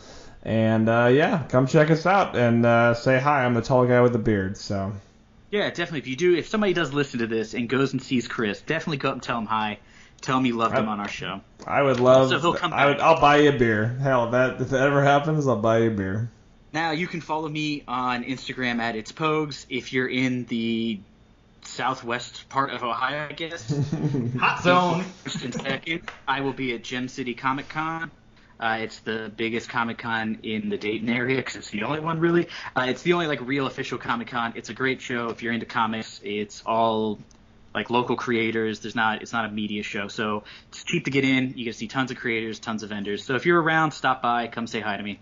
And 0.43 0.89
uh, 0.89 1.09
yeah, 1.11 1.43
come 1.49 1.67
check 1.67 1.91
us 1.91 2.05
out 2.05 2.35
and 2.35 2.65
uh, 2.65 2.95
say 2.95 3.19
hi. 3.19 3.45
I'm 3.45 3.53
the 3.53 3.61
tall 3.61 3.85
guy 3.85 4.01
with 4.01 4.13
the 4.13 4.19
beard. 4.19 4.57
So 4.57 4.91
Yeah, 5.51 5.69
definitely. 5.69 5.99
If 5.99 6.07
you 6.07 6.15
do, 6.15 6.35
if 6.35 6.47
somebody 6.47 6.73
does 6.73 6.93
listen 6.93 7.19
to 7.19 7.27
this 7.27 7.53
and 7.53 7.67
goes 7.67 7.91
and 7.91 8.01
sees 8.01 8.27
Chris, 8.27 8.61
definitely 8.61 8.97
go 8.97 9.09
up 9.09 9.15
and 9.15 9.23
tell 9.23 9.37
him 9.37 9.45
hi. 9.45 9.79
Tell 10.21 10.37
him 10.37 10.45
you 10.45 10.55
loved 10.55 10.75
him 10.75 10.87
on 10.87 10.99
our 10.99 11.07
show. 11.07 11.41
I 11.65 11.81
would 11.81 11.99
love. 11.99 12.29
So 12.29 12.39
he'll 12.39 12.53
come 12.53 12.73
I 12.73 12.85
would, 12.85 12.99
I'll 12.99 13.19
buy 13.19 13.37
you 13.37 13.49
a 13.49 13.57
beer. 13.57 13.87
Hell, 13.87 14.25
if 14.25 14.31
that 14.31 14.61
if 14.61 14.69
that 14.69 14.81
ever 14.81 15.03
happens, 15.03 15.47
I'll 15.47 15.57
buy 15.57 15.79
you 15.79 15.91
a 15.91 15.93
beer. 15.93 16.31
Now 16.73 16.91
you 16.91 17.07
can 17.07 17.21
follow 17.21 17.49
me 17.49 17.83
on 17.87 18.23
Instagram 18.23 18.79
at 18.79 18.95
it's 18.95 19.11
Pogues. 19.11 19.65
If 19.67 19.91
you're 19.91 20.07
in 20.07 20.45
the 20.45 20.99
southwest 21.63 22.47
part 22.49 22.71
of 22.71 22.83
Ohio, 22.83 23.27
I 23.29 23.33
guess. 23.33 23.67
Hot 24.39 24.61
Zone. 24.63 25.03
First 25.23 25.43
and 25.43 25.53
second, 25.53 26.09
I 26.27 26.41
will 26.41 26.53
be 26.53 26.73
at 26.73 26.83
Gem 26.83 27.07
City 27.07 27.33
Comic 27.33 27.67
Con. 27.67 28.11
Uh, 28.61 28.77
it's 28.81 28.99
the 28.99 29.31
biggest 29.35 29.69
Comic 29.69 29.97
Con 29.97 30.39
in 30.43 30.69
the 30.69 30.77
Dayton 30.77 31.09
area 31.09 31.37
because 31.37 31.55
it's 31.55 31.71
the 31.71 31.83
only 31.83 31.99
one 31.99 32.19
really. 32.19 32.47
Uh, 32.75 32.85
it's 32.87 33.01
the 33.01 33.13
only 33.13 33.25
like 33.25 33.41
real 33.41 33.65
official 33.65 33.97
Comic 33.97 34.27
Con. 34.27 34.53
It's 34.55 34.69
a 34.69 34.73
great 34.73 35.01
show 35.01 35.29
if 35.29 35.41
you're 35.41 35.51
into 35.51 35.65
comics. 35.65 36.21
It's 36.23 36.61
all 36.65 37.19
like 37.73 37.89
local 37.89 38.15
creators. 38.15 38.79
There's 38.81 38.95
not 38.95 39.23
it's 39.23 39.33
not 39.33 39.45
a 39.45 39.49
media 39.49 39.81
show, 39.81 40.07
so 40.07 40.43
it's 40.69 40.83
cheap 40.83 41.05
to 41.05 41.11
get 41.11 41.23
in. 41.23 41.53
You 41.57 41.65
get 41.65 41.71
to 41.71 41.77
see 41.77 41.87
tons 41.87 42.11
of 42.11 42.17
creators, 42.17 42.59
tons 42.59 42.83
of 42.83 42.89
vendors. 42.89 43.23
So 43.23 43.35
if 43.35 43.47
you're 43.47 43.61
around, 43.61 43.91
stop 43.91 44.21
by, 44.21 44.47
come 44.47 44.67
say 44.67 44.79
hi 44.79 44.95
to 44.95 45.03
me. 45.03 45.19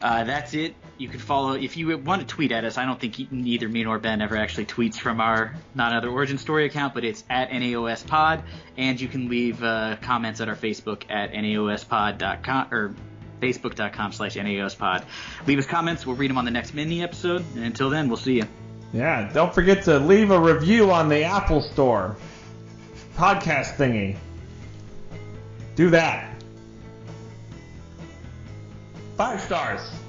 Uh, 0.00 0.24
that's 0.24 0.52
it. 0.54 0.74
You 0.98 1.08
can 1.08 1.20
follow 1.20 1.54
if 1.54 1.76
you 1.76 1.96
want 1.98 2.20
to 2.20 2.26
tweet 2.26 2.52
at 2.52 2.64
us. 2.64 2.76
I 2.78 2.84
don't 2.84 3.00
think 3.00 3.18
e- 3.18 3.28
neither 3.30 3.68
me 3.68 3.84
nor 3.84 3.98
Ben 3.98 4.20
ever 4.20 4.36
actually 4.36 4.66
tweets 4.66 4.96
from 4.96 5.20
our 5.20 5.54
not 5.74 5.92
another 5.92 6.10
origin 6.10 6.38
story 6.38 6.66
account, 6.66 6.94
but 6.94 7.04
it's 7.04 7.24
at 7.30 7.50
NAOS 7.50 8.06
Pod, 8.06 8.42
and 8.76 9.00
you 9.00 9.08
can 9.08 9.28
leave 9.28 9.62
uh, 9.62 9.96
comments 10.02 10.40
at 10.40 10.48
our 10.48 10.56
Facebook 10.56 11.04
at 11.10 11.32
NAOSPod.com 11.32 12.68
or 12.72 12.94
Facebook.com 13.40 14.12
slash 14.12 14.36
NAOSPod. 14.36 15.04
Leave 15.46 15.58
us 15.58 15.66
comments. 15.66 16.06
We'll 16.06 16.16
read 16.16 16.30
them 16.30 16.38
on 16.38 16.44
the 16.44 16.50
next 16.50 16.74
mini 16.74 17.02
episode. 17.02 17.44
And 17.54 17.64
until 17.64 17.90
then, 17.90 18.08
we'll 18.08 18.16
see 18.16 18.36
you. 18.36 18.44
Yeah, 18.92 19.30
don't 19.32 19.52
forget 19.54 19.84
to 19.84 19.98
leave 19.98 20.30
a 20.30 20.38
review 20.38 20.90
on 20.90 21.08
the 21.08 21.24
Apple 21.24 21.60
Store 21.60 22.16
podcast 23.16 23.76
thingy. 23.76 24.16
Do 25.74 25.90
that. 25.90 26.25
Five 29.16 29.40
stars. 29.40 30.05